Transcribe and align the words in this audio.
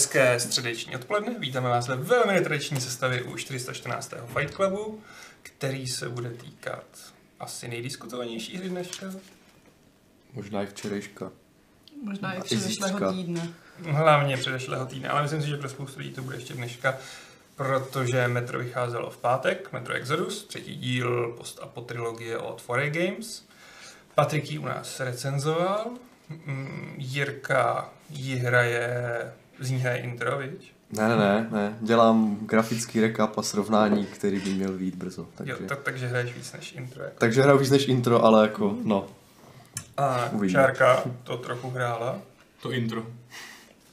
Hezké 0.00 0.40
středeční 0.40 0.96
odpoledne, 0.96 1.34
vítáme 1.38 1.68
vás 1.68 1.88
ve 1.88 1.96
velmi 1.96 2.32
netradiční 2.32 2.80
sestavě 2.80 3.22
u 3.22 3.36
414. 3.36 4.14
Fight 4.38 4.54
Clubu, 4.54 5.00
který 5.42 5.86
se 5.86 6.08
bude 6.08 6.30
týkat 6.30 6.84
asi 7.40 7.68
nejdiskutovanější 7.68 8.56
hry 8.56 8.68
dneška. 8.68 9.06
Možná 10.32 10.62
i 10.62 10.66
včerejška. 10.66 11.30
Možná 12.02 12.32
i 12.32 12.38
A 12.38 12.40
předešlého 12.40 13.12
týdne. 13.12 13.52
Hlavně 13.82 14.36
předešlého 14.36 14.86
týdne, 14.86 15.08
ale 15.08 15.22
myslím 15.22 15.42
si, 15.42 15.48
že 15.48 15.56
pro 15.56 15.68
spoustu 15.68 15.98
lidí 15.98 16.10
to 16.10 16.22
bude 16.22 16.36
ještě 16.36 16.54
dneška, 16.54 16.98
protože 17.56 18.28
Metro 18.28 18.58
vycházelo 18.58 19.10
v 19.10 19.16
pátek, 19.16 19.72
Metro 19.72 19.94
Exodus, 19.94 20.44
třetí 20.44 20.76
díl 20.76 21.34
post-apo 21.38 21.80
trilogie 21.80 22.38
od 22.38 22.62
4A 22.66 22.90
Games. 22.90 23.44
Patrik 24.14 24.50
ji 24.50 24.58
u 24.58 24.66
nás 24.66 25.00
recenzoval, 25.00 25.90
Mm, 26.46 26.94
Jirka 26.98 27.90
ji 28.10 28.36
hraje, 28.36 29.32
z 29.60 29.70
ní 29.70 29.78
hraje 29.78 29.98
intro, 29.98 30.38
viď? 30.38 30.72
Ne, 30.92 31.08
ne, 31.08 31.16
ne, 31.16 31.48
ne. 31.50 31.76
Dělám 31.80 32.36
grafický 32.40 33.00
recap 33.00 33.38
a 33.38 33.42
srovnání, 33.42 34.06
který 34.06 34.40
by 34.40 34.50
měl 34.50 34.72
být 34.72 34.94
brzo. 34.94 35.26
Takže, 35.34 35.52
Jo, 35.52 35.58
tak, 35.68 35.82
takže 35.82 36.06
hraješ 36.06 36.34
víc 36.34 36.52
než 36.52 36.72
intro. 36.72 37.02
Jako. 37.04 37.16
takže 37.18 37.42
hraju 37.42 37.58
víc 37.58 37.70
než 37.70 37.88
intro, 37.88 38.24
ale 38.24 38.42
jako, 38.42 38.76
no. 38.84 39.06
A 39.96 40.28
Uvidíme. 40.32 40.62
Čárka 40.62 41.02
to 41.24 41.36
trochu 41.36 41.70
hrála. 41.70 42.18
To 42.62 42.72
intro. 42.72 43.06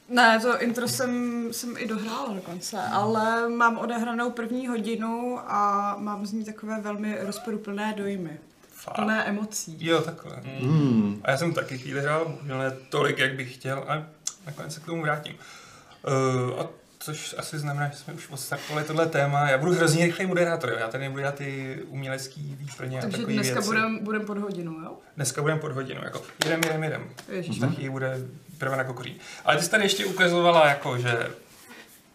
Ne, 0.08 0.40
to 0.40 0.62
intro 0.62 0.88
jsem, 0.88 1.44
jsem 1.52 1.74
i 1.78 1.86
dohrála 1.88 2.34
dokonce, 2.34 2.78
ale 2.92 3.48
mám 3.48 3.78
odehranou 3.78 4.30
první 4.30 4.68
hodinu 4.68 5.38
a 5.46 5.94
mám 5.98 6.26
z 6.26 6.32
ní 6.32 6.44
takové 6.44 6.80
velmi 6.80 7.18
rozporuplné 7.20 7.94
dojmy. 7.96 8.38
Fakt. 8.72 8.94
Plné 8.94 9.24
emocí. 9.24 9.76
Jo, 9.80 10.00
takhle. 10.02 10.36
Hmm. 10.60 11.20
A 11.24 11.30
já 11.30 11.36
jsem 11.36 11.52
taky 11.52 11.78
chvíli 11.78 12.00
hrál, 12.00 12.24
bohužel 12.24 12.58
ne 12.58 12.70
tolik, 12.88 13.18
jak 13.18 13.34
bych 13.34 13.54
chtěl, 13.54 13.84
a 13.88 14.06
nakonec 14.48 14.74
se 14.74 14.80
k 14.80 14.84
tomu 14.86 15.02
vrátím. 15.02 15.34
Uh, 15.34 16.60
a 16.60 16.66
což 16.98 17.34
asi 17.38 17.58
znamená, 17.58 17.88
že 17.88 17.96
jsme 17.96 18.12
už 18.14 18.30
odstartovali 18.30 18.84
tohle 18.86 19.06
téma. 19.06 19.50
Já 19.50 19.58
budu 19.58 19.74
hrozně 19.74 20.06
rychlej 20.06 20.26
moderátor, 20.26 20.70
jo. 20.70 20.76
já 20.78 20.88
tady 20.88 21.04
nebudu 21.04 21.20
dělat 21.20 21.34
ty 21.34 21.78
umělecký 21.86 22.56
výplně 22.58 22.98
a 22.98 23.00
Takže 23.00 23.16
takové 23.16 23.32
dneska 23.32 23.54
věci. 23.54 23.68
budem, 23.68 23.98
budem 24.04 24.26
pod 24.26 24.38
hodinu, 24.38 24.72
jo? 24.72 24.98
Dneska 25.16 25.42
budeme 25.42 25.60
pod 25.60 25.72
hodinu, 25.72 26.00
jako 26.04 26.22
jedem, 26.44 26.60
jedem, 26.64 26.82
jedem. 26.82 27.04
Ježiš. 27.28 27.60
Mm-hmm. 27.60 27.68
Taky 27.68 27.90
bude 27.90 28.18
prvé 28.58 28.76
na 28.76 28.84
kokoří. 28.84 29.20
Ale 29.44 29.56
ty 29.56 29.62
jsi 29.62 29.70
tady 29.70 29.84
ještě 29.84 30.06
ukazovala 30.06 30.68
jako, 30.68 30.98
že 30.98 31.30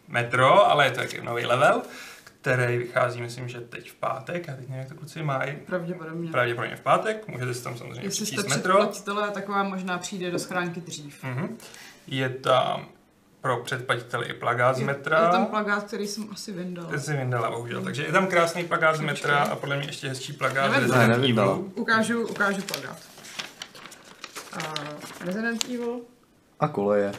metro, 0.07 0.71
ale 0.71 0.85
je 0.85 0.91
to 0.91 0.99
taky 0.99 1.21
nový 1.21 1.45
level, 1.45 1.81
který 2.41 2.77
vychází, 2.77 3.21
myslím, 3.21 3.49
že 3.49 3.61
teď 3.61 3.91
v 3.91 3.95
pátek, 3.95 4.49
a 4.49 4.55
teď 4.55 4.69
nevím, 4.69 4.75
jak 4.75 4.87
to 4.87 4.95
kluci 4.95 5.23
mají. 5.23 5.55
Pravděpodobně. 5.65 6.31
Pravděpodobně 6.31 6.75
v 6.75 6.81
pátek, 6.81 7.27
můžete 7.27 7.53
si 7.53 7.63
tam 7.63 7.77
samozřejmě 7.77 8.03
Jestli 8.03 8.25
jste 8.25 8.43
metro. 8.49 8.91
taková 9.33 9.63
možná 9.63 9.97
přijde 9.97 10.31
do 10.31 10.39
schránky 10.39 10.81
dřív. 10.81 11.23
Mhm. 11.23 11.57
Je 12.07 12.29
tam 12.29 12.85
pro 13.41 13.57
předplatitele 13.57 14.25
i 14.25 14.33
plagát 14.33 14.75
z 14.75 14.79
Je- 14.79 14.85
metra. 14.85 15.25
Je 15.25 15.29
tam 15.31 15.45
plagát, 15.45 15.83
který 15.83 16.07
jsem 16.07 16.27
asi 16.31 16.51
vyndala. 16.51 16.89
Ten 16.89 16.99
si 16.99 17.13
vyndala, 17.13 17.49
bohužel. 17.51 17.83
Takže 17.83 18.03
je 18.03 18.11
tam 18.11 18.27
krásný 18.27 18.63
plagát 18.63 18.95
z 18.95 18.99
metra 19.01 19.37
a 19.43 19.55
podle 19.55 19.77
mě 19.77 19.87
ještě 19.87 20.09
hezčí 20.09 20.33
plagát 20.33 20.65
z 20.71 20.73
Nevím. 20.73 20.81
Resident 20.89 21.09
Ne, 21.09 21.17
nevyndala. 21.17 21.51
Evilu. 21.53 21.71
Ukážu, 21.75 22.27
ukážu 22.27 22.61
plagát. 22.61 22.97
A 24.53 24.73
Resident 25.25 25.63
Evil 25.65 25.99
A 26.59 26.67
koleje. 26.67 27.11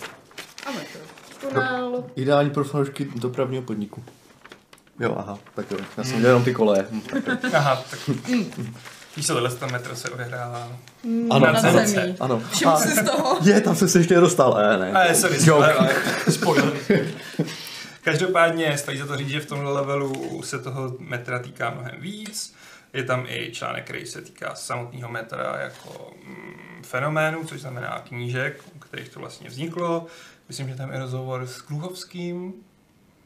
a 0.66 0.70
metro. 0.70 1.00
Tunel. 1.40 2.04
Ideální 2.16 2.50
pro 2.50 2.64
fanoušky 2.64 3.04
dopravního 3.14 3.62
podniku. 3.62 4.04
Jo, 5.00 5.14
aha, 5.18 5.38
tak 5.54 5.70
jo. 5.70 5.78
Já 5.96 6.04
jsem 6.04 6.12
dělal 6.16 6.26
jenom 6.26 6.44
ty 6.44 6.54
koleje. 6.54 6.86
Tak- 7.24 7.44
Aha, 7.54 7.84
tak 7.90 8.00
víš 9.16 9.26
tohle 9.26 9.50
to 9.50 9.66
metro 9.66 9.96
se 9.96 10.10
odehrává. 10.10 10.68
Ano, 11.30 11.52
na 11.52 11.58
ano, 11.60 11.86
zemi. 11.86 12.16
Ano. 12.20 12.42
Všiml 12.52 12.70
A- 12.70 12.76
jsi 12.80 12.88
z 12.90 13.04
toho? 13.04 13.38
Je, 13.44 13.60
tam 13.60 13.76
jsem 13.76 13.88
se 13.88 13.98
ještě 13.98 14.14
nedostal. 14.14 14.58
E, 14.58 14.78
ne. 14.78 15.14
Sorry, 15.14 15.38
ale, 15.50 15.72
ale 15.72 15.94
spoiler. 16.30 16.72
Každopádně 18.02 18.78
stojí 18.78 18.98
za 18.98 19.06
to 19.06 19.16
říct, 19.16 19.28
že 19.28 19.40
v 19.40 19.46
tomhle 19.46 19.72
levelu 19.72 20.42
se 20.42 20.58
toho 20.58 20.96
metra 20.98 21.38
týká 21.38 21.70
mnohem 21.70 21.94
víc. 22.00 22.54
Je 22.92 23.02
tam 23.04 23.26
i 23.28 23.50
článek, 23.52 23.84
který 23.84 24.06
se 24.06 24.22
týká 24.22 24.54
samotného 24.54 25.08
metra 25.10 25.56
jako 25.60 26.10
mm, 26.26 26.82
fenoménu, 26.82 27.44
což 27.44 27.60
znamená 27.60 28.02
knížek, 28.08 28.60
u 28.76 28.78
kterých 28.78 29.08
to 29.08 29.20
vlastně 29.20 29.48
vzniklo. 29.48 30.06
Myslím, 30.48 30.68
že 30.68 30.74
tam 30.74 30.92
je 30.92 30.98
rozhovor 30.98 31.46
s 31.46 31.60
Kruhovským. 31.62 32.52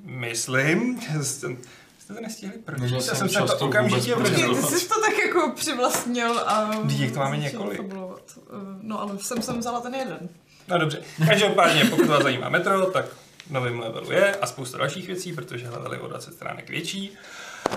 Myslím. 0.05 1.01
Jste 2.09 2.15
to 2.15 2.21
nestihli 2.21 2.59
první. 2.59 2.93
Já 2.93 3.01
jsem 3.01 3.17
jsem 3.17 3.29
se 3.49 3.55
to 3.59 3.67
okamžitě 3.67 4.15
vrhnul. 4.15 4.55
Ty 4.57 4.63
jsi 4.63 4.89
to 4.89 5.01
tak 5.01 5.19
jako 5.27 5.53
přivlastnil 5.57 6.39
a... 6.39 6.81
Vždyť 6.81 7.15
to 7.15 7.19
máme 7.21 7.37
několik. 7.37 7.77
fabulovat. 7.77 8.39
Eh, 8.39 8.53
No 8.83 9.01
ale 9.01 9.19
jsem 9.19 9.43
sem 9.43 9.59
vzala 9.59 9.81
ten 9.81 9.95
jeden. 9.95 10.29
No 10.69 10.79
dobře. 10.79 11.03
Každopádně, 11.27 11.85
pokud 11.85 12.07
vás 12.07 12.23
zajímá 12.23 12.49
metro, 12.49 12.87
tak 12.91 13.05
v 13.47 13.51
novém 13.51 13.81
levelu 13.81 14.13
je 14.13 14.37
a 14.37 14.47
spousta 14.47 14.79
dalších 14.79 15.07
věcí, 15.07 15.33
protože 15.33 15.71
level 15.71 15.93
je 15.93 16.01
o 16.01 16.09
20 16.09 16.35
stránek 16.35 16.71
větší. 16.71 17.13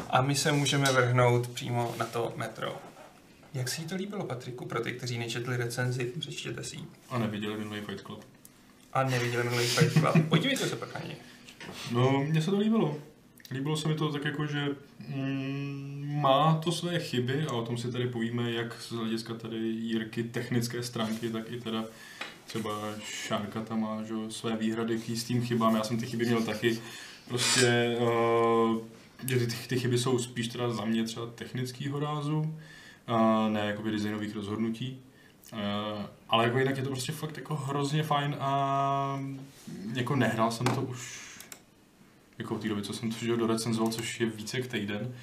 A 0.09 0.21
my 0.21 0.35
se 0.35 0.51
můžeme 0.51 0.91
vrhnout 0.91 1.47
přímo 1.47 1.95
na 1.97 2.05
to 2.05 2.33
metro. 2.35 2.77
Jak 3.53 3.69
se 3.69 3.81
jí 3.81 3.87
to 3.87 3.95
líbilo, 3.95 4.25
Patriku, 4.25 4.65
pro 4.65 4.79
ty, 4.81 4.91
kteří 4.91 5.17
nečetli 5.17 5.57
recenzi, 5.57 6.05
přečtěte 6.19 6.63
si 6.63 6.75
ji. 6.75 6.83
A 7.09 7.17
neviděli 7.17 7.57
minulý 7.57 7.81
Fight 7.81 8.01
Club. 8.05 8.23
A 8.93 9.03
neviděli 9.03 9.43
minulý 9.43 9.65
Fight 9.67 9.93
Club. 9.93 10.29
Podívejte 10.29 10.69
se 10.69 10.75
pak 10.75 10.93
na 10.93 11.01
něj. 11.07 11.15
No, 11.91 12.23
mně 12.27 12.41
se 12.41 12.51
to 12.51 12.57
líbilo. 12.57 12.95
Líbilo 13.51 13.77
se 13.77 13.87
mi 13.87 13.95
to 13.95 14.11
tak 14.11 14.25
jako, 14.25 14.45
že 14.45 14.69
mm, 15.07 16.19
má 16.21 16.61
to 16.63 16.71
své 16.71 16.99
chyby 16.99 17.45
a 17.49 17.53
o 17.53 17.65
tom 17.65 17.77
si 17.77 17.91
tady 17.91 18.07
povíme, 18.07 18.51
jak 18.51 18.81
z 18.81 18.91
hlediska 18.91 19.33
tady 19.33 19.57
Jirky 19.57 20.23
technické 20.23 20.83
stránky, 20.83 21.29
tak 21.29 21.51
i 21.51 21.61
teda 21.61 21.85
třeba 22.45 22.71
Šárka 22.99 23.61
tam 23.61 23.81
má 23.81 24.03
že, 24.03 24.13
své 24.29 24.55
výhrady 24.55 24.97
k 24.97 25.09
jistým 25.09 25.45
chybám. 25.45 25.75
Já 25.75 25.83
jsem 25.83 25.97
ty 25.97 26.05
chyby 26.05 26.25
měl 26.25 26.41
taky. 26.41 26.79
Prostě 27.27 27.97
uh, 27.99 28.77
ty, 29.27 29.47
ty 29.67 29.79
chyby 29.79 29.97
jsou 29.97 30.19
spíš 30.19 30.47
teda 30.47 30.69
za 30.69 30.85
mě 30.85 31.03
třeba 31.03 31.25
technického 31.25 31.99
rázu, 31.99 32.55
a 33.07 33.47
ne 33.49 33.59
jakoby 33.59 33.91
designových 33.91 34.35
rozhodnutí. 34.35 34.99
Uh, 35.53 35.59
ale 36.29 36.43
jako 36.43 36.57
jinak 36.57 36.77
je 36.77 36.83
to 36.83 36.89
prostě 36.89 37.11
fakt 37.11 37.37
jako 37.37 37.55
hrozně 37.55 38.03
fajn 38.03 38.35
a 38.39 39.19
jako 39.93 40.15
nehrál 40.15 40.51
jsem 40.51 40.65
to 40.65 40.81
už 40.81 41.20
jako 42.41 42.55
v 42.55 42.59
té 42.59 42.67
době, 42.67 42.83
co 42.83 42.93
jsem 42.93 43.11
to 43.11 43.17
že 43.17 43.31
jo, 43.31 43.37
dorecenzoval, 43.37 43.91
což 43.91 44.19
je 44.19 44.25
více 44.25 44.57
jak 44.57 44.67
týden. 44.67 45.13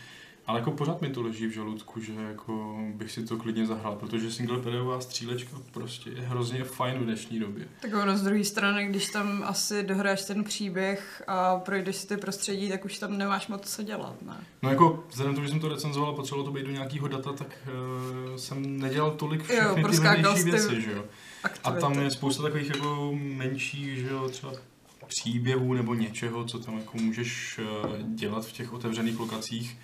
Ale 0.49 0.59
jako 0.59 0.71
pořád 0.71 1.01
mi 1.01 1.11
to 1.11 1.23
leží 1.23 1.47
v 1.47 1.51
žaludku, 1.51 2.01
že 2.01 2.13
jako 2.13 2.79
bych 2.95 3.11
si 3.11 3.25
to 3.25 3.37
klidně 3.37 3.67
zahrál, 3.67 3.97
protože 3.97 4.31
single 4.31 4.59
playerová 4.59 5.01
střílečka 5.01 5.57
prostě 5.73 6.11
je 6.11 6.21
hrozně 6.21 6.65
fajn 6.65 6.99
v 6.99 7.05
dnešní 7.05 7.39
době. 7.39 7.69
Tak 7.81 7.95
ono 7.95 8.17
z 8.17 8.23
druhé 8.23 8.45
strany, 8.45 8.87
když 8.87 9.09
tam 9.09 9.43
asi 9.47 9.83
dohraješ 9.83 10.25
ten 10.25 10.45
příběh 10.45 11.23
a 11.27 11.57
projdeš 11.57 11.97
si 11.97 12.07
ty 12.07 12.17
prostředí, 12.17 12.69
tak 12.69 12.85
už 12.85 12.99
tam 12.99 13.19
nemáš 13.19 13.49
moc 13.49 13.75
co 13.77 13.83
dělat, 13.83 14.23
ne? 14.23 14.37
No 14.63 14.71
jako 14.71 15.05
vzhledem 15.11 15.35
tomu, 15.35 15.47
že 15.47 15.51
jsem 15.51 15.61
to 15.61 15.69
recenzoval 15.69 16.11
a 16.11 16.15
potřebovalo 16.15 16.45
to 16.45 16.53
být 16.53 16.67
do 16.67 16.73
nějakého 16.73 17.09
data, 17.09 17.33
tak 17.33 17.59
uh, 18.29 18.37
jsem 18.37 18.79
nedělal 18.79 19.11
tolik 19.11 19.43
všechny 19.43 19.85
ty 19.85 19.97
jsi 19.97 20.45
ty 20.45 20.51
věci, 20.51 20.83
že 20.83 20.93
jo. 20.93 21.05
A 21.45 21.47
Aktivity. 21.47 21.81
tam 21.81 21.99
je 21.99 22.11
spousta 22.11 22.43
takových 22.43 22.69
jako 22.69 23.11
menších, 23.13 23.99
že 23.99 24.09
jo, 24.09 24.29
třeba 24.29 24.53
příběhů 25.09 25.75
nebo 25.75 25.95
něčeho, 25.95 26.45
co 26.45 26.59
tam 26.59 26.79
jako 26.79 26.99
můžeš 26.99 27.61
eh, 27.63 28.03
dělat 28.15 28.47
v 28.47 28.53
těch 28.53 28.73
otevřených 28.73 29.19
lokacích. 29.19 29.79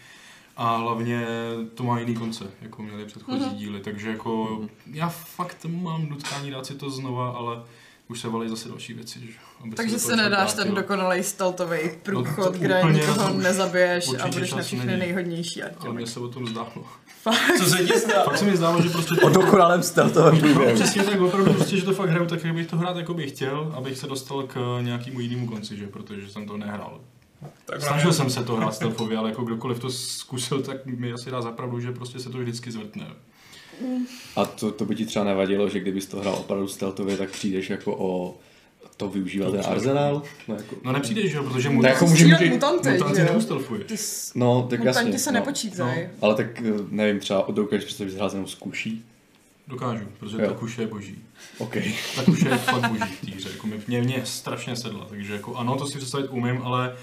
A 0.57 0.77
hlavně 0.77 1.27
to 1.75 1.83
má 1.85 1.99
jiný 2.01 2.15
konce, 2.15 2.51
jako 2.63 2.83
měly 2.83 3.05
předchozí 3.05 3.45
Mhm. 3.47 3.57
díly, 3.57 3.81
takže 3.81 4.09
jako 4.11 4.61
já 4.87 5.09
fakt 5.09 5.65
mám 5.65 6.09
nutkání 6.09 6.51
dát 6.51 6.67
si 6.67 6.75
to 6.75 6.91
znova, 6.91 7.31
ale 7.31 7.63
už 8.09 8.21
se 8.21 8.29
valí 8.29 8.49
zase 8.49 8.69
další 8.69 8.95
věci, 8.95 9.19
že? 9.21 9.33
aby 9.65 9.71
Takže 9.77 9.99
se 9.99 10.17
nedáš 10.17 10.51
člověk 10.51 10.67
ten 10.67 10.75
dokonalý 10.75 11.23
steltový 11.23 11.79
průchod, 12.03 12.53
No 12.55 12.59
kde 12.59 12.83
nikoho 12.93 13.29
to 13.29 13.35
už 13.35 13.43
nezabiješ 13.45 14.09
a 14.21 14.27
budeš 14.29 14.55
na 14.55 14.63
všechny 14.63 14.87
není. 14.87 14.99
nejhodnější 14.99 15.63
Ale 15.63 15.71
arťomy. 15.73 15.95
mně 15.95 16.07
se 16.07 16.21
o 16.21 16.29
tom 16.29 16.47
zdálo. 16.47 16.85
Co 17.59 17.65
se 17.65 17.85
ti 17.85 17.93
stalo? 17.93 18.25
Fakt 18.25 18.39
se 18.39 18.45
mi 18.45 18.57
zdálo, 18.57 18.83
že 18.83 18.89
prostě 18.91 19.15
O 19.21 19.29
dokonalém 19.29 19.83
stealthovém 19.83 20.35
No, 20.35 20.41
průběhu. 20.41 20.75
přesně 20.75 21.03
tak, 21.03 21.21
opravdu 21.21 21.53
prostě, 21.55 21.77
že 21.77 21.85
to 21.85 21.93
fakt 21.93 22.11
hraju 22.11 22.27
tak, 22.27 22.45
jak 22.45 22.55
bych 22.55 22.67
to 22.67 22.77
hrát, 22.77 22.97
jako 22.97 23.15
bych 23.15 23.31
chtěl, 23.31 23.73
abych 23.77 23.99
se 23.99 24.07
dostal 24.07 24.43
k 24.43 24.79
nějakému 24.83 25.21
jinému 25.21 25.47
konci, 25.47 25.77
že? 25.77 25.87
protože 25.87 26.29
jsem 26.31 26.47
to 26.47 26.57
nehrál. 26.57 27.01
Tak 27.65 27.83
Snažil 27.83 28.13
jsem 28.13 28.31
se 28.31 28.45
to 28.45 28.57
hrát 28.57 28.75
stealthově, 28.75 29.19
ale 29.19 29.29
jako 29.31 29.43
kdokoliv 29.45 29.79
to 29.79 29.91
zkusil, 29.91 30.63
tak 30.63 30.87
mi 30.87 31.13
asi 31.13 31.31
dá 31.31 31.43
zapravdu, 31.43 31.81
že 31.81 31.93
prostě 31.93 32.19
se 32.19 32.31
to 32.31 32.39
vždycky 32.39 32.71
zvrtne. 32.73 33.07
A 34.37 34.45
to, 34.45 34.71
to 34.73 34.85
by 34.85 34.95
ti 34.95 35.07
třeba 35.07 35.25
nevadilo, 35.25 35.69
že 35.69 35.81
kdybys 35.81 36.07
to 36.07 36.21
hrál 36.21 36.35
opravdu 36.35 36.69
stealthově, 36.69 37.17
tak 37.17 37.31
přijdeš 37.31 37.71
jako 37.71 37.97
o 37.99 38.39
to 38.97 39.09
využívat 39.09 39.51
ten 39.51 39.63
arzenál? 39.67 40.23
No, 40.49 40.55
jako, 40.55 40.77
No 40.85 40.93
nepřijdeš, 40.93 41.31
že 41.31 41.37
jo, 41.37 41.45
protože 41.45 41.71
No, 41.71 41.89
jako 41.89 42.07
může- 42.07 42.25
může- 42.27 42.51
mutanty, 42.51 42.91
mutanci 42.91 43.17
že 43.21 43.27
jo? 43.27 43.33
neustelfuješ. 43.33 43.85
Ty 43.87 43.97
s- 43.97 44.33
no 44.35 44.67
tak 44.71 44.85
jasně. 44.85 45.01
Mutanti 45.03 45.19
se 45.19 45.33
no. 45.33 45.39
nepočítají. 45.41 46.07
Ale 46.21 46.35
tak 46.35 46.61
eh, 46.61 46.73
nevím, 46.91 47.21
třeba 47.21 47.47
dokážeš 47.51 47.85
představit, 47.85 48.11
že 48.11 48.17
hrát 48.17 48.33
jenom 48.33 48.49
z 48.49 48.55
kuší. 48.55 49.05
Dokážu, 49.69 50.05
protože 50.21 50.37
Jo. 50.43 50.49
ta 50.49 50.55
kuše 50.55 50.83
je 50.83 50.87
boží. 50.87 51.19
OK. 51.59 51.75
Ta 52.17 52.23
kuše 52.25 52.49
je 52.49 52.57
fakt 52.59 52.89
boží 52.91 53.13
v 53.23 53.27
té 53.27 53.31
hře, 53.37 53.49
jako 53.51 53.67
mě, 53.67 53.77
mě, 53.87 54.03
mě 54.03 54.21
strašně 54.25 54.77
sedla, 54.77 55.07
takže 55.09 55.33
jako 55.33 55.57
ano, 55.57 55.77
to 55.77 55.87
si 55.87 55.99
představit 55.99 56.27
umím, 56.31 56.61
ale 56.63 56.97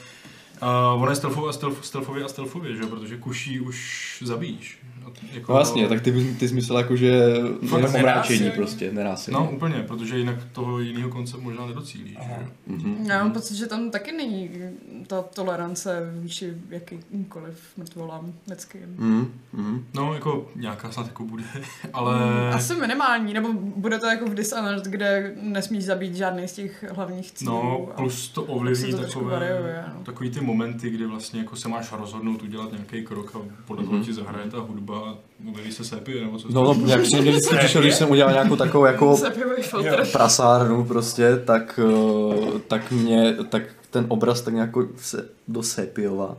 A 0.61 0.93
ono 0.93 1.09
je 1.11 1.15
stealthově 1.15 1.49
a 1.49 1.53
stealth, 1.53 1.85
stealthově 1.85 2.23
a 2.23 2.27
stealthově, 2.27 2.75
že 2.75 2.81
jo? 2.81 2.87
Protože 2.87 3.17
kuší 3.17 3.59
už 3.59 4.17
zabíjíš. 4.25 4.77
A 5.05 5.11
Jako, 5.33 5.53
No 5.53 5.59
jasně, 5.59 5.87
tak 5.87 6.01
ty, 6.01 6.35
ty 6.39 6.47
jsi 6.47 6.53
myslel 6.55 6.77
jako, 6.77 6.95
že 6.95 7.07
jenom 7.61 7.95
omráčení 7.95 8.51
prostě, 8.51 8.91
nenásilný. 8.91 9.39
No 9.45 9.51
úplně, 9.51 9.75
protože 9.87 10.17
jinak 10.17 10.35
toho 10.51 10.79
jiného 10.79 11.09
konce 11.09 11.37
možná 11.37 11.65
nedocílíš. 11.65 12.17
Mhm. 12.67 13.05
Já 13.05 13.23
mám 13.23 13.33
pocit, 13.33 13.55
že 13.55 13.65
tam 13.67 13.91
taky 13.91 14.11
není 14.11 14.49
ta 15.07 15.21
tolerance 15.21 16.13
vůči 16.21 16.53
jakýmkoliv 16.69 17.59
mrtvolám 17.77 18.33
lidským. 18.49 18.81
Mhm, 18.97 19.31
mhm. 19.53 19.85
No, 19.93 20.13
jako 20.13 20.51
nějaká 20.55 20.91
snad 20.91 21.07
jako 21.07 21.23
bude, 21.23 21.43
ale... 21.93 22.15
Asi 22.53 22.75
minimální, 22.75 23.33
nebo 23.33 23.53
bude 23.53 23.99
to 23.99 24.05
jako 24.05 24.25
v 24.25 24.33
Dishonored, 24.35 24.85
kde 24.85 25.35
nesmíš 25.41 25.83
zabít 25.83 26.15
žádný 26.15 26.47
z 26.47 26.53
těch 26.53 26.85
hlavních 26.91 27.31
cílů. 27.31 27.51
No, 27.51 27.87
plus 27.95 28.29
to 28.29 28.43
ovlivní 28.43 28.91
to 28.91 28.97
takové, 28.97 29.31
variuje, 29.31 29.83
no. 29.97 30.03
takový 30.03 30.29
ty 30.29 30.41
momenty, 30.41 30.89
kdy 30.89 31.05
vlastně 31.05 31.39
jako 31.39 31.55
se 31.55 31.69
máš 31.69 31.91
rozhodnout 31.91 32.41
udělat 32.43 32.71
nějaký 32.71 33.03
krok 33.05 33.35
a 33.35 33.39
podle 33.67 33.83
toho 33.83 33.95
Mhm. 33.95 34.05
ti 34.05 34.13
zahraje 34.13 34.49
ta 34.51 34.59
hudba 34.59 34.90
a 34.95 35.17
objeví 35.49 35.71
se 35.71 35.83
sepie 35.83 36.21
nebo 36.21 36.37
co. 36.37 36.47
No, 36.51 36.73
no, 36.73 36.87
jak 36.87 37.05
jsem 37.05 37.21
mě 37.21 37.31
vždycky 37.31 37.57
přišel, 37.57 37.81
když 37.81 37.95
jsem 37.95 38.11
udělal 38.11 38.33
nějakou 38.33 38.55
takovou 38.55 38.85
jako 38.85 39.17
prasárnu 40.11 40.85
prostě, 40.85 41.37
tak, 41.37 41.79
eh, 41.83 42.59
tak 42.67 42.91
mě, 42.91 43.35
tak 43.49 43.63
ten 43.89 44.05
obraz 44.07 44.41
tak 44.41 44.53
nějak 44.53 44.69
se 44.97 45.29
do 45.47 45.63
sepiova. 45.63 46.37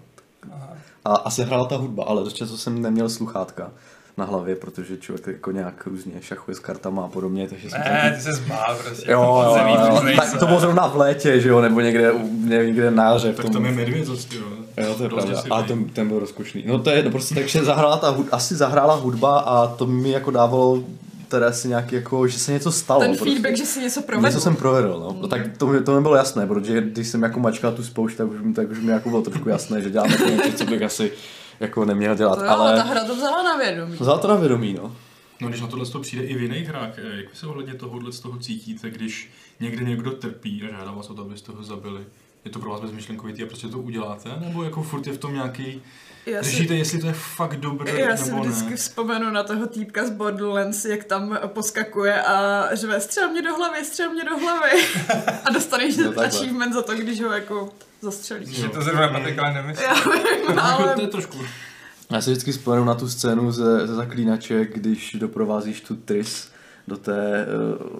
A, 1.04 1.14
a 1.14 1.31
se 1.31 1.44
hrála 1.44 1.66
ta 1.66 1.76
hudba, 1.76 2.04
ale 2.04 2.25
dost 2.25 2.32
často 2.32 2.56
jsem 2.56 2.82
neměl 2.82 3.08
sluchátka 3.08 3.72
na 4.17 4.25
hlavě, 4.25 4.56
protože 4.56 4.97
člověk 4.97 5.26
jako 5.26 5.50
nějak 5.53 5.87
různě 5.87 6.12
šachuje 6.20 6.55
s 6.55 6.59
kartama 6.59 7.05
a 7.05 7.09
podobně, 7.09 7.49
takže 7.49 7.70
jsem 7.70 7.81
Ne, 7.81 8.12
ty 8.17 8.23
se 8.23 8.32
zbál 8.32 8.76
prostě. 8.85 9.11
Jo, 9.12 9.44
to 9.53 9.59
jo, 9.59 9.67
jo, 9.69 10.03
jo. 10.11 10.17
Tak 10.17 10.38
to 10.38 10.47
bylo 10.47 10.61
zrovna 10.61 10.87
v 10.88 10.97
létě, 10.97 11.41
že 11.41 11.49
jo, 11.49 11.61
nebo 11.61 11.81
někde, 11.81 12.12
u- 12.12 12.47
někde 12.47 12.91
na 12.91 13.11
jaře. 13.12 13.32
Tak 13.32 13.44
tom- 13.44 13.53
tam 13.53 13.64
je 13.67 13.73
medvěd 13.73 14.06
zase, 14.06 14.26
jo. 14.37 14.43
Jo, 14.76 14.94
to 14.94 15.03
je 15.03 15.09
pravda. 15.09 15.43
A 15.50 15.62
ten, 15.62 15.85
ten 15.85 16.09
byl 16.09 16.19
rozkošný. 16.19 16.64
No 16.67 16.79
to 16.79 16.91
je, 16.91 17.03
no 17.03 17.11
prostě 17.11 17.35
takže 17.35 17.64
zahrála 17.64 17.97
ta 17.97 18.09
hudba, 18.11 18.37
asi 18.37 18.56
zahrála 18.56 18.94
hudba 18.94 19.38
a 19.38 19.67
to 19.67 19.87
mi 19.87 20.11
jako 20.11 20.31
dávalo 20.31 20.85
teda 21.29 21.49
asi 21.49 21.69
nějaký 21.69 21.94
jako, 21.94 22.26
že 22.29 22.38
se 22.38 22.53
něco 22.53 22.73
stalo. 22.73 23.00
Ten 23.00 23.11
prostě. 23.17 23.25
feedback, 23.31 23.56
že 23.56 23.64
si 23.67 23.81
něco 23.81 24.03
provedl. 24.03 24.26
Něco 24.26 24.41
jsem 24.41 24.56
provedl, 24.56 24.88
no. 25.00 25.17
no 25.20 25.29
tak 25.29 25.41
to, 25.59 25.67
mi- 25.67 25.81
to 25.81 25.94
mi 25.94 26.00
bylo 26.00 26.14
jasné, 26.17 26.47
protože 26.47 26.81
když 26.81 27.09
jsem 27.09 27.23
jako 27.23 27.41
mačkal 27.41 27.73
tu 27.73 27.82
spoušť, 27.85 28.17
tak 28.17 28.26
už, 28.31 28.41
mi- 28.43 28.55
tak 28.55 28.70
už 28.70 28.81
mi 28.81 28.93
jako 28.93 29.09
bylo 29.11 29.23
trošku 29.23 29.49
jasné, 29.49 29.82
že 29.82 29.91
dělám 29.91 30.11
jako 30.11 30.25
něco, 30.25 30.53
co 30.56 30.64
bych 30.64 30.82
asi 30.82 31.12
jako 31.60 31.84
neměl 31.84 32.14
dělat, 32.14 32.37
To 32.38 32.44
jo, 32.44 32.50
ale... 32.50 32.76
ta 32.76 32.82
hra 32.82 33.04
to 33.04 33.14
vzala 33.16 33.43
na 33.43 33.56
vědomí. 33.56 33.96
vzal 34.00 34.19
to 34.19 34.28
na 34.28 34.34
vědomí, 34.34 34.75
no. 34.75 34.96
No 35.40 35.49
když 35.49 35.60
na 35.60 35.66
tohle 35.66 35.87
to 35.87 36.00
přijde 36.00 36.25
i 36.25 36.34
v 36.34 36.43
jiných 36.43 36.69
hrách, 36.69 36.99
eh, 36.99 37.16
jak 37.16 37.31
vy 37.31 37.37
se 37.37 37.46
ohledně 37.46 37.75
tohohle 37.75 38.12
z 38.12 38.20
toho 38.20 38.38
cítíte, 38.38 38.90
když 38.90 39.31
někde 39.60 39.84
někdo 39.84 40.10
trpí 40.10 40.62
a 40.62 40.78
žádá 40.78 40.93
vás 40.93 41.10
o 41.10 41.14
to, 41.14 41.22
abyste 41.22 41.52
ho 41.52 41.62
zabili? 41.62 42.00
Je 42.44 42.50
to 42.50 42.59
pro 42.59 42.71
vás 42.71 42.81
bezmyšlenkovitý 42.81 43.43
a 43.43 43.47
prostě 43.47 43.69
to 43.69 43.79
uděláte? 43.79 44.31
Nebo 44.41 44.62
jako 44.62 44.83
furt 44.83 45.06
je 45.06 45.12
v 45.12 45.19
tom 45.19 45.35
nějaký... 45.35 45.83
Já 46.27 46.43
si, 46.43 46.50
Řešíte, 46.50 46.75
jestli 46.75 46.99
to 46.99 47.06
je 47.06 47.12
fakt 47.12 47.56
dobré 47.56 48.00
já 48.00 48.17
si 48.17 48.31
vždycky 48.33 48.71
ne? 48.71 48.77
vzpomenu 48.77 49.31
na 49.31 49.43
toho 49.43 49.67
týpka 49.67 50.06
z 50.06 50.11
Borderlands, 50.11 50.85
jak 50.85 51.05
tam 51.05 51.39
poskakuje 51.47 52.23
a 52.23 52.69
řve 52.73 53.00
střel 53.00 53.31
mě 53.31 53.43
do 53.43 53.56
hlavy, 53.56 53.85
střel 53.85 54.11
mě 54.11 54.25
do 54.25 54.39
hlavy. 54.39 54.71
A 55.44 55.50
dostaneš 55.53 55.97
No 56.17 56.23
achievement 56.23 56.75
za 56.75 56.83
to, 56.83 56.94
když 56.94 57.21
ho 57.21 57.33
jako 57.33 57.71
zastřelíš. 58.00 58.49
Že 58.49 58.69
to 58.69 58.83
zrovna 58.83 59.09
Patrik 59.09 59.38
ale 59.38 59.55
nemyslí. 59.55 59.85
Já 59.85 59.95
vím, 59.95 60.59
ale 60.59 60.95
to 60.95 61.00
je 61.00 61.06
trošku... 61.06 61.38
Já 62.11 62.21
si 62.21 62.31
vždycky 62.31 62.53
vzpomenu 62.53 62.85
na 62.85 62.95
tu 62.95 63.09
scénu 63.09 63.53
ze, 63.53 63.87
ze 63.87 63.95
zaklínače, 63.95 64.65
když 64.65 65.17
doprovázíš 65.21 65.81
tu 65.81 65.97
Tris 65.97 66.51
do 66.88 66.96
té, 66.96 67.46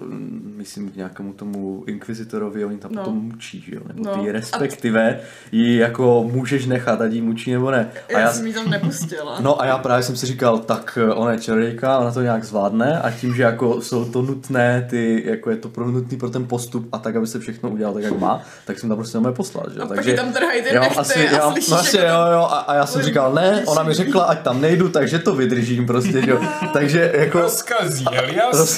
uh, 0.03 0.13
myslím, 0.57 0.91
k 0.91 0.95
nějakému 0.95 1.33
tomu 1.33 1.83
inkvizitorovi, 1.87 2.65
oni 2.65 2.77
tam 2.77 2.91
No. 2.91 3.01
potom 3.03 3.17
mučí, 3.17 3.63
že 3.69 3.75
jo? 3.75 3.81
Nebo 3.93 4.03
No. 4.09 4.23
ty 4.23 4.31
respektive 4.31 5.19
ji 5.51 5.77
jako 5.77 6.23
můžeš 6.31 6.65
nechat, 6.65 7.01
ať 7.01 7.11
jí 7.11 7.21
mučí 7.21 7.51
nebo 7.51 7.71
ne. 7.71 7.89
A 8.07 8.11
já, 8.11 8.19
já, 8.19 8.33
jsem 8.33 8.47
jí 8.47 8.53
tam 8.53 8.69
nepustila. 8.69 9.37
no 9.39 9.61
a 9.61 9.65
já 9.65 9.77
právě 9.77 10.03
jsem 10.03 10.15
si 10.15 10.25
říkal, 10.25 10.57
tak 10.59 10.97
eh, 11.01 11.13
ona 11.13 11.31
je 11.31 11.39
čarodějka, 11.39 11.97
ona 11.97 12.11
to 12.11 12.21
nějak 12.21 12.43
zvládne 12.43 12.99
a 13.01 13.11
tím, 13.11 13.35
že 13.35 13.43
jako 13.43 13.81
jsou 13.81 14.05
to 14.05 14.21
nutné, 14.21 14.87
ty, 14.89 15.23
jako 15.25 15.49
je 15.49 15.57
to 15.57 15.69
pro 15.69 15.91
nutný 15.91 16.17
pro 16.17 16.29
ten 16.29 16.45
postup 16.47 16.87
a 16.91 16.97
tak, 16.97 17.15
aby 17.15 17.27
se 17.27 17.39
všechno 17.39 17.69
udělal 17.69 17.93
tak, 17.93 18.03
jak 18.03 18.19
má, 18.19 18.41
tak 18.65 18.79
jsem 18.79 18.89
tam 18.89 18.97
prostě 18.97 19.17
jenom 19.17 19.33
poslal, 19.33 19.65
že 19.73 19.79
jo? 19.79 19.87
a 19.97 20.01
jí 20.09 20.15
tam 20.15 20.33
trhají 20.33 20.61
ty 20.63 20.75
Jo, 20.75 20.81
asi, 20.97 21.27
a 21.29 21.31
jo, 21.37 21.53
no 21.71 21.77
asi, 21.77 21.97
jo, 21.97 22.03
jo, 22.33 22.47
a, 22.51 22.59
a 22.59 22.75
já 22.75 22.85
jsem 22.85 23.01
říkal, 23.01 23.33
ne, 23.33 23.63
ona 23.67 23.83
mi 23.83 23.93
řekla, 23.93 24.23
ať 24.23 24.39
tam 24.41 24.61
nejdu, 24.61 24.89
takže 24.89 25.19
to 25.19 25.35
vydržím 25.35 25.85
prostě, 25.87 26.21
že 26.21 26.31
jo. 26.31 26.41
Takže 26.73 27.11
jako 27.17 27.41
Rozkazí. 27.41 28.05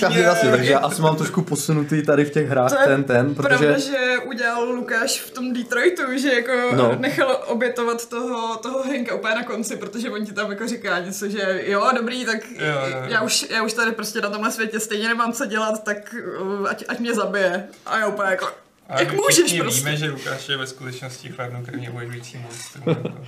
Rozkazy 0.02 0.26
asi, 0.26 0.48
takže 0.52 0.72
já 0.72 0.80
asi 0.80 1.02
mám 1.02 1.16
trošku 1.16 1.42
posunutý 1.42 2.04
tady 2.06 2.26
v 2.26 2.30
těch 2.32 2.48
hrách 2.50 2.72
To 2.74 2.80
je 2.80 2.86
ten, 2.88 3.04
ten, 3.04 3.36
protože... 3.36 3.58
Pravda, 3.58 3.78
že 3.80 4.18
udělal 4.26 4.64
Lukáš 4.70 5.22
v 5.22 5.32
tom 5.32 5.54
Detroitu, 5.54 6.02
že 6.18 6.34
jako 6.34 6.52
No. 6.76 6.96
nechal 7.00 7.44
obětovat 7.48 8.10
toho, 8.10 8.58
toho 8.58 8.84
Henka 8.84 9.16
úplně 9.16 9.36
na 9.36 9.44
konci, 9.44 9.76
protože 9.78 10.10
on 10.10 10.26
ti 10.26 10.32
tam 10.34 10.50
jako 10.52 10.68
říká 10.68 11.00
něco, 11.00 11.30
že 11.30 11.62
jo, 11.66 11.90
dobrý, 11.96 12.26
tak 12.26 12.52
Jo, 12.52 12.58
jo, 12.66 12.88
jo. 12.88 13.04
Já, 13.08 13.22
už, 13.22 13.46
já 13.50 13.64
už 13.64 13.74
tady 13.74 13.92
prostě 13.92 14.22
na 14.22 14.30
tomhle 14.30 14.52
světě 14.52 14.80
stejně 14.80 15.08
nemám 15.08 15.34
co 15.34 15.46
dělat, 15.46 15.84
tak 15.84 16.16
uh, 16.42 16.70
ať, 16.70 16.84
ať 16.88 17.00
mě 17.00 17.14
zabije. 17.14 17.68
A 17.86 18.00
já 18.00 18.08
úplně 18.08 18.30
jako, 18.30 18.48
A 18.90 19.00
jak 19.00 19.14
můžeš 19.14 19.60
prostě. 19.60 19.80
víme, 19.80 19.98
že 19.98 20.10
Lukáš 20.10 20.50
je 20.50 20.58
ve 20.58 20.68
skutečnosti 20.68 21.30
chladnokrvně 21.30 21.90
uvažující 21.90 22.38
monstrum. 22.38 22.84
jako. 22.88 23.10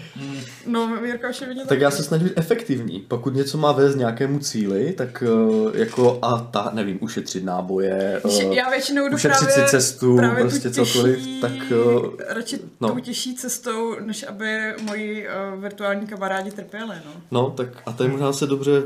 No, 0.68 1.00
Jirka 1.06 1.30
už 1.30 1.42
je 1.42 1.48
vidět. 1.48 1.68
Tak 1.68 1.82
já 1.82 1.92
se 1.92 2.04
snažím 2.04 2.28
být 2.28 2.38
efektivní. 2.38 3.00
Pokud 3.00 3.36
něco 3.36 3.58
má 3.58 3.72
vést 3.72 3.96
nějakému 3.96 4.40
cíli, 4.40 4.94
tak 4.94 5.24
eh, 5.28 5.80
jako 5.80 6.20
a 6.22 6.38
ta, 6.40 6.72
nevím, 6.74 6.98
ušetřit 7.02 7.44
náboje, 7.44 8.22
eh, 8.26 8.56
já 8.56 8.70
většinou 8.70 9.10
jdu 9.10 9.16
ušetřit 9.16 9.48
právě, 9.48 9.68
si 9.68 9.72
cestu, 9.72 10.18
právě 10.18 10.44
tu 10.44 10.50
prostě 10.50 10.70
těžší, 10.70 10.94
cokoliv, 10.94 11.28
tak, 11.42 11.52
eh, 11.52 12.34
radši 12.34 12.60
no. 12.82 12.90
tou 12.90 13.00
těžší 13.00 13.36
cestou, 13.36 13.96
než 14.00 14.26
aby 14.28 14.74
moji 14.82 15.28
uh, 15.28 15.62
virtuální 15.62 16.08
kamarádi 16.08 16.52
trpěli, 16.52 16.96
no. 17.06 17.12
no, 17.32 17.50
tak 17.50 17.68
a 17.86 17.92
to 17.92 18.04
je 18.04 18.10
možná 18.10 18.34
se 18.34 18.48
dobře 18.48 18.84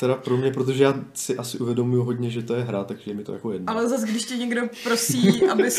teda 0.00 0.14
pro 0.14 0.36
mě, 0.36 0.50
protože 0.52 0.84
já 0.84 0.94
si 1.14 1.36
asi 1.36 1.58
uvědomuju 1.58 2.02
hodně, 2.04 2.30
že 2.30 2.42
to 2.42 2.54
je 2.54 2.62
hra, 2.62 2.84
takže 2.84 3.10
je 3.10 3.14
mi 3.14 3.24
to 3.24 3.32
jako 3.32 3.52
jedno. 3.52 3.72
Ale 3.72 3.88
zase, 3.88 4.06
když 4.06 4.24
tě 4.24 4.36
někdo 4.36 4.60
prosí, 4.84 5.46
abys, 5.46 5.76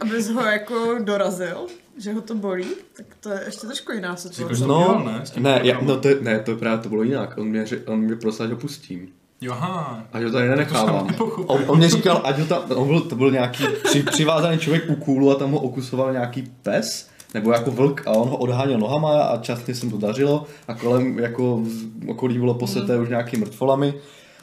abys 0.00 0.28
ho 0.28 0.42
jako 0.44 0.98
dorazil, 1.02 1.66
že 1.98 2.12
ho 2.12 2.20
to 2.20 2.34
bolí, 2.34 2.66
tak 2.96 3.06
to 3.20 3.28
je 3.30 3.42
ještě 3.46 3.66
trošku 3.66 3.92
jiná 3.92 4.16
situace. 4.16 4.60
to 4.60 4.66
No, 4.66 4.78
udělal, 4.78 5.04
ne? 5.04 5.22
Ne, 5.36 5.60
já, 5.62 5.80
no 5.80 5.96
to, 6.00 6.08
je- 6.08 6.18
ne, 6.20 6.38
to 6.40 6.56
právě 6.56 6.78
to 6.82 6.88
bylo 6.88 7.02
jinak. 7.02 7.38
On 7.38 7.46
mě, 7.48 7.64
on 7.86 7.98
mě 8.00 8.16
prosil, 8.16 8.44
ať 8.44 8.50
ho 8.52 8.56
pustím. 8.56 9.08
Jo, 9.40 9.52
aha. 9.52 10.04
A 10.12 10.20
že 10.20 10.26
ho 10.26 10.32
tady 10.32 10.48
nenechávám. 10.48 11.08
On, 11.46 11.64
on 11.66 11.78
mě 11.78 11.88
říkal, 11.88 12.20
ať 12.24 12.38
ho 12.38 12.46
tam, 12.46 12.62
on 12.74 12.88
byl, 12.88 13.00
to 13.00 13.16
byl 13.16 13.30
nějaký 13.30 13.64
při, 13.84 14.02
přivázaný 14.02 14.58
člověk 14.58 14.84
u 14.90 14.94
kůlu 14.96 15.30
a 15.30 15.34
tam 15.34 15.50
ho 15.50 15.58
okusoval 15.60 16.12
nějaký 16.12 16.42
pes, 16.62 17.08
nebo 17.34 17.52
jako 17.52 17.70
vlk 17.70 18.02
a 18.06 18.10
on 18.10 18.28
ho 18.28 18.36
odháněl 18.36 18.78
nohama 18.78 19.22
a 19.22 19.38
častě 19.38 19.74
se 19.74 19.86
mu 19.86 19.92
to 19.92 20.06
dařilo 20.06 20.44
a 20.68 20.74
kolem 20.74 21.18
jako 21.18 21.62
okolí 22.06 22.38
bylo 22.38 22.54
poseté 22.54 22.98
už 22.98 23.08
nějaký 23.08 23.36
mrtvolami 23.36 23.94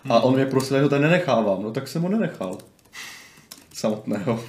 a 0.09 0.19
on 0.19 0.35
mě 0.35 0.45
prosil, 0.45 0.77
že 0.77 0.83
ho 0.83 0.89
tady 0.89 1.01
nenechávám, 1.01 1.63
no 1.63 1.71
tak 1.71 1.87
jsem 1.87 2.01
ho 2.01 2.09
nenechal. 2.09 2.57
Samotného. 3.73 4.39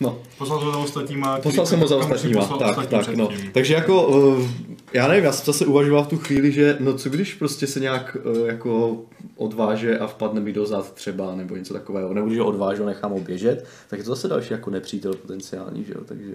No, 0.00 0.18
Poslal 0.38 0.60
to 0.60 0.72
za 0.72 0.78
ostatníma. 0.78 1.38
poslal 1.38 1.66
jsem 1.66 1.80
ho 1.80 1.86
za 1.86 1.96
ostatníma, 1.96 2.46
tak, 2.46 2.78
ostatní 2.78 2.98
tak, 2.98 3.16
no. 3.16 3.28
Takže 3.52 3.74
jako, 3.74 4.06
uh, 4.06 4.48
já 4.92 5.08
nevím, 5.08 5.24
já 5.24 5.32
jsem 5.32 5.46
zase 5.46 5.66
uvažoval 5.66 6.04
v 6.04 6.08
tu 6.08 6.18
chvíli, 6.18 6.52
že 6.52 6.76
no 6.80 6.94
co 6.94 7.10
když 7.10 7.34
prostě 7.34 7.66
se 7.66 7.80
nějak 7.80 8.16
uh, 8.24 8.46
jako 8.46 8.96
odváže 9.36 9.98
a 9.98 10.06
vpadne 10.06 10.40
mi 10.40 10.52
do 10.52 10.66
zad 10.66 10.92
třeba, 10.94 11.34
nebo 11.34 11.56
něco 11.56 11.74
takového, 11.74 12.14
nebo 12.14 12.26
když 12.26 12.38
ho 12.38 12.46
odvážu 12.46 12.84
nechám 12.84 13.10
ho 13.12 13.20
běžet, 13.20 13.66
tak 13.88 13.98
je 13.98 14.04
to 14.04 14.10
zase 14.10 14.28
další 14.28 14.52
jako 14.52 14.70
nepřítel 14.70 15.14
potenciální, 15.14 15.84
že 15.84 15.92
jo, 15.92 16.00
takže 16.04 16.34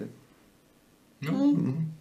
No. 1.20 1.32
Hmm. 1.32 1.92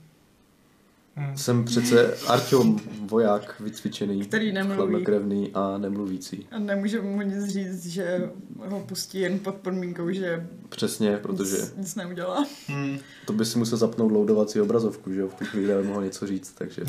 jsem 1.36 1.66
přece 1.66 2.18
Artyom, 2.28 2.80
voják 3.02 3.60
vycvičený, 3.60 4.26
Který 4.26 4.52
nemluví. 4.52 4.76
chladnokrevný 4.78 5.52
a 5.54 5.78
nemluvící. 5.78 6.48
A 6.52 6.60
nemůže 6.60 7.02
mu 7.02 7.22
nic 7.22 7.46
říct, 7.46 7.86
že 7.86 8.30
ho 8.58 8.80
pustí 8.80 9.20
jen 9.20 9.40
pod 9.40 9.56
podmínkou, 9.56 10.12
že 10.12 10.48
Přesně, 10.70 11.18
protože 11.18 11.56
nic, 11.58 11.74
nic 11.78 11.96
neudělá. 11.96 12.46
Hmm. 12.68 12.98
to 13.26 13.34
by 13.34 13.46
si 13.46 13.58
musel 13.58 13.78
zapnout 13.78 14.12
loadovací 14.12 14.62
obrazovku, 14.62 15.14
že 15.14 15.20
jo, 15.20 15.28
v 15.28 15.34
tu 15.34 15.46
chvíli 15.46 15.74
aby 15.74 15.88
mohl 15.88 16.04
něco 16.04 16.28
říct, 16.28 16.52
takže 16.58 16.84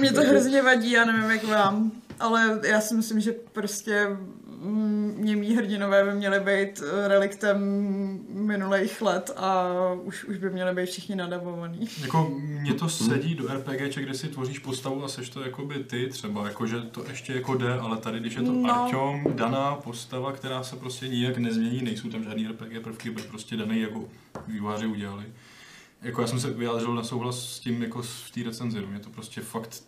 Mě 0.00 0.12
to 0.12 0.20
hrozně 0.20 0.62
vadí, 0.62 0.90
já 0.90 1.04
nevím 1.04 1.30
jak 1.30 1.44
vám, 1.44 1.92
ale 2.20 2.60
já 2.64 2.80
si 2.80 2.94
myslím, 2.94 3.20
že 3.20 3.32
prostě 3.52 4.06
mm, 4.08 4.43
němí 5.16 5.56
hrdinové 5.56 6.04
by 6.04 6.14
měly 6.14 6.40
být 6.40 6.82
eh, 6.82 7.08
reliktem 7.08 7.58
minulých 8.28 9.02
let 9.02 9.30
a 9.36 9.72
už, 10.02 10.24
už 10.24 10.38
by 10.38 10.50
měly 10.50 10.74
být 10.74 10.86
všichni 10.86 11.16
nadavovaný. 11.16 11.88
Jako 12.02 12.30
mně 12.38 12.74
to 12.74 12.88
sedí 12.88 13.34
do 13.34 13.48
RPG, 13.48 13.96
kde 13.98 14.14
si 14.14 14.28
tvoříš 14.28 14.58
postavu 14.58 15.04
a 15.04 15.08
seš 15.08 15.28
to 15.28 15.42
jakoby 15.42 15.74
ty 15.84 16.08
třeba, 16.08 16.46
jakože 16.48 16.80
to 16.80 17.04
ještě 17.08 17.34
jako 17.34 17.54
jde, 17.54 17.78
ale 17.78 17.96
tady, 17.96 18.20
když 18.20 18.34
je 18.34 18.42
to 18.42 18.52
No. 18.52 18.60
no. 18.66 18.82
Artyom, 18.84 19.24
daná 19.34 19.74
postava, 19.74 20.32
která 20.32 20.62
se 20.62 20.76
prostě 20.76 21.08
nijak 21.08 21.38
nezmění, 21.38 21.82
nejsou 21.82 22.08
tam 22.08 22.24
žádný 22.24 22.48
RPG 22.48 22.82
prvky, 22.82 23.10
byl 23.10 23.24
prostě 23.24 23.56
daný, 23.56 23.80
jako 23.80 24.04
vývojáři 24.46 24.86
udělali. 24.86 25.24
Jako 26.02 26.20
já 26.20 26.26
jsem 26.26 26.40
se 26.40 26.50
vyjádřil 26.50 26.94
na 26.94 27.02
souhlas 27.02 27.48
s 27.48 27.60
tím 27.60 27.82
jako 27.82 28.02
v 28.02 28.30
té 28.34 28.42
recenzi, 28.42 28.80
mě 28.80 28.98
to 28.98 29.10
prostě 29.10 29.40
fakt 29.40 29.82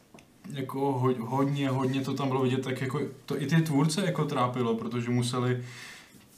jako 0.53 0.79
ho, 0.79 1.15
hodně, 1.19 1.69
hodně 1.69 2.01
to 2.01 2.15
tam 2.15 2.29
bylo 2.29 2.43
vidět, 2.43 2.65
tak 2.65 2.81
jako 2.81 3.01
to 3.27 3.43
i 3.43 3.47
ty 3.47 3.63
tvůrce 3.63 4.03
jako 4.05 4.25
trápilo, 4.25 4.75
protože 4.75 5.11
museli 5.11 5.63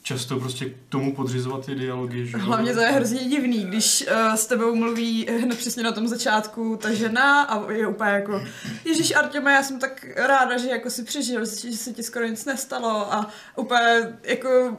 často 0.03 0.39
prostě 0.39 0.65
k 0.65 0.73
tomu 0.89 1.15
podřizovat 1.15 1.65
ty 1.65 1.75
dialogy, 1.75 2.25
že? 2.25 2.37
Hlavně 2.37 2.73
to 2.73 2.79
je 2.79 2.87
hrozně 2.87 3.23
divný, 3.23 3.65
když 3.65 4.05
uh, 4.11 4.33
s 4.33 4.45
tebou 4.45 4.75
mluví 4.75 5.27
hned 5.41 5.57
přesně 5.57 5.83
na 5.83 5.91
tom 5.91 6.07
začátku 6.07 6.77
ta 6.81 6.93
žena 6.93 7.41
a 7.41 7.71
je 7.71 7.87
úplně 7.87 8.11
jako 8.11 8.41
Ježíš 8.85 9.15
Artěme, 9.15 9.53
já 9.53 9.63
jsem 9.63 9.79
tak 9.79 10.05
ráda, 10.15 10.57
že 10.57 10.69
jako 10.69 10.89
si 10.89 11.03
přežil, 11.03 11.45
že 11.45 11.77
se 11.77 11.93
ti 11.93 12.03
skoro 12.03 12.25
nic 12.25 12.45
nestalo 12.45 13.13
a 13.13 13.29
úplně 13.55 14.13
jako 14.23 14.77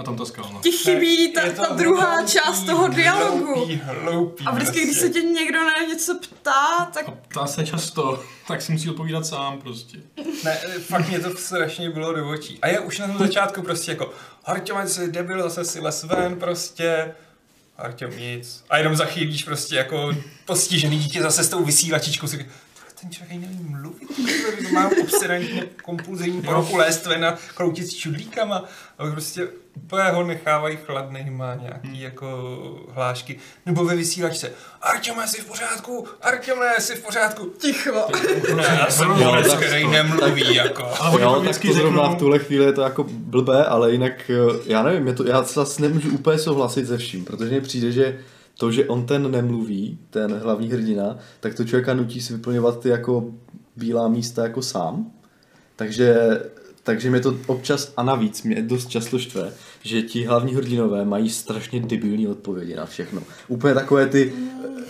A 0.00 0.02
tam 0.02 0.16
ta 0.16 0.24
skala. 0.24 0.60
ti 0.62 0.72
chybí 0.72 1.32
ta, 1.32 1.42
Je 1.46 1.52
ta 1.52 1.74
druhá 1.74 2.14
hloupý, 2.14 2.32
část 2.32 2.62
toho 2.62 2.88
dialogu. 2.88 3.54
Hloupý, 3.54 3.80
hloupý 3.84 4.44
A 4.46 4.50
vždycky, 4.50 4.76
když 4.82 4.98
prostě. 4.98 5.06
se 5.06 5.20
tě 5.20 5.26
někdo 5.26 5.58
na 5.64 5.86
něco 5.88 6.18
ptá, 6.18 6.90
tak 6.94 7.08
A 7.08 7.10
ptá 7.10 7.46
se 7.46 7.66
často, 7.66 8.22
tak 8.48 8.62
si 8.62 8.72
musí 8.72 8.90
odpovídat 8.90 9.26
sám 9.26 9.60
prostě. 9.60 9.98
Ne, 10.44 10.56
fakt 10.78 11.08
mě 11.08 11.18
to 11.20 11.36
strašně 11.36 11.90
bylo 11.90 12.12
do 12.12 12.30
očí. 12.30 12.58
A 12.62 12.68
já 12.68 12.80
už 12.80 12.98
na 12.98 13.06
tom 13.06 13.18
začátku 13.18 13.62
prostě 13.62 13.90
jako 13.90 14.12
Artěm, 14.44 14.88
jsi 14.88 15.12
debil, 15.12 15.42
zase 15.42 15.64
si 15.64 15.80
les 15.80 16.04
ven 16.04 16.36
prostě. 16.36 17.14
Artěm 17.78 18.18
nic. 18.18 18.64
A 18.70 18.78
jenom 18.78 18.96
zachylíš 18.96 19.42
prostě 19.44 19.76
jako 19.76 20.12
postižený 20.44 20.98
dítě 20.98 21.22
zase 21.22 21.44
s 21.44 21.48
tou 21.48 21.64
vysílačičkou. 21.64 22.26
Si 22.26 22.46
ten 23.00 23.10
člověk 23.10 23.30
ani 23.30 23.40
neumí 23.40 23.68
mluvit, 23.68 24.08
to 24.68 24.74
má 24.74 24.90
obsedantně 25.02 25.62
kompulzivní 25.82 26.42
poruchu 26.42 26.76
lézt 26.76 27.06
ven 27.06 27.24
a 27.24 27.38
kroutit 27.54 27.86
s 27.86 27.94
čudlíkama. 27.94 28.64
A 28.98 29.10
prostě 29.10 29.48
úplně 29.84 30.02
ho 30.02 30.24
nechávají 30.24 30.76
chladný, 30.86 31.30
má 31.30 31.54
nějaký 31.54 32.00
jako 32.00 32.26
hlášky. 32.94 33.38
Nebo 33.66 33.84
ve 33.84 33.96
vysílačce. 33.96 34.52
Artěme, 34.82 35.28
jsi 35.28 35.40
v 35.40 35.44
pořádku? 35.46 36.06
Artěme, 36.22 36.66
jsi 36.78 36.94
v 36.96 37.04
pořádku? 37.04 37.52
ticho. 37.58 37.90
Ne, 38.56 38.64
já 38.80 38.90
jsem 38.90 39.10
Jo, 39.10 39.14
vůbec, 39.30 39.48
tak- 39.48 39.58
který 39.66 39.88
nemluví, 39.88 40.54
jako. 40.54 40.84
Ale 41.00 41.22
Jo, 41.22 41.34
to 41.34 41.42
tak 41.42 41.58
to 41.62 41.72
zrovna 41.72 42.08
v 42.08 42.18
tuhle 42.18 42.38
chvíli 42.38 42.64
je 42.64 42.72
to 42.72 42.82
jako 42.82 43.06
blbé, 43.10 43.64
ale 43.64 43.92
jinak, 43.92 44.30
eh, 44.30 44.58
já 44.66 44.82
nevím, 44.82 45.06
je 45.06 45.12
to, 45.14 45.26
já 45.26 45.42
zase 45.42 45.82
nemůžu 45.82 46.10
úplně 46.10 46.38
souhlasit 46.38 46.86
se 46.86 46.98
vším, 46.98 47.24
protože 47.24 47.50
mně 47.50 47.60
přijde, 47.60 47.92
že 47.92 48.18
to, 48.58 48.72
že 48.72 48.84
on 48.86 49.06
ten 49.06 49.30
nemluví, 49.30 49.98
ten 50.10 50.34
hlavní 50.38 50.70
hrdina, 50.72 51.18
tak 51.40 51.54
to 51.54 51.64
člověka 51.64 51.94
nutí 51.94 52.20
si 52.20 52.32
vyplňovat 52.32 52.80
ty 52.80 52.88
jako 52.88 53.24
bílá 53.76 54.08
místa 54.08 54.42
jako 54.42 54.62
sám. 54.62 55.10
Takže, 55.76 56.16
takže 56.82 57.10
mě 57.10 57.20
to 57.20 57.34
občas 57.46 57.92
a 57.96 58.02
navíc 58.02 58.42
mě 58.42 58.62
dost 58.62 58.86
často 58.88 59.18
štve, 59.18 59.52
že 59.82 60.02
ti 60.02 60.24
hlavní 60.24 60.54
hrdinové 60.54 61.04
mají 61.04 61.30
strašně 61.30 61.80
debilní 61.80 62.28
odpovědi 62.28 62.76
na 62.76 62.86
všechno. 62.86 63.22
Úplně 63.48 63.74
takové 63.74 64.06
ty, 64.06 64.32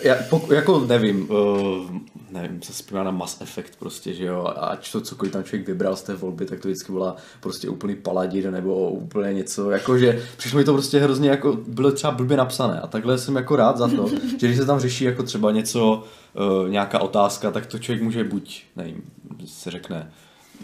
já, 0.03 0.17
pok, 0.31 0.51
jako 0.51 0.85
nevím, 0.89 1.31
uh, 1.31 1.91
nevím, 2.31 2.63
se 2.63 2.73
zpívá 2.73 3.03
na 3.03 3.11
Mass 3.11 3.41
Effect 3.41 3.77
prostě, 3.79 4.15
že 4.15 4.25
jo, 4.25 4.45
a 4.45 4.51
ať 4.51 4.93
to 4.93 5.01
cokoliv 5.01 5.33
tam 5.33 5.45
člověk 5.45 5.69
vybral 5.69 5.97
z 5.97 6.03
té 6.03 6.15
volby, 6.15 6.47
tak 6.47 6.61
to 6.61 6.69
vždycky 6.69 6.93
byla 6.93 7.17
prostě 7.41 7.69
úplný 7.69 7.97
paladin 7.97 8.51
nebo 8.51 8.91
úplně 8.91 9.33
něco, 9.33 9.71
jakože 9.71 10.23
přišlo 10.37 10.59
mi 10.59 10.65
to 10.65 10.73
prostě 10.73 10.99
hrozně 10.99 11.31
jako, 11.31 11.59
bylo 11.67 11.93
třeba 11.93 12.11
blbě 12.11 12.37
napsané 12.37 12.81
a 12.81 12.87
takhle 12.87 13.19
jsem 13.19 13.37
jako 13.37 13.57
rád 13.57 13.77
za 13.77 13.89
to, 13.89 14.09
že 14.39 14.47
když 14.47 14.57
se 14.57 14.67
tam 14.67 14.81
řeší 14.81 15.05
jako 15.05 15.23
třeba 15.23 15.53
něco, 15.53 16.05
uh, 16.63 16.69
nějaká 16.69 16.99
otázka, 16.99 17.51
tak 17.51 17.67
to 17.67 17.79
člověk 17.79 18.03
může 18.03 18.25
buď, 18.25 18.63
nevím, 18.77 19.03
se 19.47 19.71
řekne, 19.71 20.13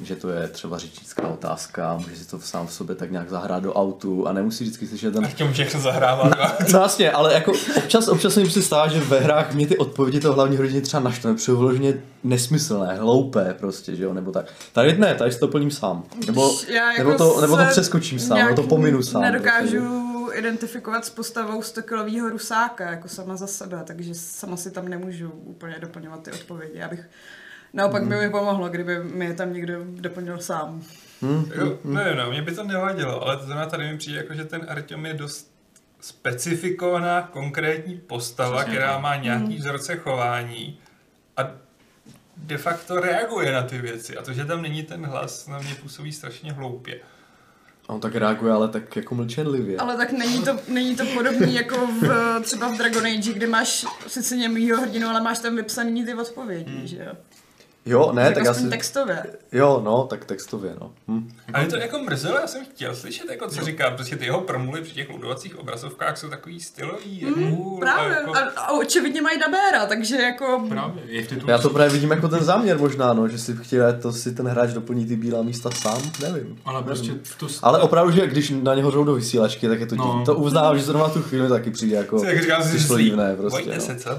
že 0.02 0.16
to 0.16 0.28
je 0.28 0.48
třeba 0.48 0.78
řečnická 0.78 1.28
otázka, 1.28 1.96
může 1.96 2.16
si 2.16 2.28
to 2.28 2.40
sám 2.40 2.66
v 2.66 2.72
sobě 2.72 2.96
tak 2.96 3.10
nějak 3.10 3.30
zahrát 3.30 3.62
do 3.62 3.74
autu 3.74 4.28
a 4.28 4.32
nemusí 4.32 4.64
vždycky 4.64 4.86
slyšet 4.86 5.14
ten 5.14 5.24
A 5.24 5.28
těm 5.28 5.52
všechno 5.52 5.80
zahrává. 5.80 6.30
No 6.72 6.80
jasně, 6.80 7.10
ale 7.10 7.34
jako 7.34 7.52
občas, 7.76 8.08
občas 8.08 8.34
se 8.34 8.40
mi 8.40 8.46
prostě 8.46 8.62
stává, 8.62 8.88
že 8.88 9.00
ve 9.00 9.20
hrách 9.20 9.54
mě 9.54 9.66
ty 9.66 9.78
odpovědi 9.78 10.20
toho 10.20 10.34
hlavního 10.34 10.62
hrdiny 10.62 10.80
třeba 10.80 11.02
naštve, 11.02 11.34
vyloženě 11.46 11.94
nesmyslné, 12.24 12.94
hloupé 12.94 13.54
prostě, 13.58 13.96
že 13.96 14.04
jo, 14.04 14.14
nebo 14.14 14.32
tak. 14.32 14.46
Tady 14.72 14.98
ne, 14.98 15.14
tady 15.14 15.32
si 15.32 15.38
to 15.38 15.48
plním 15.48 15.70
sám. 15.70 16.04
Nebo, 16.26 16.50
jako 16.68 16.98
nebo, 16.98 17.18
to, 17.18 17.40
nebo 17.40 17.56
to 17.56 17.64
přeskočím 17.70 18.18
sám, 18.18 18.38
nebo 18.38 18.54
to 18.54 18.62
pominu 18.62 19.02
sám. 19.02 19.22
Nedokážu 19.22 20.06
Prostě. 20.24 20.38
identifikovat 20.38 21.04
s 21.04 21.10
postavou 21.10 21.62
stokilového 21.62 22.28
rusáka, 22.28 22.90
jako 22.90 23.08
sama 23.08 23.36
za 23.36 23.46
sebe, 23.46 23.82
takže 23.84 24.14
sama 24.14 24.56
si 24.56 24.70
tam 24.70 24.88
nemůžu 24.88 25.30
úplně 25.30 25.76
doplňovat 25.80 26.22
ty 26.22 26.32
odpovědi. 26.32 26.78
Já 26.78 26.88
bych 26.88 27.00
Naopak 27.76 28.04
by 28.06 28.16
mi 28.16 28.30
pomohlo, 28.30 28.68
kdyby 28.68 29.04
mi 29.04 29.24
je 29.24 29.34
tam 29.34 29.52
někdo 29.52 29.74
doplnil 29.84 30.38
sám. 30.38 30.82
Hm, 31.22 31.50
Jo, 31.54 31.78
ne, 31.84 32.14
no, 32.14 32.30
mě 32.30 32.42
by 32.42 32.52
to 32.54 32.64
nevadilo, 32.64 33.22
ale 33.22 33.36
to 33.36 33.44
znamená, 33.44 33.66
tady 33.66 33.92
mi 33.92 33.98
přijde 33.98 34.18
jako, 34.18 34.34
že 34.34 34.44
ten 34.44 34.66
Artyom 34.68 35.06
je 35.06 35.14
dost 35.14 35.50
specifikovaná 36.00 37.22
konkrétní 37.22 37.96
postava, 37.96 38.56
Přesně 38.56 38.72
která 38.74 38.98
má 38.98 39.16
nějaký 39.16 39.56
vzorce 39.56 39.96
chování 39.96 40.78
a 41.36 41.42
de 42.36 42.58
facto 42.58 43.00
reaguje 43.00 43.52
na 43.52 43.62
ty 43.62 43.78
věci. 43.78 44.16
A 44.16 44.22
to, 44.22 44.32
že 44.32 44.44
tam 44.44 44.62
není 44.62 44.82
ten 44.82 45.06
hlas, 45.06 45.46
na 45.46 45.58
mě 45.58 45.74
působí 45.74 46.12
strašně 46.12 46.52
hloupě. 46.52 47.00
A 47.88 47.92
on 47.92 48.00
tak 48.00 48.14
reaguje, 48.14 48.52
ale 48.52 48.68
tak 48.68 48.96
jako 48.96 49.14
mlčenlivě. 49.14 49.76
Ale 49.76 49.96
tak 49.96 50.12
není 50.12 50.42
to, 50.44 50.56
není 50.68 50.96
to 50.96 51.04
podobný 51.14 51.54
jako 51.54 51.86
v, 51.86 52.40
třeba 52.42 52.68
v 52.68 52.76
Dragon 52.78 53.06
Age, 53.06 53.32
kde 53.32 53.46
máš 53.46 53.86
sice 54.06 54.36
němýho 54.36 54.80
hrdinu, 54.80 55.08
ale 55.08 55.20
máš 55.20 55.38
tam 55.38 55.56
vypsaný 55.56 56.04
ty 56.04 56.14
odpovědi, 56.14 56.70
Hmm. 56.70 56.86
že 56.86 56.96
jo? 56.96 57.12
Jo, 57.86 58.12
ne, 58.12 58.22
Jako 58.22 58.34
tak 58.34 58.44
já 58.44 58.50
aspoň 58.50 58.64
si... 58.64 58.70
textově. 58.70 59.22
Jo, 59.52 59.82
no, 59.84 60.04
tak 60.10 60.24
textově, 60.24 60.74
no. 60.80 60.92
Hm. 61.08 61.30
A 61.52 61.58
mě 61.60 61.68
to 61.70 61.76
jako 61.76 61.98
mrzelo, 61.98 62.38
já 62.38 62.46
jsem 62.46 62.64
chtěl 62.64 62.94
slyšet, 62.94 63.30
jako 63.30 63.48
co 63.48 63.64
říká, 63.64 63.90
prostě 63.90 64.16
ty 64.16 64.24
jeho 64.24 64.40
promluvy 64.40 64.80
při 64.80 64.92
těch 64.94 65.10
ludovacích 65.10 65.58
obrazovkách 65.58 66.18
jsou 66.18 66.28
takový 66.28 66.60
stylový, 66.60 67.20
jako, 67.20 67.40
Hmm, 67.40 67.78
Právě. 67.80 68.12
jako, 68.12 68.36
A, 68.36 68.38
a 68.56 68.72
očividně 68.72 69.22
mají 69.22 69.38
dabéra, 69.40 69.86
takže 69.86 70.16
jako... 70.16 70.64
Právě, 70.68 71.02
je 71.06 71.24
v 71.24 71.28
titulu. 71.28 71.50
Já 71.50 71.58
to 71.58 71.70
právě 71.70 71.92
vidím 71.92 72.10
jako 72.10 72.28
ten 72.28 72.44
záměr 72.44 72.78
možná, 72.78 73.12
no, 73.12 73.28
že 73.28 73.38
si 73.38 73.56
chtěl, 73.56 73.92
to 73.92 74.12
si 74.12 74.34
ten 74.34 74.46
hráč 74.48 74.70
doplní 74.70 75.06
ty 75.06 75.16
bílá 75.16 75.42
místa 75.42 75.70
sám, 75.70 76.02
nevím. 76.22 76.58
Ale 76.64 76.82
prostě 76.82 77.12
to... 77.38 77.46
Ale 77.62 77.78
opravdu, 77.78 78.12
že 78.12 78.26
když 78.26 78.52
na 78.62 78.74
něho 78.74 78.90
řou 78.90 79.04
do 79.04 79.14
vysílačky, 79.14 79.68
tak 79.68 79.80
je 79.80 79.86
to, 79.86 79.96
No. 79.96 80.04
no. 80.18 80.24
to 80.24 80.34
uznávám, 80.34 80.78
že 80.78 80.84
zrovna 80.84 81.08
tu 81.08 81.22
chvíli 81.22 81.48
taky 81.48 81.70
přijde 81.70 81.96
jako 81.96 82.24
jak 82.24 82.42
říkám, 82.42 82.62
si 82.62 82.86
prostě. 83.36 83.74
no. 83.74 83.80
se, 83.80 83.96
co. 83.96 84.10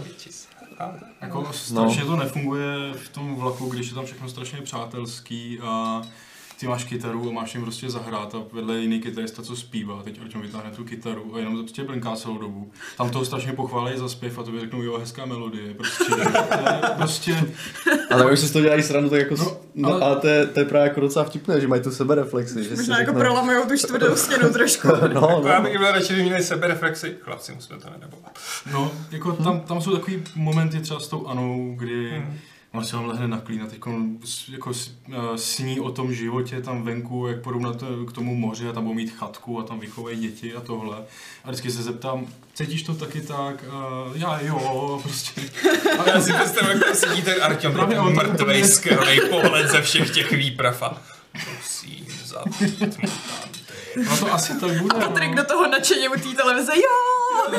A- 0.80 0.92
Jako 1.22 1.54
strašně 1.54 2.06
to 2.06 2.16
nefunguje 2.16 2.94
v 2.94 3.10
tom 3.10 3.36
vlaku, 3.36 3.66
když 3.70 3.88
je 3.90 3.96
tam 3.96 4.06
všechno 4.06 4.30
strašně 4.30 4.62
přátelský 4.62 5.60
a 5.64 6.02
ty 6.60 6.68
máš 6.68 6.84
kytaru 6.84 7.30
a 7.30 7.32
máš 7.32 7.54
jim 7.56 7.64
prostě 7.64 7.90
zahrát 7.90 8.36
a 8.36 8.38
vedle 8.52 8.78
jiný 8.78 9.00
kytarista, 9.02 9.42
co 9.44 9.56
zpívá, 9.56 10.04
teď 10.04 10.22
Artyom 10.22 10.42
vytáhne 10.42 10.72
tu 10.72 10.84
kytaru 10.84 11.36
a 11.36 11.40
jenom 11.40 11.56
to 11.56 11.62
prostě 11.64 11.84
blinká 11.84 12.16
celou 12.16 12.38
dobu. 12.38 12.72
Tam 12.98 13.10
toho 13.10 13.26
strašně 13.26 13.54
pochválí 13.54 13.98
za 13.98 14.10
zpěv 14.10 14.40
a 14.40 14.44
to 14.44 14.60
řeknou, 14.60 14.82
jo, 14.82 14.98
hezká 14.98 15.26
melodie, 15.26 15.74
prostě, 15.74 16.04
to 16.82 16.88
prostě, 16.98 17.44
Ale 18.12 18.32
už 18.32 18.40
si 18.40 18.48
z 18.48 18.52
toho 18.52 18.64
dělají 18.64 18.84
srandu, 18.84 19.10
tak 19.10 19.20
jako, 19.20 19.36
No, 19.36 19.58
no, 19.76 19.90
ale- 19.94 20.02
ale 20.06 20.16
to 20.16 20.28
je, 20.28 20.46
to 20.46 20.60
je 20.60 20.66
právě 20.66 20.88
jako 20.88 21.00
docela 21.00 21.26
vtipné, 21.26 21.62
že 21.62 21.68
mají 21.68 21.82
tu 21.82 21.92
sebereflexi. 21.92 22.64
Že 22.64 22.70
Možná 22.76 23.00
jako 23.00 23.10
řeknou- 23.12 23.20
prolamujou 23.22 23.66
tu 23.66 23.78
čtvrtou 23.78 24.16
stěnu 24.16 24.50
trošku. 24.54 24.88
No, 24.88 25.08
no, 25.22 25.44
Já 25.48 25.58
no. 25.60 25.64
bych 25.64 25.78
byl 25.78 25.92
radši, 25.92 26.14
kdyby 26.14 26.24
měli 26.30 26.44
sebereflexy. 26.44 27.16
Chlapci, 27.22 27.52
musíme 27.56 27.80
to 27.80 27.90
nedebovat. 27.90 28.40
no, 28.74 28.92
jako 29.12 29.32
tam, 29.32 29.60
tam 29.60 29.82
jsou 29.82 29.92
takový 29.96 30.24
momenty 30.36 30.80
třeba 30.80 31.00
s 31.00 31.08
tou 31.08 31.28
Anou, 31.28 31.74
kdy 31.78 32.10
Hmm. 32.10 32.38
On 32.78 32.86
se 32.86 32.96
vám 32.96 33.06
lehne 33.06 33.28
na 33.28 33.40
klín 33.40 33.64
a 33.64 33.68
teď 33.68 33.80
jako 34.52 34.72
eh, 34.72 35.18
sní 35.36 35.80
o 35.80 35.92
tom 35.92 36.14
životě 36.14 36.62
tam 36.62 36.84
venku, 36.84 37.28
jak 37.28 37.42
půjdou 37.42 37.60
na 37.60 37.74
to, 37.74 38.06
k 38.06 38.12
tomu 38.12 38.36
moři 38.36 38.70
a 38.70 38.74
tam 38.74 38.84
budou 38.84 38.96
mít 38.96 39.12
chatku 39.12 39.60
a 39.60 39.64
tam 39.64 39.80
vychovají 39.80 40.20
děti 40.20 40.54
a 40.56 40.62
tohle. 40.62 40.98
A 41.44 41.48
vždycky 41.48 41.72
se 41.72 41.84
zeptám, 41.84 42.28
cítíš 42.54 42.84
to 42.84 42.94
taky 42.94 43.22
tak? 43.22 43.66
Uh, 43.68 44.18
já 44.18 44.40
jo, 44.42 45.00
prostě. 45.04 45.42
A 46.00 46.10
já 46.10 46.22
si 46.22 46.34
představuji, 46.34 46.72
jak 46.72 46.86
tam 46.86 46.96
sedí 46.96 47.22
ten 47.22 47.44
Artyom, 47.44 47.74
Právě 47.74 48.00
on 48.00 48.16
mrtvej, 48.16 48.64
skvělý 48.64 49.20
pohled 49.30 49.70
ze 49.70 49.82
všech 49.82 50.10
těch 50.10 50.32
výprav 50.32 50.84
a 50.84 51.02
prosím, 51.32 52.06
mutanty. 52.80 53.60
No 54.10 54.18
to 54.18 54.34
asi 54.34 54.60
tak 54.60 54.82
bude. 54.82 55.00
Patrik 55.00 55.30
no. 55.30 55.36
do 55.36 55.44
toho 55.44 55.68
nadšeně 55.68 56.10
u 56.10 56.14
té 56.14 56.36
televize, 56.36 56.72
jo! 56.76 57.58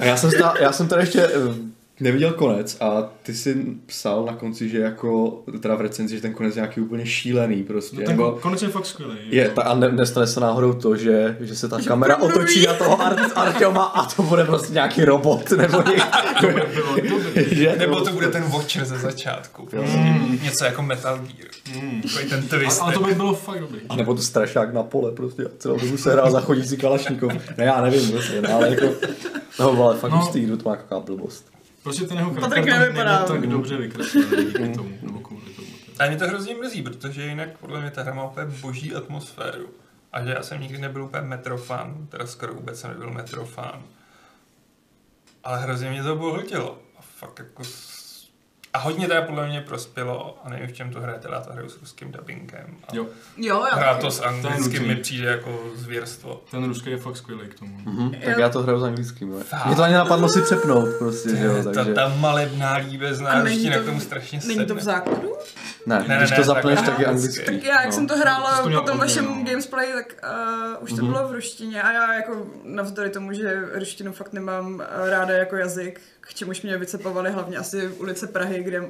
A 0.00 0.04
já 0.04 0.16
jsem, 0.16 0.30
stá, 0.30 0.54
já 0.60 0.72
jsem 0.72 0.88
tady 0.88 1.02
ještě 1.02 1.20
eh, 1.20 1.75
neviděl 2.00 2.32
konec 2.32 2.76
a 2.80 3.02
ty 3.22 3.34
jsi 3.34 3.56
psal 3.86 4.24
na 4.24 4.32
konci, 4.34 4.68
že 4.68 4.78
jako, 4.78 5.42
teda 5.60 5.74
v 5.74 5.80
recenzi, 5.80 6.16
že 6.16 6.22
ten 6.22 6.32
konec 6.34 6.56
je 6.56 6.60
nějaký 6.60 6.80
úplně 6.80 7.06
šílený 7.06 7.62
prostě. 7.64 7.96
No, 7.96 8.02
ten 8.06 8.16
nebo, 8.16 8.30
ko- 8.30 8.40
konec 8.40 8.62
je 8.62 8.68
fakt 8.68 8.86
skvělý. 8.86 9.16
je, 9.30 9.48
ta, 9.48 9.62
a 9.62 9.74
ne, 9.74 9.92
nestane 9.92 10.26
se 10.26 10.40
náhodou 10.40 10.72
to, 10.72 10.96
že, 10.96 11.36
že 11.40 11.56
se 11.56 11.68
ta 11.68 11.80
Že 11.80 11.88
kamera 11.88 12.16
promluví. 12.16 12.40
otočí 12.40 12.66
na 12.66 12.74
toho 12.74 13.02
Ar- 13.02 13.30
Artyoma 13.34 13.84
a 13.84 14.04
to 14.14 14.22
bude 14.22 14.44
prostě 14.44 14.72
nějaký 14.72 15.04
robot, 15.04 15.50
nebo 15.50 15.82
někdo, 16.96 17.16
že? 17.54 17.76
Nebo 17.78 18.00
to 18.00 18.12
bude 18.12 18.28
ten 18.28 18.42
Watcher 18.42 18.84
ze 18.84 18.98
začátku. 18.98 19.66
Prostě 19.66 19.98
něco 20.42 20.64
jako 20.64 20.82
Metal 20.82 21.18
Gear. 21.18 21.48
Mm. 21.84 22.02
Ten 22.30 22.42
twist. 22.48 22.80
A, 22.80 22.84
ale 22.84 22.92
to 22.94 23.00
by 23.00 23.14
bylo 23.14 23.34
fakt 23.34 23.60
dobrý. 23.60 23.80
A 23.88 23.96
nebo 23.96 24.14
to 24.14 24.22
strašák 24.22 24.74
na 24.74 24.82
pole 24.82 25.12
prostě 25.12 25.44
a 25.44 25.48
celou 25.58 25.76
dobu 25.78 25.96
se 25.96 26.12
hrál 26.12 26.30
za 26.30 26.40
chodící 26.40 26.76
kalašníkov. 26.76 27.32
Ne, 27.58 27.64
já 27.64 27.80
nevím 27.80 28.10
prostě, 28.10 28.42
no, 28.42 28.54
ale 28.54 28.68
jako, 28.70 28.86
no, 29.60 29.84
ale 29.84 29.96
fakt 29.96 30.10
No. 30.10 30.18
hustý, 30.18 30.40
kdo 30.40 30.56
to 30.56 30.68
má 30.68 30.76
taková 30.76 31.00
blbost. 31.00 31.46
Prostě 31.86 32.04
ten 32.06 32.18
jeho 32.18 32.34
Patrik 32.34 32.64
charakter 32.64 32.80
nevypadá. 32.80 33.18
není 33.18 33.40
tak 33.40 33.50
dobře 33.50 33.76
vykreslený 33.76 34.44
díky 34.46 34.68
tomu, 34.68 34.98
nebo 35.02 35.20
kvůli 35.20 35.50
tomu. 35.56 35.68
A 35.98 36.06
mě 36.06 36.16
to 36.16 36.26
hrozně 36.26 36.54
mrzí, 36.54 36.82
protože 36.82 37.26
jinak 37.26 37.58
podle 37.58 37.80
mě 37.80 37.90
ta 37.90 38.02
hra 38.02 38.14
má 38.14 38.24
úplně 38.24 38.46
boží 38.46 38.94
atmosféru. 38.94 39.68
A 40.12 40.24
že 40.24 40.30
já 40.30 40.42
jsem 40.42 40.60
nikdy 40.60 40.78
nebyl 40.78 41.04
úplně 41.04 41.22
metrofan, 41.22 42.06
teda 42.08 42.26
skoro 42.26 42.54
vůbec 42.54 42.80
jsem 42.80 42.90
nebyl 42.90 43.10
metrofan. 43.10 43.82
Ale 45.44 45.62
hrozně 45.62 45.90
mě 45.90 46.02
to 46.02 46.16
bohltilo. 46.16 46.78
A 46.98 47.02
fakt 47.02 47.38
jako... 47.38 47.62
A 48.76 48.78
hodně 48.78 49.06
teda 49.08 49.22
podle 49.22 49.48
mě 49.48 49.60
prospělo, 49.60 50.38
a 50.44 50.48
nevím 50.48 50.66
v 50.68 50.72
čem 50.72 50.90
to 50.90 51.00
hraje, 51.00 51.18
teda 51.18 51.40
to 51.40 51.52
hraju 51.52 51.68
s 51.68 51.80
ruským 51.80 52.12
dubbingem. 52.12 52.66
A 52.88 52.96
Jo, 52.96 53.06
Jo, 53.36 53.64
já 53.70 53.76
Hrát 53.76 53.90
taky. 53.90 54.00
to 54.00 54.10
s 54.10 54.20
anglickým 54.22 54.86
mi 54.86 54.96
přijde 54.96 55.28
jako 55.30 55.60
zvěrstvo. 55.74 56.42
ten 56.50 56.64
ruský 56.64 56.90
je 56.90 56.96
fakt 56.96 57.16
skvělý 57.16 57.48
k 57.48 57.58
tomu. 57.58 57.78
Mhm, 57.84 58.10
tak 58.10 58.22
Jo. 58.22 58.34
já 58.40 58.48
to 58.48 58.62
hraju 58.62 58.80
s 58.80 58.84
anglickým. 58.84 59.30
jo. 59.30 59.38
Mě 59.66 59.76
to 59.76 59.82
ani 59.82 59.94
napadlo 59.94 60.28
si 60.28 60.42
přepnout 60.42 60.88
prostě, 60.98 61.36
že 61.36 61.44
jo, 61.44 61.62
Ta, 61.64 61.72
takže... 61.72 61.94
ta 61.94 62.08
malebná 62.08 62.74
líbezná 62.76 63.40
ruština 63.42 63.76
to- 63.76 63.82
k 63.82 63.86
tomu 63.86 64.00
strašně 64.00 64.40
Není 64.46 64.58
to 64.66 64.74
v 64.74 64.78
sedne. 64.78 64.82
základu? 64.82 65.32
Ne, 65.86 65.98
Ne, 65.98 66.08
ne, 66.08 66.16
když 66.18 66.30
ne, 66.30 66.36
to 66.36 66.42
zapneš, 66.42 66.74
tak 66.78 66.86
tak 66.86 66.98
je 66.98 67.06
anglicky. 67.06 67.40
anglický. 67.40 67.44
Tak 67.58 67.64
já, 67.64 67.80
jak 67.80 67.86
no. 67.86 67.92
jsem 67.92 68.06
to 68.06 68.16
hrála 68.16 68.62
to 68.62 68.70
po 68.70 68.80
tom 68.80 68.98
vašem 68.98 69.24
no. 69.24 69.44
gamesplay, 69.44 69.92
tak 69.92 70.24
uh, 70.78 70.82
už 70.84 70.90
to 70.90 70.96
Mhm. 70.96 71.06
bylo 71.06 71.28
v 71.28 71.32
ruštině 71.32 71.82
a 71.82 71.92
já 71.92 72.14
jako 72.14 72.46
navzdory 72.64 73.10
tomu, 73.10 73.32
že 73.32 73.68
ruštinu 73.74 74.12
fakt 74.12 74.32
nemám 74.32 74.82
eh, 74.82 75.10
ráda 75.10 75.34
jako 75.34 75.56
jazyk, 75.56 76.00
k 76.20 76.34
čemuž 76.34 76.62
mě 76.62 76.78
vycepovali 76.78 77.30
hlavně 77.30 77.56
asi 77.56 77.88
ulice 77.88 78.26
Prahy, 78.26 78.62
kde 78.62 78.82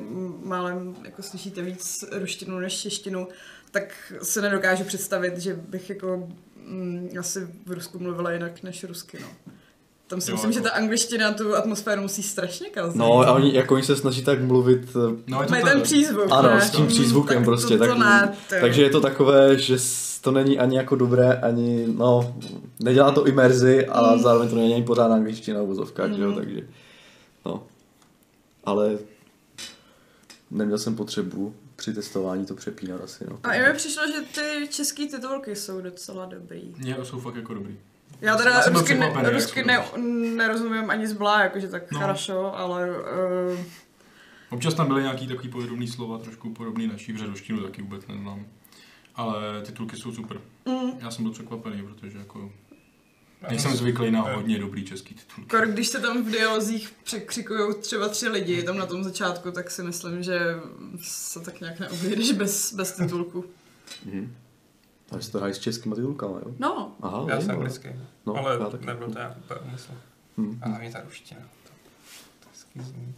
málem 0.45 0.97
jako 1.05 1.23
slyšíte 1.23 1.63
víc 1.63 2.05
ruštinu 2.13 2.59
než 2.59 2.81
češtinu, 2.83 3.29
tak 3.71 4.13
se 4.23 4.43
nedokážu 4.43 4.85
představit, 4.85 5.39
že 5.39 5.55
bych 5.55 5.91
jako 5.91 6.29
mm, 6.67 7.11
asi 7.21 7.49
v 7.67 7.73
Rusku 7.73 7.99
mluvila 7.99 8.33
jinak 8.33 8.63
než 8.63 8.85
rusky, 8.85 9.19
no. 9.21 9.53
Tam 10.09 10.21
si 10.21 10.31
Jo, 10.31 10.35
myslím, 10.35 10.51
jako- 10.53 10.65
že 10.65 10.71
ta 10.71 10.77
angličtina 10.77 11.33
tu 11.33 11.57
atmosféru 11.57 12.03
musí 12.03 12.23
strašně 12.23 12.69
kazit. 12.71 12.97
No 12.97 13.21
a 13.21 13.33
oni, 13.33 13.55
jako 13.55 13.75
oni 13.75 13.83
se 13.85 13.97
snaží 13.97 14.25
tak 14.25 14.43
mluvit, 14.43 14.81
eh, 14.89 15.23
No, 15.27 15.43
je 15.43 15.47
to 15.49 15.55
ten 15.67 15.81
přízvuk, 15.83 16.27
ano, 16.31 16.49
ne? 16.55 16.61
s 16.61 16.71
tím 16.71 16.81
Mm, 16.81 16.87
přízvukem 16.89 17.37
tak 17.37 17.45
prostě, 17.45 17.79
to, 17.79 17.85
tak, 17.85 17.93
to 17.93 17.99
ne, 17.99 18.29
jo. 18.53 18.59
takže 18.61 18.83
je 18.83 18.91
to 18.91 19.01
takové, 19.01 19.59
že 19.59 19.77
to 20.21 20.31
není 20.31 20.59
ani 20.59 20.77
jako 20.77 20.97
dobré, 20.97 21.33
ani, 21.41 21.87
no, 21.97 22.37
nedělá 22.81 23.11
to 23.13 23.27
imerzi 23.27 23.87
a 23.87 24.13
Mm. 24.15 24.23
zároveň 24.23 24.49
to 24.49 24.57
není 24.57 24.75
ani 24.75 24.83
pořád 24.85 25.13
angličtina 25.13 25.63
v 25.63 25.67
vozovkách, 25.67 26.13
že 26.13 26.23
jo, 26.23 26.33
takže, 26.33 26.61
no, 27.47 27.63
ale 28.65 28.99
neměl 30.51 30.79
jsem 30.79 30.97
potřebu 30.97 31.55
při 31.77 31.93
testování 31.95 32.47
to 32.47 32.55
přepínat 32.55 33.01
asi, 33.05 33.25
no. 33.31 33.39
A 33.43 33.55
i 33.55 33.69
mi 33.69 33.75
přišlo, 33.75 34.03
že 34.07 34.21
ty 34.41 34.69
české 34.69 35.07
titulky 35.07 35.57
jsou 35.57 35.81
docela 35.81 36.27
dobrý. 36.27 36.75
Je, 36.85 36.97
jsou 37.03 37.21
fakt 37.21 37.35
jako 37.37 37.55
dobrý. 37.55 37.79
Já 38.22 38.32
Já 38.32 38.38
teda 38.38 38.62
jsem 38.62 38.74
byl 38.74 38.82
rusky, 38.82 38.94
ne, 38.96 39.00
překvapený, 39.00 39.26
jak 39.26 39.34
rusky 39.44 39.62
jsou 39.62 39.68
ne, 39.68 39.84
dobrý. 39.96 40.36
nerozumím 40.36 40.90
ani 40.90 41.08
zblá, 41.08 41.44
jakože 41.44 41.68
tak 41.68 41.92
No. 41.92 42.00
no. 42.00 42.00
хорошо, 42.06 42.56
ale 42.56 42.90
uh, 43.52 43.60
Občas 44.50 44.74
tam 44.74 44.88
byly 44.88 45.02
nějaký 45.02 45.28
takový 45.28 45.50
podobný 45.50 45.88
slova, 45.88 46.18
trošku 46.18 46.54
podobný 46.54 46.88
naší 46.88 47.14
v 47.14 47.18
ředoštinu, 47.18 47.64
taky 47.64 47.82
vůbec 47.82 48.08
neznám. 48.08 48.46
Ale 49.16 49.62
titulky 49.62 49.96
jsou 49.98 50.12
super. 50.14 50.38
mm, 50.66 50.92
Já 51.00 51.12
jsem 51.12 51.24
byl 51.24 51.34
překvapený, 51.34 51.84
protože 51.84 52.18
jako 52.18 52.52
nejsem 53.50 53.76
zvyklý 53.76 54.12
na 54.12 54.22
hodně 54.22 54.60
dobrý 54.60 54.86
český 54.86 55.16
titulky. 55.16 55.50
kor, 55.50 55.68
když 55.68 55.88
se 55.88 56.00
tam 56.00 56.24
v 56.24 56.32
dialozích 56.32 56.94
překřikují 57.04 57.76
třeba 57.82 58.10
tři 58.10 58.28
lidi 58.30 58.64
tam 58.64 58.78
na 58.78 58.86
tom 58.86 59.04
začátku, 59.04 59.52
tak 59.52 59.72
si 59.72 59.84
myslím, 59.84 60.24
že 60.24 60.40
se 61.02 61.40
tak 61.40 61.62
nějak 61.62 61.80
neobjedeš 61.80 62.32
bez, 62.32 62.74
bez 62.74 62.92
titulku. 62.92 63.46
Mhm. 64.06 64.36
Jsi 65.21 65.33
to 65.33 65.39
hrají 65.39 65.55
s 65.55 65.59
českýma 65.59 65.97
titulkama, 65.97 66.39
jo? 66.39 66.55
No, 66.59 66.97
Aha, 67.03 67.25
Já 67.29 67.41
jsem 67.41 67.51
anglický, 67.51 67.89
No, 68.27 68.35
ale 68.35 68.59
já 68.61 68.71
taky. 68.71 68.87
nebyl 68.87 69.07
to 69.11 69.19
nějak 69.19 69.37
úplně 69.39 69.61
úmysl. 69.61 69.93
Hm. 70.39 70.59
A 70.63 70.69
hlavně 70.69 70.91
ta 70.93 71.01
ruština. 71.05 71.41
To, 71.41 71.71
to 72.41 72.49
hezky 72.53 72.81
zní. 72.83 73.15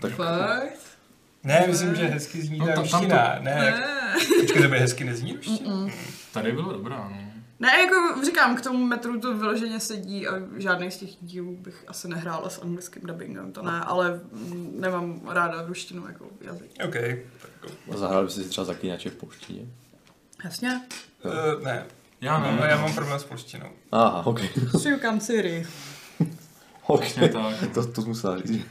Tak 0.00 0.12
fakt? 0.12 0.62
Ne, 1.44 1.64
myslím, 1.66 1.94
že 1.94 2.02
hezky 2.06 2.42
zní 2.42 2.58
No, 2.58 2.66
ta 2.66 2.74
ruština. 2.74 3.38
Ne, 3.40 3.54
Ne. 3.54 3.82
počkej, 4.40 4.62
tebe 4.62 4.78
hezky 4.78 5.04
nezní 5.04 5.32
ruština? 5.32 5.70
Mm-mm. 5.70 5.92
Tady 6.32 6.52
byla 6.52 6.72
dobrá, 6.72 7.08
no. 7.08 7.16
Ne, 7.60 7.68
jako 7.80 8.24
říkám, 8.24 8.56
k 8.56 8.60
tomu 8.60 8.86
metru 8.86 9.20
to 9.20 9.36
vyloženě 9.36 9.80
sedí 9.80 10.28
a 10.28 10.32
žádný 10.56 10.90
z 10.90 10.96
těch 10.96 11.10
dílů 11.20 11.56
bych 11.56 11.84
asi 11.88 12.08
nehrála 12.08 12.48
s 12.50 12.62
anglickým 12.62 13.02
dubbingem, 13.06 13.52
to 13.52 13.62
ne, 13.62 13.80
ale 13.80 14.20
nemám 14.72 15.20
ráda 15.28 15.62
ruštinu 15.66 16.06
jako 16.06 16.26
jazyk. 16.40 16.70
OK, 16.84 16.92
tak 16.92 17.50
jako, 17.62 17.74
A 17.92 17.96
zahrál 17.96 18.24
bys 18.24 18.34
si 18.34 18.44
třeba 18.48 18.64
zaklínače 18.64 19.10
v 19.10 19.14
polštině? 19.14 19.66
Jasně. 20.44 20.82
Uh, 21.24 21.64
ne. 21.64 21.84
Já 22.20 22.38
No, 22.38 22.50
ne. 22.50 22.56
no, 22.56 22.64
já 22.64 22.76
mám 22.80 22.94
problém 22.94 23.18
s 23.20 23.24
polštinou. 23.24 23.66
Aha, 23.92 24.26
ok. 24.26 24.40
Šukám 24.82 25.20
Siri. 25.20 25.66
ok. 26.86 27.04
Tak. 27.14 27.32
To, 27.74 27.92
to 27.92 28.00
musela 28.02 28.38
říct. 28.40 28.66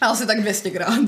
Asi 0.00 0.26
tak 0.26 0.40
200 0.40 0.70
krát. 0.70 1.00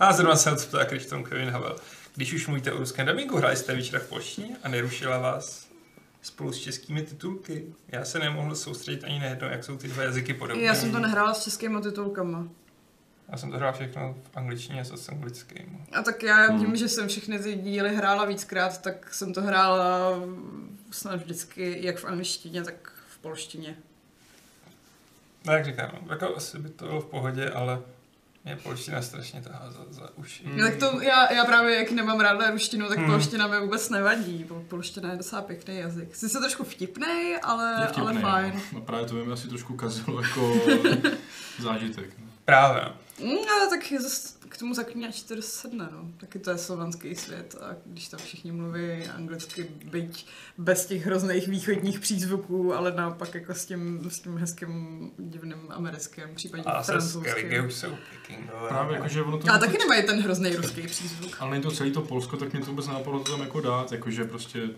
A 0.00 0.12
zrovna 0.12 0.36
se 0.36 0.56
co 0.56 0.66
ptá 0.68 0.84
Krišton 0.84 1.24
Kevin 1.24 1.50
Havel. 1.50 1.76
Když 2.14 2.32
už 2.32 2.46
mluvíte 2.46 2.72
o 2.72 2.78
ruském 2.78 3.06
dubbingu, 3.06 3.36
hráli 3.36 3.56
jste 3.56 3.74
večera 3.74 3.98
v 4.04 4.08
polštině 4.08 4.56
a 4.62 4.68
nerušila 4.68 5.18
vás 5.18 5.68
spolu 6.22 6.52
s 6.52 6.58
českými 6.58 7.02
titulky? 7.02 7.64
Já 7.88 8.04
se 8.04 8.18
nemohl 8.18 8.54
soustředit 8.56 9.04
ani 9.04 9.18
na 9.18 9.24
jedno, 9.26 9.48
jak 9.48 9.64
jsou 9.64 9.76
ty 9.76 9.88
dva 9.88 10.02
jazyky 10.02 10.34
podobné. 10.34 10.62
Já 10.62 10.74
jsem 10.74 10.92
to 10.92 10.98
nehrála 10.98 11.34
s 11.34 11.44
českými 11.44 11.80
titulkama. 11.82 12.48
Já 13.32 13.36
jsem 13.38 13.50
to 13.50 13.56
hrál 13.56 13.72
všechno 13.72 14.14
v 14.32 14.36
angličtině 14.36 14.84
s 14.84 15.08
anglickým. 15.08 15.84
A 15.92 16.02
tak 16.02 16.22
já 16.22 16.34
Hmm. 16.46 16.60
tím, 16.64 16.76
že 16.76 16.88
jsem 16.88 17.08
všechny 17.08 17.38
ty 17.38 17.54
díly 17.54 17.96
hrála 17.96 18.24
víckrát, 18.24 18.82
tak 18.82 19.14
jsem 19.14 19.32
to 19.32 19.42
hrála 19.42 20.10
snad 20.90 21.16
vždycky 21.16 21.78
jak 21.80 21.98
v 21.98 22.04
angličtině, 22.04 22.62
tak 22.62 22.92
v 23.08 23.18
polštině. 23.18 23.76
No 25.46 25.52
jak 25.52 25.64
říkám, 25.64 25.90
no, 25.92 26.12
jako 26.12 26.36
asi 26.36 26.58
by 26.58 26.68
to 26.68 26.84
bylo 26.86 27.00
v 27.00 27.06
pohodě, 27.06 27.50
ale 27.50 27.80
mě 28.44 28.56
polština 28.56 29.02
strašně 29.02 29.42
tahá 29.42 29.70
za, 29.70 29.78
za 29.90 30.10
uši. 30.16 30.44
Hmm. 30.44 30.58
No, 30.58 30.66
tak 30.66 30.76
to 30.76 31.00
já, 31.02 31.32
já 31.32 31.44
právě, 31.44 31.76
jak 31.76 31.90
nemám 31.90 32.20
ráda 32.20 32.50
ruštinu, 32.50 32.88
tak 32.88 32.98
Hmm. 32.98 33.06
polština 33.10 33.46
mi 33.46 33.60
vůbec 33.60 33.88
nevadí. 33.90 34.44
Pol- 34.48 34.64
Polština 34.68 35.10
je 35.10 35.16
docela 35.16 35.42
pěkný 35.42 35.76
jazyk. 35.78 36.16
Sice 36.16 36.38
trošku 36.38 36.64
vtipnej, 36.64 37.38
ale, 37.42 37.76
Je 37.80 37.86
vtipný, 37.86 38.02
ale 38.02 38.20
fajn. 38.20 38.52
No. 38.54 38.60
no. 38.72 38.80
právě 38.80 39.06
to 39.06 39.14
by 39.14 39.24
mi 39.24 39.32
asi 39.32 39.48
trošku 39.48 39.76
kazilo 39.76 40.22
jako 40.22 40.54
zážitek. 41.58 42.10
No. 42.18 42.26
Právě. 42.44 42.82
Mm, 43.20 43.48
ale 43.58 43.70
tak 43.70 43.92
je 43.92 44.00
zas 44.00 44.38
k 44.48 44.58
tomu 44.58 44.74
zaklínač 44.74 45.22
to 45.22 45.34
dost 45.34 45.52
sedne, 45.52 45.88
no. 45.92 46.10
Taky 46.16 46.38
to 46.38 46.50
je 46.50 46.58
slovanský 46.58 47.14
svět 47.14 47.56
a 47.60 47.76
když 47.86 48.08
tam 48.08 48.20
všichni 48.20 48.52
mluví 48.52 49.04
anglicky, 49.16 49.70
byť 49.84 50.26
bez 50.58 50.86
těch 50.86 51.06
hrozných 51.06 51.48
východních 51.48 52.00
přízvuků, 52.00 52.74
ale 52.74 52.92
naopak 52.92 53.34
jako 53.34 53.54
s 53.54 53.64
tím, 53.64 54.10
s 54.10 54.20
tím 54.20 54.36
hezkým 54.36 55.10
divným 55.18 55.58
americkým, 55.70 56.24
případně 56.34 56.64
A 56.64 56.82
francouzským. 56.82 57.70
Jsou 57.70 57.96
pekingové. 58.10 58.68
Právě 58.68 58.96
jakože 58.96 59.22
ono 59.22 59.38
to... 59.38 59.50
Ale 59.50 59.58
taky 59.58 59.78
nemají 59.78 60.06
ten 60.06 60.22
hrozný 60.22 60.56
ruský 60.56 60.82
přízvuk. 60.82 61.36
Ale 61.40 61.50
není 61.50 61.62
to 61.62 61.70
celý 61.70 61.92
to 61.92 62.02
Polsko, 62.02 62.36
tak 62.36 62.52
mě 62.52 62.60
to 62.60 62.66
vůbec 62.66 62.86
nenapadlo 62.86 63.20
to 63.24 63.30
tam 63.30 63.40
jako 63.40 63.60
dát, 63.60 63.92
jakože 63.92 64.24
prostě 64.24 64.70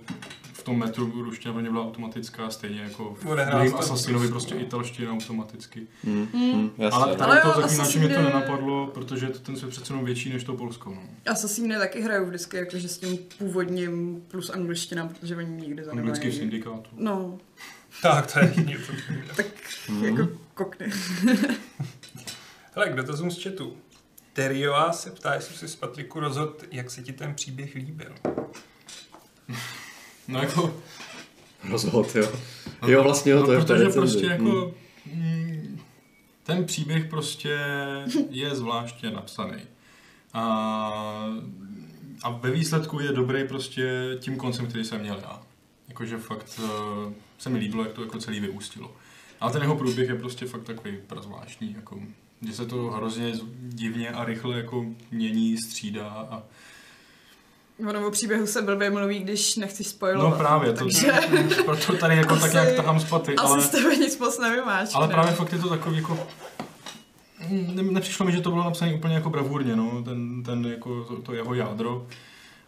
tom 0.71 0.79
metru 0.79 1.23
ruština 1.23 1.53
pro 1.53 1.63
ně 1.63 1.71
byla 1.71 1.85
automatická, 1.85 2.51
stejně 2.51 2.81
jako 2.81 3.15
v 3.15 3.25
to 3.71 3.79
Assassinovi 3.79 4.29
prostě, 4.29 4.49
prostě 4.49 4.55
no. 4.55 4.61
italština 4.61 5.13
automaticky. 5.13 5.87
Hmm. 6.05 6.29
Hmm. 6.35 6.71
Jasně. 6.79 6.99
Ale 7.03 7.17
tady 7.17 7.31
Ale 7.33 7.41
to 7.41 7.49
jo, 7.49 7.55
zaklínače 7.57 7.99
mě 7.99 8.09
to 8.09 8.15
Assassiny- 8.15 8.25
nenapadlo, 8.25 8.87
protože 8.87 9.27
to 9.27 9.39
ten 9.39 9.57
svět 9.57 9.71
přece 9.71 9.93
jenom 9.93 10.05
větší 10.05 10.33
než 10.33 10.45
to 10.45 10.55
Polsko. 10.57 10.91
No. 10.91 11.03
Asasíny 11.33 11.77
taky 11.79 12.01
hrajou 12.01 12.27
vždycky 12.27 12.57
jakože 12.57 12.89
s 12.89 12.99
tím 12.99 13.19
původním 13.39 14.23
plus 14.31 14.51
angličtina, 14.51 15.07
protože 15.07 15.37
oni 15.37 15.51
nikdy 15.61 15.83
to 15.85 15.91
Anglický 15.91 16.25
nemají. 16.27 16.41
syndikátu. 16.41 16.91
No, 16.97 17.39
Tak, 18.03 18.33
to 18.33 18.39
je 18.39 18.55
něco. 18.65 18.93
tak 19.37 19.47
Mhm. 19.89 20.05
jako 20.05 20.29
kokny. 20.55 20.91
Hele, 22.75 22.89
k 22.89 22.95
dotazům 22.95 23.31
z 23.31 23.43
chatu. 23.45 23.77
Terioa 24.33 24.93
se 24.93 25.11
ptá, 25.11 25.35
jestli 25.35 25.55
jsi 25.57 25.69
z 25.69 25.77
Patriku 25.77 26.21
rozhodl, 26.21 26.57
jak 26.71 26.91
se 26.91 27.03
ti 27.03 27.13
ten 27.13 27.35
příběh 27.35 27.75
líbil. 27.75 28.13
No 30.31 30.41
jako... 30.41 30.75
Rozhod, 31.71 32.17
jo. 32.17 32.33
Jo, 32.87 33.03
vlastně 33.03 33.33
jo, 33.33 33.47
to 33.47 33.53
je 33.53 33.61
v 33.61 33.65
té 33.65 33.75
Protože 33.75 33.89
prostě 33.91 34.29
Hmm. 34.29 34.47
jako... 34.47 34.75
mm, 35.15 35.81
Ten 36.43 36.65
příběh 36.65 37.05
prostě 37.05 37.59
je 38.31 38.55
zvláštně 38.55 39.11
napsaný. 39.11 39.63
A, 40.33 40.43
a 42.23 42.31
ve 42.31 42.51
výsledku 42.51 43.01
je 43.01 43.13
dobrý 43.13 43.49
prostě 43.49 44.17
tím 44.21 44.37
koncem, 44.37 44.67
který 44.67 44.85
jsem 44.85 45.01
měl 45.01 45.19
já. 45.23 45.43
Jakože 45.89 46.19
fakt 46.19 46.61
uh, 46.63 47.13
se 47.39 47.51
mi 47.51 47.59
líbilo, 47.59 47.85
jak 47.85 47.93
to 47.93 48.03
jako 48.03 48.19
celý 48.19 48.41
vyústilo. 48.41 48.93
Ale 49.41 49.53
ten 49.53 49.63
jeho 49.63 49.77
průběh 49.77 50.09
je 50.09 50.15
prostě 50.15 50.47
fakt 50.47 50.63
takový 50.63 50.99
prazvláštní, 51.07 51.73
jako, 51.77 52.01
že 52.47 52.53
se 52.53 52.67
to 52.67 52.77
hrozně 52.77 53.33
divně 53.61 54.11
a 54.11 54.25
rychle 54.25 54.57
jako 54.57 54.87
mění, 55.11 55.57
střídá 55.59 56.09
a 56.09 56.43
Ono 57.89 58.07
o 58.07 58.11
příběhu 58.11 58.47
se 58.47 58.63
blbě 58.63 58.91
mluví, 58.91 59.19
když 59.19 59.57
nechceš 59.57 59.87
spojovat. 59.87 60.31
No 60.31 60.37
právě, 60.37 60.73
to, 60.73 60.79
takže 60.79 61.13
proto 61.65 61.97
tady 61.97 62.17
jako 62.17 62.35
tak 62.35 62.45
Asi- 62.45 62.55
nějak 62.55 62.77
tahám 62.77 63.01
spaty, 63.01 63.37
asi 63.37 63.47
ale, 63.47 63.63
z 63.63 63.69
tebe 63.69 63.97
nic 63.97 64.19
moc 64.19 64.39
nevymáš. 64.39 64.89
ale 64.95 65.09
právě 65.09 65.33
fakt 65.33 65.53
je 65.53 65.59
to 65.59 65.69
takový 65.69 65.97
jako... 65.97 66.27
Ne, 67.49 67.83
nepřišlo 67.83 68.27
mi, 68.27 68.33
že 68.33 68.41
to 68.41 68.51
bylo 68.51 68.65
napsané 68.65 68.95
úplně 68.95 69.15
jako 69.15 69.31
bravurně, 69.31 69.77
no, 69.77 70.03
ten, 70.03 70.43
ten 70.43 70.67
jako 70.67 71.05
to, 71.05 71.23
to 71.23 71.33
jeho 71.35 71.55
jádro 71.55 72.07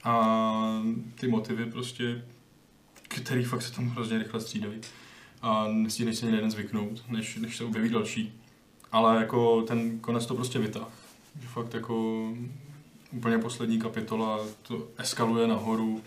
a 0.05 0.83
ty 1.15 1.29
motivy 1.29 1.67
prostě, 1.67 2.23
který 3.09 3.45
fakt 3.45 3.63
se 3.63 3.73
tam 3.73 3.89
hrozně 3.89 4.19
rychle 4.19 4.41
střídají 4.41 4.81
a 5.43 5.67
nestihneš 5.69 6.19
se 6.19 6.27
jeden 6.27 6.51
zvyknout, 6.51 7.03
než, 7.09 7.37
než 7.37 7.57
se 7.57 7.65
objeví 7.65 7.89
další. 7.89 8.41
Ale 8.93 9.17
jako 9.17 9.63
ten 9.63 9.99
konec 9.99 10.27
to 10.27 10.35
prostě 10.35 10.59
vytáh. 10.59 10.89
Fakt 11.41 11.75
jako 11.75 12.27
úplně 13.13 13.39
poslední 13.39 13.79
kapitola 13.79 14.41
to 14.63 14.89
eskaluje 14.99 15.47
nahoru 15.47 16.03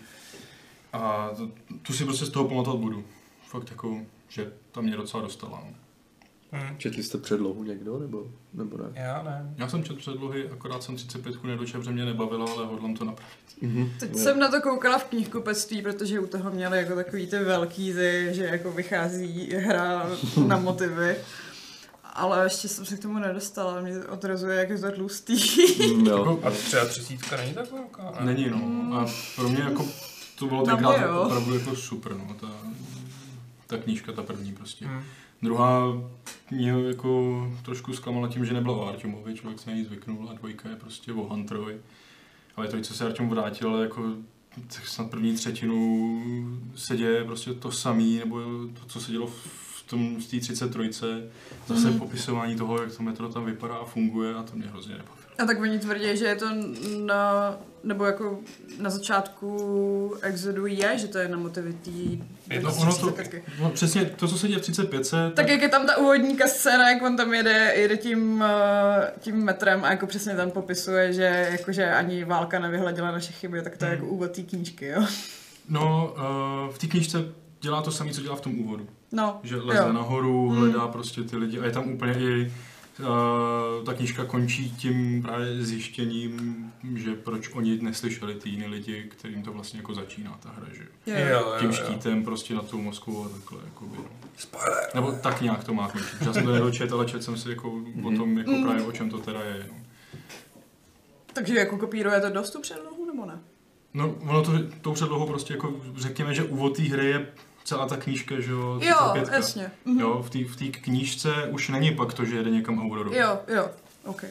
a 0.92 1.30
to, 1.36 1.50
tu 1.82 1.92
si 1.92 2.04
prostě 2.04 2.26
z 2.26 2.30
toho 2.30 2.48
pamatovat 2.48 2.80
budu. 2.80 3.04
Fakt 3.48 3.70
jako, 3.70 4.00
že 4.28 4.52
tam 4.72 4.84
mě 4.84 4.96
docela 4.96 5.22
dostala. 5.22 5.62
No. 5.64 5.74
Hm. 6.52 6.78
Četli 6.78 7.02
jste 7.02 7.18
předlohu 7.18 7.64
někdo, 7.64 7.98
nebo, 7.98 8.26
nebo 8.54 8.76
ne? 8.76 8.84
Já 8.94 9.22
ne. 9.22 9.54
Já 9.56 9.68
jsem 9.68 9.84
četl 9.84 9.98
předlohy, 9.98 10.48
akorát 10.48 10.82
jsem 10.82 10.96
35 10.96 11.44
nedočel, 11.44 11.80
protože 11.80 11.92
mě 11.92 12.04
nebavilo, 12.04 12.56
ale 12.56 12.66
hodlám 12.66 12.94
to 12.94 13.04
napravit. 13.04 13.36
Mhm. 13.60 13.90
Teď 14.00 14.16
jsem 14.16 14.38
na 14.38 14.48
to 14.50 14.60
koukala 14.60 14.98
v 14.98 15.04
knihkupectví, 15.04 15.82
protože 15.82 16.20
u 16.20 16.26
toho 16.26 16.50
měli 16.50 16.78
jako 16.78 16.94
takový 16.94 17.26
ty 17.26 17.38
velký 17.38 17.92
ty, 17.92 18.28
že 18.30 18.44
jako 18.44 18.72
vychází 18.72 19.50
hra 19.54 20.10
na 20.46 20.56
motivy. 20.58 21.16
Ale 22.16 22.44
ještě 22.44 22.68
jsem 22.68 22.84
se 22.84 22.96
k 22.96 23.02
tomu 23.02 23.18
nedostala, 23.18 23.80
mě 23.80 24.04
odrazuje, 24.04 24.58
jak 24.58 24.70
je 24.70 24.78
to 24.78 24.92
tlustý. 24.92 25.36
Mm, 25.94 26.06
jo. 26.06 26.18
Jako, 26.18 26.40
A 26.46 26.50
třeba 26.50 26.84
třicítka 26.84 27.36
není 27.36 27.54
tak 27.54 27.72
velká, 27.72 28.12
ne? 28.20 28.26
Není, 28.26 28.50
no. 28.50 28.96
A 28.98 29.06
pro 29.36 29.48
mě 29.48 29.62
jako 29.62 29.86
to 30.38 30.46
bylo 30.46 30.62
tenkrát 30.62 31.00
jo. 31.00 31.22
opravdu 31.22 31.54
jako 31.54 31.76
super, 31.76 32.16
no. 32.16 32.36
Ta, 32.40 32.48
ta 33.66 33.78
knížka, 33.78 34.12
ta 34.12 34.22
první 34.22 34.52
prostě. 34.52 34.86
Hm. 34.86 35.02
Druhá 35.42 35.82
mě 36.50 36.70
jako 36.70 37.42
trošku 37.62 37.92
zklamala 37.92 38.28
tím, 38.28 38.44
že 38.44 38.54
nebyla 38.54 38.76
o 38.76 38.88
Artymovi, 38.88 39.34
člověk 39.34 39.60
se 39.60 39.70
na 39.70 39.76
ní 39.76 39.84
zvyknul 39.84 40.28
a 40.30 40.34
dvojka 40.34 40.68
je 40.68 40.76
prostě 40.76 41.12
o 41.12 41.22
Hunterovi. 41.22 41.80
Ale 42.56 42.68
to, 42.68 42.80
co 42.80 42.94
se 42.94 43.06
Artyom 43.06 43.28
vrátil, 43.28 43.74
jako 43.74 44.02
tak 44.74 44.88
snad 44.88 45.10
první 45.10 45.34
třetinu 45.34 46.22
se 46.76 46.96
děje 46.96 47.24
prostě 47.24 47.54
to 47.54 47.72
samý, 47.72 48.18
nebo 48.18 48.40
to, 48.80 48.86
co 48.86 49.00
se 49.00 49.12
dělo 49.12 49.26
v 49.26 49.65
tom 49.86 50.20
z 50.20 50.26
té 50.26 50.40
33. 50.40 50.90
Zase 51.66 51.88
Mhm. 51.88 51.98
popisování 51.98 52.56
toho, 52.56 52.82
jak 52.82 52.96
to 52.96 53.02
metro 53.02 53.28
tam 53.28 53.44
vypadá 53.44 53.74
a 53.74 53.84
funguje 53.84 54.34
a 54.34 54.42
to 54.42 54.56
mě 54.56 54.66
hrozně 54.66 54.92
nebavilo. 54.92 55.16
A 55.38 55.44
tak 55.44 55.60
oni 55.60 55.78
tvrdí, 55.78 56.16
že 56.16 56.24
je 56.24 56.36
to 56.36 56.46
na, 57.04 57.54
nebo 57.84 58.04
jako 58.04 58.38
na 58.80 58.90
začátku 58.90 60.14
Exodu 60.22 60.66
je, 60.66 60.98
že 60.98 61.08
to 61.08 61.18
je 61.18 61.28
na 61.28 61.36
motivy 61.38 61.72
tý 61.72 62.24
Je 62.50 62.60
to 62.60 62.66
No, 62.68 62.74
ono 62.76 62.96
to, 62.96 63.10
taky. 63.10 63.42
no, 63.62 63.70
přesně 63.70 64.04
to, 64.04 64.28
co 64.28 64.38
se 64.38 64.48
děje 64.48 64.58
v 64.58 64.62
35. 64.62 65.10
Tak 65.34 65.48
jak 65.48 65.62
je 65.62 65.68
tam 65.68 65.86
ta 65.86 65.96
úvodníka 65.96 66.46
scéna, 66.48 66.90
jak 66.90 67.02
on 67.02 67.16
tam 67.16 67.34
jede, 67.34 67.72
jede 67.76 67.96
tím, 67.96 68.44
eh, 68.46 69.12
tím 69.20 69.36
metrem 69.44 69.84
a 69.84 69.90
jako 69.90 70.06
přesně 70.06 70.34
tam 70.36 70.50
popisuje, 70.50 71.12
že 71.12 71.48
jakože 71.50 71.90
ani 71.90 72.24
válka 72.24 72.58
nevyhladila 72.58 73.10
naše 73.12 73.32
chyby, 73.32 73.62
tak 73.62 73.76
to 73.76 73.84
je 73.84 73.90
Hmm. 73.90 74.00
jako 74.00 74.12
úvod 74.14 74.30
té 74.30 74.42
knížky, 74.42 74.86
jo. 74.86 75.06
No, 75.68 76.14
uh, 76.68 76.74
v 76.74 76.78
té 76.78 76.86
knížce 76.86 77.24
dělá 77.60 77.82
to 77.82 77.92
samé, 77.92 78.12
co 78.12 78.22
dělá 78.22 78.36
v 78.36 78.40
tom 78.40 78.58
úvodu. 78.60 78.86
No, 79.16 79.40
Že 79.42 79.56
leze 79.56 79.82
jo. 79.86 79.92
nahoru, 79.92 80.48
Hmm. 80.48 80.58
hledá 80.58 80.88
prostě 80.88 81.22
ty 81.22 81.36
lidi 81.36 81.60
a 81.60 81.64
je 81.64 81.70
tam 81.72 81.88
úplně 81.92 82.12
i 82.20 82.52
Uh, 83.00 83.84
ta 83.84 83.94
knížka 83.94 84.24
končí 84.24 84.70
tím 84.70 85.22
právě 85.22 85.62
zjištěním, 85.64 86.72
že 86.94 87.14
proč 87.14 87.50
oni 87.54 87.78
neslyšeli 87.82 88.34
ty 88.34 88.48
jiný 88.48 88.66
lidi, 88.66 89.02
kterým 89.02 89.42
to 89.42 89.52
vlastně 89.52 89.78
jako 89.78 89.94
začíná 89.94 90.38
ta 90.42 90.48
hra, 90.56 90.66
že 90.72 90.82
jo. 90.82 90.88
Jo. 91.06 91.26
Jo, 91.26 91.38
jo, 91.40 91.54
Tím 91.58 91.68
jo. 91.70 91.72
štítem 91.76 92.24
prostě 92.24 92.54
na 92.54 92.62
tou 92.62 92.78
Moskvu 92.80 93.24
a 93.24 93.28
takhle, 93.28 93.58
jakoby, 93.64 93.96
no. 93.96 94.04
Spoiler. 94.36 94.76
Nebo 94.94 95.12
tak 95.12 95.40
nějak 95.40 95.64
to 95.64 95.74
má 95.74 95.88
končit. 95.88 96.16
Já 96.26 96.32
jsem 96.32 96.44
to 96.44 96.52
nedočet, 96.52 96.92
ale 96.92 97.06
četl 97.06 97.22
jsem 97.22 97.36
si 97.36 97.50
jako 97.50 97.68
o 98.02 98.10
tom, 98.16 98.38
jako 98.38 98.50
Mhm. 98.50 98.62
právě 98.64 98.82
o 98.84 98.92
čem 98.92 99.10
to 99.10 99.18
teda 99.18 99.40
je, 99.44 99.66
no. 99.72 99.78
Takže 101.32 101.54
jako 101.54 101.78
kopíruje 101.78 102.20
to 102.20 102.30
dost 102.30 102.50
tu 102.50 102.60
předlohu, 102.60 103.06
nebo 103.06 103.26
ne? 103.26 103.38
No, 103.94 104.14
ono 104.20 104.42
to, 104.42 104.52
tou 104.80 104.92
předlohou 104.92 105.26
prostě 105.26 105.54
jako 105.54 105.74
řekněme, 105.96 106.34
že 106.34 106.42
úvod 106.44 106.76
té 106.76 106.82
hry 106.82 107.06
je 107.06 107.26
celá 107.66 107.88
ta 107.88 107.96
knížka, 107.96 108.40
že 108.40 108.50
jo, 108.52 108.80
Jo, 108.82 108.96
35. 109.14 109.32
jasně. 109.36 109.70
Mhm. 109.84 110.00
Jo, 110.00 110.22
v 110.22 110.30
té 110.30 110.44
v 110.44 110.56
té 110.56 110.64
knížce 110.78 111.34
už 111.50 111.68
není 111.68 111.94
pak 111.94 112.14
to, 112.14 112.24
že 112.24 112.36
jede 112.36 112.50
někam 112.50 112.78
Aurorou. 112.78 113.12
Jo, 113.14 113.38
jo, 113.48 113.70
ok. 114.04 114.24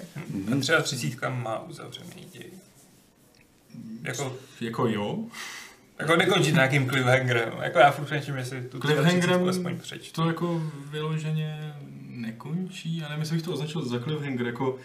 A 0.54 0.60
třeba 0.60 0.82
třicítka 0.82 1.30
má 1.30 1.60
uzavřený 1.64 2.28
děj. 2.32 2.52
Jako, 4.04 4.34
Jako 4.62 4.88
jo. 4.88 5.20
jako 6.00 6.16
nekončí 6.16 6.52
nějakým 6.52 6.90
cliffhangerem. 6.90 7.54
Jako 7.62 7.80
já 7.80 7.92
furt 7.92 8.06
přemýšlím, 8.06 8.36
jestli 8.38 8.62
tu 8.62 8.80
Cliffhangerem 8.80 9.50
aspoň 9.50 9.78
přečtu. 9.80 10.22
to 10.22 10.28
jako 10.28 10.62
vyloženě 10.92 11.76
nekončí, 12.10 12.98
já 12.98 13.08
nevím, 13.10 13.20
jestli 13.22 13.36
bych 13.36 13.46
to 13.46 13.54
označil 13.54 13.86
za 13.86 14.00
cliffhanger, 14.00 14.46
jako 14.46 14.78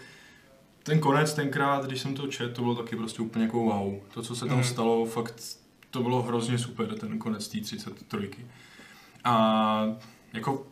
ten 0.82 1.00
konec 1.00 1.34
tenkrát, 1.34 1.84
když 1.86 2.00
jsem 2.00 2.14
to 2.14 2.26
četl, 2.26 2.52
to 2.54 2.62
bylo 2.62 2.74
taky 2.74 2.96
prostě 2.96 3.22
úplně 3.22 3.44
jako 3.44 3.58
wow. 3.60 3.94
To, 4.14 4.22
co 4.22 4.36
se 4.36 4.46
tam 4.46 4.56
Mm. 4.58 4.64
stalo, 4.64 5.06
fakt 5.06 5.42
to 5.90 6.02
bylo 6.02 6.22
hrozně 6.22 6.58
super, 6.58 6.86
ten 6.98 7.18
konec 7.18 7.48
té 7.48 7.60
33. 7.60 8.30
A 9.24 9.96
jako 10.32 10.66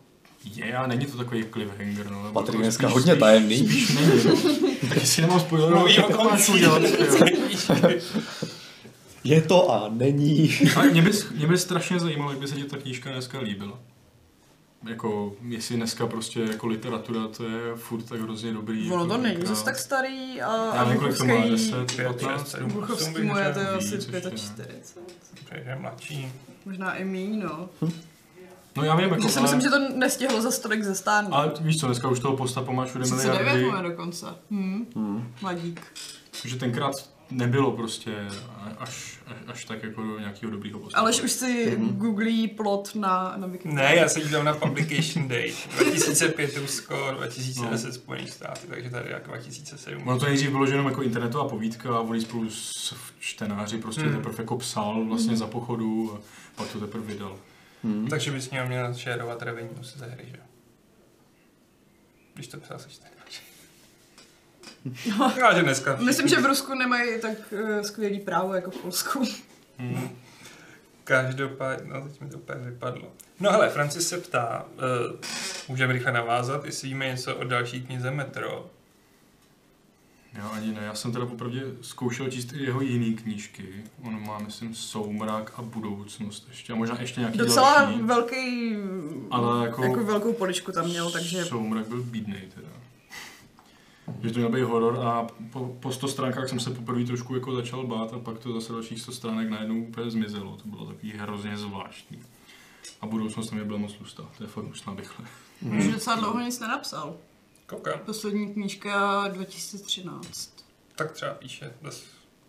je 0.55 0.77
a 0.77 0.87
není 0.87 1.07
to 1.07 1.17
takový 1.17 1.45
cliffhanger, 1.53 2.11
no. 2.11 2.33
Patrik 2.33 2.55
jako 2.55 2.63
dneska 2.63 2.87
spíš- 2.87 2.95
hodně 2.95 3.13
spíš- 3.13 3.21
tajemný. 3.21 3.57
Spíš 3.59 3.89
není, 3.95 4.11
no. 4.25 4.37
Tak 4.89 5.07
si 5.07 5.21
nemám 5.21 5.41
spoilerovat, 5.41 5.81
Mluví 5.85 5.99
o 5.99 6.03
tak 6.09 6.17
to 6.17 6.25
máš 6.25 6.49
udělat. 6.49 6.83
Je 9.25 9.43
to 9.43 9.71
a 9.73 9.89
není. 9.93 10.59
Ale 10.77 10.91
mě 10.91 11.03
by, 11.03 11.11
mě 11.35 11.47
by 11.47 11.59
strašně 11.59 11.99
zajímalo, 12.01 12.31
jak 12.31 12.41
by 12.41 12.49
se 12.49 12.55
ti 12.57 12.65
ta 12.65 12.77
knížka 12.77 13.13
dneska 13.13 13.41
líbila. 13.41 13.79
Jako, 14.89 15.33
jestli 15.43 15.77
dneska 15.77 16.07
prostě 16.07 16.41
jako 16.41 16.67
literatura, 16.67 17.29
to 17.29 17.45
je 17.45 17.75
furt 17.77 18.03
tak 18.03 18.21
hrozně 18.21 18.53
dobrý. 18.53 18.91
Ono 18.93 19.03
jako 19.05 19.15
to 19.17 19.23
není 19.23 19.47
zase 19.47 19.65
tak 19.65 19.79
starý 19.79 20.43
a 20.43 20.77
Já 20.77 20.85
nevím, 20.85 20.99
kolik 21.01 21.19
to 21.19 21.25
má, 21.25 21.35
Buchovský- 21.35 21.51
10, 21.51 21.97
Pět, 21.97 22.07
15? 22.07 22.41
šest, 22.41 22.51
sedm, 22.51 22.67
osm 22.67 22.81
Buchovský 22.81 23.23
mu 23.23 23.37
je 23.39 23.53
to 23.55 23.61
asi 23.61 23.85
víc 23.85 23.93
ještě. 23.93 24.11
45. 24.31 24.99
Protože 25.45 25.65
je 25.67 25.77
mladší. 25.77 26.33
Možná 26.65 26.95
i 26.95 27.05
míň, 27.05 27.41
no. 27.45 27.69
No 28.77 28.85
já 28.85 28.97
vím, 28.97 29.09
jako, 29.09 29.23
Že 29.23 29.29
si 29.29 29.39
ale, 29.39 29.43
myslím, 29.43 29.61
že 29.61 29.69
to 29.69 29.79
nestihlo 29.99 30.43
za 30.43 30.51
stolik 30.51 30.83
zestárnout. 30.83 31.35
ale 31.35 31.53
víš 31.61 31.81
co, 31.81 31.87
dneska 31.87 32.09
už 32.09 32.21
toho 32.21 32.37
postapo 32.37 32.73
má 32.73 32.85
všude 32.85 33.05
39 33.05 33.39
miliardy, 33.45 33.65
má 33.65 33.83
dokonce. 33.83 34.27
Hm. 34.51 34.87
Hmm. 34.97 35.35
Mladík. 35.43 35.81
že 36.45 36.57
tenkrát 36.57 36.93
nebylo 37.31 37.73
prostě 37.73 38.15
až, 38.79 39.19
až, 39.27 39.37
až 39.47 39.65
tak 39.65 39.83
jako 39.83 40.03
do 40.03 40.19
nějakého 40.19 40.53
dobrýho 40.53 40.79
postapu. 40.79 41.01
Aleš 41.03 41.21
už 41.23 41.33
si 41.33 41.77
googlí 41.77 42.49
plot 42.49 42.95
na, 42.95 43.35
na 43.37 43.47
Wikipedii. 43.47 43.77
Ne, 43.77 43.97
já 43.97 44.09
se 44.09 44.21
dívám 44.21 44.45
na 44.45 44.55
publication 44.55 45.29
date. 45.29 45.53
2005 45.85 46.57
Rusko, 46.57 47.11
2010 47.17 47.93
Spojený 47.93 48.29
státy, 48.29 48.67
takže 48.67 48.91
tady 48.91 49.11
jako 49.11 49.31
2007. 49.31 50.09
Ono 50.09 50.19
to 50.19 50.27
nejdřív 50.27 50.51
bylo 50.51 50.67
že 50.67 50.73
jenom 50.73 50.87
jako 50.87 51.03
internetová 51.03 51.49
povídka 51.49 51.97
a 51.97 52.01
oni 52.01 52.21
spolu 52.21 52.51
s 52.51 52.95
čtenáři 53.19 53.79
prostě 53.79 54.03
Hmm. 54.03 54.17
teprve 54.17 54.35
jako 54.39 54.57
psal 54.57 55.05
vlastně 55.05 55.37
za 55.37 55.47
pochodu 55.47 56.15
a 56.15 56.21
pak 56.57 56.69
to 56.73 56.81
teprve 56.81 57.07
vydal. 57.07 57.39
Hmm. 57.85 58.07
Takže 58.09 58.31
bys 58.31 58.51
měl 58.51 58.67
měl 58.67 58.95
šérovat 58.95 59.43
revenue 59.43 59.75
ze 59.83 60.07
hry, 60.07 60.25
že? 60.31 60.37
Když 62.35 62.49
to 62.49 62.61
psal 62.61 62.79
se 62.79 62.89
čtenáři. 62.91 63.18
Já, 65.39 65.55
že 65.55 65.63
dneska. 65.63 65.91
všichni- 65.93 66.07
Myslím, 66.07 66.29
že 66.29 66.37
v 66.41 66.47
Rusku 66.47 66.75
nemají 66.75 67.21
tak 67.21 67.39
uh, 67.53 67.81
skvělý 67.83 68.21
právo 68.21 68.55
jako 68.55 68.71
v 68.71 68.77
Polsku. 68.77 69.23
Hmm. 69.81 70.09
Každopádně, 71.05 71.91
no 71.95 72.09
teď 72.09 72.21
mi 72.21 72.29
to 72.31 72.37
úplně 72.39 72.59
vypadlo. 72.71 73.13
No 73.41 73.51
hele, 73.51 73.69
Francis 73.69 74.09
se 74.09 74.19
ptá, 74.19 74.65
uh, 74.77 75.17
můžeme 75.69 75.93
rychle 75.93 76.13
navázat, 76.13 76.65
jestli 76.65 76.89
víme 76.89 77.07
něco 77.07 77.37
o 77.37 77.45
další 77.45 77.83
knize 77.83 78.11
Metro. 78.11 78.71
Já 80.35 80.49
ani 80.49 80.73
ne, 80.73 80.81
já 80.85 80.95
jsem 80.95 81.13
teda 81.13 81.27
popravdě 81.27 81.63
zkoušel 81.83 82.31
číst 82.31 82.53
i 82.53 82.63
jeho 82.63 82.81
jiný 82.81 83.15
knížky. 83.15 83.85
On 84.03 84.27
má, 84.27 84.39
myslím, 84.39 84.75
Soumrak 84.75 85.53
a 85.57 85.63
budoucnost 85.63 86.47
ještě, 86.49 86.73
a 86.73 86.77
možná 86.77 87.01
ještě 87.01 87.21
nějaký 87.21 87.39
Docela 87.39 87.75
další. 87.83 88.03
velký, 88.03 88.77
Ale 89.31 89.67
jako- 89.67 89.83
jako 89.85 90.05
velkou 90.05 90.33
poličku 90.33 90.73
tam 90.73 90.85
měl, 90.89 91.11
takže 91.11 91.45
Soumrak 91.45 91.87
byl 91.89 92.03
bídnej 92.03 92.49
teda. 92.55 92.68
Že 94.23 94.31
to 94.31 94.39
měl 94.39 94.49
být 94.49 94.63
horor 94.63 95.01
a 95.07 95.27
po, 95.53 95.77
po 95.81 95.93
100 95.93 96.09
stránkách 96.09 96.49
jsem 96.49 96.61
se 96.61 96.71
poprvé 96.71 97.05
trošku 97.05 97.35
jako 97.35 97.55
začal 97.55 97.87
bát 97.87 98.13
a 98.13 98.19
pak 98.19 98.39
to 98.39 98.53
zase 98.53 98.73
dalších 98.73 99.01
100 99.01 99.13
stránek 99.13 99.49
najednou 99.51 99.79
úplně 99.85 100.11
zmizelo. 100.11 100.57
To 100.57 100.69
bylo 100.69 100.87
takový 100.87 101.13
hrozně 101.13 101.57
zvláštní. 101.57 102.23
A 103.01 103.07
budoucnost 103.07 103.51
tam 103.51 103.67
byla 103.67 103.79
moc 103.79 103.93
tlustá, 103.93 104.23
to 104.39 104.45
je 104.45 104.49
fakt 104.49 104.65
možná 104.65 104.95
rychle. 104.97 105.27
už 105.79 105.87
docela 105.89 106.17
dlouho 106.17 106.41
nic 106.41 106.61
nenapsal. 106.61 107.17
Koukám. 107.67 107.99
Poslední 108.07 108.53
knížka 108.53 109.25
2013. 109.29 110.65
Tak 110.97 111.13
třeba 111.13 111.35
píše. 111.35 111.73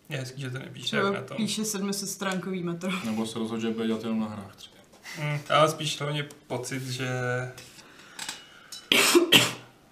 Je 0.08 0.18
hezký, 0.18 0.40
že 0.40 0.50
to 0.50 0.58
nepíše 0.58 0.86
Třeba 0.86 1.10
na 1.10 1.22
tom. 1.22 1.36
píše 1.36 1.64
700 1.64 2.08
stránkový 2.08 2.62
metro. 2.62 2.90
Nebo 3.04 3.26
se 3.26 3.38
rozhodl, 3.38 3.60
že 3.62 3.70
bude 3.70 3.86
dělat 3.86 4.02
jenom 4.02 4.20
na 4.20 4.26
hrách 4.28 4.56
třeba. 4.56 4.76
Mm, 5.18 5.38
ale 5.50 5.68
spíš 5.68 6.00
hlavně 6.00 6.28
pocit, 6.46 6.82
že... 6.82 7.08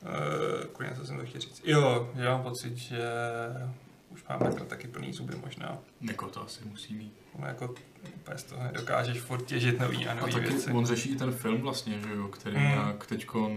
Uh, 0.09 0.65
kurně, 0.67 0.93
co 0.97 1.07
jsem 1.07 1.19
to 1.19 1.25
chtěl 1.27 1.41
říct. 1.41 1.63
Jo, 1.65 2.11
že 2.17 2.25
mám 2.29 2.43
pocit, 2.43 2.77
že 2.77 3.01
už 4.11 4.25
má 4.29 4.37
metr 4.39 4.65
taky 4.65 4.89
plný 4.89 5.13
zuby 5.13 5.35
možná. 5.45 5.79
Jako 6.01 6.29
to 6.29 6.43
asi 6.43 6.65
musí 6.65 6.95
mít. 6.95 7.13
No, 7.39 7.47
jako 7.47 7.75
úplně 8.17 8.39
z 8.39 8.43
toho 8.45 8.63
nedokážeš 8.63 9.21
furt 9.21 9.45
těžit 9.45 9.81
nový 9.81 10.07
a 10.09 10.11
A 10.11 10.15
nový 10.15 10.33
taky 10.33 10.47
věci. 10.47 10.71
on 10.73 10.87
řeší 10.87 11.09
i 11.11 11.17
ten 11.17 11.33
film 11.33 11.61
vlastně, 11.61 12.01
že 12.01 12.15
jo, 12.15 12.29
který 12.29 12.57
Mm. 12.57 12.63
nějak 12.63 13.07
teďko 13.07 13.51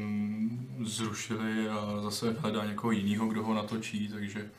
zrušili 0.86 1.70
a 1.70 2.02
zase 2.02 2.32
hledá 2.40 2.66
někoho 2.66 2.92
jiného, 2.92 3.28
kdo 3.28 3.44
ho 3.44 3.54
natočí, 3.54 4.08
takže 4.08 4.50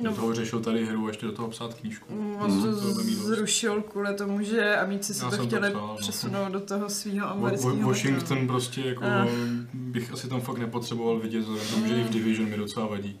No. 0.00 0.10
do 0.10 0.16
toho 0.16 0.34
řešil 0.34 0.60
tady 0.60 0.86
hru 0.86 1.04
a 1.06 1.08
ještě 1.08 1.26
do 1.26 1.32
toho 1.32 1.48
psát 1.48 1.74
knížku. 1.74 2.36
On 2.40 2.62
to 2.62 2.80
To 2.94 3.02
zrušil 3.02 3.82
kvůli 3.82 4.14
tomu, 4.14 4.42
že 4.42 4.76
amici 4.76 5.14
si 5.14 5.24
Já 5.24 5.30
to 5.30 5.36
jsem 5.36 5.48
to 5.48 5.56
chtěli 5.56 5.70
psal, 5.70 5.86
no. 5.86 5.96
přesunout 6.00 6.52
do 6.52 6.60
toho 6.60 6.88
svého 6.90 7.28
amerického 7.30 7.74
Wa- 7.76 7.86
Washington 7.86 8.46
prostě 8.46 8.80
jako 8.80 9.04
Ah. 9.04 9.26
bych 9.74 10.12
asi 10.12 10.28
tam 10.28 10.40
fakt 10.40 10.58
nepotřeboval 10.58 11.18
vidět, 11.18 11.38
vzhledem 11.40 11.66
tomu, 11.68 11.86
že 11.86 11.94
i 12.00 12.04
v 12.04 12.10
Division 12.10 12.48
mi 12.50 12.56
docela 12.56 12.86
vadí. 12.86 13.20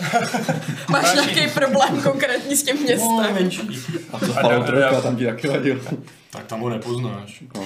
Máš 0.88 1.14
nějaký 1.14 1.54
problém 1.54 2.02
konkrétní 2.02 2.56
s 2.56 2.62
tím 2.62 2.76
městem? 2.76 3.34
menší. 3.34 3.60
A 4.12 4.18
to 4.18 4.24
A 4.26 4.28
Fallout 4.28 4.62
da- 4.66 4.66
3 4.66 4.74
da- 4.96 5.02
tam 5.02 5.16
ti 5.16 5.26
taky 5.26 5.48
vadil. 5.48 5.80
Tak 6.30 6.46
tam 6.46 6.60
ho 6.60 6.68
nepoznáš. 6.70 7.42
No. 7.56 7.64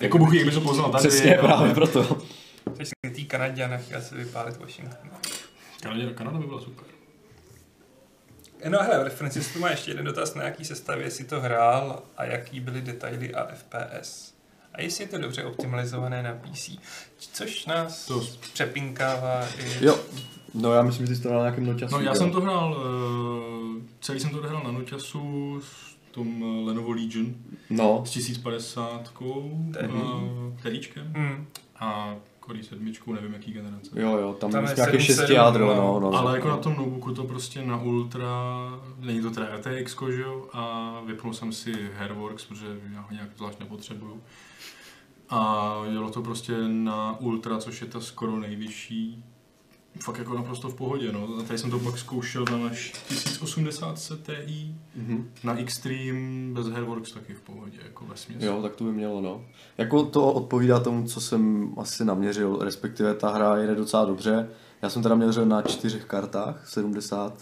Jako 0.00 0.18
Bůh 0.18 0.30
ví, 0.30 0.36
jak 0.38 0.46
by 0.46 0.52
to 0.54 0.60
poznal 0.60 0.90
tady. 0.90 1.08
Přesně, 1.08 1.36
ale- 1.38 1.48
právě 1.48 1.74
proto. 1.74 2.18
Teď 2.76 2.88
si 2.88 3.14
tý 3.14 3.24
Kanadě 3.24 3.64
a 3.64 3.68
nechtěl 3.68 4.00
si 4.02 4.14
vypálit 4.14 4.56
Washington. 4.60 5.08
Kanada, 5.82 6.12
Kanada 6.14 6.38
by 6.38 6.46
byla 6.46 6.60
super. 6.60 6.84
No 8.68 8.78
hele, 8.82 8.98
v 8.98 9.02
referenci 9.02 9.58
má 9.58 9.70
ještě 9.70 9.90
jeden 9.90 10.04
dotaz, 10.04 10.34
na 10.34 10.42
jaký 10.42 10.64
sestavě 10.64 11.10
si 11.10 11.24
to 11.24 11.40
hrál 11.40 12.02
a 12.16 12.24
jaký 12.24 12.60
byly 12.60 12.82
detaily 12.82 13.34
a 13.34 13.46
FPS. 13.54 14.34
A 14.72 14.80
jestli 14.82 15.04
je 15.04 15.08
to 15.08 15.18
dobře 15.18 15.44
optimalizované 15.44 16.22
na 16.22 16.34
PC. 16.34 16.70
Což 17.32 17.66
nás 17.66 18.06
To- 18.06 18.26
přepinkává 18.52 19.46
i... 19.58 19.84
Jo, 19.84 19.98
no 20.54 20.72
já 20.74 20.82
myslím, 20.82 21.06
že 21.06 21.16
jsi 21.16 21.22
to 21.22 21.28
hrál 21.28 21.40
na 21.40 21.46
nějakém 21.48 21.66
nočasu. 21.66 21.94
No 21.94 22.00
já 22.00 22.10
jo. 22.10 22.14
jsem 22.16 22.30
to 22.32 22.40
hrál, 22.40 22.72
uh, 22.72 23.82
celý 24.00 24.20
jsem 24.20 24.30
to 24.30 24.36
hrál 24.36 24.62
na 24.64 24.72
Nočasu 24.72 25.60
s 25.62 25.96
tom 26.10 26.42
uh, 26.42 26.66
Lenovo 26.66 26.92
Legion 26.92 27.34
No, 27.70 28.02
s 28.06 28.10
1050 28.10 29.12
Tedy. 29.72 29.92
uh, 29.92 30.60
teríčkem 30.62 31.12
Hmm. 31.16 31.46
a 31.76 32.14
Core 32.46 32.62
7, 32.62 32.92
nevím 33.06 33.32
jaký 33.32 33.52
generace. 33.52 33.90
jo, 34.00 34.16
jo, 34.16 34.32
tam, 34.40 34.50
Tam 34.50 34.64
je 34.64 34.74
nějaké 34.76 34.98
7.7, 34.98 35.00
šesti 35.00 35.32
jádro, 35.32 35.66
no. 35.66 35.74
no, 35.74 36.00
no. 36.00 36.10
no. 36.10 36.18
Ale 36.18 36.36
jako 36.36 36.48
na 36.48 36.56
tom 36.56 36.74
notebooku 37.04 37.14
to 37.14 37.24
prostě 37.24 37.62
na 37.62 37.82
Ultra, 37.82 38.30
není 38.98 39.20
to 39.20 39.30
teda 39.30 39.56
RTX, 39.56 39.96
že 40.14 40.22
jo, 40.22 40.48
a 40.52 40.92
vypnul 41.06 41.34
jsem 41.34 41.52
si 41.52 41.90
Hairworks, 41.96 42.44
protože 42.44 42.66
já 42.94 43.00
ho 43.00 43.08
nějak 43.12 43.28
zvlášť 43.36 43.60
nepotřebuju. 43.60 44.22
A 45.30 45.72
jelo 45.92 46.10
to 46.10 46.22
prostě 46.22 46.52
na 46.68 47.20
Ultra, 47.20 47.58
což 47.58 47.80
je 47.80 47.86
ta 47.86 48.00
skoro 48.00 48.38
nejvyšší. 48.38 49.24
Fakt 50.00 50.18
jako 50.18 50.34
naprosto 50.34 50.68
v 50.68 50.74
pohodě, 50.74 51.12
no. 51.12 51.28
A 51.40 51.42
tady 51.42 51.58
jsem 51.58 51.70
to 51.70 51.78
pak 51.78 51.98
zkoušel 51.98 52.44
na 52.50 52.58
naš 52.58 52.92
1080 53.08 53.98
Ti, 54.46 54.74
Mhm. 54.96 55.30
na 55.44 55.58
Extreme 55.58 56.52
bez 56.54 56.66
Hairworks 56.66 57.12
taky 57.12 57.34
v 57.34 57.40
pohodě, 57.40 57.78
jako 57.84 58.04
ve 58.06 58.16
směs. 58.16 58.42
Jo, 58.42 58.62
tak 58.62 58.76
to 58.76 58.84
by 58.84 58.92
mělo, 58.92 59.20
no. 59.20 59.44
Jako 59.78 60.02
to 60.04 60.32
odpovídá 60.32 60.80
tomu, 60.80 61.08
co 61.08 61.20
jsem 61.20 61.72
asi 61.76 62.04
naměřil, 62.04 62.58
respektive 62.60 63.14
ta 63.14 63.30
hra 63.30 63.56
jede 63.56 63.74
docela 63.74 64.04
dobře. 64.04 64.48
Já 64.82 64.90
jsem 64.90 65.02
teda 65.02 65.14
měřil 65.14 65.46
na 65.46 65.62
čtyřech 65.62 66.04
kartách, 66.04 66.68
70, 66.68 67.38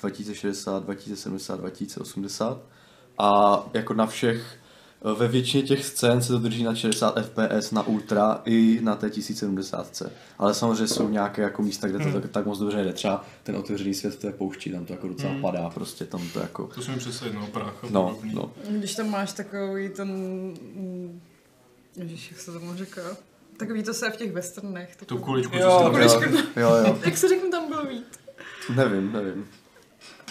2060, 0.00 0.82
2070, 0.84 1.56
2080 1.60 2.58
a 3.18 3.62
jako 3.74 3.94
na 3.94 4.06
všech, 4.06 4.58
ve 5.14 5.28
většině 5.28 5.62
těch 5.62 5.84
scén 5.84 6.22
se 6.22 6.32
to 6.32 6.38
drží 6.38 6.62
na 6.64 6.74
60 6.74 7.14
fps 7.22 7.70
na 7.70 7.86
ultra 7.86 8.40
i 8.44 8.80
na 8.82 8.96
té 8.96 9.10
1070. 9.10 10.02
Ale 10.38 10.54
samozřejmě 10.54 10.88
jsou 10.88 11.08
nějaké 11.08 11.42
jako 11.42 11.62
místa, 11.62 11.88
kde 11.88 11.98
to 12.12 12.20
tak, 12.20 12.30
tak 12.30 12.46
moc 12.46 12.58
dobře 12.58 12.84
jde. 12.84 12.92
Třeba 12.92 13.24
ten 13.42 13.56
otevřený 13.56 13.94
svět 13.94 14.14
v 14.14 14.18
té 14.18 14.32
poušti, 14.32 14.72
tam 14.72 14.84
to 14.84 14.92
jako 14.92 15.08
docela 15.08 15.32
Hmm. 15.32 15.42
padá, 15.42 15.70
prostě 15.70 16.04
tam 16.04 16.28
to 16.32 16.40
jako... 16.40 16.66
To 16.74 16.82
jsou 16.82 16.90
mi 16.92 16.98
přesně 16.98 17.26
jedno, 17.26 17.46
prach 17.46 17.84
a 17.84 17.86
No, 17.90 18.08
podobný. 18.08 18.34
no. 18.34 18.52
Když 18.68 18.94
tam 18.94 19.10
máš 19.10 19.32
takový 19.32 19.88
ten... 19.88 20.10
Ježiš, 21.96 22.30
jak 22.30 22.40
se 22.40 22.52
tomu 22.52 22.74
říká? 22.76 23.00
Takový 23.56 23.82
to 23.82 23.94
se 23.94 24.10
v 24.10 24.16
těch 24.16 24.32
westernech. 24.32 24.96
Tu 24.96 25.04
Takový... 25.04 25.22
kuličku, 25.24 25.56
Jo, 25.56 25.80
tam 25.82 25.90
kuličku. 25.92 26.22
Jo, 26.60 26.70
jo, 26.74 26.98
Jak 27.04 27.16
se 27.16 27.28
řekne 27.28 27.48
tam 27.50 27.68
byl 27.68 27.86
vít? 27.86 28.18
nevím, 28.74 29.12
nevím. 29.12 29.46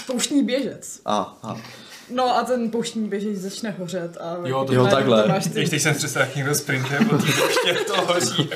Pouštní 0.07 0.43
běžec. 0.43 1.01
A, 1.05 1.17
a. 1.43 1.57
No 2.13 2.37
a 2.37 2.43
ten 2.43 2.69
pouštní 2.71 3.09
běžec 3.09 3.37
začne 3.37 3.75
hořet 3.79 4.17
a... 4.17 4.37
Jo, 4.47 4.63
to- 4.65 4.73
Jo, 4.73 4.87
takhle. 4.87 5.41
teď 5.53 5.81
jsem 5.81 5.95
představil, 5.95 6.27
jak 6.27 6.35
někdo 6.35 6.55
sprintuje 6.55 6.99
po 6.99 7.17
té 7.17 7.23
pouště, 7.39 7.73
to 7.87 8.13
hoří. 8.13 8.49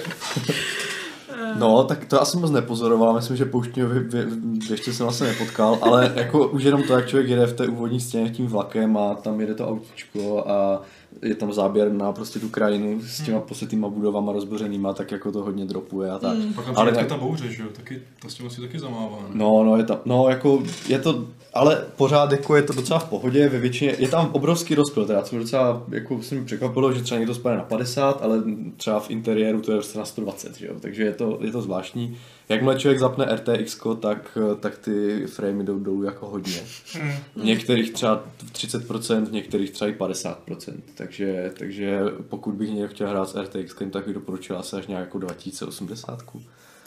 No, 1.60 1.84
tak 1.84 2.06
to 2.06 2.16
já 2.16 2.26
jsem 2.26 2.42
moc 2.42 2.52
nepozoroval, 2.52 3.14
myslím, 3.14 3.38
že 3.38 3.46
pouštního 3.46 3.90
vě, 3.90 4.00
vě, 4.00 4.28
ještě 4.70 4.94
jsem 4.94 5.08
asi 5.08 5.24
nepotkal, 5.24 5.78
ale 5.82 6.12
jako 6.16 6.48
už 6.48 6.64
jenom 6.64 6.84
to, 6.84 6.94
jak 6.94 7.08
člověk 7.08 7.30
jede 7.30 7.46
v 7.48 7.54
té 7.54 7.68
úvodní 7.68 8.00
scéně 8.00 8.30
tím 8.30 8.48
vlakem 8.48 8.98
a 8.98 9.16
tam 9.16 9.42
jede 9.42 9.54
to 9.56 9.68
autíčko 9.70 10.44
a 10.50 10.82
je 11.22 11.36
tam 11.36 11.54
záběr 11.54 11.92
na 11.94 12.12
prostě 12.12 12.40
tu 12.40 12.50
krajinu 12.50 13.02
s 13.04 13.22
těma 13.26 13.40
posetýma 13.40 13.90
budovama 13.90 14.32
rozbořenýma, 14.32 14.94
tak 14.94 15.12
jako 15.12 15.32
to 15.32 15.40
hodně 15.44 15.66
dropuje 15.66 16.12
a 16.12 16.20
tak. 16.20 16.38
Pak 16.56 16.66
tam 16.66 16.74
Ale 16.78 16.92
ne- 16.92 17.06
ta 17.06 17.18
bouře, 17.18 17.52
že 17.52 17.64
jo, 17.64 17.70
taky, 17.76 18.02
ta 18.22 18.30
s 18.30 18.34
tím 18.34 18.48
asi 18.48 18.62
taky 18.62 18.80
zamává, 18.80 19.18
ne? 19.22 19.30
No, 19.34 19.64
no, 19.64 19.78
je 19.78 19.84
tam, 19.84 19.98
no, 20.06 20.30
jako, 20.30 20.64
je 20.88 21.00
to, 21.00 21.26
ale 21.54 21.86
pořád 21.96 22.32
jako 22.32 22.56
je 22.56 22.64
to 22.64 22.74
docela 22.74 23.00
v 23.00 23.10
pohodě, 23.10 23.50
ve 23.50 23.60
většině, 23.60 23.96
je 24.00 24.08
tam 24.08 24.30
obrovský 24.32 24.76
rozptyl, 24.76 25.06
teda, 25.06 25.22
co 25.22 25.36
mě 25.36 25.44
docela, 25.44 25.84
jako 25.90 26.24
se 26.24 26.36
mi 26.36 26.46
překvapilo, 26.46 26.94
že 26.94 27.04
třeba 27.04 27.20
někdo 27.20 27.36
spadne 27.36 27.58
na 27.58 27.64
50, 27.64 28.22
ale 28.22 28.44
třeba 28.78 29.00
v 29.00 29.10
interiéru 29.10 29.62
to 29.62 29.72
je 29.72 29.78
prostě 29.78 30.00
na 30.00 30.06
120, 30.06 30.58
že 30.58 30.68
jo, 30.68 30.74
takže 30.80 31.04
je 31.04 31.14
to, 31.14 31.38
je 31.42 31.52
to 31.52 31.62
zvláštní. 31.62 32.18
Jakmile 32.50 32.80
člověk 32.80 33.00
zapne 33.00 33.36
RTX, 33.36 33.80
tak, 34.00 34.38
tak 34.60 34.78
ty 34.78 35.28
framey 35.28 35.66
jdou 35.66 35.80
dolů 35.80 36.04
jako 36.04 36.28
hodně. 36.28 36.62
Hmm. 36.94 37.12
V 37.36 37.44
některých 37.44 37.94
třeba 37.94 38.24
30%, 38.52 39.26
v 39.26 39.32
některých 39.32 39.72
třeba 39.72 39.92
i 39.92 39.94
50%, 39.94 40.36
takže, 40.96 41.52
takže 41.60 42.00
pokud 42.30 42.54
bych 42.56 42.70
někdo 42.70 42.88
chtěl 42.88 43.10
hrát 43.10 43.30
s 43.30 43.42
RTX, 43.42 43.76
tak 43.92 44.06
bych 44.06 44.14
doporučil 44.14 44.58
asi 44.58 44.76
až 44.76 44.88
nějakou 44.88 45.20
2080. 45.20 46.24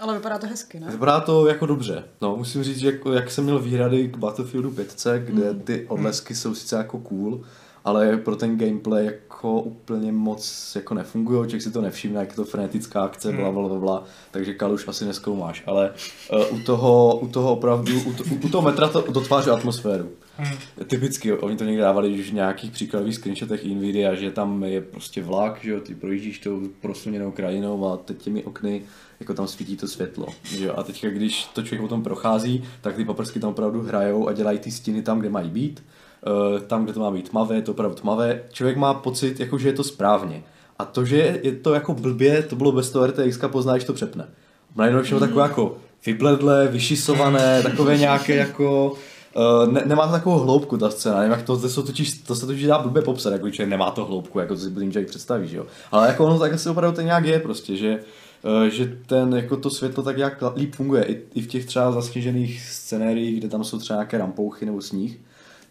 Ale 0.03 0.15
vypadá 0.15 0.39
to 0.39 0.47
hezky, 0.47 0.81
ne? 0.81 0.87
Vypadá 0.91 1.21
to 1.21 1.47
jako 1.47 1.67
dobře. 1.67 2.05
No, 2.21 2.37
musím 2.37 2.63
říct, 2.63 2.79
že 2.79 2.87
jako, 2.87 3.13
jak 3.13 3.31
jsem 3.31 3.45
měl 3.45 3.59
výhrady 3.59 4.09
k 4.09 4.17
Battlefieldu 4.17 4.71
5, 4.71 5.05
kde 5.19 5.55
ty 5.55 5.87
odlesky 5.89 6.35
jsou 6.35 6.55
sice 6.55 6.77
jako 6.77 6.99
cool, 6.99 7.41
ale 7.85 8.17
pro 8.17 8.37
ten 8.37 8.59
gameplay 8.59 9.05
jako 9.05 9.61
úplně 9.61 10.13
moc 10.13 10.73
jako 10.75 10.95
nefungují, 10.95 11.41
člověk 11.41 11.63
si 11.63 11.71
to 11.71 11.81
nevšimne, 11.81 12.21
jak 12.21 12.29
je 12.29 12.37
to 12.37 12.45
frenetická 12.45 13.03
akce, 13.03 13.33
bla, 13.33 13.53
bla, 13.53 13.69
bla, 13.69 13.79
bla, 13.79 14.05
takže 14.31 14.55
kaluš 14.55 14.89
asi 14.89 15.05
neskoumáš, 15.05 15.63
ale 15.67 15.91
uh, 16.33 16.59
u, 16.59 16.63
toho, 16.63 17.19
u 17.19 17.29
toho 17.29 17.53
opravdu, 17.53 18.01
u, 18.01 18.13
to, 18.13 18.25
u 18.45 18.49
toho 18.49 18.63
metra 18.63 18.89
to 18.89 19.05
dotváří 19.13 19.51
atmosféru. 19.51 20.09
Hmm. 20.39 20.59
Typicky, 20.87 21.33
oni 21.33 21.57
to 21.57 21.65
někdy 21.65 21.81
dávali 21.81 22.09
už 22.09 22.31
v 22.31 22.35
nějakých 22.35 22.71
příkladových 22.71 23.15
screenshotech 23.15 23.65
Nvidia, 23.65 24.15
že 24.15 24.31
tam 24.31 24.65
je 24.65 24.81
prostě 24.81 25.23
vlak, 25.23 25.59
že 25.63 25.71
jo, 25.71 25.81
ty 25.81 25.95
projíždíš 25.95 26.39
tou 26.39 26.69
prosluněnou 26.81 27.31
krajinou 27.31 27.87
a 27.87 27.97
teď 27.97 28.17
těmi 28.17 28.45
okny 28.45 28.83
jako 29.21 29.35
tam 29.35 29.47
svítí 29.47 29.77
to 29.77 29.89
světlo, 29.89 30.27
že 30.45 30.67
jo, 30.67 30.75
a 30.77 30.83
teďka 30.83 31.09
když 31.09 31.45
to 31.45 31.63
člověk 31.63 31.81
potom 31.81 32.03
prochází, 32.03 32.65
tak 32.81 32.97
ty 32.97 33.05
paprsky 33.05 33.41
tam 33.41 33.51
opravdu 33.51 33.83
hrajou 33.83 34.29
a 34.29 34.33
dělají 34.33 34.59
ty 34.59 34.71
stíny 34.71 35.03
tam, 35.03 35.19
kde 35.19 35.31
mají 35.31 35.51
být, 35.51 35.83
Eh, 36.27 36.61
tam, 36.61 36.85
kde 36.85 36.93
to 36.93 37.01
má 37.01 37.11
být 37.11 37.29
tmavé, 37.29 37.57
je 37.57 37.63
to 37.63 37.73
opravdu 37.73 37.97
tmavé, 37.97 38.43
člověk 38.53 38.77
má 38.77 38.95
pocit, 38.95 39.41
jako, 39.41 39.59
že 39.59 39.69
je 39.69 39.73
to 39.73 39.85
správně. 39.85 40.43
A 40.79 40.85
to, 40.85 41.05
že 41.05 41.41
je 41.43 41.53
to 41.53 41.75
jako 41.75 41.95
blbě, 41.95 42.43
to 42.43 42.57
bylo 42.57 42.73
bez 42.73 42.91
toho 42.91 43.07
RTX, 43.07 43.39
pozná, 43.47 43.73
když 43.73 43.85
to 43.85 43.93
přepne. 43.93 44.29
Najednou 44.77 44.99
je 44.99 45.05
všechno 45.05 45.21
takové 45.21 45.43
jako 45.43 45.77
vybledlé, 46.07 46.69
vyšisované, 46.69 47.63
takové 47.63 47.99
nějaké 47.99 48.37
jako... 48.37 48.95
Uh, 49.37 49.73
ne, 49.73 49.83
nemá 49.87 50.07
to 50.07 50.13
takovou 50.13 50.39
hloubku 50.39 50.77
ta 50.77 50.91
scéna, 50.91 51.17
nevím 51.17 51.33
jak 51.33 51.43
to, 51.43 51.59
to, 51.59 51.69
se 51.69 51.83
totiž, 51.83 52.19
to 52.19 52.35
se 52.35 52.47
totiž 52.47 52.67
dá 52.67 52.79
blbě 52.79 53.03
popsat, 53.03 53.33
jako 53.33 53.51
že 53.51 53.67
nemá 53.67 53.91
to 53.91 54.05
hloubku, 54.05 54.39
jako 54.39 54.55
to 54.55 54.61
si 54.61 54.71
budím 54.71 54.93
člověk 54.93 55.09
představí, 55.09 55.49
že 55.49 55.57
jo. 55.57 55.67
Ale 55.91 56.09
jako 56.09 56.27
ono 56.27 56.39
tak 56.39 56.53
asi 56.53 56.69
opravdu 56.69 56.97
to 56.97 57.03
nějak 57.03 57.25
je 57.25 57.41
prostě, 57.41 57.77
že, 57.77 57.99
uh, 58.43 58.65
že 58.65 58.97
ten, 59.07 59.35
jako 59.35 59.57
to 59.57 59.71
světlo 59.71 60.03
tak 60.03 60.17
nějak 60.17 60.43
líp 60.57 60.75
funguje, 60.75 61.05
i, 61.05 61.23
i 61.35 61.41
v 61.43 61.47
těch 61.47 61.67
třeba 61.67 61.93
zasněžených 61.93 62.61
scenériích, 62.61 63.39
kde 63.39 63.49
tam 63.49 63.65
jsou 63.65 63.79
třeba 63.79 63.97
nějaké 63.97 64.19
rampouchy 64.19 64.67
nebo 64.67 64.83
sníh, 64.83 65.21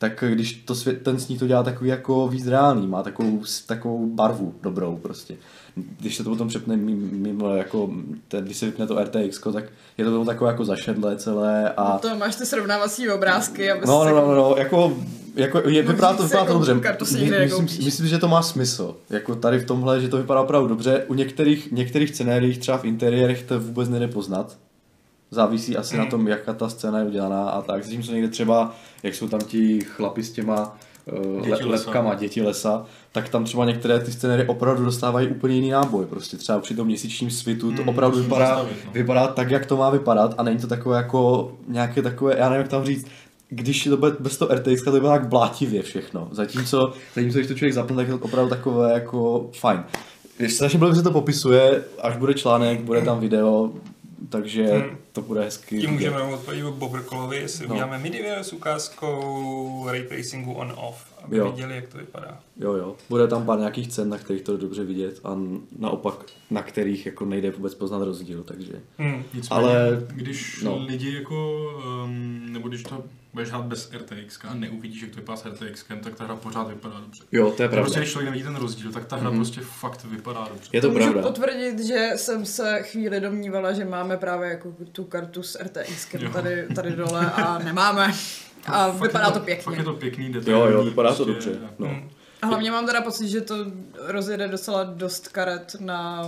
tak 0.02 0.24
když 0.30 0.54
to 0.54 0.76
svět, 0.76 1.02
ten 1.04 1.20
sníh 1.20 1.40
to 1.40 1.48
dělá 1.48 1.64
takový 1.64 1.90
jako 1.90 2.28
víc 2.28 2.48
reálný, 2.48 2.88
má 2.88 3.04
takovou, 3.04 3.42
takovou 3.66 4.08
barvu 4.08 4.56
dobrou 4.64 4.98
prostě. 4.98 5.36
Když 6.00 6.16
se 6.16 6.24
to 6.24 6.30
potom 6.30 6.48
přepne 6.48 6.78
mimo, 6.78 7.56
jako, 7.56 7.90
ten, 8.28 8.46
když 8.46 8.58
se 8.58 8.66
vypne 8.66 8.88
to 8.88 9.04
RTX, 9.04 9.42
tak 9.54 9.64
je 9.98 10.06
to 10.06 10.12
potom 10.12 10.26
takové 10.26 10.52
jako 10.52 10.66
zašedlé 10.66 11.16
celé 11.16 11.70
a... 11.70 11.98
To 11.98 12.16
máš 12.16 12.36
ty 12.36 12.46
srovnávací 12.46 13.10
obrázky, 13.10 13.72
aby 13.72 13.86
No, 13.88 14.06
no, 14.06 14.10
no, 14.16 14.28
no, 14.28 14.36
no, 14.36 14.56
jako, 14.58 14.98
jako 15.36 15.70
je, 15.70 15.82
vypadá 15.82 16.14
to, 16.14 16.24
vypadá 16.24 16.46
to 16.46 16.52
jako 16.52 16.54
dobře. 16.54 16.74
My- 17.20 17.40
myslím, 17.40 17.86
myslím, 17.86 18.08
že 18.08 18.18
to 18.18 18.28
má 18.28 18.42
smysl. 18.42 18.96
Jako 19.10 19.36
tady 19.36 19.60
v 19.60 19.66
tomhle, 19.66 20.02
že 20.02 20.10
to 20.10 20.18
vypadá 20.18 20.42
opravdu 20.42 20.68
dobře. 20.68 21.06
U 21.08 21.14
některých, 21.14 21.72
některých 21.72 22.10
scenériích, 22.10 22.58
třeba 22.58 22.78
v 22.78 22.86
interiérech, 22.86 23.44
to 23.44 23.60
vůbec 23.60 23.90
nejde 23.90 24.08
poznat. 24.08 24.58
Závisí 25.34 25.78
asi 25.78 25.98
na 25.98 26.06
tom, 26.06 26.28
jaká 26.28 26.54
ta 26.54 26.70
scéna 26.70 27.00
je 27.00 27.06
udělaná 27.06 27.50
a 27.50 27.62
tak. 27.62 27.84
Zatímco 27.84 28.12
někde 28.12 28.28
třeba, 28.28 28.76
jak 29.04 29.16
jsou 29.16 29.28
tam 29.28 29.40
ti 29.40 29.80
chlapi 29.82 30.24
s 30.24 30.32
těma 30.32 30.78
uh, 31.14 31.36
Děti 31.38 31.50
le, 31.50 31.58
lesa. 31.58 31.70
lepkama, 31.70 32.14
děti 32.16 32.42
lesa, 32.42 32.86
tak 33.12 33.30
tam 33.30 33.44
třeba 33.44 33.66
některé 33.66 34.00
ty 34.00 34.12
scénery 34.12 34.48
opravdu 34.48 34.86
dostávají 34.86 35.28
úplně 35.28 35.56
jiný 35.56 35.70
náboj. 35.70 36.06
Prostě 36.06 36.38
třeba 36.38 36.60
při 36.60 36.76
tom 36.76 36.88
měsíčním 36.88 37.32
svitu 37.32 37.72
to 37.72 37.78
Hmm, 37.82 37.90
opravdu 37.90 38.18
musím 38.18 38.30
vypadá, 38.30 38.48
zastavit, 38.48 38.78
no. 38.86 38.92
vypadá 38.92 39.28
tak, 39.28 39.52
jak 39.52 39.66
to 39.66 39.78
má 39.78 39.90
vypadat 39.90 40.36
a 40.38 40.44
není 40.44 40.60
to 40.60 40.68
takové 40.68 40.98
jako 40.98 41.52
nějaké 41.68 42.02
takové, 42.02 42.36
já 42.38 42.50
nevím, 42.50 42.62
jak 42.62 42.72
tam 42.72 42.86
říct, 42.86 43.08
když 43.50 43.84
to 43.84 43.98
bude 43.98 44.12
bez 44.20 44.38
toho 44.38 44.56
RTX, 44.56 44.84
to 44.84 44.92
bude 44.92 45.02
tak 45.02 45.28
blátivě 45.28 45.82
všechno. 45.82 46.28
Zatímco, 46.32 46.94
zatímco 47.16 47.38
když 47.38 47.48
to 47.48 47.54
člověk 47.54 47.74
zapne, 47.74 47.96
tak 47.96 48.08
je 48.08 48.14
to 48.18 48.26
opravdu 48.26 48.50
takové 48.50 48.94
jako 48.94 49.50
fajn. 49.60 49.84
Strašně 50.48 50.80
blbě 50.80 50.96
se 50.96 51.04
to 51.04 51.12
popisuje, 51.12 51.84
až 52.02 52.18
bude 52.18 52.34
článek, 52.34 52.82
bude 52.82 53.02
tam 53.02 53.20
video, 53.20 53.72
takže 54.30 54.68
Hmm. 54.68 54.98
to 55.12 55.22
bude 55.22 55.42
hezky. 55.44 55.80
Tím 55.82 55.90
můžeme 55.92 56.22
odpovědět 56.22 56.66
Bobrkolovi, 56.70 57.38
jestli 57.38 57.68
no. 57.68 57.74
uděláme 57.74 57.98
mini 58.00 58.18
video 58.22 58.44
s 58.44 58.54
ukázkou 58.54 59.86
ray 59.92 60.04
tracingu 60.04 60.54
on-off 60.54 60.98
aby 61.24 61.38
Jo. 61.38 61.52
viděli, 61.52 61.76
jak 61.76 61.88
to 61.88 61.98
vypadá. 61.98 62.40
Jo, 62.60 62.74
jo. 62.74 62.96
Bude 63.10 63.28
tam 63.28 63.46
pár 63.46 63.60
nějakých 63.60 63.88
cen, 63.88 64.10
na 64.10 64.18
kterých 64.18 64.42
to 64.42 64.52
je 64.52 64.58
dobře 64.58 64.84
vidět 64.84 65.20
a 65.24 65.38
naopak 65.80 66.16
na 66.50 66.64
kterých 66.64 67.06
jako 67.06 67.26
nejde 67.26 67.52
vůbec 67.52 67.76
poznat 67.76 68.04
rozdíl, 68.04 68.44
takže... 68.44 68.74
Hmm. 68.98 69.24
Nicméně, 69.34 69.62
Ale- 69.62 70.04
když 70.08 70.62
no. 70.64 70.86
lidi 70.88 71.16
jako, 71.16 71.66
um, 72.06 72.40
nebo 72.54 72.68
když 72.70 72.84
to 72.84 73.04
budeš 73.34 73.50
hrát 73.50 73.66
bez 73.66 73.92
RTX 73.94 74.40
a 74.48 74.54
neuvidíš, 74.54 75.02
jak 75.02 75.12
to 75.12 75.16
vypadá 75.18 75.38
s 75.38 75.46
RTX, 75.46 75.86
tak 76.04 76.16
ta 76.16 76.24
hra 76.24 76.36
pořád 76.36 76.68
vypadá 76.68 77.00
dobře. 77.00 77.24
Jo, 77.32 77.52
to 77.58 77.64
je 77.64 77.70
pravda. 77.70 77.84
Prostě 77.84 78.00
když 78.00 78.12
člověk 78.12 78.26
nevidí 78.30 78.44
ten 78.44 78.56
rozdíl, 78.56 78.92
tak 78.92 79.06
ta 79.06 79.16
hra 79.16 79.30
Mhm. 79.30 79.40
prostě 79.40 79.62
fakt 79.62 80.06
vypadá 80.06 80.48
dobře. 80.50 80.70
Je 80.74 80.82
to 80.82 80.88
Můžu 80.92 81.00
pravda. 81.00 81.22
potvrdit, 81.22 81.80
že 81.80 82.10
jsem 82.16 82.46
se 82.46 82.80
chvíli 82.84 83.20
domnívala, 83.20 83.74
že 83.74 83.86
máme 83.86 84.18
právě 84.18 84.50
jako 84.50 84.76
tu 84.92 85.04
kartu 85.04 85.44
s 85.44 85.60
RTX 85.64 86.08
tady, 86.34 86.68
tady 86.76 86.92
dole 86.96 87.32
a 87.32 87.60
nemáme. 87.60 88.14
A 88.66 88.90
vypadá 88.90 89.26
je 89.26 89.32
to 89.32 89.40
pěkně. 89.40 89.64
Fakt 89.64 89.78
je 89.78 89.84
to 89.84 89.94
pěkný 89.94 90.26
Jo, 90.26 90.32
detailní. 90.34 90.74
jo, 90.74 90.84
vypadá 90.84 91.16
to 91.16 91.26
prostě- 91.26 91.50
dobře. 91.50 91.68
No. 91.80 91.88
Hmm. 91.88 92.10
A 92.42 92.48
hlavně 92.48 92.72
mám 92.72 92.86
teda 92.86 93.02
pocit, 93.02 93.28
že 93.28 93.42
to 93.42 93.56
rozjede 94.08 94.48
docela 94.48 94.84
dost 94.84 95.28
karet 95.28 95.76
na 95.80 96.26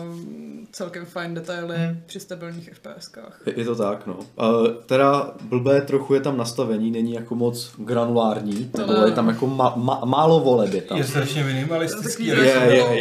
celkem 0.72 1.06
fajn 1.06 1.34
detaily 1.34 1.76
Hmm. 1.78 1.98
při 2.06 2.20
stabilních 2.20 2.70
FPSkách. 2.74 3.42
Je, 3.46 3.54
je 3.60 3.66
to 3.66 3.76
tak, 3.76 4.08
no. 4.08 4.14
Uh, 4.16 4.68
teda 4.86 5.32
blbé 5.42 5.82
trochu 5.82 6.14
je 6.14 6.20
tam 6.22 6.38
nastavení, 6.38 6.92
není 6.92 7.14
jako 7.14 7.36
moc 7.36 7.72
granulární, 7.78 8.66
To 8.76 8.82
nebo 8.82 8.94
ne. 8.94 9.08
je 9.08 9.12
tam 9.12 9.28
jako 9.28 9.48
ma, 9.48 9.74
ma, 9.76 10.02
málo 10.06 10.40
voleb 10.40 10.74
je 10.74 10.82
tam. 10.82 10.98
Je 10.98 11.04
strašně 11.04 11.44
minimalistický. 11.44 12.26
Je, 12.26 12.36
to 12.36 12.42
je, 12.42 12.50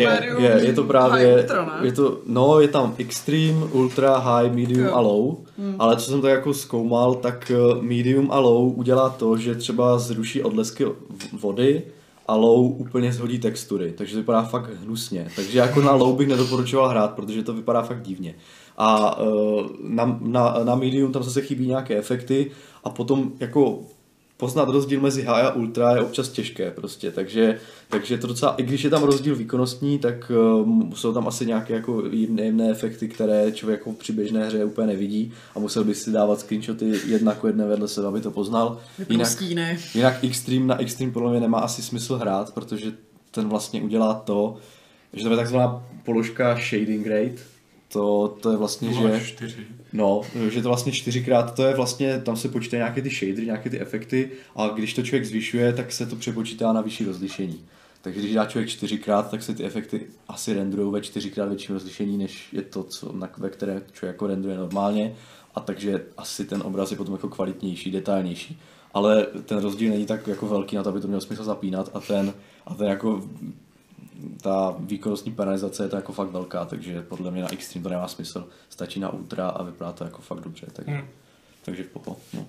je, 0.00 0.08
medium, 0.08 0.42
je, 0.44 0.50
je 0.66 0.72
to 0.72 0.84
právě, 0.84 1.26
high, 1.26 1.40
ultra, 1.40 1.78
je 1.82 1.92
to, 1.92 2.18
no 2.26 2.60
je 2.60 2.68
tam 2.68 2.94
extreme, 2.98 3.64
ultra, 3.72 4.18
high, 4.18 4.52
medium 4.52 4.86
Jo. 4.86 4.94
a 4.94 5.00
low, 5.00 5.36
Hmm. 5.58 5.76
ale 5.78 5.96
co 5.96 6.10
jsem 6.10 6.20
to 6.20 6.26
jako 6.28 6.54
zkoumal, 6.54 7.14
tak 7.14 7.50
eh, 7.54 7.82
medium 7.82 8.28
a 8.32 8.38
low 8.38 8.78
udělá 8.78 9.08
to, 9.10 9.36
že 9.36 9.54
třeba 9.54 9.98
zruší 9.98 10.42
odlesky 10.42 10.86
vody 11.32 11.82
a 12.32 12.36
low 12.36 12.80
úplně 12.80 13.12
zhodí 13.12 13.38
textury, 13.38 13.92
takže 13.92 14.12
to 14.12 14.20
vypadá 14.20 14.42
fakt 14.42 14.70
hnusně. 14.84 15.28
Takže 15.36 15.58
jako 15.58 15.82
na 15.82 15.92
low 15.92 16.16
bych 16.16 16.28
nedoporučoval 16.28 16.88
hrát, 16.88 17.14
protože 17.14 17.42
to 17.42 17.54
vypadá 17.54 17.82
fakt 17.82 18.02
divně. 18.02 18.34
A 18.78 19.18
eh, 19.20 19.68
na, 19.82 20.18
na, 20.20 20.64
na 20.64 20.74
medium 20.74 21.12
tam 21.12 21.22
zase 21.22 21.42
chybí 21.42 21.66
nějaké 21.66 21.98
efekty 21.98 22.50
a 22.84 22.90
potom 22.90 23.32
jako 23.40 23.80
poznat 24.42 24.68
rozdíl 24.68 25.00
mezi 25.00 25.22
high 25.22 25.44
a 25.44 25.54
ultra 25.54 25.94
je 25.94 26.00
občas 26.00 26.28
těžké 26.28 26.70
prostě, 26.70 27.10
takže, 27.10 27.58
takže 27.88 28.18
to 28.18 28.26
docela, 28.26 28.54
i 28.54 28.62
když 28.62 28.84
je 28.84 28.90
tam 28.90 29.02
rozdíl 29.02 29.36
výkonnostní, 29.36 29.98
tak 29.98 30.32
um, 30.64 30.92
jsou 30.94 31.12
tam 31.12 31.28
asi 31.28 31.46
nějaké 31.46 31.74
jako 31.74 32.06
jiné, 32.10 32.44
jiné 32.44 32.70
efekty, 32.70 33.08
které 33.08 33.52
člověk 33.52 33.80
jako 33.80 33.92
při 33.92 34.12
běžné 34.12 34.46
hře 34.46 34.64
úplně 34.64 34.86
nevidí 34.86 35.32
a 35.54 35.58
musel 35.58 35.84
by 35.84 35.94
si 35.94 36.12
dávat 36.12 36.40
screenshoty 36.40 36.92
jedna 37.06 37.34
ku 37.34 37.46
jedné 37.46 37.66
vedle 37.66 37.88
sebe, 37.88 38.08
aby 38.08 38.20
to 38.20 38.30
poznal. 38.30 38.80
Jinak, 39.08 39.94
jinak 39.94 40.24
Extreme 40.24 40.66
na 40.66 40.80
Extreme 40.80 41.12
podle 41.12 41.30
mě 41.30 41.40
nemá 41.40 41.58
asi 41.58 41.82
smysl 41.82 42.16
hrát, 42.16 42.54
protože 42.54 42.92
ten 43.30 43.48
vlastně 43.48 43.82
udělá 43.82 44.14
to, 44.14 44.56
že 45.12 45.24
to 45.24 45.30
je 45.30 45.36
takzvaná 45.36 45.84
položka 46.04 46.54
shading 46.54 47.06
rate, 47.06 47.51
to, 47.92 48.36
to 48.40 48.50
je 48.50 48.56
vlastně, 48.56 48.92
že... 48.92 49.00
0,4. 49.00 49.52
No, 49.92 50.20
že 50.50 50.62
to 50.62 50.68
vlastně 50.68 50.92
čtyřikrát, 50.92 51.54
to 51.54 51.62
je 51.62 51.74
vlastně, 51.74 52.20
tam 52.20 52.36
se 52.36 52.48
počítají 52.48 52.78
nějaké 52.78 53.02
ty 53.02 53.10
shadery, 53.10 53.46
nějaké 53.46 53.70
ty 53.70 53.80
efekty 53.80 54.30
a 54.56 54.68
když 54.68 54.94
to 54.94 55.02
člověk 55.02 55.24
zvyšuje, 55.24 55.72
tak 55.72 55.92
se 55.92 56.06
to 56.06 56.16
přepočítá 56.16 56.72
na 56.72 56.80
vyšší 56.80 57.04
rozlišení. 57.04 57.64
Takže 58.02 58.20
když 58.20 58.34
dá 58.34 58.46
člověk 58.46 58.68
čtyřikrát, 58.68 59.30
tak 59.30 59.42
se 59.42 59.54
ty 59.54 59.64
efekty 59.64 60.06
asi 60.28 60.54
renderují 60.54 60.92
ve 60.92 61.00
čtyřikrát 61.00 61.48
větším 61.48 61.74
rozlišení, 61.74 62.18
než 62.18 62.52
je 62.52 62.62
to, 62.62 62.82
co, 62.82 63.12
na, 63.12 63.28
ve 63.38 63.50
které 63.50 63.82
člověk 63.92 64.14
jako 64.14 64.26
renduje 64.26 64.56
normálně. 64.56 65.14
A 65.54 65.60
takže 65.60 66.04
asi 66.16 66.44
ten 66.44 66.62
obraz 66.62 66.90
je 66.90 66.96
potom 66.96 67.14
jako 67.14 67.28
kvalitnější, 67.28 67.90
detailnější. 67.90 68.60
Ale 68.94 69.26
ten 69.44 69.58
rozdíl 69.58 69.90
není 69.90 70.06
tak 70.06 70.26
jako 70.26 70.46
velký 70.46 70.76
na 70.76 70.82
to, 70.82 70.88
aby 70.88 71.00
to 71.00 71.06
mělo 71.06 71.20
smysl 71.20 71.44
zapínat 71.44 71.90
a 71.94 72.00
ten, 72.00 72.34
a 72.66 72.74
ten 72.74 72.86
jako 72.86 73.22
ta 74.42 74.74
výkonnostní 74.78 75.32
penalizace 75.32 75.82
je 75.84 75.88
to 75.88 75.96
jako 75.96 76.12
fakt 76.12 76.28
velká, 76.28 76.64
takže 76.64 77.02
podle 77.02 77.30
mě 77.30 77.42
na 77.42 77.52
Extreme 77.52 77.82
to 77.82 77.88
nemá 77.88 78.08
smysl. 78.08 78.48
Stačí 78.68 79.00
na 79.00 79.10
Ultra 79.10 79.48
a 79.48 79.62
vypadá 79.62 79.92
to 79.92 80.04
jako 80.04 80.22
fakt 80.22 80.40
dobře. 80.40 80.66
Tak, 80.72 80.88
Hmm. 80.88 81.08
Takže 81.64 81.84
popo. 81.84 82.16
No. 82.32 82.46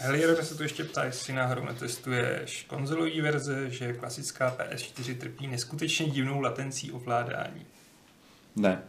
Helier 0.00 0.44
se 0.44 0.54
tu 0.54 0.62
ještě 0.62 0.84
ptá, 0.84 1.04
jestli 1.04 1.32
náhodou 1.32 1.64
netestuješ 1.64 2.62
konzolový 2.68 3.20
verze, 3.20 3.70
že 3.70 3.92
klasická 3.92 4.56
PS4 4.58 5.18
trpí 5.18 5.46
neskutečně 5.46 6.06
divnou 6.10 6.40
latencí 6.40 6.92
ovládání. 6.92 7.66
Ne, 8.58 8.82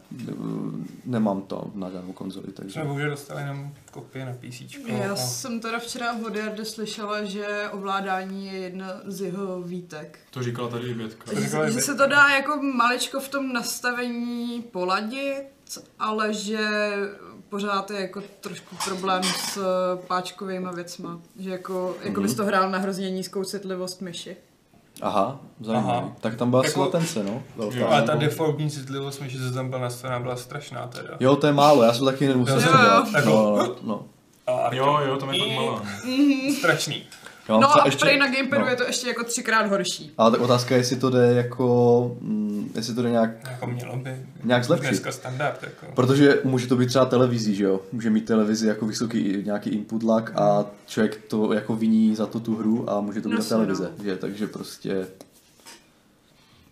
nemám 1.04 1.42
to 1.42 1.70
na 1.74 1.90
žádnou 1.90 2.12
konzoli, 2.12 2.52
takže... 2.52 2.72
Jsme 2.72 2.84
bohužel 2.84 3.10
dostali 3.10 3.42
jenom 3.42 3.74
kopie 3.90 4.26
na 4.26 4.32
PC. 4.32 4.76
Já 4.86 5.16
jsem 5.16 5.60
teda 5.60 5.78
včera 5.78 6.12
od 6.26 6.34
Jardy 6.34 6.64
slyšela, 6.64 7.24
že 7.24 7.68
ovládání 7.72 8.46
je 8.46 8.52
jedna 8.52 9.00
z 9.04 9.20
jeho 9.20 9.62
výtek. 9.62 10.18
To 10.30 10.42
říkala 10.42 10.68
tady 10.68 10.88
i 10.88 10.94
Větka. 10.94 11.34
Že, 11.34 11.40
že 11.40 11.56
Bětka. 11.58 11.80
se 11.80 11.94
to 11.94 12.06
dá 12.06 12.28
jako 12.28 12.62
maličko 12.62 13.20
v 13.20 13.28
tom 13.28 13.52
nastavení 13.52 14.62
poladit, 14.62 15.44
ale 15.98 16.34
že 16.34 16.68
pořád 17.48 17.90
je 17.90 18.00
jako 18.00 18.22
trošku 18.40 18.76
problém 18.84 19.22
s 19.22 19.56
eh, 19.56 20.06
páčkovými 20.06 20.68
věcma. 20.74 21.20
Že 21.38 21.50
jako, 21.50 21.96
jako 22.02 22.20
bys 22.20 22.34
to 22.34 22.44
hrál 22.44 22.70
na 22.70 22.78
hrozně 22.78 23.10
nízkou 23.10 23.44
citlivost 23.44 24.00
myši. 24.00 24.36
Aha, 25.02 25.40
zajímavý. 25.60 25.88
Aha. 25.98 26.12
Tak 26.20 26.34
tam 26.36 26.50
byla 26.50 26.64
Jako- 26.64 26.68
jako... 26.70 26.80
latence, 26.80 27.22
no. 27.24 27.42
Velká. 27.56 27.76
Jo, 27.78 27.86
Ale 27.90 28.02
ta 28.02 28.12
nebo- 28.12 28.24
defaultní 28.24 28.70
citlivost, 28.70 29.22
že 29.22 29.38
se 29.38 29.54
tam 29.54 29.68
byla 29.68 29.80
nastavená, 29.80 30.20
byla 30.20 30.36
strašná 30.36 30.86
teda. 30.86 31.08
Jo, 31.20 31.36
to 31.36 31.46
je 31.46 31.52
málo, 31.52 31.82
já 31.82 31.92
jsem 31.92 32.04
taky 32.06 32.24
hned 32.24 32.36
musel 32.36 32.60
Jo, 32.60 32.66
jo. 32.66 32.72
dělat. 32.82 33.08
Jako- 33.16 33.28
No, 33.30 33.56
no, 33.56 33.74
no. 33.82 34.02
A 34.46 34.74
Jo, 34.74 34.98
jo, 35.06 35.16
tam 35.16 35.34
je 35.34 35.40
fakt 35.40 35.54
malá. 35.56 35.82
Strašný. 36.58 37.02
Mám 37.50 37.60
No 37.60 37.82
a 37.82 37.86
ještě, 37.86 38.16
na 38.16 38.26
Gamepadu 38.26 38.62
no. 38.62 38.68
je 38.68 38.76
to 38.76 38.84
ještě 38.84 39.08
jako 39.08 39.24
třikrát 39.24 39.66
horší. 39.66 40.12
Ale 40.18 40.30
tak 40.30 40.40
otázka 40.40 40.74
je, 40.74 40.80
jestli 40.80 40.96
to 40.96 41.10
jde 41.10 41.32
jako, 41.32 42.16
mm, 42.20 42.72
jestli 42.74 42.94
to 42.94 43.02
jde 43.02 43.10
nějak, 43.10 43.30
Jako 43.50 43.66
mělo 43.66 43.96
by. 43.96 44.16
Nějak 44.44 44.64
zlepšit. 44.64 44.88
Dneska 44.88 45.12
standard. 45.12 45.62
Jako. 45.62 45.86
protože 45.94 46.38
může 46.44 46.66
to 46.66 46.76
být 46.76 46.86
třeba 46.86 47.04
televizí, 47.04 47.54
že 47.54 47.64
jo? 47.64 47.80
Může 47.92 48.10
mít 48.10 48.24
televizi 48.24 48.68
jako 48.68 48.86
vysoký 48.86 49.42
nějaký 49.44 49.70
input 49.70 50.02
lag 50.02 50.32
a 50.36 50.66
člověk 50.86 51.20
to 51.28 51.52
jako 51.52 51.76
viní 51.76 52.16
za 52.16 52.26
to 52.26 52.40
tu 52.40 52.56
hru 52.56 52.90
a 52.90 53.00
může 53.00 53.20
to 53.20 53.28
být 53.28 53.38
No 53.38 53.44
televize, 53.44 53.90
že? 54.04 54.16
Takže 54.16 54.46
prostě... 54.46 55.06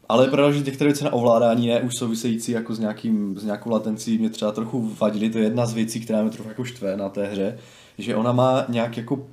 Ale 0.09 0.25
je 0.25 0.31
pravda, 0.31 0.53
že 0.53 0.65
některé 0.65 0.89
věci 0.89 1.05
na 1.05 1.13
ovládání 1.13 1.67
ne 1.69 1.81
už 1.81 1.97
související 1.97 2.53
jako 2.53 2.75
s, 2.75 2.79
nějakým, 2.79 3.39
s 3.39 3.45
nějakou 3.45 3.71
latencí 3.71 4.19
mě 4.19 4.31
třeba 4.31 4.53
trochu 4.53 4.95
vadily. 5.01 5.31
To 5.31 5.39
je 5.39 5.45
jedna 5.45 5.67
z 5.67 5.75
věcí, 5.75 6.01
která 6.01 6.23
mě 6.23 6.31
trochu 6.31 6.49
jako 6.49 6.65
štve 6.65 6.97
na 6.97 7.09
té 7.09 7.27
hře, 7.27 7.59
že 7.99 8.17
ona 8.17 8.33
má 8.33 8.65
nějak 8.69 8.97
jako 8.97 9.27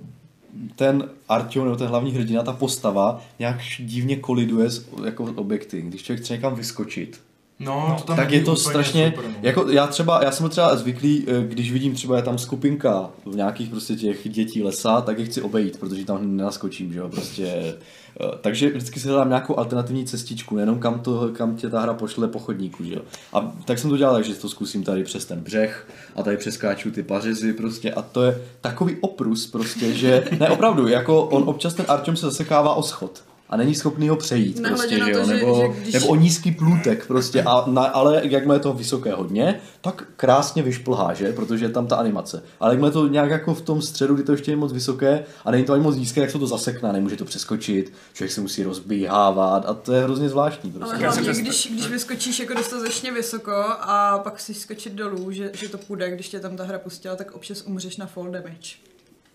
ten 0.75 1.09
Artyom, 1.29 1.65
nebo 1.65 1.77
ten 1.77 1.87
hlavní 1.87 2.11
hrdina, 2.11 2.43
ta 2.43 2.53
postava, 2.53 3.21
nějak 3.39 3.57
divně 3.79 4.15
koliduje 4.15 4.69
s 4.69 4.85
jako 5.05 5.23
objekty. 5.23 5.81
Když 5.81 6.03
člověk 6.03 6.23
chce 6.23 6.33
někam 6.33 6.55
vyskočit, 6.55 7.19
No, 7.59 7.95
to 7.99 8.03
tam 8.03 8.15
tak 8.15 8.31
je 8.31 8.41
to 8.41 8.55
strašně, 8.55 9.13
super, 9.15 9.31
no. 9.31 9.35
jako 9.41 9.69
já 9.71 9.87
třeba, 9.87 10.23
já 10.23 10.31
jsem 10.31 10.49
třeba 10.49 10.75
zvyklý, 10.75 11.25
eh, 11.27 11.47
když 11.47 11.71
vidím 11.71 11.93
třeba 11.93 12.17
je 12.17 12.23
tam 12.23 12.37
skupinka 12.37 13.09
v 13.25 13.35
nějakých 13.35 13.69
prostě 13.69 13.95
těch 13.95 14.29
dětí 14.29 14.63
lesa, 14.63 15.01
tak 15.01 15.19
je 15.19 15.25
chci 15.25 15.41
obejít, 15.41 15.79
protože 15.79 16.05
tam 16.05 16.37
nenaskočím, 16.37 16.93
že 16.93 16.99
jo, 16.99 17.09
prostě. 17.09 17.75
Eh, 18.21 18.37
Takže 18.41 18.69
vždycky 18.69 18.99
si 18.99 19.07
hledám 19.07 19.29
nějakou 19.29 19.59
alternativní 19.59 20.05
cestičku, 20.05 20.55
nejenom 20.55 20.79
kam, 20.79 20.99
to, 20.99 21.29
kam 21.33 21.55
tě 21.55 21.69
ta 21.69 21.81
hra 21.81 21.93
pošle 21.93 22.27
po 22.27 22.39
chodníku, 22.39 22.83
že 22.83 22.93
jo. 22.93 23.01
A 23.33 23.55
tak 23.65 23.79
jsem 23.79 23.89
to 23.89 23.97
dělal, 23.97 24.13
takže 24.13 24.35
to 24.35 24.49
zkusím 24.49 24.83
tady 24.83 25.03
přes 25.03 25.25
ten 25.25 25.39
břeh 25.39 25.87
a 26.15 26.23
tady 26.23 26.37
přeskáču 26.37 26.91
ty 26.91 27.03
pařezy 27.03 27.53
prostě 27.53 27.93
a 27.93 28.01
to 28.01 28.23
je 28.23 28.41
takový 28.61 28.97
oprus 29.01 29.47
prostě, 29.47 29.93
že 29.93 30.23
ne 30.39 30.49
opravdu, 30.49 30.87
jako 30.87 31.23
on 31.23 31.43
občas 31.49 31.73
ten 31.73 31.85
Artyom 31.87 32.15
se 32.15 32.25
zasekává 32.25 32.73
o 32.73 32.83
schod 32.83 33.23
a 33.49 33.57
není 33.57 33.75
schopný 33.75 34.09
ho 34.09 34.15
přejít 34.15 34.59
Nehledě 34.59 34.97
prostě, 34.97 35.13
to, 35.13 35.19
jo, 35.19 35.25
že- 35.25 35.33
nebo, 35.33 35.61
že 35.75 35.81
když- 35.81 35.93
nebo 35.93 36.07
o 36.07 36.15
nízký 36.15 36.51
plůtek 36.51 37.07
prostě, 37.07 37.43
a 37.43 37.63
na, 37.67 37.83
ale 37.83 38.21
jakmile 38.23 38.55
je 38.55 38.59
to 38.59 38.73
vysoké 38.73 39.13
hodně, 39.13 39.59
tak 39.81 40.03
krásně 40.15 40.63
vyšplhá, 40.63 41.13
že, 41.13 41.33
protože 41.33 41.65
je 41.65 41.69
tam 41.69 41.87
ta 41.87 41.95
animace. 41.95 42.43
Ale 42.59 42.71
jakmile 42.73 42.89
je 42.89 42.93
to 42.93 43.07
nějak 43.07 43.29
jako 43.29 43.53
v 43.53 43.61
tom 43.61 43.81
středu, 43.81 44.15
kdy 44.15 44.23
to 44.23 44.31
ještě 44.31 44.51
je 44.51 44.55
moc 44.55 44.73
vysoké 44.73 45.23
a 45.45 45.51
není 45.51 45.63
to 45.63 45.73
ani 45.73 45.83
moc 45.83 45.95
nízké, 45.95 46.21
tak 46.21 46.31
se 46.31 46.39
to 46.39 46.47
zasekne, 46.47 46.93
nemůže 46.93 47.15
to 47.15 47.25
přeskočit, 47.25 47.93
člověk 48.13 48.31
se 48.31 48.41
musí 48.41 48.63
rozbíhávat 48.63 49.65
a 49.65 49.73
to 49.73 49.93
je 49.93 50.03
hrozně 50.03 50.29
zvláštní 50.29 50.71
Ale 50.71 50.79
prostě. 50.79 50.97
Si 50.97 51.03
hlavně, 51.23 51.41
když, 51.41 51.67
když 51.71 51.87
vyskočíš 51.87 52.39
jako 52.39 52.53
dostatečně 52.53 53.11
vysoko 53.11 53.51
a 53.79 54.19
pak 54.23 54.39
si 54.39 54.53
skočit 54.53 54.93
dolů, 54.93 55.31
že, 55.31 55.51
že 55.53 55.69
to 55.69 55.77
půjde, 55.77 56.11
když 56.11 56.29
tě 56.29 56.39
tam 56.39 56.57
ta 56.57 56.63
hra 56.63 56.79
pustila, 56.79 57.15
tak 57.15 57.31
občas 57.35 57.61
umřeš 57.65 57.97
na 57.97 58.05
fall 58.05 58.31
damage. 58.31 58.75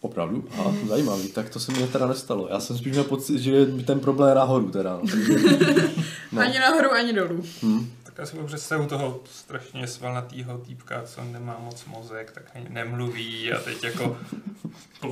Opravdu? 0.00 0.44
A 0.58 0.74
zajímavý, 0.88 1.28
tak 1.28 1.50
to 1.50 1.60
se 1.60 1.72
mi 1.72 1.86
teda 1.86 2.06
nestalo. 2.06 2.48
Já 2.50 2.60
jsem 2.60 2.78
spíš 2.78 2.92
měl 2.92 3.04
pocit, 3.04 3.38
že 3.38 3.66
ten 3.66 4.00
problém 4.00 4.28
je 4.28 4.34
nahoru 4.34 4.70
teda. 4.70 5.00
no. 6.32 6.40
No. 6.40 6.42
Ani 6.42 6.58
nahoru, 6.58 6.92
ani 6.92 7.12
dolů. 7.12 7.44
Hm. 7.62 7.90
Tak 8.02 8.18
já 8.18 8.26
si 8.26 8.36
budu 8.36 8.46
představu 8.46 8.86
toho 8.86 9.20
strašně 9.32 9.86
svalnatýho 9.86 10.58
týpka, 10.58 11.02
co 11.02 11.24
nemá 11.24 11.58
moc 11.58 11.84
mozek, 11.84 12.30
tak 12.30 12.42
ani 12.54 12.66
nemluví 12.68 13.52
a 13.52 13.60
teď 13.60 13.84
jako 13.84 14.18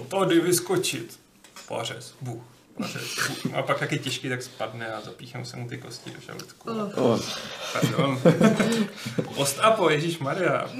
tady 0.08 0.40
vyskočit. 0.40 1.20
Pořez, 1.68 2.14
buch, 2.20 2.42
buch. 2.78 3.54
A 3.54 3.62
pak 3.62 3.80
jak 3.80 3.92
je 3.92 3.98
těžký, 3.98 4.28
tak 4.28 4.42
spadne 4.42 4.92
a 4.92 5.00
zapíchnou 5.00 5.44
se 5.44 5.56
mu 5.56 5.68
ty 5.68 5.78
kosti 5.78 6.10
do 6.10 6.20
žaludku. 6.20 6.70
Oh. 6.70 7.12
O, 7.12 7.20
Pardon. 7.72 8.20
Post 9.34 9.58
a 9.58 9.70
po, 9.70 9.90
Ježíš 9.90 10.18
Maria. 10.18 10.70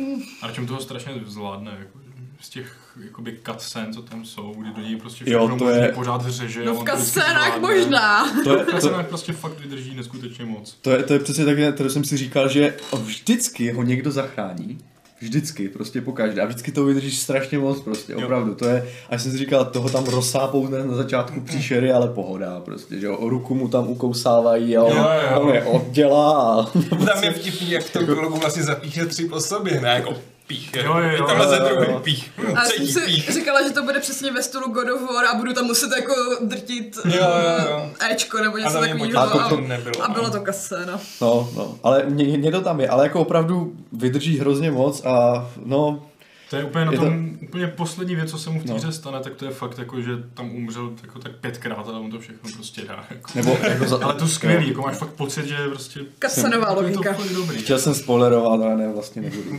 A 0.43 0.53
čem 0.53 0.67
toho 0.67 0.81
strašně 0.81 1.13
zvládne, 1.27 1.77
jako, 1.79 1.99
z 2.41 2.49
těch 2.49 2.77
jakoby 3.05 3.39
cutscén, 3.47 3.93
co 3.93 4.03
tam 4.03 4.25
jsou, 4.25 4.55
kdy 4.59 4.71
do 4.71 4.81
něj 4.89 4.97
prostě 4.97 5.25
Jo, 5.31 5.39
všechno 5.39 5.59
to 5.59 5.65
možný 5.65 5.81
je- 5.83 5.93
pořád 5.93 6.27
řeže. 6.27 6.65
No 6.65 6.75
v 6.75 6.85
to 6.85 6.97
zvládne. 6.97 7.59
možná. 7.61 8.33
To 8.45 8.57
je, 8.57 8.65
V 8.65 8.81
to, 8.81 9.03
prostě 9.09 9.33
fakt 9.33 9.61
vydrží 9.61 9.95
neskutečně 9.97 10.45
moc. 10.45 10.79
to, 10.83 10.91
je, 10.91 11.03
to 11.03 11.13
je 11.13 11.19
přesně 11.19 11.45
tak, 11.45 11.57
to 11.77 11.91
jsem 11.91 12.05
si 12.05 12.17
říkal, 12.17 12.49
že 12.49 12.75
vždycky 13.05 13.73
ho 13.73 13.83
někdo 13.83 14.11
zachrání. 14.11 14.79
Vždycky, 15.21 15.69
prostě 15.69 16.01
po 16.01 16.13
každé. 16.13 16.43
A 16.43 16.47
vždycky 16.47 16.73
to 16.73 16.85
vydržíš 16.85 17.19
strašně 17.19 17.59
moc, 17.59 17.81
prostě, 17.81 18.13
Jo. 18.13 18.19
opravdu. 18.25 18.55
To 18.55 18.69
je, 18.69 18.89
a 19.11 19.19
jsem 19.19 19.33
si 19.33 19.39
říkal, 19.39 19.65
toho 19.65 19.89
tam 19.89 20.05
rozsápou 20.05 20.69
na 20.69 20.95
začátku 20.97 21.41
příšery, 21.41 21.93
ale 21.93 22.09
pohoda, 22.09 22.61
prostě, 22.61 23.01
že 23.01 23.07
jo. 23.07 23.17
O 23.17 23.29
ruku 23.29 23.55
mu 23.55 23.69
tam 23.69 23.89
ukousávají 23.89 24.77
a 24.77 24.83
on, 24.83 24.97
Jo, 24.97 25.07
jo. 25.31 25.41
on 25.41 25.55
je 25.55 25.63
oddělá 25.65 26.55
a 26.63 26.67
Tam 27.07 27.25
je 27.25 27.31
vtipný, 27.33 27.71
jak 27.71 27.91
tou 27.91 28.07
kologu 28.07 28.37
vlastně 28.37 28.63
zapíchne 28.63 29.07
tři 29.07 29.25
po 29.25 29.41
sobě, 29.41 29.81
ne? 29.81 29.89
Jako 29.89 30.15
pích. 30.49 30.71
Jo, 30.77 30.83
jo, 30.99 30.99
jo. 30.99 31.25
I 31.25 31.27
tamhle 31.27 31.49
ze 31.49 31.57
Jo, 31.57 31.67
jo, 31.69 31.75
druhý 31.77 31.93
jo. 31.93 32.01
pích. 32.01 32.33
A 32.57 32.61
já 32.61 32.65
jsem 32.65 32.87
si 32.87 33.01
pích. 33.01 33.31
říkala, 33.33 33.63
že 33.63 33.71
to 33.75 33.83
bude 33.83 34.01
přesně 34.01 34.33
ve 34.33 34.43
stylu 34.43 34.73
God 34.73 34.89
of 34.95 35.15
War 35.15 35.25
a 35.27 35.35
budu 35.35 35.53
tam 35.53 35.65
muset 35.65 35.91
jako 35.97 36.15
drtit 36.41 36.99
Jo, 37.05 37.13
jo, 37.15 37.71
jo. 37.71 37.91
eh, 38.01 38.13
Ečko 38.13 38.39
nebo 38.39 38.59
něco 38.59 38.81
takového. 38.81 39.19
A 39.21 39.27
to- 39.27 39.41
A, 39.41 39.49
to 39.49 39.61
nebylo. 39.61 40.05
a 40.05 40.09
bylo 40.09 40.25
no. 40.25 40.31
to 40.31 40.41
kascéna. 40.41 41.01
No, 41.21 41.51
no, 41.57 41.75
ale 41.83 42.03
ně, 42.09 42.25
ně- 42.27 42.37
někdo 42.37 42.61
tam 42.61 42.81
je, 42.81 42.89
ale 42.89 43.05
jako 43.05 43.21
opravdu 43.21 43.73
vydrží 43.93 44.39
hrozně 44.39 44.71
moc 44.71 45.05
a 45.05 45.47
no, 45.65 46.03
To 46.51 46.57
je 46.57 46.65
úplně 46.65 46.85
na 46.85 46.93
Je 46.93 46.99
to- 46.99 47.05
tom, 47.05 47.31
úplně 47.43 47.67
poslední 47.67 48.15
věc, 48.15 48.31
co 48.31 48.39
se 48.39 48.51
mu 48.51 48.61
v 48.61 48.65
té 48.65 48.69
No. 48.71 48.77
hře 48.77 48.93
stane, 48.93 49.21
tak 49.21 49.35
to 49.35 49.45
je 49.45 49.51
fakt 49.51 49.79
jako, 49.79 50.01
že 50.01 50.11
tam 50.35 50.51
umřel 50.51 50.93
jako 51.03 51.19
tak 51.19 51.33
pětkrát 51.37 51.89
a 51.89 51.93
on 51.99 52.11
to 52.11 52.21
všechno 52.21 52.51
prostě 52.55 52.83
dá. 52.89 53.05
Jako. 53.11 53.31
nebo 53.35 53.59
jako 53.63 53.85
za, 53.89 54.05
Ale 54.05 54.15
to 54.15 54.29
skvělý, 54.29 54.69
jako 54.69 54.83
máš 54.83 54.97
fakt 54.97 55.11
pocit, 55.11 55.47
že 55.47 55.57
prostě... 55.69 56.01
To 56.01 56.83
logika. 56.83 57.13
fakt 57.15 57.33
dobrý. 57.33 57.59
Chtěl 57.59 57.79
jsem 57.79 57.95
spoilerovat, 57.95 58.61
ale 58.61 58.77
ne, 58.77 58.93
vlastně 58.93 59.23
nebudu. 59.23 59.57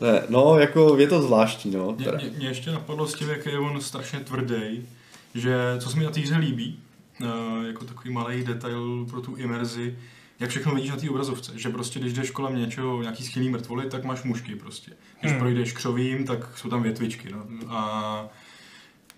ne, 0.00 0.22
no, 0.28 0.58
jako 0.58 0.96
je 0.98 1.06
to 1.06 1.22
zvláštní, 1.22 1.70
no. 1.70 1.94
Mě, 1.98 2.06
mě, 2.16 2.30
mě 2.38 2.48
ještě 2.48 2.70
napadlo 2.70 3.06
s 3.06 3.14
tím, 3.14 3.28
jak 3.28 3.46
je 3.46 3.58
on 3.58 3.80
strašně 3.80 4.18
tvrdý, 4.20 4.88
že 5.34 5.56
co 5.78 5.90
se 5.90 5.98
mi 5.98 6.04
na 6.04 6.10
té 6.10 6.20
hře 6.20 6.36
líbí, 6.36 6.78
uh, 7.20 7.28
jako 7.66 7.84
takový 7.84 8.10
malý 8.14 8.44
detail 8.44 9.06
pro 9.10 9.20
tu 9.20 9.36
imerzi, 9.36 9.98
jak 10.42 10.50
všechno 10.50 10.74
vidíš 10.74 10.90
na 10.90 10.96
té 10.96 11.10
obrazovce, 11.10 11.52
že 11.56 11.68
prostě 11.68 12.00
když 12.00 12.12
jdeš 12.12 12.30
kolem 12.30 12.56
něčeho, 12.58 13.02
nějaký 13.02 13.24
schylný 13.24 13.48
mrtvoly, 13.50 13.90
tak 13.90 14.04
máš 14.04 14.22
mušky 14.22 14.54
prostě. 14.56 14.92
Když 15.20 15.32
Hmm. 15.32 15.40
projdeš 15.40 15.72
křovím, 15.72 16.24
tak 16.24 16.38
jsou 16.58 16.68
tam 16.68 16.82
větvičky. 16.82 17.28
No. 17.32 17.44
A, 17.68 18.26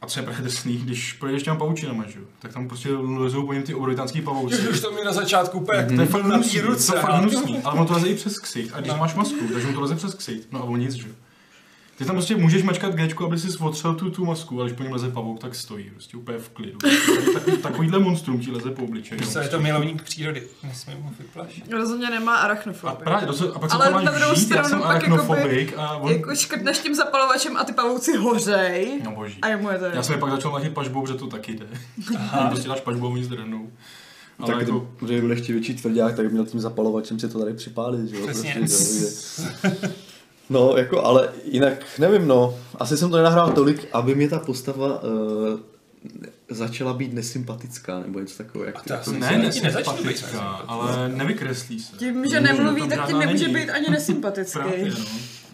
a 0.03 0.07
co 0.07 0.21
je 0.21 0.25
právě 0.25 0.43
drsný, 0.43 0.77
když 0.77 1.13
projdeš 1.13 1.43
těm 1.43 1.57
paučinama, 1.57 2.05
že 2.09 2.19
jo, 2.19 2.25
tak 2.39 2.53
tam 2.53 2.69
prostě 2.69 2.93
lezou 2.93 3.47
po 3.47 3.53
něm 3.53 3.63
ty 3.63 3.75
obrovitánský 3.75 4.21
pavouci. 4.21 4.69
Už 4.69 4.81
to 4.81 4.93
mi 4.93 5.05
na 5.05 5.13
začátku 5.13 5.59
úplně, 5.59 5.79
jak 5.79 5.89
To 5.89 6.01
je 6.01 6.07
fakt 6.07 6.25
na 6.27 6.39
té 6.39 6.49
to 6.49 6.57
je 6.57 6.63
ruce. 6.63 6.93
fakt 7.01 7.15
hnusný, 7.21 7.59
ale 7.65 7.75
ono 7.75 7.85
to 7.87 7.93
leze 7.93 8.09
i 8.09 8.15
přes 8.15 8.39
ksicht. 8.39 8.71
A 8.75 8.81
když 8.81 8.93
No. 8.93 8.99
máš 8.99 9.15
masku, 9.15 9.49
takže 9.53 9.69
on 9.69 9.75
to 9.75 9.81
leze 9.81 9.97
přes 9.97 10.15
ksicht. 10.15 10.49
No 10.53 10.61
a 10.61 10.63
on 10.63 10.79
nic, 10.79 10.93
že 10.93 11.09
jo. 11.09 11.15
Ty 11.99 12.05
tam 12.05 12.15
prostě 12.17 12.37
můžeš 12.37 12.63
mačkat 12.63 12.95
G, 12.95 13.09
aby 13.27 13.39
si 13.39 13.59
otřel 13.59 13.95
tu, 13.95 14.11
tu 14.11 14.25
masku, 14.25 14.61
ale 14.61 14.69
když 14.69 14.77
po 14.77 14.83
něm 14.83 14.93
leze 14.93 15.11
pavouk, 15.11 15.41
tak 15.41 15.55
stojí, 15.55 15.91
prostě 15.91 16.17
úplně 16.17 16.39
v 16.39 16.49
klidu. 16.49 16.79
Takový, 17.35 17.57
takovýhle 17.57 17.99
monstrum 17.99 18.41
ti 18.41 18.51
leze 18.51 18.71
po 18.71 18.85
obličeji. 18.85 19.21
Co, 19.21 19.39
je 19.39 19.49
to 19.49 19.61
milovník 19.61 20.03
přírody. 20.03 20.43
Nesmím 20.63 21.03
ho 21.03 21.11
vyplašit. 21.19 21.73
Rozhodně 21.73 22.11
nemá 22.11 22.35
A, 22.37 22.41
arachnofobii. 22.45 22.97
právě, 23.05 23.27
to 23.27 23.33
se, 23.33 23.45
a 23.55 23.59
pak 23.59 23.71
se 23.71 23.77
Ale 23.77 23.87
to 23.89 23.95
na 23.95 24.03
máš 24.03 24.19
druhou 24.19 24.35
žít, 24.35 24.51
já 24.51 24.65
stranu 24.65 24.69
jsem 24.69 24.79
pak 24.81 25.03
jakoby- 25.03 25.13
arachnofobik 25.19 25.75
a 25.77 25.97
on... 25.97 26.13
Jako 26.13 26.35
škrtneš 26.35 26.79
tím 26.79 26.95
zapalovačem 26.95 27.57
a 27.57 27.65
ty 27.65 27.73
pavouci 27.73 28.17
hořej. 28.17 29.01
No 29.05 29.11
boží. 29.11 29.39
A 29.43 29.49
jemu 29.49 29.71
je 29.71 29.79
to 29.79 29.85
Já 29.85 30.03
jsem 30.03 30.15
je 30.15 30.21
pak 30.21 30.31
začal 30.31 30.51
mlátit 30.51 30.73
pažbou, 30.75 31.07
že 31.07 31.15
to 31.15 31.27
taky 31.27 31.53
jde. 31.55 31.67
Aha. 32.17 32.47
prostě 32.51 32.69
dáš 32.69 32.81
pažbou 32.81 33.07
a 33.07 33.11
oni 33.11 33.25
zdrhnou. 33.25 33.71
Ale 34.39 34.53
Tak 34.53 34.61
jako, 34.61 34.89
to, 35.01 35.07
že 35.07 35.21
byl 35.21 35.31
ještě 35.31 35.53
větší 35.53 35.75
tvrdák, 35.75 36.17
tak 36.17 36.27
by 36.27 36.33
měl 36.33 36.47
tím 36.47 36.61
zapalovačem 36.61 37.21
si 37.21 37.29
to 37.29 37.39
tady 37.39 37.55
připálit, 37.55 38.09
že 38.09 38.17
jo? 38.17 38.27
Přesně. 38.27 38.55
Prostě, 38.59 38.95
že, 38.95 39.91
no, 40.51 40.77
jako, 40.77 41.05
ale 41.05 41.29
jinak, 41.45 41.99
nevím, 41.99 42.27
no, 42.29 42.55
asi 42.79 42.97
jsem 42.97 43.11
to 43.11 43.17
nenahrál 43.17 43.53
tolik, 43.53 43.87
aby 43.93 44.15
mě 44.15 44.29
ta 44.29 44.39
postava 44.39 45.03
uh, 45.03 45.61
začala 46.51 46.93
být 46.93 47.13
nesympatická, 47.13 48.01
nebo 48.01 48.21
něco 48.21 48.37
takového. 48.39 48.67
Jak 48.67 48.83
to 48.83 48.93
jako 48.93 49.11
asi 49.11 49.19
ne, 49.21 49.29
Ani 49.29 49.47
myslíš? 49.47 49.63
nezačnu 49.63 50.05
být 50.05 50.25
ale 50.67 51.09
nevykreslí 51.09 51.81
se. 51.81 51.97
Tím, 51.97 52.27
že 52.29 52.41
nemluví, 52.41 52.89
tak 52.89 53.07
tím 53.07 53.19
nemůže 53.19 53.49
není. 53.49 53.55
být 53.55 53.71
ani 53.71 53.91
nesympatický. 53.91 54.59
Právě, 54.59 54.91
no. 54.91 54.97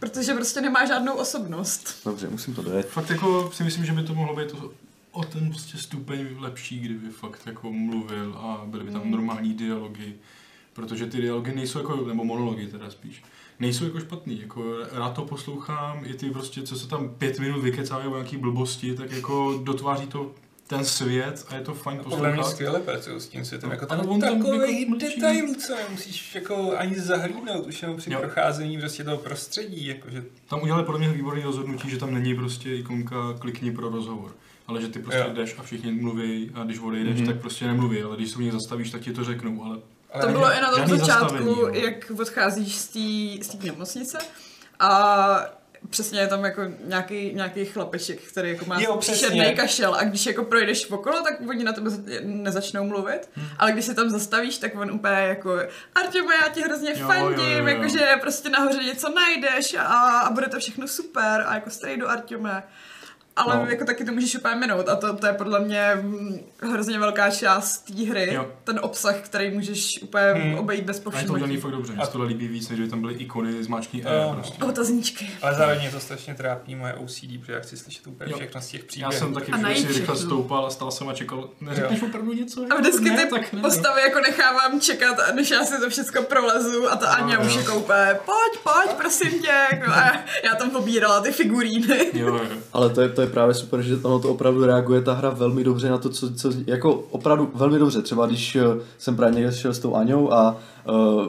Protože 0.01 0.35
prostě 0.35 0.61
nemá 0.61 0.87
žádnou 0.87 1.15
osobnost. 1.15 2.01
Dobře, 2.05 2.29
musím 2.31 2.55
to 2.55 2.63
dojet. 2.63 2.89
Fakt 2.89 3.11
jako 3.11 3.51
si 3.55 3.65
myslím, 3.65 3.85
že 3.85 3.93
by 3.93 4.03
to 4.03 4.15
mohlo 4.15 4.37
být 4.37 4.53
o, 4.53 4.71
o 5.13 5.25
ten 5.25 5.49
prostě 5.51 5.79
stupeň 5.79 6.27
lepší, 6.39 6.81
kdyby 6.81 7.09
fakt 7.11 7.41
jako 7.47 7.73
mluvil 7.73 8.35
a 8.39 8.63
byly 8.67 8.85
by 8.85 8.91
tam 8.93 9.03
Mm. 9.05 9.11
normální 9.11 9.55
dialogy. 9.55 10.15
Protože 10.73 11.07
ty 11.07 11.21
dialogy 11.21 11.53
nejsou 11.55 11.79
jako, 11.79 11.97
nebo 12.07 12.25
monology 12.25 12.67
teda 12.67 12.91
spíš, 12.91 13.23
nejsou 13.61 13.85
jako 13.85 14.01
špatný, 14.01 14.41
jako 14.41 14.63
rád 14.93 15.11
to 15.11 15.23
poslouchám, 15.25 16.03
i 16.05 16.15
ty 16.15 16.31
prostě, 16.31 16.63
co 16.63 16.77
se 16.79 16.89
tam 16.89 17.09
pět 17.09 17.39
minut 17.39 17.61
vykecávají 17.63 18.09
o 18.09 18.15
nějaký 18.15 18.37
blbosti, 18.37 18.95
tak 18.95 19.11
jako 19.11 19.61
dotváří 19.65 20.07
to 20.07 20.31
ten 20.67 20.85
svět 20.85 21.47
a 21.49 21.55
je 21.55 21.61
to 21.61 21.75
fajn 21.75 21.99
Podle 22.03 22.19
mě 22.19 22.29
poslouchat. 22.29 22.51
skvěle 22.51 22.81
pracují 22.81 23.21
s 23.21 23.29
tím 23.29 23.45
světem. 23.45 23.69
No, 23.69 23.75
Jako 23.75 23.87
tam 23.87 24.01
on 24.09 24.21
tam 24.21 24.39
takový 24.43 24.81
jako 24.81 24.91
mlčí. 24.91 25.07
detailů, 25.17 25.55
co 25.55 25.75
nemusíš 25.77 26.35
jako 26.35 26.73
ani 26.79 27.01
zahlídnout, 27.01 27.67
už 27.67 27.83
jenom 27.83 27.97
při 27.97 28.13
Jo. 28.13 28.19
procházení 28.21 28.79
prostě 28.79 29.05
toho 29.05 29.17
prostředí, 29.17 29.87
jakože 29.87 30.25
Tam 30.49 30.63
udělali 30.63 30.85
podle 30.85 30.99
mě 31.01 31.09
výborný 31.09 31.43
rozhodnutí, 31.43 31.91
že 31.91 31.97
tam 31.99 32.15
není 32.15 32.35
prostě 32.35 32.77
ikonka 32.77 33.17
klikni 33.39 33.71
pro 33.73 33.89
rozhovor. 33.89 34.31
Ale 34.67 34.81
že 34.83 34.89
ty 34.89 34.99
prostě 34.99 35.21
Jo. 35.29 35.35
jdeš 35.35 35.55
a 35.59 35.63
všichni 35.63 35.93
mluví 35.93 36.51
a 36.55 36.65
když 36.65 36.79
odejdeš, 36.79 37.17
Mhm. 37.17 37.27
tak 37.27 37.41
prostě 37.41 37.67
nemluví, 37.67 38.03
ale 38.03 38.17
když 38.17 38.31
se 38.31 38.37
u 38.37 38.41
nich 38.41 38.53
zastavíš, 38.53 38.91
tak 38.91 39.01
ti 39.01 39.13
to 39.13 39.25
řeknou, 39.25 39.65
ale 39.65 39.79
To 40.21 40.29
bylo 40.29 40.53
i 40.53 40.61
na 40.61 40.71
tom 40.71 40.87
začátku, 40.99 41.27
zastavení, 41.37 41.83
jak 41.85 42.11
odcházíš 42.21 42.77
z 42.79 43.49
té 43.49 43.67
nemocnice 43.67 44.19
a 44.81 45.47
přesně 45.91 46.21
je 46.21 46.27
tam 46.29 46.45
jako 46.45 46.63
nějaký, 46.85 47.35
nějaký 47.35 47.65
chlapeček, 47.65 48.21
který 48.23 48.51
jako 48.51 48.65
má 48.65 48.81
černý 49.21 49.39
kašel 49.57 49.95
a 49.95 50.05
když 50.05 50.27
jako 50.27 50.45
projdeš 50.45 50.91
okolo, 50.91 51.23
tak 51.23 51.35
oni 51.49 51.65
na 51.65 51.73
tebe 51.73 51.91
za- 51.91 52.03
nezačnou 52.23 52.85
mluvit, 52.85 53.29
Hmm. 53.37 53.47
ale 53.59 53.73
když 53.73 53.85
se 53.85 53.95
tam 53.95 54.11
zastavíš, 54.11 54.59
tak 54.59 54.75
on 54.75 54.91
úplně 54.91 55.15
jako 55.15 55.59
Artěme, 55.95 56.35
já 56.43 56.49
ti 56.49 56.63
hrozně 56.63 56.93
Jo, 56.97 57.07
fandím, 57.07 57.69
jakože 57.69 58.09
prostě 58.21 58.49
nahoře 58.49 58.83
něco 58.85 59.09
najdeš 59.15 59.75
a, 59.75 59.83
a 60.19 60.31
bude 60.33 60.49
to 60.49 60.59
všechno 60.59 60.89
super 60.89 61.45
a 61.47 61.55
jako 61.55 61.71
stej 61.71 61.97
do 61.97 62.09
Artěme. 62.09 62.63
Ale 63.41 63.57
No. 63.57 63.63
no. 63.65 63.71
jako 63.71 63.85
taky 63.85 64.05
to 64.05 64.13
můžeš 64.13 64.37
úplně 64.37 64.55
minout 64.55 64.89
a 64.89 64.97
to, 64.97 65.17
to 65.17 65.27
je 65.27 65.33
podle 65.33 65.61
mě 65.61 65.91
mm, 66.03 66.39
hrozně 66.73 66.99
velká 66.99 67.31
část 67.31 67.79
té 67.79 68.03
hry. 68.05 68.35
Jo. 68.35 68.47
Ten 68.65 68.81
obsah, 68.83 69.17
který 69.17 69.51
můžeš 69.51 70.03
úplně 70.03 70.25
Hmm. 70.33 70.55
obejít 70.59 70.85
bez 70.85 70.97
a 70.97 70.99
je 70.99 71.05
to 71.05 71.11
povšimnutí. 71.11 71.57
fakt 71.57 71.71
dobře. 71.71 71.93
Mně 71.93 72.05
se 72.07 72.13
tohle 72.13 72.27
líbí 72.27 72.49
víc, 72.49 72.69
než 72.69 72.81
by 72.81 72.89
tam 72.89 73.01
byly 73.01 73.15
ikony, 73.15 73.65
zmáčkní 73.65 74.07
E 74.07 74.15
Jo. 74.23 74.31
prostě. 74.35 74.65
Otazníčky. 74.65 75.31
Ale 75.43 75.55
zároveň 75.55 75.81
mě 75.81 75.91
to 75.91 76.01
strašně 76.01 76.35
trápí 76.35 76.75
moje 76.75 76.95
OCD, 76.95 77.39
protože 77.41 77.53
já 77.53 77.61
chci 77.61 77.77
slyšet 77.77 78.07
úplně 78.07 78.31
Jo. 78.33 78.37
všechno 78.39 78.61
z 78.61 78.67
těch 78.67 78.81
Já 78.81 78.87
příběhů. 78.87 79.13
jsem 79.13 79.35
taky 79.35 79.53
A 79.53 79.57
najít 79.57 79.89
rychle 79.91 80.17
stoupal 80.17 80.67
a 80.67 80.71
stál 80.71 80.91
jsem 80.91 81.09
a 81.09 81.13
čekal, 81.13 81.49
neřekneš 81.61 82.03
opravdu 82.03 82.33
něco? 82.33 82.67
A 82.71 82.75
vždycky 82.81 83.11
ne, 83.11 83.25
ty 83.25 83.31
tak 83.31 83.53
ne, 83.53 83.61
postavy 83.61 84.01
jako 84.03 84.21
nechávám 84.21 84.81
čekat, 84.81 85.17
než 85.35 85.51
já 85.51 85.65
si 85.65 85.81
to 85.81 85.91
všechno 85.91 86.23
prolezu 86.23 86.89
a 86.93 86.97
ta 86.97 87.07
Anja 87.07 87.39
No, 87.39 87.47
už 87.47 87.55
je 87.57 87.63
koupé, 87.63 88.21
pojď, 88.25 88.63
pojď, 88.63 88.97
prosím 88.97 89.43
tě. 89.43 89.55
No 89.87 89.95
a 89.95 90.13
já 90.45 90.55
tam 90.55 90.71
pobírala 90.71 91.21
ty 91.21 91.33
figuríny. 91.33 92.11
Jo, 92.13 92.27
jo. 92.27 92.41
Ale 92.73 92.91
to 92.91 93.01
je, 93.01 93.09
to 93.09 93.21
je 93.21 93.27
právě 93.31 93.55
super, 93.55 93.83
že 93.83 93.97
ono 94.03 94.19
to 94.19 94.29
opravdu 94.29 94.67
reaguje 94.67 95.03
ta 95.03 95.13
hra 95.13 95.31
velmi 95.31 95.65
dobře 95.65 95.91
na 95.91 95.99
to, 95.99 96.09
co, 96.09 96.35
co 96.35 96.53
jako 96.67 96.93
opravdu 97.11 97.51
velmi 97.55 97.79
dobře. 97.79 98.03
Třeba 98.03 98.27
když 98.27 98.57
eh, 98.57 98.63
jsem 98.99 99.17
právě 99.17 99.35
někde 99.35 99.53
šel 99.53 99.75
s 99.75 99.79
tou 99.79 99.95
Aňou 99.95 100.33
a 100.33 100.57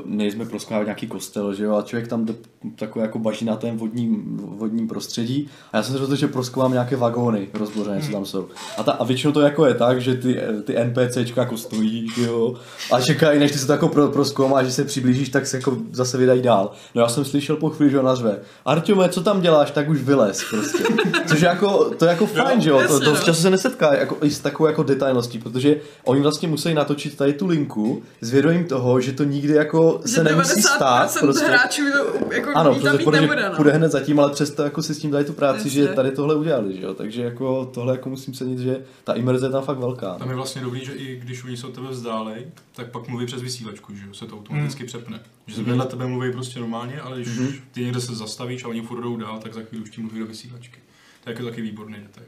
nejsme 0.06 0.46
proskoumávat 0.46 0.86
nějaký 0.86 1.08
kostel, 1.08 1.54
že 1.54 1.64
jo, 1.64 1.76
a 1.76 1.82
člověk 1.82 2.08
tam 2.08 2.26
jde 2.26 2.34
takové 2.76 3.06
jako 3.06 3.20
baží 3.20 3.46
na 3.46 3.56
tém 3.56 3.78
vodním, 3.78 4.38
vodním 4.58 4.88
prostředí 4.88 5.50
a 5.74 5.78
já 5.78 5.84
jsem 5.84 5.94
se 5.94 6.00
rozhodl, 6.00 6.20
že 6.20 6.28
proskoumám 6.28 6.72
nějaké 6.72 6.96
vagóny 6.96 7.48
rozbořené, 7.54 8.02
co 8.02 8.12
tam 8.12 8.26
jsou. 8.26 8.48
A, 8.78 8.84
ta, 8.84 8.92
a 8.92 9.04
většinou 9.04 9.34
to 9.34 9.42
jako 9.42 9.66
je 9.66 9.74
tak, 9.74 10.02
že 10.02 10.16
ty, 10.16 10.40
eh, 10.40 10.62
ty 10.62 10.76
NPCčka 10.84 11.42
jako 11.42 11.58
stojí, 11.58 12.08
že 12.16 12.26
jo, 12.26 12.56
a 12.92 13.02
čekají, 13.02 13.40
než 13.40 13.52
ty 13.52 13.58
se 13.58 13.68
to 13.68 13.72
jako 13.72 13.88
pro, 13.88 14.08
proskoumáš, 14.08 14.66
že 14.66 14.72
se 14.72 14.84
přiblížíš, 14.84 15.30
tak 15.30 15.48
se 15.48 15.58
jako 15.58 15.78
zase 15.92 16.18
vydají 16.18 16.42
dál. 16.42 16.72
No 16.96 17.02
já 17.02 17.08
jsem 17.08 17.26
slyšel 17.26 17.56
po 17.56 17.70
chvíli, 17.70 17.92
že 17.92 18.00
ona 18.00 18.16
řve, 18.16 18.40
Arťome, 18.66 19.10
co 19.10 19.24
tam 19.24 19.42
děláš, 19.42 19.72
tak 19.72 19.90
už 19.90 20.02
vylez 20.02 20.44
prostě. 20.50 20.84
Což 21.26 21.42
je 21.42 21.48
jako, 21.48 21.90
to 21.98 22.06
je 22.06 22.10
jako 22.10 22.26
fajn, 22.26 22.62
že 22.62 22.70
jo, 22.70 22.82
to, 22.88 23.00
to 23.00 23.10
no. 23.10 23.16
často 23.16 23.34
se 23.34 23.50
nesetká 23.50 23.96
jako, 23.96 24.18
i 24.22 24.30
s 24.30 24.40
takovou 24.40 24.68
jako 24.68 24.84
detailností, 24.84 25.40
protože 25.40 25.76
oni 26.06 26.22
vlastně 26.22 26.48
musí 26.48 26.74
natočit 26.74 27.18
tady 27.18 27.34
tu 27.34 27.48
linku 27.48 28.02
s 28.22 28.32
vědomím 28.32 28.66
toho, 28.66 29.02
že 29.02 29.12
to 29.12 29.24
nikdy 29.24 29.41
jako 29.50 30.02
Že 30.06 30.12
se 30.14 30.24
nemusí 30.24 30.62
stát. 30.62 31.10
90% 31.12 31.20
Prostě. 31.20 31.46
hráčů 31.46 31.82
to 31.92 32.34
jako 32.34 32.50
Ano, 32.56 32.76
protože 32.76 33.04
půjde, 33.04 33.22
nebude, 33.22 33.50
no. 33.50 33.56
půjde 33.56 33.72
hned 33.72 33.92
zatím, 33.92 34.20
ale 34.20 34.32
přesto 34.32 34.64
jako 34.64 34.82
si 34.84 34.96
s 34.96 35.00
tím 35.00 35.12
dají 35.12 35.26
tu 35.26 35.34
práci, 35.34 35.58
Jasně. 35.58 35.72
že 35.72 35.88
tady 35.88 36.12
tohle 36.12 36.36
udělali, 36.36 36.76
že 36.78 36.82
jo, 36.82 36.94
takže 36.94 37.22
jako 37.22 37.66
tohle 37.74 37.94
jako 37.94 38.10
musím 38.10 38.34
cenit, 38.34 38.60
že 38.60 38.84
ta 39.04 39.14
imerze 39.14 39.46
je 39.46 39.50
tam 39.50 39.64
fakt 39.64 39.78
velká. 39.78 40.14
Tam 40.16 40.30
je 40.30 40.36
vlastně 40.36 40.62
dobrý, 40.62 40.86
že 40.86 40.94
i 40.94 41.20
když 41.20 41.44
oni 41.44 41.58
se 41.58 41.68
od 41.68 41.74
tebe 41.74 41.88
vzdálej, 41.90 42.46
tak 42.76 42.92
pak 42.92 43.08
mluví 43.08 43.26
přes 43.26 43.42
vysílačku, 43.42 43.96
že 43.96 44.08
jo, 44.08 44.14
se 44.14 44.26
to 44.26 44.36
automaticky 44.38 44.84
přepne. 44.84 45.20
Že 45.48 45.56
se 45.56 45.64
vedle 45.64 45.86
tebe 45.86 46.08
mluví 46.08 46.32
prostě 46.32 46.60
normálně, 46.60 47.02
ale 47.02 47.22
když 47.22 47.40
ty 47.72 47.82
někde 47.82 48.02
se 48.02 48.16
zastavíš 48.16 48.64
a 48.64 48.68
oni 48.68 48.82
furt 48.82 49.02
jdou 49.02 49.18
dál, 49.18 49.40
tak 49.40 49.54
za 49.54 49.62
chvíli 49.62 49.84
už 49.84 49.90
ti 49.90 50.02
mluví 50.02 50.20
do 50.20 50.26
vysílačky. 50.26 50.80
To 51.24 51.30
je 51.30 51.34
jako 51.34 51.46
taky 51.50 51.62
výborný 51.62 51.96
detail. 51.96 52.28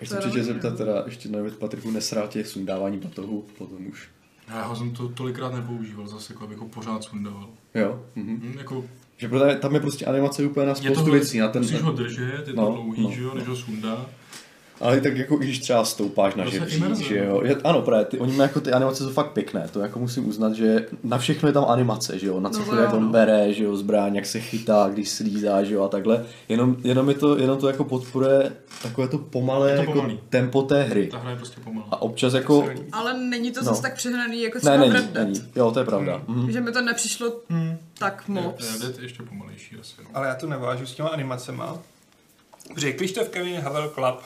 Ještě 0.00 0.14
určitě 0.14 0.38
dobrý, 0.38 0.44
zeptat 0.52 0.76
teda, 0.76 1.02
ještě 1.06 1.28
nevím, 1.28 1.50
Patriku, 1.58 1.90
nesrál 1.90 2.28
tě 2.28 2.44
sundávání 2.44 2.98
batohu, 2.98 3.44
potom 3.58 3.86
už. 3.86 4.08
Já 4.50 4.64
ho 4.66 4.76
jsem 4.76 4.90
to 4.90 5.08
tolikrát 5.08 5.54
nepoužíval 5.54 6.06
zase, 6.06 6.32
jako 6.32 6.44
abych 6.44 6.58
ho 6.58 6.68
pořád 6.68 7.04
sundával. 7.04 7.48
Jo, 7.74 8.00
mhm. 8.14 8.40
Hm, 8.42 8.58
jako 8.58 8.84
Že 9.16 9.28
protože 9.28 9.54
tam 9.54 9.74
je 9.74 9.80
prostě 9.80 10.04
animace 10.06 10.44
úplně 10.44 10.66
na 10.66 10.72
Je 10.72 10.76
spoustu 10.76 11.04
to, 11.04 11.10
věcí. 11.10 11.38
Na 11.38 11.48
ten, 11.48 11.62
musíš 11.62 11.82
ho 11.82 11.92
držet, 11.92 12.48
je 12.48 12.54
to 12.54 12.60
No, 12.60 12.72
dlouhý, 12.72 13.02
no. 13.02 13.10
že 13.10 13.22
jo, 13.22 13.34
než 13.34 13.48
ho 13.48 13.56
sundá. 13.56 14.06
Ale 14.80 15.00
tak 15.00 15.16
jako 15.16 15.36
když 15.36 15.58
třeba 15.58 15.84
stoupáš 15.84 16.34
na 16.34 16.44
imerze, 16.44 17.04
že 17.04 17.18
jo. 17.18 17.34
no. 17.40 17.48
Je, 17.48 17.56
ano, 17.64 17.82
právě, 17.82 18.04
ty, 18.04 18.18
oni 18.18 18.32
mají 18.36 18.48
jako 18.48 18.60
ty 18.60 18.72
animace 18.72 19.04
jsou 19.04 19.10
fakt 19.10 19.30
pěkné, 19.32 19.68
to 19.72 19.80
jako 19.80 19.98
musím 19.98 20.28
uznat, 20.28 20.52
že 20.54 20.86
na 21.04 21.18
všechno 21.18 21.48
je 21.48 21.52
tam 21.52 21.64
animace, 21.68 22.18
že 22.18 22.26
jo, 22.26 22.40
na 22.40 22.50
No 22.50 22.58
cokoliv, 22.58 22.78
to 22.80 22.84
jak 22.84 22.94
on 22.94 23.02
no. 23.04 23.08
bere, 23.10 23.52
že 23.52 23.64
jo, 23.64 23.76
zbraň, 23.76 24.16
jak 24.16 24.26
se 24.26 24.40
chytá, 24.40 24.88
když 24.92 25.08
slízá, 25.08 25.62
že 25.64 25.74
jo, 25.74 25.82
a 25.82 25.88
takhle. 25.88 26.24
Jenom, 26.48 26.76
jenom, 26.84 27.08
je 27.08 27.14
to, 27.14 27.38
jenom 27.38 27.58
to 27.58 27.66
jako 27.68 27.84
podporuje 27.84 28.52
takové 28.82 29.08
to 29.08 29.18
pomalé 29.18 29.70
Je 29.70 29.76
to 29.76 29.82
jako 29.82 30.08
tempo 30.28 30.62
té 30.62 30.82
hry. 30.82 31.06
Ta 31.06 31.18
hra 31.18 31.30
je 31.30 31.36
prostě 31.36 31.60
pomalá. 31.64 31.86
A 31.90 32.02
občas 32.02 32.34
jako... 32.34 32.68
Ale 32.92 33.14
není 33.18 33.52
to 33.52 33.60
No. 33.60 33.64
zase 33.64 33.82
tak 33.82 33.94
přehnaný 33.96 34.42
jako 34.42 34.58
třeba 34.58 34.76
Ne, 34.76 34.78
v 34.78 34.80
není, 34.80 34.92
Red 34.92 35.12
Dead. 35.12 35.26
není. 35.26 35.42
Jo, 35.56 35.70
to 35.70 35.78
je 35.78 35.84
pravda. 35.84 36.22
Mhm. 36.28 36.52
Že 36.52 36.60
mi 36.60 36.72
to 36.72 36.80
nepřišlo 36.82 37.32
Hmm. 37.48 37.78
tak 37.98 38.28
moc. 38.28 38.72
Red 38.72 38.80
Dead 38.82 38.96
je 38.98 39.04
ještě 39.04 39.22
pomalejší 39.22 39.76
asi. 39.80 39.94
No. 40.04 40.10
Ale 40.14 40.26
já 40.28 40.34
to 40.34 40.46
nevážu 40.46 40.86
s 40.86 40.94
těma 40.94 41.08
animacema. 41.08 41.78
Protože 42.74 42.92
Krištof 42.92 43.28
Kevin 43.28 43.60
Havel 43.60 43.88
Club, 43.88 44.20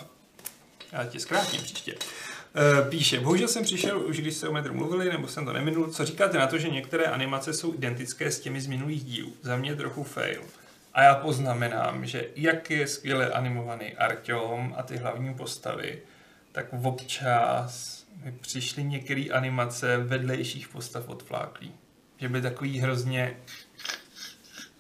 já 0.95 1.05
tě 1.05 1.20
zkrátím 1.20 1.62
příště, 1.62 1.95
eh, 2.55 2.90
píše, 2.90 3.20
bohužel 3.20 3.49
jsem 3.49 3.64
přišel 3.64 4.07
už 4.07 4.20
když 4.20 4.34
se 4.34 4.49
o 4.49 4.53
metru 4.53 4.74
mluvili, 4.74 5.11
nebo 5.11 5.28
jsem 5.28 5.45
to 5.45 5.53
neminul, 5.53 5.90
co 5.90 6.05
říkáte 6.05 6.38
na 6.38 6.47
to, 6.47 6.59
že 6.59 6.68
některé 6.68 7.05
animace 7.05 7.53
jsou 7.53 7.74
identické 7.74 8.30
s 8.30 8.40
těmi 8.40 8.61
z 8.61 8.66
minulých 8.66 9.05
dílů? 9.05 9.32
Za 9.42 9.57
mě 9.57 9.76
trochu 9.76 10.03
fail. 10.03 10.42
A 10.95 11.03
já 11.03 11.14
poznamenám, 11.14 12.07
že 12.07 12.28
jak 12.36 12.70
je 12.70 12.86
skvěle 12.86 13.30
animovaný 13.30 13.95
Artyom 13.95 14.74
a 14.76 14.82
ty 14.82 14.97
hlavní 14.97 15.34
postavy, 15.34 16.03
tak 16.53 16.66
občas 16.84 18.05
mi 18.24 18.32
přišly 18.32 18.84
některé 18.84 19.24
animace 19.32 19.99
vedlejších 19.99 20.68
postav 20.68 21.09
odfláklý. 21.09 21.72
Že 22.18 22.28
byly 22.28 22.42
takový 22.42 22.78
hrozně... 22.78 23.36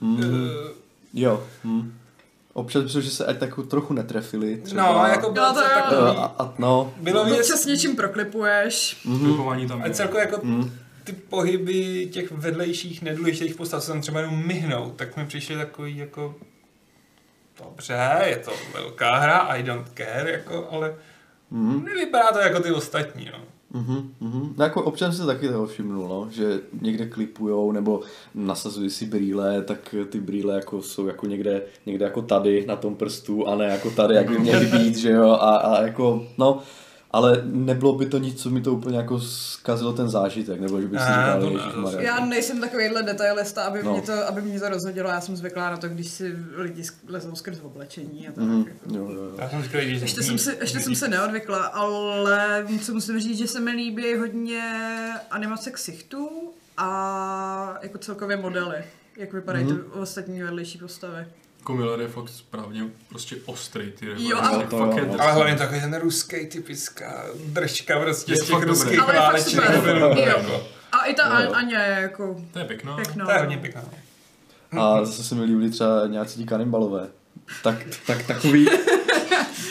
Mm. 0.00 0.20
eh, 0.22 0.84
Jo. 1.16 1.48
Mm. 1.64 1.98
Občas 2.54 2.82
myslím, 2.84 3.02
že 3.02 3.10
se 3.10 3.26
ať 3.26 3.38
tak 3.38 3.50
trochu 3.68 3.94
netrefili. 3.94 4.56
Třeba. 4.56 4.92
No, 4.92 5.06
jako 5.06 5.30
bylo 5.32 5.46
Jo, 5.46 5.52
to 5.54 5.60
takový... 5.60 6.00
Eh, 6.16 6.20
a, 6.20 6.34
a, 6.38 6.54
no. 6.58 6.94
Bylo 6.96 7.24
věc, 7.24 7.40
Občas 7.40 7.66
něčím 7.66 7.96
proklipuješ. 7.96 9.00
Mhm. 9.04 9.18
Klipování 9.24 9.68
tam 9.68 9.82
a 9.86 9.90
celkově 9.90 10.20
jako 10.20 10.40
Mm. 10.42 10.72
ty 11.04 11.12
pohyby 11.12 12.06
těch 12.12 12.30
vedlejších, 12.32 13.02
nedůležitých 13.02 13.54
postav 13.54 13.82
se 13.84 13.92
tam 13.92 14.00
třeba 14.00 14.20
jenom 14.20 14.46
myhnou, 14.46 14.90
tak 14.96 15.16
mi 15.16 15.26
přišly 15.26 15.56
takový 15.56 15.96
jako 15.96 16.34
dobře, 17.64 18.20
je 18.24 18.36
to 18.36 18.52
velká 18.74 19.16
hra, 19.18 19.38
I 19.38 19.62
don't 19.62 19.88
care, 19.96 20.30
jako, 20.32 20.68
ale 20.70 20.94
Mhm. 21.50 21.84
nevypadá 21.84 22.32
to 22.32 22.38
jako 22.38 22.60
ty 22.60 22.70
ostatní, 22.72 23.30
no. 23.32 23.38
Mhm, 23.74 24.14
mhm. 24.20 24.54
No 24.56 24.64
jako 24.64 24.82
občas 24.82 25.16
se 25.16 25.26
taky 25.26 25.48
toho 25.48 25.66
všimnul, 25.66 26.08
no, 26.08 26.28
že 26.30 26.60
někde 26.80 27.06
klipujou 27.06 27.72
nebo 27.72 28.00
nasazují 28.34 28.90
si 28.90 29.06
brýle, 29.06 29.62
tak 29.62 29.94
ty 30.08 30.20
brýle 30.20 30.54
jako 30.54 30.82
jsou 30.82 31.06
jako 31.06 31.26
někde, 31.26 31.62
někde 31.86 32.04
jako 32.04 32.22
tady 32.22 32.66
na 32.66 32.76
tom 32.76 32.96
prstu 32.96 33.48
a 33.48 33.56
ne 33.56 33.64
jako 33.64 33.90
tady, 33.90 34.14
jak 34.14 34.28
by 34.30 34.38
měly 34.38 34.66
být, 34.66 34.96
že 34.96 35.10
jo, 35.10 35.30
a, 35.30 35.56
a 35.56 35.82
jako, 35.82 36.26
no, 36.38 36.62
ale 37.14 37.40
nebylo 37.44 37.92
by 37.92 38.06
to 38.06 38.18
nic, 38.18 38.42
co 38.42 38.50
mi 38.50 38.60
to 38.60 38.72
úplně 38.72 38.96
jako 38.96 39.20
zkazilo 39.20 39.92
ten 39.92 40.08
zážitek, 40.08 40.60
nebo 40.60 40.80
že 40.80 40.88
bych 40.88 41.00
si 41.00 41.06
říkal, 41.06 41.40
to 41.40 41.46
ne, 41.50 41.52
ježišmarja. 41.52 42.00
Já 42.00 42.24
nejsem 42.26 42.60
takovýhle 42.60 43.02
detailista, 43.02 43.62
aby, 43.62 43.82
No. 43.82 43.92
mě 43.92 44.02
to, 44.02 44.12
aby 44.28 44.42
mě 44.42 44.60
to 44.60 44.68
rozhodilo. 44.68 45.08
Já 45.10 45.20
jsem 45.20 45.36
zvyklá 45.36 45.70
na 45.70 45.76
to, 45.76 45.88
když 45.88 46.08
si 46.08 46.36
lidi 46.56 46.82
lezou 47.08 47.34
skrz 47.34 47.60
oblečení 47.62 48.28
a 48.28 48.32
tak. 48.32 48.44
Mhm, 48.44 48.58
Jako. 48.68 48.94
jo, 48.98 49.10
jo, 49.12 49.22
jo. 49.24 49.34
Já 49.38 49.48
jsem 49.50 49.62
říkal, 49.62 49.80
když 49.80 50.02
Ještě 50.02 50.22
jsem, 50.22 50.38
si, 50.38 50.56
ještě 50.60 50.80
jsem 50.80 50.94
se 50.94 51.08
neodvykla, 51.08 51.64
ale 51.66 52.66
co 52.82 52.94
musím 52.94 53.20
říct, 53.20 53.38
že 53.38 53.46
se 53.46 53.60
mi 53.60 53.70
líbí 53.70 54.16
hodně 54.16 54.62
animace 55.30 55.70
ksichtů 55.70 56.28
a 56.76 57.78
jako 57.82 57.98
celkově 57.98 58.36
modely, 58.36 58.84
jak 59.16 59.32
vypadají 59.32 59.64
Mhm. 59.64 59.76
ty 59.76 59.82
ostatní 60.00 60.42
vedlejší 60.42 60.78
postavy. 60.78 61.26
Jako 61.64 61.74
Miller 61.74 62.00
je 62.00 62.08
fakt 62.08 62.28
správně 62.28 62.82
prostě 63.08 63.36
ostrý, 63.46 63.90
ty 63.92 64.06
Jo, 64.06 64.12
reference, 64.14 64.48
ale- 64.48 64.64
to 64.66 64.78
fakt 64.78 64.96
jo, 64.96 65.04
je. 65.12 65.18
Ale 65.18 65.32
hlavně 65.32 65.54
takový 65.56 65.80
ten 65.80 65.96
ruský 66.00 66.46
typická 66.46 67.24
držka 67.46 68.00
prostě 68.00 68.32
Je 68.32 68.36
z 68.36 68.46
těch 68.46 68.62
ruských 68.62 68.96
dobrý. 68.98 69.16
Ale 69.16 69.38
fakt 69.40 69.48
super. 69.50 69.80
filmů. 69.80 70.06
Jo. 70.20 70.24
jako. 70.26 70.66
A 70.92 71.04
i 71.04 71.14
ta 71.14 71.22
Jo, 71.40 71.44
jo. 71.44 71.50
An- 71.50 71.56
Aně 71.56 71.74
je 71.74 71.98
jako 72.02 72.40
To 72.52 72.58
je 72.58 72.64
pěkná. 72.64 72.96
pěkná. 72.96 73.24
To 73.24 73.30
je 73.32 73.38
hodně 73.38 73.58
pěkná. 73.58 73.82
A 74.80 75.04
zase 75.04 75.24
se 75.24 75.34
mi 75.34 75.44
líbily 75.44 75.70
třeba 75.70 76.06
nějací 76.06 76.38
ti 76.40 76.46
kanibalové. 76.46 77.08
Tak, 77.62 77.76
tak 78.06 78.26
takový, 78.26 78.68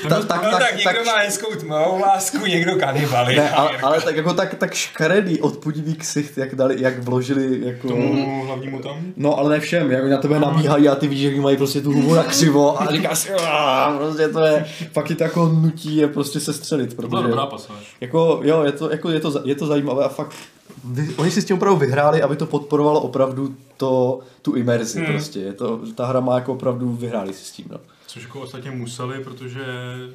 ta, 0.10 0.22
tak, 0.22 0.44
No 0.44 0.52
tak, 0.52 0.60
tak, 0.60 0.76
někdo 0.78 0.84
tak, 0.94 1.06
má 1.06 1.18
hezkou 1.18 1.56
tmavou 1.56 2.00
lásku, 2.00 2.46
někdo 2.46 2.76
kanibaly. 2.76 3.36
ne, 3.36 3.50
ale, 3.50 3.78
ale 3.78 4.02
tak 4.02 4.16
jako 4.16 4.34
tak, 4.34 4.56
tak 4.56 4.74
škaredý 4.74 5.42
odpudivý 5.42 5.96
ksicht, 5.96 6.38
jak 6.38 6.56
dali, 6.56 6.76
jak 6.82 7.00
vložili 7.04 7.60
jako... 7.66 7.88
Tomu 7.88 8.46
hlavnímu 8.46 8.80
tam. 8.80 8.96
No, 9.18 9.38
ale 9.38 9.50
ne 9.50 9.60
všem, 9.60 9.92
jak 9.92 10.10
na 10.10 10.18
tebe 10.18 10.40
nabíhají 10.40 10.88
a 10.90 10.96
ty 10.96 11.08
víš, 11.08 11.22
jak 11.22 11.38
mají 11.38 11.58
prostě 11.58 11.82
tu 11.82 11.92
hubu 11.92 12.14
na 12.14 12.24
křivo 12.24 12.82
a 12.82 12.86
říkáš 12.92 13.18
si, 13.20 13.30
prostě 13.98 14.28
to 14.30 14.40
je, 14.40 14.66
fakt 14.94 15.10
je 15.10 15.16
to 15.16 15.24
jako 15.24 15.46
nutí 15.46 15.96
je 15.98 16.08
prostě 16.08 16.40
se 16.40 16.54
střelit, 16.54 16.94
To 16.96 17.02
byla 17.08 17.22
protože 17.22 17.28
dobrá 17.32 17.46
pasáž. 17.46 17.96
jako, 18.02 18.40
jo, 18.44 18.64
je 18.64 18.72
to, 18.72 18.92
jako 18.92 19.10
je 19.10 19.20
to, 19.20 19.42
je 19.44 19.56
to 19.56 19.66
zajímavé 19.68 20.04
a 20.06 20.10
fakt, 20.10 20.32
vy, 20.84 21.10
oni 21.18 21.32
si 21.32 21.42
s 21.42 21.46
tím 21.46 21.56
opravdu 21.58 21.80
vyhráli, 21.80 22.22
aby 22.22 22.36
to 22.36 22.46
podporovalo 22.46 23.02
opravdu 23.02 23.56
to, 23.78 24.20
tu 24.42 24.54
imerzi 24.54 24.98
Hmm. 25.00 25.08
prostě, 25.08 25.40
je 25.40 25.54
to, 25.54 25.80
ta 25.96 26.06
hra 26.06 26.20
má 26.20 26.36
jako 26.36 26.54
opravdu, 26.54 26.94
vyhráli 26.94 27.34
si 27.34 27.46
s 27.46 27.52
tím, 27.52 27.66
no. 27.72 27.78
Což 28.14 28.24
jako 28.24 28.42
ostatně 28.42 28.72
museli, 28.72 29.24
protože 29.24 29.66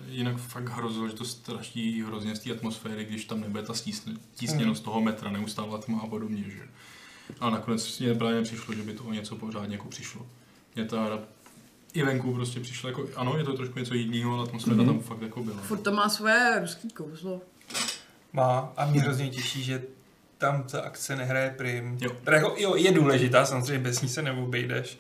jinak 0.09 0.37
fakt 0.37 0.69
hrozilo, 0.69 1.09
že 1.09 1.15
to 1.15 1.25
straší 1.25 2.03
hrozně 2.03 2.37
z 2.37 2.39
té 2.41 2.51
atmosféry, 2.51 3.05
když 3.05 3.25
tam 3.25 3.41
nebude 3.41 3.63
ta 3.63 3.75
stísne, 3.75 4.13
tísněnost 4.35 4.85
toho 4.85 5.01
metra, 5.01 5.31
neustále 5.31 5.79
tma 5.79 6.01
a 6.01 6.07
podobně, 6.07 6.43
že. 6.47 6.63
A 7.41 7.51
nakonec 7.51 7.99
mě 7.99 8.15
právě 8.15 8.37
nepřišlo, 8.37 8.75
že 8.75 8.83
by 8.83 8.93
to 8.93 9.05
o 9.05 9.13
něco 9.13 9.37
pořádně 9.37 9.77
jako 9.77 9.89
přišlo. 9.89 10.27
Mě 10.75 10.85
ta 10.85 11.05
hra 11.05 11.19
i 11.93 12.03
venku 12.03 12.35
prostě 12.35 12.61
přišla 12.61 12.89
jako, 12.89 13.09
ano, 13.17 13.39
je 13.39 13.45
to 13.45 13.53
trošku 13.57 13.79
něco 13.79 13.95
jiného, 13.95 14.35
ale 14.35 14.43
atmosféra 14.43 14.77
Mhm. 14.77 14.87
tam 14.87 15.01
fakt 15.01 15.23
jako 15.23 15.43
byla. 15.43 15.57
Furt 15.63 15.79
to 15.79 15.93
má 15.93 16.09
svoje 16.09 16.57
ruský 16.61 16.89
kouzlo. 16.91 17.41
Má 18.33 18.73
a 18.77 18.87
mě 18.87 19.01
hrozně 19.01 19.31
těší, 19.31 19.63
že 19.65 19.83
tam 20.39 20.63
ta 20.63 20.81
akce 20.81 21.17
nehraje 21.17 21.55
prim. 21.59 21.99
Jo. 22.01 22.11
Teda 22.25 22.37
jako, 22.37 22.55
jo, 22.59 22.75
je 22.77 22.93
důležitá, 22.93 23.45
samozřejmě 23.47 23.79
bez 23.79 24.03
ní 24.03 24.09
se 24.09 24.23
neobejdeš, 24.23 24.99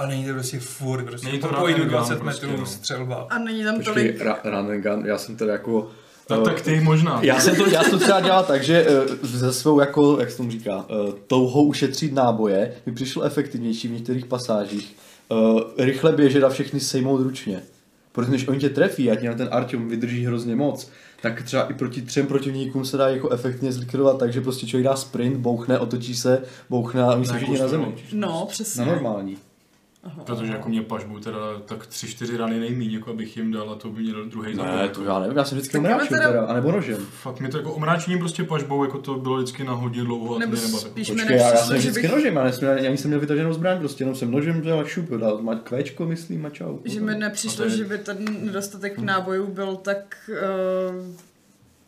ale 0.00 0.08
není 0.08 0.24
to 0.24 0.32
prostě 0.32 0.60
furt, 0.60 1.04
prostě 1.04 1.26
Není 1.26 1.38
to 1.38 1.48
pojdu 1.48 1.82
and 1.82 1.88
gun 1.88 1.98
20 1.98 2.18
prostě, 2.18 2.46
metrů 2.46 2.60
no. 2.60 2.66
střelba. 2.66 3.26
A 3.30 3.38
není 3.38 3.64
tam 3.64 3.76
Počkej, 3.76 3.94
tolik... 3.94 4.20
ra, 4.20 4.38
run 4.44 4.70
and 4.70 4.80
gun, 4.82 5.06
já 5.06 5.18
jsem 5.18 5.36
teda 5.36 5.52
jako... 5.52 5.88
No, 6.30 6.40
eh, 6.40 6.44
tak 6.44 6.60
ty 6.60 6.80
možná. 6.80 7.20
Já 7.22 7.40
jsem 7.40 7.56
to, 7.56 7.66
já 7.66 7.82
jsem 7.82 7.90
to 7.90 7.98
třeba 7.98 8.20
dělal 8.20 8.44
tak, 8.44 8.62
že 8.62 8.86
eh, 8.88 9.26
ze 9.26 9.52
svou, 9.52 9.80
jako, 9.80 10.20
jak 10.20 10.30
se 10.30 10.36
tomu 10.36 10.50
říká, 10.50 10.86
eh, 10.90 11.12
touhou 11.26 11.64
ušetřit 11.64 12.12
náboje 12.12 12.72
mi 12.86 12.92
přišlo 12.92 13.22
efektivnější 13.22 13.88
v 13.88 13.92
některých 13.92 14.26
pasážích 14.26 14.96
eh, 15.32 15.84
rychle 15.84 16.12
běžet 16.12 16.44
a 16.44 16.48
všechny 16.48 16.80
sejmout 16.80 17.20
ručně. 17.20 17.62
Protože 18.12 18.30
než 18.30 18.48
oni 18.48 18.58
tě 18.58 18.68
trefí 18.68 19.10
a 19.10 19.14
ti 19.16 19.26
na 19.26 19.34
ten 19.34 19.48
Artyom 19.50 19.88
vydrží 19.88 20.26
hrozně 20.26 20.56
moc, 20.56 20.90
tak 21.22 21.42
třeba 21.42 21.62
i 21.62 21.74
proti 21.74 22.02
třem 22.02 22.26
protivníkům 22.26 22.84
se 22.84 22.96
dá 22.96 23.08
jako 23.08 23.30
efektně 23.30 23.72
zlikvidovat 23.72 24.18
tak, 24.18 24.32
že 24.32 24.40
prostě 24.40 24.66
člověk 24.66 24.84
dá 24.84 24.96
sprint, 24.96 25.36
bouchne, 25.36 25.78
otočí 25.78 26.14
se, 26.16 26.42
bouchne 26.70 27.02
a 27.02 27.14
oni 27.14 27.26
jsou 27.26 27.32
Na 27.32 27.36
všichni 27.38 27.54
jakou 27.54 27.64
na 27.64 27.68
zemi. 27.68 27.94
stranu? 28.06 28.20
No, 28.26 28.46
přesně. 28.50 28.84
Na 28.84 28.92
normální. 28.92 29.36
Aha. 30.04 30.22
Protože 30.24 30.52
jako 30.52 30.68
mě 30.68 30.82
pažbu 30.82 31.18
teda 31.20 31.38
tak 31.64 31.86
tři, 31.86 32.06
čtyři 32.08 32.36
rany 32.36 32.60
nejmíň, 32.60 32.92
jako 32.92 33.10
abych 33.10 33.36
jim 33.36 33.52
dal 33.52 33.70
a 33.70 33.74
to 33.74 33.88
by 33.88 34.02
měl 34.02 34.24
druhý 34.26 34.54
Ne, 34.56 34.88
to 34.88 35.04
já 35.04 35.18
nevím, 35.18 35.36
já 35.36 35.44
jsem 35.44 35.58
vždycky 35.58 35.72
Tak 35.72 35.80
omráčil 35.80 36.06
máme 36.16 36.18
teda- 36.26 36.30
teda, 36.32 36.46
anebo 36.46 36.72
nožem. 36.72 36.96
Fakt 36.96 37.40
mi 37.40 37.48
to 37.48 37.56
jako 37.56 37.72
omráčením 37.72 38.18
prostě 38.18 38.44
pažbou, 38.44 38.84
jako 38.84 38.98
to 38.98 39.14
bylo 39.14 39.36
vždycky 39.36 39.64
na 39.64 39.72
hodně 39.72 40.02
dlouho 40.02 40.36
a 40.36 40.38
Nebo 40.38 40.52
to 40.52 40.56
mě 40.56 40.66
nebavilo. 40.66 40.90
spíš 40.90 41.10
Počkej, 41.10 41.36
já, 41.38 41.50
já 41.50 41.56
jsem 41.56 41.76
že 41.76 41.80
vždycky 41.80 42.02
bych- 42.02 42.10
nožem, 42.12 42.36
já, 42.36 42.44
nesmím, 42.44 42.70
já 42.70 42.90
jsem 42.92 43.08
měl 43.10 43.20
vytaženou 43.20 43.52
zbraň, 43.52 43.78
prostě 43.78 44.02
jenom 44.02 44.14
jsem 44.16 44.30
nožem 44.30 44.60
dělal 44.60 44.84
šup, 44.84 45.10
dal 45.10 45.42
mať 45.42 45.62
kvéčko, 45.62 46.06
myslím, 46.06 46.46
a 46.46 46.50
čau. 46.50 46.78
Že 46.84 47.00
mi 47.00 47.14
nepřišlo, 47.14 47.68
že 47.68 47.84
by 47.84 47.98
ten 47.98 48.16
nedostatek 48.46 48.98
nábojů 48.98 49.46
byl 49.46 49.76
tak 49.76 50.30
uh, 50.98 51.06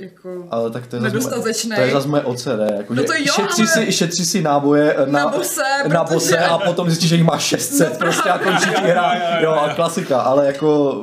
jako 0.02 0.44
Ale 0.50 0.70
tak 0.70 0.86
to 0.86 0.96
je 0.96 1.02
zase 1.02 1.14
nedostatečný. 1.14 1.70
To 1.76 1.80
je 1.80 1.90
zase 1.92 2.08
moje 2.08 2.22
OCD, 2.22 2.46
jako 2.76 2.94
No 2.94 3.04
to 3.04 3.12
jo, 3.12 3.32
šetří, 3.34 3.62
ale- 3.62 3.86
si, 3.86 3.92
šetří 3.92 4.26
si 4.26 4.42
náboje 4.42 4.96
na, 5.06 5.24
Na 5.24 5.28
bose, 5.30 5.62
na 5.88 6.04
protože- 6.04 6.14
bose 6.14 6.38
a 6.38 6.58
potom 6.58 6.86
zjistíš, 6.86 7.08
že 7.08 7.14
jich 7.16 7.24
má 7.24 7.38
600 7.38 7.98
prostě 7.98 8.30
a 8.30 8.38
končí 8.38 8.68
ti 8.70 8.82
hra. 8.82 9.12
Jo, 9.40 9.50
a 9.52 9.74
klasika, 9.74 10.20
ale 10.20 10.46
jako, 10.46 10.94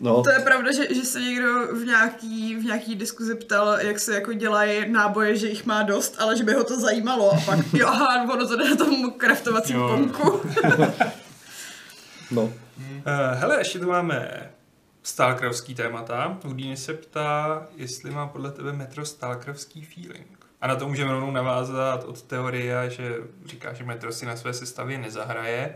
no, 0.00 0.22
To 0.22 0.30
je 0.30 0.38
pravda, 0.38 0.72
že, 0.72 0.94
že 0.94 1.04
se 1.04 1.20
někdo 1.20 1.46
v 1.72 1.84
nějaký, 1.86 2.56
v 2.56 2.64
nějaký 2.64 2.94
diskuzi 2.94 3.34
ptal, 3.34 3.76
jak 3.80 3.98
se 3.98 4.14
jako 4.14 4.32
dělají 4.32 4.92
náboje, 4.92 5.36
že 5.36 5.48
jich 5.48 5.66
má 5.66 5.82
dost, 5.82 6.14
ale 6.18 6.36
že 6.36 6.44
by 6.44 6.52
ho 6.54 6.64
to 6.64 6.80
zajímalo 6.80 7.30
a 7.32 7.40
pak 7.46 7.58
jo, 7.72 7.86
aha, 7.88 8.22
ono 8.32 8.48
to 8.48 8.56
jde 8.56 8.70
na 8.70 8.76
tom 8.76 9.12
craftovacím 9.18 9.76
Jo. 9.76 9.88
pomku. 9.88 10.40
no. 12.30 12.42
Uh, 12.42 12.52
hele, 13.34 13.58
ještě 13.58 13.78
tu 13.78 13.86
máme 13.88 14.28
stalkerovský 15.06 15.74
témata. 15.74 16.38
Houdini 16.44 16.76
se 16.76 16.94
ptá, 16.94 17.66
jestli 17.76 18.10
má 18.10 18.26
podle 18.26 18.50
tebe 18.50 18.72
metro 18.72 19.04
stalkerovský 19.04 19.84
feeling. 19.84 20.46
A 20.60 20.66
na 20.66 20.76
to 20.76 20.88
můžeme 20.88 21.12
rovnou 21.12 21.30
navázat 21.30 22.04
od 22.04 22.22
teorie, 22.22 22.90
že 22.90 23.16
říká, 23.44 23.72
že 23.72 23.84
metro 23.84 24.12
si 24.12 24.26
na 24.26 24.36
své 24.36 24.54
sestavě 24.54 24.98
nezahraje 24.98 25.74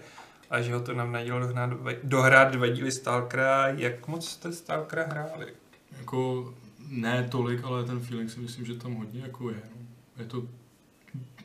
a 0.50 0.60
že 0.60 0.74
ho 0.74 0.80
to 0.80 0.94
nám 0.94 1.12
nadělo 1.12 1.40
dohrát, 1.40 1.70
dohrát 2.02 2.52
dva 2.52 2.66
díly 2.66 2.92
Stalkera. 2.92 3.68
Jak 3.68 4.08
moc 4.08 4.28
jste 4.28 4.52
Stalkera 4.52 5.04
hráli? 5.06 5.46
Jako 5.98 6.54
ne 6.88 7.28
tolik, 7.30 7.64
ale 7.64 7.84
ten 7.84 8.00
feeling 8.00 8.30
si 8.30 8.40
myslím, 8.40 8.66
že 8.66 8.74
tam 8.74 8.94
hodně 8.94 9.20
jako 9.20 9.50
je. 9.50 9.62
No. 9.76 9.86
Je 10.16 10.24
to 10.24 10.42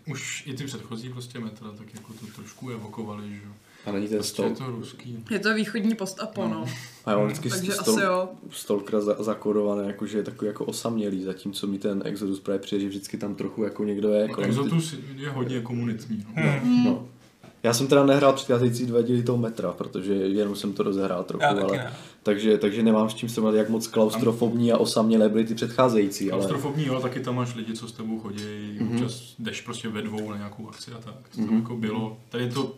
už 0.07 0.43
i 0.47 0.53
ty 0.53 0.65
předchozí 0.65 1.09
prostě 1.09 1.39
metra, 1.39 1.71
tak 1.71 1.93
jako 1.93 2.13
to 2.13 2.27
trošku 2.27 2.69
evokovali, 2.69 3.29
že 3.29 3.41
jo. 3.45 3.51
A 3.86 3.91
není 3.91 4.07
ten 4.07 4.17
Je 4.17 4.23
stol. 4.23 4.49
to 4.49 4.65
ruský. 4.71 5.23
Je 5.29 5.39
to 5.39 5.53
východní 5.53 5.95
post-apo, 5.95 6.47
no. 6.47 6.65
A 7.05 7.11
já 7.11 7.17
mám 7.17 7.25
vždycky 7.27 7.49
Takže 7.49 7.71
stol, 7.71 7.93
asi 7.95 8.03
jo. 8.05 8.29
stolkra 8.51 9.01
za, 9.01 9.15
zakodované, 9.23 9.88
jakože 9.88 10.17
je 10.17 10.23
takový 10.23 10.47
jako 10.47 10.65
osamělý, 10.65 11.23
zatímco 11.23 11.67
mi 11.67 11.77
ten 11.79 12.01
Exodus 12.05 12.39
právě 12.39 12.59
přijde, 12.59 12.81
že 12.83 12.89
vždycky 12.89 13.17
tam 13.17 13.36
trochu 13.36 13.63
jako 13.63 13.83
někdo 13.83 14.09
je. 14.13 14.27
No, 14.27 14.33
kolem 14.33 14.49
Exotus 14.49 14.95
je 15.15 15.29
hodně 15.29 15.61
komunitní. 15.61 16.25
No. 16.36 16.43
Hmm. 16.63 16.83
No. 16.86 17.07
Já 17.63 17.73
jsem 17.73 17.88
teda 17.88 18.05
nehrál 18.05 18.33
předcházející 18.33 18.86
dva 18.86 19.01
díly 19.01 19.23
toho 19.23 19.38
metra, 19.38 19.71
protože 19.71 20.13
jenom 20.13 20.55
jsem 20.55 20.73
to 20.73 20.83
rozehrál 20.83 21.23
trochu, 21.23 21.43
Já 21.43 21.49
ale, 21.49 21.77
ne. 21.77 21.93
takže, 22.23 22.57
takže 22.57 22.83
nemám 22.83 23.09
s 23.09 23.13
čím 23.13 23.29
srovnat, 23.29 23.55
jak 23.55 23.69
moc 23.69 23.88
klaustrofobní 23.88 24.71
a 24.71 24.77
osamělé 24.77 25.29
byly 25.29 25.45
ty 25.45 25.55
předcházející, 25.55 26.31
ale 26.31 26.39
Klaustrofobní, 26.41 26.86
jo, 26.86 26.99
taky 26.99 27.19
tam 27.19 27.36
máš 27.36 27.55
lidi, 27.55 27.73
co 27.73 27.88
s 27.88 27.91
tebou 27.91 28.19
chodí, 28.19 28.38
mm-hmm. 28.43 28.81
Mhm. 28.86 28.95
občas 28.95 29.33
jdeš 29.39 29.61
prostě 29.61 29.89
ve 29.89 30.01
dvou 30.01 30.29
na 30.29 30.38
nějakou 30.38 30.69
akci 30.69 30.91
a 30.91 30.97
tak. 30.97 31.13
To 31.36 31.41
Mhm. 31.41 31.49
mm-hmm. 31.49 31.55
jako 31.61 31.75
bylo. 31.75 32.17
Tady 32.29 32.43
je 32.43 32.49
to, 32.49 32.71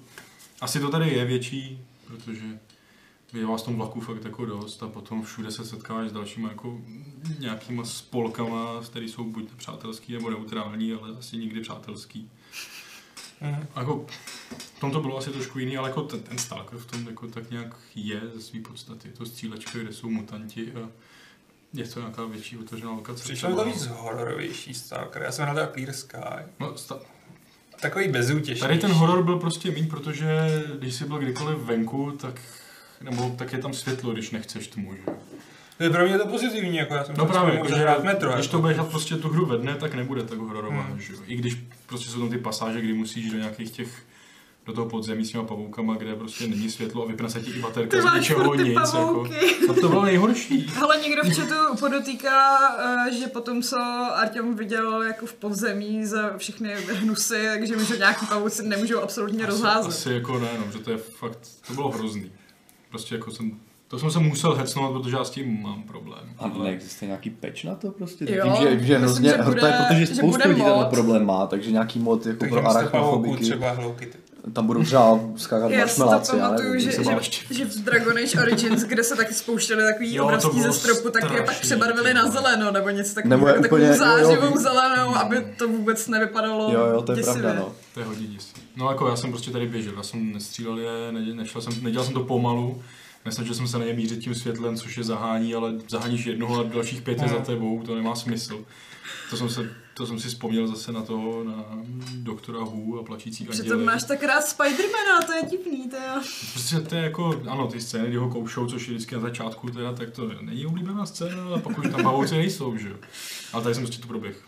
asi 0.62 0.80
to 0.80 0.90
tady 0.90 1.10
je 1.10 1.26
větší, 1.26 1.82
protože 2.08 2.60
je 3.34 3.46
vás 3.46 3.62
v 3.62 3.66
tom 3.66 3.76
vlaku 3.76 4.02
fakt 4.02 4.24
jako 4.26 4.46
dost 4.46 4.84
a 4.84 4.88
potom 4.88 5.24
všude 5.24 5.52
se 5.52 5.66
setkáváš 5.66 6.10
s 6.10 6.14
dalšíma 6.14 6.50
jako 6.50 6.82
nějakýma 7.40 7.86
spolkama, 7.86 8.82
který 8.86 9.10
jsou 9.10 9.24
buď 9.24 9.50
nepřátelský 9.52 10.14
nebo 10.14 10.30
neutrální, 10.30 10.94
ale 10.94 11.10
asi 11.20 11.38
nikdy 11.38 11.62
přátelský. 11.62 12.32
Mhm. 13.42 13.68
A 13.76 13.80
jako, 13.80 14.06
v 14.58 14.80
tom 14.80 14.92
to 14.92 15.00
bylo 15.02 15.18
asi 15.18 15.30
trošku 15.30 15.60
jiný, 15.60 15.78
ale 15.78 15.90
jako 15.90 16.02
ten, 16.02 16.20
ten 16.20 16.38
Stalker 16.38 16.80
v 16.80 16.86
tom 16.86 17.08
jako 17.08 17.28
tak 17.28 17.52
nějak 17.52 17.76
je 17.96 18.22
ze 18.34 18.42
své 18.42 18.60
podstaty. 18.60 19.08
Je 19.08 19.14
to 19.14 19.26
střílečka, 19.26 19.80
kde 19.80 19.94
jsou 19.94 20.10
mutanti 20.10 20.74
a 20.74 20.90
je 21.74 21.88
to 21.88 22.00
nějaká 22.00 22.26
větší 22.26 22.58
otevřená 22.58 22.92
lokace. 22.92 23.24
Přišlo 23.24 23.50
mi 23.50 23.56
to 23.56 23.66
víc 23.66 23.86
hororovější 23.86 24.74
Stalker. 24.74 25.22
Já 25.22 25.32
jsem 25.32 25.48
teda 25.48 25.68
Clear 25.68 25.94
Sky. 25.94 26.18
No, 26.60 26.78
sta- 26.78 27.00
Takový 27.82 28.08
bezútěšný. 28.08 28.60
Tady 28.62 28.78
ten 28.78 28.92
horor 28.92 29.24
byl 29.24 29.40
prostě 29.40 29.72
méně, 29.72 29.88
protože 29.88 30.28
když 30.80 30.94
jsi 30.96 31.06
byl 31.06 31.18
kdykoliv 31.18 31.58
venku, 31.58 32.12
tak 32.22 32.42
nebo 33.02 33.36
tak 33.38 33.54
je 33.54 33.60
tam 33.60 33.74
světlo, 33.74 34.14
když 34.14 34.32
nechceš 34.32 34.68
tmu, 34.68 34.96
že? 34.96 35.02
To 35.78 35.84
je 35.84 35.90
pro 35.90 36.06
mě 36.08 36.18
to 36.18 36.28
pozitivní, 36.28 36.78
jako 36.78 36.94
já 36.94 37.04
jsem 37.04 37.16
No 37.18 37.26
právě, 37.26 37.54
jako, 37.56 37.68
že 37.68 37.86
metro. 38.04 38.34
když 38.34 38.46
jako. 38.46 38.58
to 38.58 38.62
budeš 38.62 38.78
prostě 38.92 39.16
tu 39.16 39.30
hru 39.30 39.46
ve 39.46 39.58
dne, 39.58 39.76
tak 39.76 39.94
nebude 39.94 40.24
tak 40.24 40.38
hororová, 40.40 40.82
Hmm. 40.82 41.00
že 41.00 41.14
jo? 41.14 41.20
I 41.28 41.36
když 41.36 41.58
prostě 41.86 42.10
jsou 42.10 42.20
tam 42.20 42.30
ty 42.30 42.38
pasáže, 42.38 42.82
kdy 42.82 42.94
musíš 42.94 43.32
do 43.32 43.38
nějakých 43.38 43.72
těch 43.72 43.90
do 44.68 44.74
toho 44.74 44.90
podzemí 44.90 45.26
s 45.26 45.32
těma 45.32 45.44
pavoukama, 45.44 45.96
kde 45.96 46.16
prostě 46.16 46.48
není 46.48 46.70
světlo 46.70 47.04
a 47.04 47.08
vypne 47.08 47.30
se 47.30 47.40
ti 47.42 47.52
i 47.52 47.60
baterka 47.60 47.98
Ty 47.98 48.04
z 48.04 48.14
ničeho 48.14 48.56
ty 48.58 48.64
nic. 48.64 48.74
Jako. 48.78 49.28
No 49.68 49.74
to 49.74 49.90
bylo 49.90 50.06
nejhorší. 50.06 50.72
Ale 50.84 50.98
někdo 51.02 51.22
v 51.24 51.36
chatu 51.36 51.76
podotýká, 51.80 52.58
eh, 53.08 53.12
že 53.14 53.28
potom, 53.28 53.62
co 53.62 53.78
Artyom 54.16 54.56
viděl 54.56 55.02
jako 55.02 55.26
v 55.26 55.34
podzemí 55.34 56.06
za 56.06 56.38
všechny 56.38 56.76
hnusy, 56.94 57.48
takže 57.54 57.76
už 57.76 57.90
ho 57.90 57.96
nějaký 57.96 58.26
pavouci 58.26 58.64
nemůžou 58.68 59.00
absolutně 59.00 59.38
Asi, 59.44 59.48
rozházet. 59.52 59.88
asi 59.90 60.14
jako 60.14 60.40
ne, 60.40 60.50
no, 60.66 60.72
že 60.72 60.80
to 60.80 60.92
je 60.92 60.98
fakt, 60.98 61.40
to 61.68 61.74
bylo 61.74 61.90
hrozný. 61.92 62.32
Prostě 62.90 63.16
jako 63.16 63.32
jsem, 63.32 63.52
to 63.88 64.00
jsem 64.00 64.12
se 64.12 64.20
musel 64.20 64.56
hecnout, 64.56 64.94
protože 65.02 65.16
já 65.16 65.24
s 65.24 65.30
tím 65.30 65.62
mám 65.64 65.84
problém. 65.84 66.34
A 66.40 66.48
neexistuje 66.48 67.08
nějaký 67.08 67.30
patch 67.30 67.64
na 67.64 67.76
to 67.76 67.92
prostě? 67.92 68.26
Jo, 68.36 68.44
Vím, 68.44 68.56
že, 68.56 68.70
že 68.70 68.70
myslím, 68.78 69.02
hrozně, 69.02 69.30
že 69.30 69.38
bude- 69.44 69.60
to 69.62 69.66
je, 69.66 69.74
protože 69.88 70.00
že 70.06 70.16
spoustu 70.16 70.48
lidí 70.50 70.62
tenhle 70.62 70.78
mod. 70.84 70.88
problém 70.90 71.26
má, 71.26 71.48
takže 71.48 71.72
nějaký 71.72 72.00
mod 72.00 72.26
jako 72.26 72.40
Takže 72.40 72.56
pro 72.56 72.70
arachnofobiky, 72.70 73.44
třeba 73.44 73.72
Hello 73.72 73.94
Kitty. 73.94 74.18
Tam 74.54 74.68
budou 74.68 74.84
třeba 74.84 75.20
skákat 75.36 75.72
Já 75.72 75.88
si 75.88 76.00
to 76.02 76.06
pamatuju, 76.32 76.80
že, 76.80 76.92
že, 76.92 77.04
že, 77.50 77.66
v 77.66 77.76
Dragon 77.84 78.18
Age 78.18 78.42
Origins, 78.42 78.84
kde 78.84 79.04
se 79.04 79.16
taky 79.16 79.34
spouštěly 79.34 79.84
takový 79.84 80.16
Jo, 80.16 80.28
bylo 80.28 80.64
ze 80.64 80.74
stropu, 80.74 81.10
tak 81.10 81.32
je 81.34 81.44
pak 81.44 81.60
přebarvili 81.60 82.14
na 82.14 82.32
zeleno, 82.32 82.72
nebo 82.72 82.90
něco 82.90 83.14
Nebo 83.26 83.46
takového, 83.46 83.48
jako 83.48 83.76
úplně- 83.76 83.90
takovou 83.90 84.08
jo, 84.08 84.20
jo, 84.22 84.28
zářivou 84.28 84.48
vím. 84.54 84.58
zelenou, 84.58 85.16
aby 85.16 85.56
to 85.58 85.68
vůbec 85.68 86.08
nevypadalo 86.08 86.74
Jo, 86.74 86.86
jo, 86.94 87.02
to 87.02 87.12
je 87.12 87.16
děsivě. 87.16 87.42
pravda, 87.42 87.60
no. 87.60 87.76
To 87.94 88.00
je 88.00 88.06
hodně. 88.06 88.28
No 88.76 88.90
jako 88.90 89.08
já 89.10 89.16
jsem 89.16 89.30
prostě 89.32 89.52
tady 89.52 89.68
běžel, 89.68 89.94
já 89.98 90.04
jsem 90.04 90.34
nestřílel 90.34 90.80
je, 90.80 91.12
ne, 91.12 91.20
nešel 91.34 91.62
jsem, 91.62 91.74
nedělal 91.82 92.06
jsem 92.06 92.14
to 92.14 92.24
pomalu, 92.24 92.82
nesnažil 93.26 93.54
jsem 93.54 93.68
se 93.68 93.78
na 93.80 93.86
ně 93.86 93.94
mířit 93.94 94.20
tím 94.20 94.36
světlem, 94.36 94.76
což 94.78 94.98
je 94.98 95.04
zahání, 95.04 95.56
ale 95.56 95.74
zaháníš 95.90 96.26
jednoho 96.26 96.60
a 96.60 96.64
dalších 96.64 97.02
pět 97.02 97.22
je 97.22 97.28
za 97.28 97.40
tebou, 97.40 97.84
to 97.86 97.96
nemá 97.96 98.16
smysl. 98.16 98.60
To 99.30 99.38
jsem, 99.38 99.50
se, 99.50 99.70
to 99.94 100.08
jsem 100.08 100.20
si 100.20 100.28
vzpomněl 100.28 100.68
zase 100.68 100.92
na 100.92 101.02
toho, 101.02 101.44
na 101.44 101.66
doktora 102.14 102.60
Hu 102.60 103.00
a 103.00 103.04
plačící 103.04 103.44
anděly. 103.48 103.62
Přitom 103.62 103.84
máš 103.86 104.04
tak 104.04 104.24
rád 104.24 104.42
Spidermana, 104.42 105.22
to 105.26 105.34
je 105.34 105.42
divný, 105.50 105.90
to 105.90 105.96
je. 105.96 106.04
Prostě 106.54 106.80
to 106.80 106.96
je 106.96 107.02
jako, 107.02 107.42
ano, 107.50 107.68
ty 107.68 107.82
scény, 107.82 108.08
kdy 108.08 108.18
ho 108.18 108.30
koušou, 108.30 108.66
což 108.68 108.88
je 108.88 108.94
vždycky 108.94 109.16
na 109.16 109.22
začátku, 109.22 109.70
teda, 109.70 109.94
tak 109.94 110.10
to 110.12 110.32
není 110.42 110.66
oblíbená 110.66 111.06
scéna, 111.06 111.44
ale 111.44 111.62
pak 111.62 111.78
už 111.78 111.86
tam 111.92 112.04
pavouci 112.04 112.36
nejsou, 112.38 112.78
že 112.78 112.90
jo. 112.90 112.96
Ale 113.54 113.64
tady 113.64 113.76
jsem 113.76 113.84
prostě 113.84 114.02
to 114.02 114.08
proběh. 114.08 114.42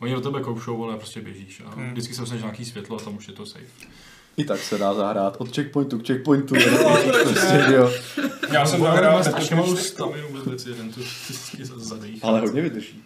Oni 0.00 0.14
do 0.14 0.20
tebe 0.20 0.40
koušou, 0.40 0.84
ale 0.84 0.96
prostě 0.96 1.20
běžíš. 1.20 1.62
A 1.66 1.70
Hmm. 1.74 1.90
vždycky 1.90 2.14
se 2.14 2.20
dostaneš 2.20 2.42
nějaký 2.42 2.64
světlo 2.64 2.96
a 2.96 3.00
tam 3.04 3.16
už 3.16 3.28
je 3.28 3.34
to 3.34 3.46
safe. 3.46 3.64
I 4.36 4.44
tak 4.44 4.60
se 4.60 4.78
dá 4.78 4.94
zahrát 4.94 5.36
od 5.38 5.54
checkpointu 5.56 5.98
k 5.98 6.06
checkpointu, 6.06 6.54
prostě, 7.22 7.64
že 7.68 7.74
jo. 7.74 7.92
Já 8.52 8.66
jsem 8.66 8.80
to 8.80 8.86
Ale 8.88 8.96
hrál 8.96 9.16
máš 9.16 9.26
strašně 9.26 9.56
malou 9.56 9.70
bezpečně. 9.74 9.90
staminu 9.94 10.28
vůbec 10.28 10.66
jeden, 10.66 10.92
to 10.92 11.00
vždycky 11.00 11.64
zadejch. 11.64 12.24
Ale 12.24 12.40
hodně 12.40 12.62
vydrží. 12.62 13.02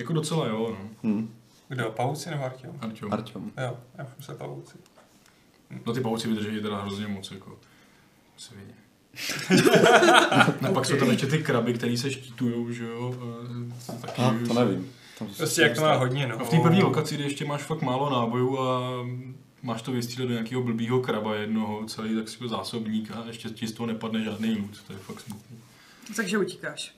Jako 0.00 0.12
docela 0.12 0.46
jo, 0.46 0.76
no. 0.78 1.10
Hm. 1.10 1.34
Kdo, 1.68 1.90
pavouci 1.90 2.30
nebo 2.30 2.44
Artyom? 2.44 2.76
Arťo. 2.80 3.08
Artyom. 3.10 3.52
Jo, 3.64 3.78
já 3.98 4.06
už 4.18 4.24
se 4.24 4.34
pavouci. 4.34 4.78
No 5.86 5.92
ty 5.92 6.00
pavouci 6.00 6.28
vydrží 6.28 6.62
teda 6.62 6.82
hrozně 6.82 7.06
moc, 7.06 7.30
jako. 7.30 7.58
Svině. 8.36 8.74
no 10.60 10.72
pak 10.72 10.86
jsou 10.86 10.96
tam 10.96 11.10
ještě 11.10 11.26
ty 11.26 11.38
kraby, 11.38 11.74
které 11.74 11.96
se 11.96 12.10
štítujou, 12.10 12.72
že 12.72 12.84
jo. 12.84 13.14
Taky, 14.00 14.22
A, 14.22 14.34
to 14.48 14.54
nevím. 14.54 14.92
Tam 15.18 15.28
Prostě 15.36 15.62
jak 15.62 15.74
to 15.74 15.80
má 15.80 15.94
hodně, 15.94 16.26
no. 16.26 16.40
A 16.40 16.44
v 16.44 16.50
té 16.50 16.58
první 16.58 16.82
lokaci, 16.82 17.14
kde 17.14 17.24
ještě 17.24 17.44
máš 17.44 17.62
fakt 17.62 17.82
málo 17.82 18.10
nábojů 18.10 18.58
a 18.58 18.90
máš 19.62 19.82
to 19.82 19.92
vystřílet 19.92 20.28
do 20.28 20.32
nějakého 20.32 20.62
blbýho 20.62 21.00
kraba 21.00 21.34
jednoho, 21.34 21.84
celý 21.86 22.14
tak 22.14 22.32
jako 22.32 22.48
zásobník 22.48 23.10
a 23.10 23.24
ještě 23.26 23.48
ti 23.48 23.66
z 23.66 23.72
toho 23.72 23.86
nepadne 23.86 24.24
žádný 24.24 24.56
loot, 24.56 24.82
to 24.86 24.92
je 24.92 24.98
fakt 24.98 25.20
smutný. 25.20 25.56
Takže 26.16 26.38
utíkáš. 26.38 26.94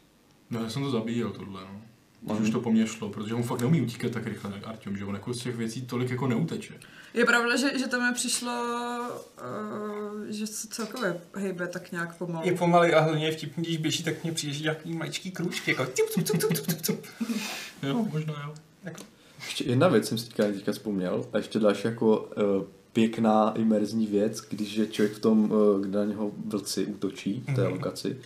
No 0.50 0.62
já 0.62 0.70
jsem 0.70 0.82
to 0.82 0.90
zabíjel 0.90 1.30
tohle, 1.30 1.60
no. 1.60 1.80
Už, 2.22 2.32
Mhm. 2.32 2.42
už 2.42 2.50
to 2.50 2.60
po 2.60 2.72
mně 2.72 2.86
šlo, 2.86 3.08
protože 3.08 3.34
on 3.34 3.42
fakt 3.42 3.60
neumí 3.60 3.80
utíkat 3.80 4.12
tak 4.12 4.26
rychle 4.26 4.52
jak 4.54 4.66
Artyom, 4.66 4.96
že 4.96 5.04
on 5.04 5.14
jako 5.14 5.34
z 5.34 5.42
těch 5.42 5.56
věcí 5.56 5.82
tolik 5.86 6.10
jako 6.10 6.26
neuteče. 6.26 6.74
Je 7.14 7.24
pravda, 7.24 7.56
že, 7.56 7.78
že 7.78 7.86
tam 7.88 8.08
mi 8.08 8.14
přišlo, 8.14 8.52
uh, 9.12 10.24
že 10.28 10.46
se 10.46 10.68
celkově 10.68 11.20
hejbe 11.34 11.68
tak 11.68 11.92
nějak 11.92 12.16
pomalu. 12.18 12.46
Je 12.46 12.52
pomalý 12.54 12.92
a 12.92 13.00
hlavně 13.00 13.26
je 13.26 13.32
vtipný, 13.32 13.62
když 13.64 13.76
běží, 13.76 14.04
tak 14.04 14.22
mě 14.22 14.32
přijde, 14.32 14.54
že 14.54 14.62
nějaký 14.62 14.92
maličký 14.94 15.30
krůčky, 15.30 15.70
jako 15.70 15.84
cup, 15.86 16.08
cup, 16.14 16.26
cup, 16.28 16.40
cup, 16.40 16.66
cup, 16.66 16.82
cup. 16.86 17.06
Jo, 17.82 18.06
možná 18.12 18.34
jo. 18.46 18.54
Jako, 18.84 19.02
Ještě 19.44 19.64
jedna 19.64 19.88
věc 19.88 20.08
jsem 20.08 20.18
si 20.18 20.24
teďka, 20.26 20.44
teďka 20.44 20.72
vzpomněl, 20.72 21.26
a 21.32 21.36
ještě 21.36 21.58
další 21.58 21.86
jako 21.88 22.18
uh, 22.20 22.64
pěkná 22.92 23.52
imerzní 23.56 24.06
věc, 24.06 24.40
když 24.40 24.74
je 24.74 24.86
člověk 24.86 25.16
v 25.16 25.20
tom, 25.20 25.50
uh, 25.50 25.80
kde 25.80 25.98
na 25.98 26.04
něho 26.04 26.30
vlci 26.46 26.86
útočí 26.86 27.44
v 27.48 27.54
té 27.54 27.62
Mhm. 27.62 27.72
lokaci, 27.72 28.16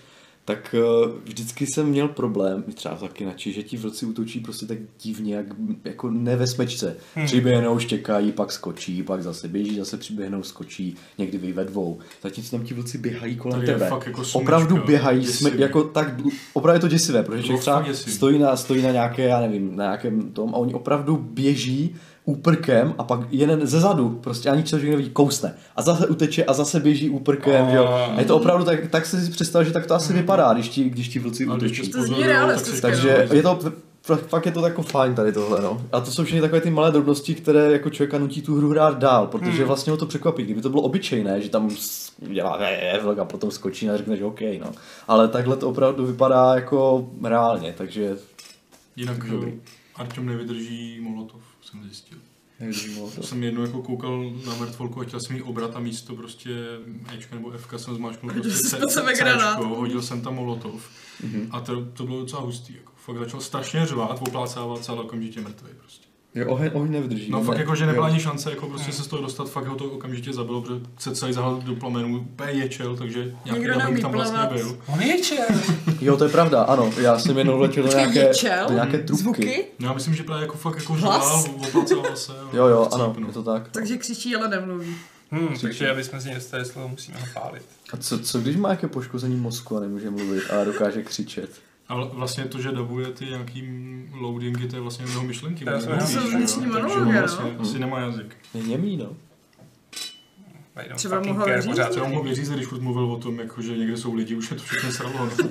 tak 0.47 0.75
uh, 1.05 1.13
vždycky 1.25 1.67
jsem 1.67 1.87
měl 1.87 2.09
problém, 2.09 2.65
i 2.69 2.73
třeba 2.73 2.95
taky 2.95 3.25
nači, 3.25 3.53
že 3.53 3.63
ti 3.63 3.77
vlci 3.77 4.07
útočí 4.07 4.41
prostě 4.41 4.67
tak 4.67 4.79
divně, 5.03 5.35
jak, 5.35 5.47
jako 5.85 6.11
ne 6.11 6.37
ve 6.37 6.47
smečce. 6.47 6.97
Hmm. 7.15 7.27
Přiběhnou, 7.27 7.79
štěkají, 7.79 8.33
pak 8.33 8.53
skočí, 8.53 9.03
pak 9.03 9.23
zase 9.23 9.49
běží, 9.49 9.77
zase 9.77 9.97
přiběhnou, 9.97 10.43
skočí, 10.43 10.97
někdy 11.19 11.39
vy 11.39 11.53
ve 11.53 11.65
dvou. 11.65 11.99
Zatímco 12.23 12.51
tam 12.51 12.67
ti 12.67 12.75
vlci 12.75 12.99
běhají 12.99 13.37
kolem 13.37 13.61
je 13.61 13.67
tebe. 13.67 13.91
jako 14.07 14.25
smečka, 14.25 14.39
opravdu 14.39 14.77
běhají, 14.87 15.27
jsme, 15.27 15.51
jako 15.57 15.85
tak, 15.85 16.15
opravdu 16.53 16.77
je 16.77 16.81
to 16.81 16.89
děsivé, 16.89 17.23
protože 17.23 17.43
To 17.43 17.47
člověk 17.47 17.61
třeba 17.61 17.85
stojí 17.95 18.39
na, 18.39 18.57
stojí 18.57 18.83
na 18.83 18.91
nějaké, 18.91 19.23
já 19.23 19.41
nevím, 19.41 19.77
na 19.77 19.85
nějakém 19.85 20.33
tom 20.33 20.55
a 20.55 20.59
oni 20.59 20.75
opravdu 20.75 21.17
běží 21.17 21.97
úprkem 22.27 22.95
a 22.99 23.05
pak 23.05 23.21
jeden 23.31 23.67
ze 23.67 23.81
zadu, 23.81 24.09
prostě 24.09 24.49
ani 24.51 24.63
člověk 24.63 24.91
nevidí, 24.91 25.11
kousne 25.11 25.55
a 25.77 25.83
zase 25.83 26.07
uteče 26.07 26.45
a 26.45 26.53
zase 26.53 26.81
běží 26.81 27.11
úprkem, 27.11 27.71
že 27.71 27.77
jo. 27.77 27.85
A 27.87 28.21
je 28.21 28.25
to 28.27 28.37
opravdu 28.37 28.65
tak, 28.65 28.87
tak 28.91 29.07
si 29.07 29.31
představ, 29.31 29.65
že 29.67 29.73
tak 29.73 29.87
to 29.87 29.95
asi 29.95 30.13
vypadá, 30.13 30.53
když 30.53 30.69
ti, 30.69 30.85
když 30.91 31.09
ti 31.09 31.19
vlci 31.19 31.47
A 31.47 31.57
když 31.57 31.71
útočí. 31.73 31.83
tě 31.83 31.93
To 31.93 32.03
zní 32.03 32.07
spozorujou, 32.15 32.29
realisticky, 32.33 32.81
tak 32.81 32.95
si- 32.95 33.01
no. 33.07 33.15
Takže 33.17 33.37
je 33.37 33.43
to, 33.43 33.59
fakt 34.29 34.47
je 34.47 34.53
to 34.53 34.65
jako 34.67 34.83
fajn 34.83 35.15
tady 35.15 35.33
tohle, 35.33 35.63
no. 35.63 35.83
A 35.93 36.01
to 36.01 36.11
jsou 36.11 36.25
všechny 36.25 36.41
takové 36.41 36.61
ty 36.61 36.71
malé 36.71 36.91
drobnosti, 36.93 37.35
které 37.35 37.73
jako 37.73 37.91
člověka 37.91 38.19
nutí 38.19 38.43
tu 38.43 38.57
hru 38.57 38.71
hrát 38.71 38.99
dál, 38.99 39.27
protože 39.27 39.51
Hmm. 39.59 39.67
vlastně 39.67 39.91
ho 39.91 39.97
to 39.97 40.07
překvapí. 40.07 40.43
Kdyby 40.43 40.61
to 40.63 40.71
bylo 40.71 40.83
obyčejné, 40.83 41.41
že 41.41 41.49
tam 41.51 41.71
dělá 42.33 42.59
"Eh, 42.61 43.01
vlk 43.03 43.19
a 43.19 43.25
potom 43.25 43.51
skočí 43.51 43.91
a 43.91 43.97
řekneš 43.97 44.21
OK, 44.23 44.41
no. 44.61 44.73
Ale 45.09 45.29
takhle 45.29 45.57
to 45.57 45.69
opravdu 45.71 46.07
vypadá 46.07 46.55
jako 46.55 47.09
reálně, 47.25 47.75
takže 47.79 48.17
Jinak 48.97 49.17
eh, 49.47 49.51
Artyom 49.97 50.27
nevydrží 50.27 51.01
molotov, 51.01 51.41
jsem 51.67 51.85
zjistil. 51.85 52.19
nevím, 52.61 53.11
To 53.15 53.23
jsem 53.23 53.43
jednou 53.43 53.63
jako 53.63 53.83
koukal 53.83 54.31
na 54.47 54.55
mrtvolku 54.55 55.01
a 55.01 55.05
chtěl 55.05 55.21
jsem 55.21 55.37
jí 55.37 55.43
obrat 55.43 55.77
a 55.77 55.81
místo 55.81 56.17
prostě 56.17 56.51
Ečka 57.15 57.35
nebo 57.37 57.51
Fka 57.51 57.79
jsem 57.79 57.95
zmáčknul 57.95 58.33
prostě 58.33 58.51
jsi 58.51 58.69
C- 58.71 58.77
Cčko, 58.89 59.03
granát. 59.19 59.65
hodil 59.65 60.03
jsem 60.03 60.21
tam 60.23 60.35
molotov 60.35 60.91
Mhm. 61.23 61.49
a 61.51 61.61
to, 61.61 61.85
to 61.85 62.05
bylo 62.07 62.21
docela 62.21 62.43
hustý. 62.43 62.75
Jako. 62.75 62.93
Fakt 62.97 63.19
začal 63.19 63.41
strašně 63.41 63.87
řvát, 63.87 64.19
oplácávat 64.29 64.85
se, 64.85 64.93
ale 64.93 65.03
okamžitě 65.03 65.41
mrtvý 65.41 65.69
prostě. 65.81 66.06
Jo, 66.37 66.47
oheň, 66.49 66.71
oheň 66.75 66.93
nevydrží. 66.93 67.31
No 67.31 67.39
ne? 67.39 67.45
fakt 67.45 67.59
jako, 67.59 67.75
že 67.75 67.87
nebyla 67.87 68.07
Jo. 68.09 68.13
ani 68.13 68.23
šance 68.23 68.51
jako 68.51 68.67
prostě 68.67 68.93
se 68.93 69.03
z 69.03 69.07
toho 69.07 69.23
dostat, 69.23 69.51
fakt 69.51 69.67
ho 69.67 69.75
to 69.77 69.85
okamžitě 69.85 70.33
zabilo, 70.33 70.63
protože 70.63 70.81
se 70.99 71.15
celý 71.15 71.33
zahal 71.33 71.61
do 71.65 71.75
plamenů, 71.75 72.19
úplně 72.21 72.51
ječel, 72.53 72.97
takže 72.97 73.35
nějaký 73.45 73.61
Nikdo 73.61 73.75
tam 74.03 74.13
vlastně 74.13 74.37
plavat. 74.39 74.53
byl. 74.53 74.79
on 74.95 75.03
je 75.03 75.19
čer. 75.21 75.47
Jo, 76.01 76.17
to 76.17 76.25
je 76.25 76.31
pravda, 76.31 76.63
ano. 76.63 76.91
Já 77.01 77.19
jsem 77.19 77.39
jednou 77.39 77.59
letěl 77.59 77.85
do 77.87 77.91
nějaké, 77.97 78.19
ječel? 78.19 78.67
do 78.69 78.75
nějaké 78.75 78.99
trubky. 78.99 79.23
Zvuky? 79.23 79.65
No 79.79 79.87
já 79.89 79.93
myslím, 79.93 80.15
že 80.15 80.23
právě 80.23 80.43
jako 80.43 80.57
fakt 80.57 80.77
jako 80.77 80.97
řval, 80.97 81.45
oplácával 81.67 82.17
se. 82.17 82.33
Jo, 82.53 82.67
jo, 82.67 82.89
ano, 82.93 83.17
je 83.27 83.33
to 83.33 83.43
tak. 83.43 83.69
Takže 83.73 83.97
křičí, 83.97 84.37
ale 84.37 84.49
nemluví. 84.49 84.97
Hmm, 85.31 85.49
takže 85.61 85.91
aby 85.91 86.05
jsme 86.05 86.21
si 86.21 86.35
dostali 86.35 86.65
slovo, 86.65 86.89
musíme 86.89 87.19
ho 87.21 87.27
pálit. 87.35 87.63
A 87.93 87.97
co, 87.97 88.19
co 88.19 88.39
když 88.41 88.57
má 88.57 88.69
nějaké 88.69 88.89
poškození 88.89 89.37
mozku 89.37 89.77
a 89.77 89.81
nemůže 89.81 90.11
mluvit, 90.11 90.43
ale 90.51 90.65
dokáže 90.65 91.03
křičet? 91.03 91.51
A 91.89 91.97
vla- 91.97 92.11
vlastně 92.13 92.45
to, 92.45 92.61
že 92.61 92.73
dabuje 92.73 93.07
ty 93.07 93.25
nějaký 93.25 93.65
loadingy, 94.13 94.69
to 94.69 94.77
je 94.77 94.83
vlastně 94.83 95.07
jeho 95.09 95.23
myšlenky. 95.23 95.65
To 95.65 95.71
jenom 95.71 96.07
že 96.07 96.17
jo, 96.17 96.23
vnitřní 96.31 96.67
on 96.67 96.83
no. 96.83 97.13
vlastně 97.13 97.57
asi 97.59 97.79
nemá 97.79 98.01
jazyk. 98.01 98.37
Je 98.55 98.63
němý, 98.63 98.97
no. 98.97 99.17
Třeba 100.97 101.21
mu 101.21 101.35
ho 101.35 101.45
care, 101.45 101.63
říct? 101.63 101.81
Třeba 101.91 102.09
mohl 102.09 102.23
vyřízet, 102.23 102.57
když 102.57 102.69
furt 102.69 102.81
mluvil 102.81 103.05
o 103.05 103.19
tom, 103.19 103.39
jako, 103.39 103.63
že 103.63 103.77
někde 103.77 103.97
jsou 103.97 104.15
lidi, 104.15 104.35
už 104.35 104.51
je 104.51 104.57
to 104.57 104.63
všechno 104.63 104.93
sralo. 104.93 105.27
No. 105.27 105.49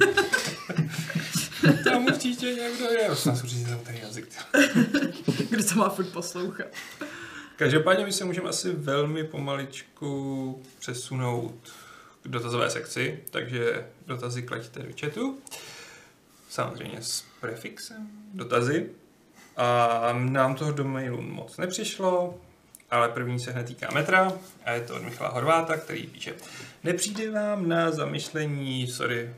Tam 1.83 2.05
určitě 2.05 2.45
někdo 2.45 2.85
je. 2.85 3.11
Už 3.11 3.25
nás 3.25 3.43
určitě 3.43 3.65
tam 3.65 3.79
tady 3.79 3.99
jazyk. 3.99 4.27
Kdo 5.49 5.63
to 5.63 5.75
má 5.75 5.89
furt 5.89 6.09
poslouchat. 6.09 6.67
Každopádně 7.55 8.05
my 8.05 8.11
se 8.11 8.25
můžeme 8.25 8.49
asi 8.49 8.71
velmi 8.71 9.23
pomaličku 9.23 10.61
přesunout 10.79 11.55
k 12.23 12.27
dotazové 12.27 12.69
sekci, 12.69 13.19
takže 13.31 13.85
dotazy 14.07 14.43
klaďte 14.43 14.79
do 14.79 14.89
chatu. 15.01 15.37
Samozřejmě 16.49 17.01
s 17.01 17.25
prefixem 17.41 18.07
dotazy. 18.33 18.89
A 19.57 20.13
nám 20.13 20.55
toho 20.55 20.71
do 20.71 20.83
mailu 20.83 21.21
moc 21.21 21.57
nepřišlo, 21.57 22.39
ale 22.91 23.09
první 23.09 23.39
se 23.39 23.51
hned 23.51 23.63
týká 23.63 23.91
metra 23.93 24.33
a 24.65 24.71
je 24.71 24.81
to 24.81 24.95
od 24.95 25.03
Michala 25.03 25.29
Horváta, 25.29 25.77
který 25.77 26.07
píše 26.07 26.33
Nepřijde 26.83 27.31
vám 27.31 27.69
na 27.69 27.91
zamyšlení, 27.91 28.87
sorry, 28.87 29.29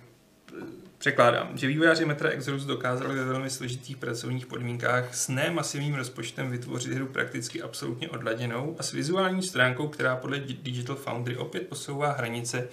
Překládám, 0.97 1.57
že 1.57 1.67
vývojáři 1.67 2.05
Metra 2.05 2.29
Exodus 2.29 2.65
dokázali 2.65 3.15
ve 3.15 3.25
velmi 3.25 3.49
složitých 3.49 3.97
pracovních 3.97 4.45
podmínkách 4.45 5.15
s 5.15 5.27
nemasivním 5.27 5.95
rozpočtem 5.95 6.51
vytvořit 6.51 6.93
hru 6.93 7.07
prakticky 7.07 7.61
absolutně 7.61 8.09
odladěnou 8.09 8.75
a 8.79 8.83
s 8.83 8.91
vizuální 8.91 9.43
stránkou, 9.43 9.87
která 9.87 10.15
podle 10.15 10.39
Digital 10.39 10.95
Foundry 10.95 11.37
opět 11.37 11.67
posouvá 11.67 12.11
hranice 12.11 12.67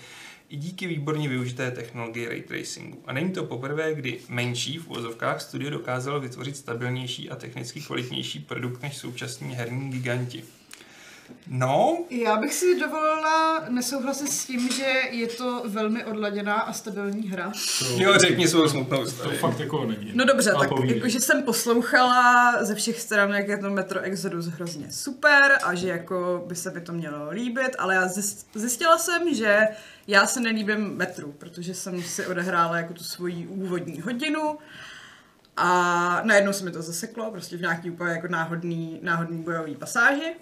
i 0.54 0.56
díky 0.56 0.86
výborně 0.86 1.28
využité 1.28 1.70
technologii 1.70 2.28
ray 2.28 2.42
tracingu. 2.42 3.02
A 3.06 3.12
není 3.12 3.30
to 3.32 3.44
poprvé, 3.44 3.94
kdy 3.94 4.20
menší 4.28 4.78
v 4.78 4.88
uvozovkách 4.88 5.40
studio 5.40 5.70
dokázalo 5.70 6.20
vytvořit 6.20 6.56
stabilnější 6.56 7.30
a 7.30 7.36
technicky 7.36 7.80
kvalitnější 7.80 8.38
produkt 8.40 8.82
než 8.82 8.96
současní 8.96 9.54
herní 9.54 9.90
giganti. 9.90 10.44
No, 11.46 11.98
Já 12.10 12.36
bych 12.36 12.54
si 12.54 12.80
dovolila 12.80 13.64
nesouhlasit 13.68 14.28
s 14.28 14.46
tím, 14.46 14.68
že 14.72 14.92
je 15.10 15.26
to 15.26 15.62
velmi 15.66 16.04
odladěná 16.04 16.54
a 16.54 16.72
stabilní 16.72 17.28
hra. 17.28 17.52
To, 17.78 18.02
jo, 18.02 18.18
řekni 18.18 18.48
svou 18.48 18.68
smutnou 18.68 19.04
to 19.04 19.30
fakt 19.30 19.60
jako 19.60 19.84
není. 19.84 20.10
No 20.14 20.24
dobře, 20.24 20.50
Ale 20.50 20.68
tak 20.68 20.84
jakože 20.84 21.20
jsem 21.20 21.42
poslouchala 21.42 22.64
ze 22.64 22.74
všech 22.74 23.00
stran, 23.00 23.30
jak 23.34 23.48
je 23.48 23.58
to 23.58 23.70
Metro 23.70 24.00
Exodus 24.00 24.46
hrozně 24.46 24.86
super 24.92 25.58
a 25.64 25.74
že 25.74 25.88
jako 25.88 26.44
by 26.46 26.56
se 26.56 26.70
mi 26.70 26.80
to 26.80 26.92
mělo 26.92 27.30
líbit, 27.30 27.70
ale 27.78 27.94
já 27.94 28.06
zjist- 28.06 28.46
zjistila 28.54 28.98
jsem, 28.98 29.34
že 29.34 29.58
já 30.06 30.26
se 30.26 30.40
nelíbím 30.40 30.96
Metru, 30.96 31.32
protože 31.32 31.74
jsem 31.74 32.02
si 32.02 32.26
odehrála 32.26 32.76
jako 32.76 32.94
tu 32.94 33.04
svoji 33.04 33.46
úvodní 33.46 34.00
hodinu 34.00 34.58
a 35.56 36.20
najednou 36.24 36.52
se 36.52 36.64
mi 36.64 36.70
to 36.70 36.82
zaseklo, 36.82 37.30
prostě 37.30 37.56
v 37.56 37.60
nějaký 37.60 37.90
úplně 37.90 38.10
jako 38.10 38.28
náhodný, 38.28 39.00
náhodný 39.02 39.42
bojový 39.42 39.74
pasáži. 39.74 40.34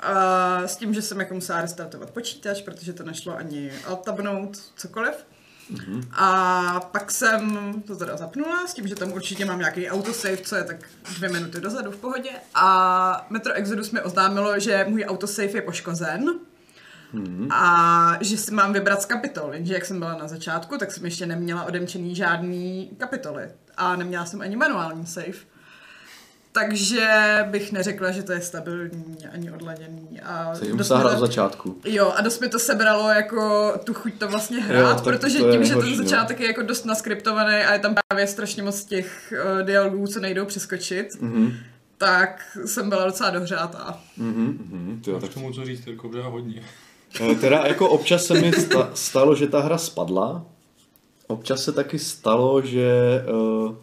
A 0.00 0.62
s 0.68 0.76
tím, 0.76 0.94
že 0.94 1.02
jsem 1.02 1.20
jako 1.20 1.34
musela 1.34 1.60
restartovat 1.60 2.10
počítač, 2.10 2.62
protože 2.62 2.92
to 2.92 3.02
nešlo 3.02 3.36
ani 3.36 3.72
altabnout, 3.86 4.58
cokoliv. 4.76 5.14
A 6.12 6.80
pak 6.92 7.10
jsem 7.10 7.74
to 7.86 7.96
teda 7.96 8.16
zapnula 8.16 8.66
s 8.66 8.74
tím, 8.74 8.88
že 8.88 8.94
tam 8.94 9.12
určitě 9.12 9.44
mám 9.44 9.58
nějaký 9.58 9.90
autosave, 9.90 10.36
co 10.36 10.56
je 10.56 10.64
tak 10.64 10.76
dvě 11.16 11.28
minuty 11.28 11.60
dozadu 11.60 11.90
v 11.90 11.96
pohodě. 11.96 12.30
A 12.54 13.26
Metro 13.30 13.52
Exodus 13.52 13.90
mi 13.90 14.00
oznámilo, 14.00 14.60
že 14.60 14.86
můj 14.88 15.04
autosave 15.04 15.48
je 15.48 15.62
poškozen. 15.62 16.40
A 17.50 18.12
že 18.20 18.36
si 18.36 18.54
mám 18.54 18.72
vybrat 18.72 19.02
z 19.02 19.06
kapitol, 19.06 19.50
jenže 19.54 19.74
jak 19.74 19.84
jsem 19.84 19.98
byla 19.98 20.14
na 20.18 20.28
začátku, 20.28 20.78
tak 20.78 20.92
jsem 20.92 21.04
ještě 21.04 21.26
neměla 21.26 21.64
odemčený 21.64 22.14
žádný 22.14 22.90
kapitoly. 22.98 23.42
A 23.76 23.96
neměla 23.96 24.24
jsem 24.26 24.40
ani 24.40 24.56
manuální 24.56 25.06
save. 25.06 25.50
Takže 26.52 27.08
bych 27.50 27.72
neřekla, 27.72 28.10
že 28.10 28.22
to 28.22 28.32
je 28.32 28.40
stabilní 28.40 29.16
ani 29.32 29.50
odladěný. 29.52 30.20
A 30.24 30.54
Se 30.54 30.66
jim 30.66 30.76
hrát 30.78 30.88
to- 31.02 31.16
od 31.16 31.18
začátku. 31.20 31.80
Jo, 31.84 32.12
a 32.16 32.20
dost 32.22 32.40
mi 32.40 32.48
to 32.48 32.58
sebralo 32.58 33.08
jako 33.08 33.72
tu 33.84 33.94
chuť 33.94 34.14
to 34.18 34.28
vlastně 34.28 34.60
hrát, 34.60 34.80
Jo, 34.80 34.88
jo, 34.88 35.02
protože 35.04 35.38
to 35.38 35.50
tím, 35.52 35.64
že 35.64 35.74
ten 35.76 35.90
no. 35.90 35.96
začátek 35.96 36.40
je 36.40 36.46
jako 36.46 36.62
dost 36.62 36.84
naskriptovaný 36.84 37.54
a 37.56 37.72
je 37.72 37.78
tam 37.78 37.94
právě 38.08 38.26
strašně 38.26 38.62
moc 38.62 38.84
těch 38.84 39.32
uh, 39.56 39.62
dialogů, 39.66 40.06
co 40.06 40.20
nejdou 40.20 40.44
přeskočit, 40.44 41.08
Mhm, 41.20 41.52
tak 41.98 42.58
jsem 42.66 42.88
byla 42.88 43.04
docela 43.06 43.30
dohřátá. 43.30 44.00
mhm, 44.16 44.66
mhm, 44.70 45.00
tyjo, 45.04 45.16
Máš 45.16 45.22
tak 45.24 45.34
tomu 45.34 45.52
co 45.52 45.64
říct, 45.64 45.86
jako 45.86 46.10
hodně. 46.30 46.62
Eh, 47.20 47.34
Teda 47.34 47.66
jako 47.66 47.88
občas 47.90 48.24
se 48.24 48.34
mi 48.40 48.52
sta- 48.52 48.90
stalo, 48.94 49.34
že 49.34 49.46
ta 49.46 49.60
hra 49.60 49.78
spadla. 49.78 50.44
Občas 51.26 51.64
se 51.64 51.72
taky 51.72 51.98
stalo, 51.98 52.62
že 52.62 52.90
uh, 53.32 53.74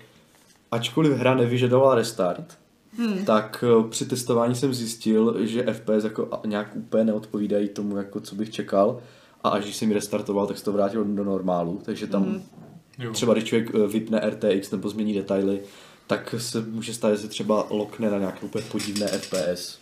ačkoliv 0.72 1.14
hra 1.14 1.36
nevyžadovala 1.36 1.96
restart, 1.96 2.58
hmm. 2.98 3.26
tak 3.26 3.64
uh, 3.78 3.88
při 3.90 4.06
testování 4.06 4.56
jsem 4.56 4.74
zjistil, 4.74 5.36
že 5.40 5.74
FPS 5.74 6.04
jako 6.04 6.30
nějak 6.46 6.76
úplně 6.76 7.04
neodpovídají 7.04 7.70
tomu, 7.70 7.98
jako 7.98 8.20
co 8.20 8.36
bych 8.36 8.50
čekal. 8.52 9.00
A 9.44 9.50
až 9.50 9.64
když 9.64 9.76
jsem 9.76 9.88
ji 9.88 9.94
restartoval, 9.94 10.48
tak 10.48 10.58
se 10.58 10.64
to 10.66 10.72
vrátilo 10.72 11.04
do 11.04 11.24
normálu. 11.24 11.82
Takže 11.86 12.08
tam 12.08 12.24
hmm. 12.24 12.44
Jo. 13.00 13.12
třeba 13.12 13.34
když 13.34 13.44
člověk 13.46 13.72
eh, 13.76 13.88
vypne 13.88 14.22
RTX 14.30 14.72
nebo 14.72 14.90
změní 14.90 15.14
detaily, 15.14 15.60
tak 16.08 16.36
se 16.38 16.62
může 16.62 16.94
stát, 16.94 17.12
že 17.12 17.18
se 17.18 17.28
třeba 17.28 17.68
lokne 17.70 18.10
na 18.12 18.18
nějaké 18.18 18.40
úplně 18.46 18.64
podivné 18.72 19.08
FPS 19.08 19.78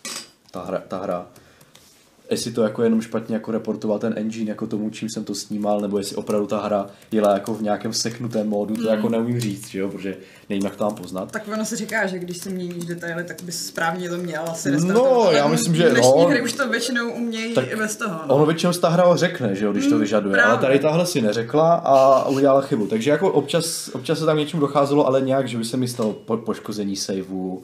ta 0.50 0.62
hra. 0.64 0.82
Ta 0.88 0.98
hra. 0.98 1.26
Jestli 2.30 2.52
to 2.52 2.62
jako 2.62 2.82
jenom 2.82 3.00
špatně 3.00 3.34
jako 3.34 3.52
reportoval 3.52 3.98
ten 3.98 4.14
engine 4.16 4.50
jako 4.50 4.66
tomu, 4.66 4.90
čím 4.90 5.08
jsem 5.08 5.24
to 5.24 5.34
snímal, 5.34 5.80
nebo 5.80 5.98
jestli 5.98 6.16
opravdu 6.16 6.46
ta 6.46 6.60
hra 6.60 6.86
jela 7.12 7.32
jako 7.32 7.54
v 7.54 7.62
nějakém 7.62 7.92
seknutém 7.92 8.48
módu, 8.48 8.76
to 8.76 8.88
jako 8.88 9.08
neumím 9.08 9.40
říct, 9.40 9.68
že 9.68 9.78
jo, 9.78 9.88
protože 9.88 10.16
nevím, 10.48 10.64
jak 10.64 10.76
to 10.76 10.84
mám 10.84 10.94
poznat. 10.94 11.32
Tak 11.32 11.48
ono 11.52 11.64
se 11.64 11.76
říká, 11.76 12.06
že 12.06 12.18
když 12.18 12.36
si 12.36 12.50
měníš 12.50 12.84
detaily, 12.84 13.24
tak 13.24 13.42
bys 13.42 13.66
správně 13.66 14.08
to 14.08 14.16
měl 14.16 14.42
asi 14.46 14.70
restartovat. 14.70 15.12
No, 15.12 15.20
ale 15.20 15.36
já 15.36 15.48
myslím, 15.48 15.74
že 15.74 15.92
no. 15.92 16.26
hry 16.26 16.42
už 16.42 16.52
to 16.52 16.68
většinou 16.68 17.10
umějí 17.10 17.54
Tak 17.54 17.72
i 17.72 17.76
bez 17.76 17.96
toho. 17.96 18.20
No. 18.28 18.34
Ono 18.34 18.46
většinou 18.46 18.72
ta 18.72 18.88
hra 18.88 19.16
řekne, 19.16 19.54
že 19.54 19.64
jo, 19.64 19.72
když 19.72 19.86
to 19.86 19.98
vyžaduje, 19.98 20.42
ale 20.42 20.58
právě. 20.58 20.66
tady 20.66 20.78
tahle 20.78 21.06
si 21.06 21.22
neřekla 21.22 21.74
a 21.74 22.28
udělala 22.28 22.60
chybu. 22.60 22.86
Takže 22.86 23.10
jako 23.10 23.32
občas, 23.32 23.90
občas 23.92 24.18
se 24.18 24.26
tam 24.26 24.38
něčemu 24.38 24.60
docházelo, 24.60 25.06
ale 25.06 25.20
nějak, 25.20 25.48
že 25.48 25.58
by 25.58 25.64
se 25.64 25.76
mi 25.76 25.88
stalo 25.88 26.12
po, 26.12 26.36
poškození 26.36 26.96
saveu, 26.96 27.62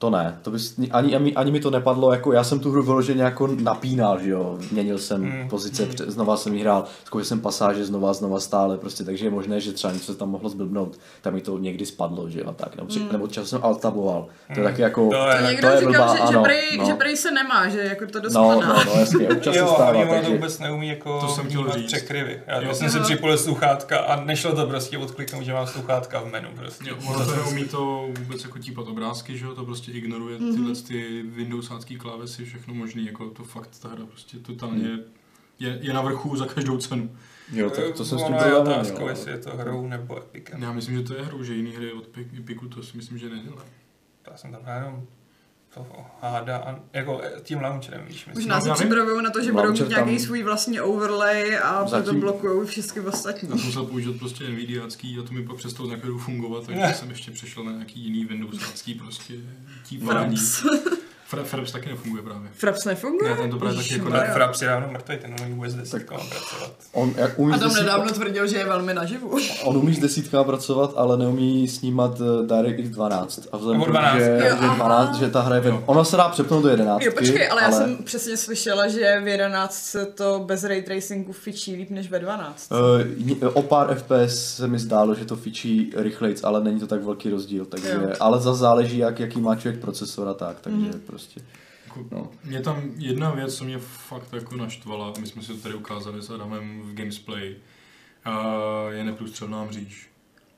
to 0.00 0.10
ne, 0.10 0.38
to 0.42 0.50
bys, 0.50 0.78
ani, 0.90 1.14
ani, 1.16 1.34
ani, 1.34 1.50
mi 1.50 1.60
to 1.60 1.70
nepadlo, 1.70 2.12
jako 2.12 2.32
já 2.32 2.44
jsem 2.44 2.60
tu 2.60 2.70
hru 2.72 2.82
vyloženě 2.82 3.22
jako 3.22 3.46
napínal, 3.46 4.20
že 4.20 4.30
jo, 4.30 4.58
měnil 4.70 4.98
jsem 4.98 5.20
Mm, 5.22 5.48
pozice, 5.48 5.86
pře- 5.86 6.10
znova 6.10 6.36
jsem 6.36 6.54
jí 6.54 6.60
hrál, 6.60 6.84
zkoušel 7.04 7.24
jsem 7.24 7.40
pasáže 7.40 7.84
znova, 7.84 8.12
znova 8.12 8.40
stále, 8.40 8.78
prostě, 8.78 9.04
takže 9.04 9.26
je 9.26 9.30
možné, 9.30 9.60
že 9.60 9.72
třeba 9.72 9.92
něco 9.92 10.12
se 10.12 10.18
tam 10.18 10.28
mohlo 10.30 10.48
zblbnout, 10.48 10.98
tam 11.22 11.34
mi 11.34 11.40
to 11.40 11.58
někdy 11.58 11.86
spadlo, 11.86 12.28
že 12.30 12.40
jo, 12.40 12.52
tak, 12.52 12.76
nebo, 12.76 12.88
mm. 13.00 13.08
nebo 13.12 13.26
čas 13.28 13.48
jsem 13.48 13.60
altaboval, 13.64 14.26
to 14.54 14.60
je 14.60 14.64
taky 14.66 14.82
jako, 14.82 15.08
To 15.10 15.16
je- 15.16 15.34
To 15.36 15.42
to 15.44 15.50
někdo 15.50 15.68
je 15.68 15.76
říkal, 15.80 15.92
blbá, 15.92 16.14
že, 16.16 16.20
ano, 16.22 16.32
že, 16.32 16.38
prej, 16.38 16.76
no. 16.78 16.84
že 16.84 16.94
prej 16.94 17.16
se 17.16 17.30
nemá, 17.30 17.68
že 17.68 17.78
jako 17.80 18.06
to 18.06 18.20
dost 18.20 18.32
no, 18.34 18.60
no, 18.60 18.60
no, 18.86 19.00
jasně, 19.00 19.28
občas 19.36 19.54
se 19.54 19.58
Jo, 19.60 19.66
a 19.70 19.74
stává, 19.74 19.90
ono 19.98 20.06
to 20.06 20.12
takže... 20.14 20.30
vůbec 20.32 20.58
neumí 20.58 20.88
jako 20.88 21.20
To 21.20 21.28
jsem 21.28 21.46
chtěl 21.46 21.72
říct. 21.72 21.86
překryvy. 21.86 22.40
Já, 22.46 22.60
Jo. 22.60 22.68
já 22.68 22.74
jsem 22.74 22.90
si 22.90 22.96
Aha. 22.96 23.04
připojil 23.04 23.38
sluchátka 23.38 23.98
a 23.98 24.24
nešlo 24.24 24.54
to 24.56 24.66
prostě 24.66 24.98
odkliknout, 24.98 25.42
že 25.44 25.52
mám 25.52 25.66
sluchátka 25.66 26.20
v 26.20 26.26
menu. 26.26 26.48
Prostě. 26.56 26.88
Jo, 26.90 26.96
ono 27.08 27.24
to 27.24 27.36
neumí 27.36 27.64
to 27.64 28.06
vůbec 28.18 28.44
jako 28.44 28.58
típat 28.58 28.88
obrázky, 28.88 29.38
že 29.38 29.44
jo, 29.44 29.54
to 29.54 29.64
prostě 29.64 29.89
ignoruje 29.92 30.38
tyhle 30.38 30.74
ty 30.74 31.22
Windowsácký 31.22 31.96
klávesy, 31.96 32.44
všechno 32.44 32.74
možný, 32.74 33.06
jako 33.06 33.30
to 33.30 33.44
fakt 33.44 33.78
ta 33.78 33.88
hra 33.88 34.06
prostě 34.06 34.38
totálně 34.38 34.98
je, 35.58 35.78
je 35.82 35.92
na 35.92 36.02
vrchu 36.02 36.36
za 36.36 36.46
každou 36.46 36.78
cenu. 36.78 37.16
Jo, 37.52 37.70
tak 37.70 37.94
to 37.96 38.04
jsem 38.04 38.18
s 38.18 38.22
tím 38.24 38.34
je 38.34 38.40
neměl. 38.40 39.08
jestli 39.08 39.30
je 39.30 39.38
to 39.38 39.56
hrou 39.56 39.86
nebo 39.88 40.18
Epicem. 40.18 40.62
Já 40.62 40.72
myslím, 40.72 40.96
že 40.96 41.02
to 41.02 41.14
je 41.14 41.22
hrou, 41.22 41.42
že 41.42 41.54
jiný 41.54 41.70
hry 41.72 41.92
od 41.92 42.06
Pi- 42.06 42.30
Epiku 42.38 42.68
to 42.68 42.82
si 42.82 42.96
myslím, 42.96 43.18
že 43.18 43.28
nedělají. 43.30 43.68
Já 44.30 44.36
jsem 44.36 44.52
tam 44.52 44.62
jenom 44.74 45.06
to 45.74 45.86
háda 46.22 46.56
a 46.56 46.78
jako 46.92 47.20
tím 47.42 47.60
launcherem, 47.60 48.00
víš, 48.06 48.26
myslím. 48.26 48.34
Možná 48.34 48.60
se 48.60 48.68
já 48.68 48.74
připravují 48.74 49.22
na 49.24 49.30
to, 49.30 49.42
že 49.42 49.52
budou 49.52 49.70
mít 49.72 49.88
nějaký 49.88 50.10
tam- 50.10 50.18
svůj 50.18 50.42
vlastní 50.42 50.80
overlay 50.80 51.58
a 51.58 51.72
proto 51.84 51.90
Zatím- 52.06 52.20
blokují 52.20 52.66
všechny 52.66 53.02
Já 53.02 53.08
ostatní. 53.08 53.48
jsem 53.48 53.66
musel 53.66 53.84
použít 53.84 54.18
prostě 54.18 54.44
Nvidiácký 54.44 55.18
a 55.18 55.22
to 55.22 55.32
mi 55.32 55.42
pak 55.44 55.56
přestalo 55.56 55.88
chvíli 55.88 56.18
fungovat, 56.18 56.66
takže 56.66 56.94
jsem 56.94 57.10
ještě 57.10 57.30
přešel 57.30 57.64
na 57.64 57.72
nějaký 57.72 58.00
jiný 58.00 58.24
Windowsácký 58.24 58.94
prostě 58.94 59.34
típání. 59.88 60.36
Fraps. 61.30 61.48
Fra- 61.48 61.50
Fraps 61.50 61.72
taky 61.72 61.88
nefunguje 61.88 62.22
právě. 62.22 62.48
Fraps 62.52 62.84
nefunguje? 62.84 63.30
Ne, 63.30 63.36
ten 63.36 63.50
to 63.50 63.58
právě 63.58 63.76
taky 63.76 63.94
jako 63.94 64.08
ne- 64.08 64.30
Fraps 64.32 64.62
je 64.62 64.68
dávno 64.68 64.88
mrtvý, 64.90 65.16
ten 65.16 65.34
umí 65.42 65.54
vůbec 65.54 65.74
desítkama 65.74 66.20
pracovat. 66.30 66.72
On, 66.92 67.14
jak 67.16 67.38
umí, 67.38 67.52
s 67.52 67.56
Adam 67.56 67.68
desít, 67.68 67.82
nedávno 67.82 68.12
tvrdil, 68.12 68.46
že 68.46 68.56
je 68.56 68.64
velmi 68.64 68.94
naživu. 68.94 69.38
on 69.64 69.76
umí 69.76 69.94
s 69.94 69.98
desítkama 69.98 70.44
pracovat, 70.44 70.92
ale 70.96 71.16
neumí 71.18 71.68
snímat 71.68 72.20
uh, 72.20 72.46
DirectX 72.46 72.88
12. 72.88 73.48
A 73.52 73.56
vzhledem 73.56 73.80
tomu, 73.80 73.92
12. 73.92 74.18
že, 74.18 74.40
Jo, 74.50 74.56
že, 74.60 74.76
12, 74.76 75.16
že 75.18 75.30
ta 75.30 75.40
hra 75.40 75.54
je 75.54 75.60
ve... 75.60 75.70
Ona 75.86 76.04
se 76.04 76.16
dá 76.16 76.28
přepnout 76.28 76.62
do 76.62 76.68
11. 76.68 77.02
Jo, 77.02 77.12
počkej, 77.18 77.48
ale 77.50 77.62
já 77.62 77.72
jsem 77.72 77.96
přesně 77.96 78.36
slyšela, 78.36 78.88
že 78.88 79.20
v 79.24 79.28
11 79.28 79.74
se 79.74 80.06
to 80.06 80.42
bez 80.46 80.64
ray 80.64 80.82
tracingu 80.82 81.32
fičí 81.32 81.76
líp 81.76 81.90
než 81.90 82.10
ve 82.10 82.18
12. 82.18 82.72
Uh, 82.72 83.48
o 83.52 83.62
pár 83.62 83.94
FPS 83.94 84.56
se 84.56 84.66
mi 84.68 84.78
zdálo, 84.78 85.14
že 85.14 85.24
to 85.24 85.36
fičí 85.36 85.92
rychlejc, 85.96 86.44
ale 86.44 86.64
není 86.64 86.80
to 86.80 86.86
tak 86.86 87.04
velký 87.04 87.30
rozdíl, 87.30 87.64
takže, 87.64 87.88
Jo. 88.02 88.10
ale 88.20 88.40
zase 88.40 88.58
záleží, 88.58 88.98
jak, 88.98 89.20
jaký 89.20 89.40
má 89.40 89.56
člověk 89.56 89.80
procesor 89.80 90.28
a 90.28 90.34
tak, 90.34 90.56
takže 90.60 90.76
mm. 90.86 91.00
prostě. 91.06 91.19
Jako, 91.86 92.06
No. 92.10 92.30
Mě 92.44 92.60
tam 92.60 92.82
jedna 92.96 93.30
věc, 93.30 93.56
co 93.56 93.64
mě 93.64 93.78
fakt 93.78 94.32
jako 94.32 94.56
naštvala, 94.56 95.12
my 95.20 95.26
jsme 95.26 95.42
si 95.42 95.52
to 95.52 95.58
tady 95.58 95.74
ukázali 95.74 96.22
s 96.22 96.30
Adamem 96.30 96.80
v 96.80 96.94
Gamesplay, 96.94 97.56
a 98.24 98.54
je 98.90 99.04
neprůstřelná 99.04 99.64
mříž. 99.64 100.10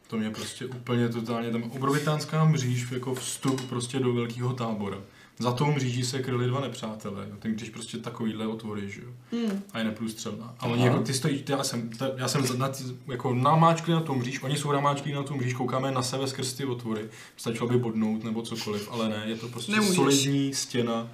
To 0.06 0.16
mě 0.16 0.30
prostě 0.30 0.66
úplně 0.66 1.08
totálně, 1.08 1.50
tam 1.50 1.62
obrovitánská 1.62 2.44
mříž 2.44 2.90
jako 2.90 3.14
vstup 3.14 3.68
prostě 3.68 3.98
do 3.98 4.12
velkého 4.12 4.52
tábora. 4.52 4.98
Za 5.42 5.52
tou 5.52 5.72
mříží 5.72 6.04
se 6.04 6.22
kryli 6.22 6.46
dva 6.46 6.60
nepřátelé, 6.60 7.26
jo. 7.30 7.36
ten 7.38 7.54
když 7.54 7.68
prostě 7.70 7.98
takovýhle 7.98 8.46
otvory, 8.46 8.90
že 8.90 9.00
jo. 9.00 9.08
Hmm. 9.32 9.62
A 9.72 9.78
je 9.78 9.84
neprůstřelná. 9.84 10.54
A 10.58 10.66
oni 10.66 10.82
Aha. 10.82 10.92
jako, 10.92 11.02
ty 11.04 11.14
stojí, 11.14 11.44
já 11.48 11.64
jsem, 11.64 11.90
ta, 11.90 12.06
já 12.16 12.28
jsem 12.28 12.58
na, 12.58 12.68
ty- 12.68 12.84
jako 13.06 13.34
namáčkli 13.34 13.92
na 13.94 14.00
tu 14.00 14.14
mříž, 14.14 14.42
oni 14.42 14.56
jsou 14.56 14.72
namáčkli 14.72 15.12
na 15.12 15.22
tu 15.22 15.34
mříž, 15.36 15.54
koukáme 15.54 15.90
na 15.90 16.02
sebe 16.02 16.26
skrz 16.26 16.52
ty 16.52 16.64
otvory. 16.64 17.04
Stačilo 17.36 17.68
by 17.68 17.78
bodnout 17.78 18.24
nebo 18.24 18.42
cokoliv, 18.42 18.88
ale 18.92 19.08
ne, 19.08 19.22
je 19.26 19.36
to 19.36 19.48
prostě 19.48 19.72
Nemůžeš. 19.72 19.96
solidní 19.96 20.54
stěna. 20.54 21.08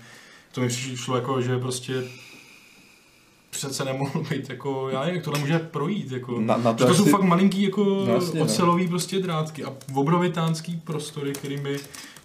To 0.53 0.61
mi 0.61 0.69
přišlo 0.69 1.17
jako, 1.17 1.43
že 1.43 1.59
prostě 1.59 2.05
přece 3.51 3.85
nemohlo 3.85 4.23
být 4.23 4.49
jako, 4.51 4.89
já 4.91 5.01
nevím, 5.01 5.15
jak 5.15 5.25
tohle 5.25 5.41
může 5.41 5.59
projít, 5.59 6.11
jako. 6.11 6.41
Na- 6.41 6.57
na 6.57 6.73
to, 6.73 6.87
to, 6.87 6.95
jsou 6.95 7.05
si- 7.05 7.11
fakt 7.11 7.23
malinký 7.23 7.63
jako 7.63 7.85
No 8.09 8.15
jasně, 8.15 8.39
no. 8.41 8.45
ocelový 8.47 8.89
prostě 8.89 9.19
drátky 9.19 9.65
a 9.65 9.75
obrovitánský 9.95 10.77
prostory, 10.77 11.33
kterými 11.33 11.77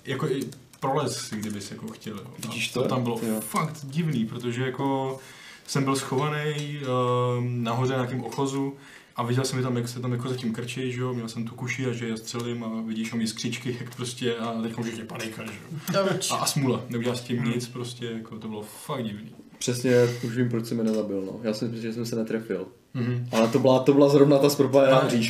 jako 0.05 0.27
i 0.83 0.87
prolez 0.87 1.17
si, 1.27 1.35
kdyby 1.35 1.61
se 1.61 1.73
jako 1.73 1.87
chtěl. 1.87 2.19
Vidíš 2.39 2.71
to 2.71 2.83
to? 2.83 2.89
tam 2.89 3.03
bylo 3.03 3.19
Jo. 3.27 3.41
fakt 3.41 3.77
divný, 3.83 4.25
protože 4.25 4.65
jako 4.65 5.19
jsem 5.67 5.83
byl 5.83 5.95
schovaný 5.95 6.79
um, 7.37 7.63
nahoře 7.63 7.93
na 7.93 7.97
nějakém 7.99 8.23
ochozu 8.23 8.73
a 9.15 9.23
viděl 9.23 9.45
jsem 9.45 9.63
tam, 9.63 9.77
jak 9.77 9.87
se 9.87 9.99
tam 9.99 10.11
jako 10.11 10.29
zatím 10.29 10.53
krčí, 10.53 10.91
že 10.91 11.01
jo, 11.01 11.13
měl 11.13 11.29
jsem 11.29 11.45
tu 11.45 11.55
kuši 11.55 11.85
a 11.85 11.93
že 11.93 12.07
je 12.07 12.17
střelím 12.17 12.63
a 12.63 12.81
vidíš 12.87 13.09
tam 13.09 13.21
jiskřičky, 13.21 13.77
jak 13.79 13.95
prostě 13.95 14.35
a 14.35 14.61
teď 14.61 14.77
můžeš 14.77 14.97
je 14.97 15.05
panika, 15.05 15.43
že 15.45 15.51
jo. 15.95 16.05
A, 16.31 16.35
a 16.35 16.45
smula, 16.45 16.81
neudělal 16.89 17.17
s 17.17 17.21
tím 17.21 17.43
nic, 17.43 17.67
prostě 17.67 18.05
jako 18.05 18.39
to 18.39 18.47
bylo 18.47 18.61
fakt 18.85 19.03
divný. 19.03 19.35
Přesně, 19.57 19.91
už 20.23 20.37
vím, 20.37 20.49
proč 20.49 20.65
jsem 20.65 20.77
je 20.77 20.83
nezabil, 20.83 21.21
no. 21.21 21.39
Já 21.43 21.53
si 21.53 21.65
myslím, 21.65 21.81
že 21.81 21.93
jsem 21.93 22.05
se 22.05 22.15
netrefil. 22.15 22.67
Mhm. 22.93 23.29
Ale 23.31 23.47
to 23.47 23.59
byla, 23.59 23.79
to 23.79 23.93
byla 23.93 24.09
zrovna 24.09 24.37
ta. 24.37 24.43
Je 24.43 24.49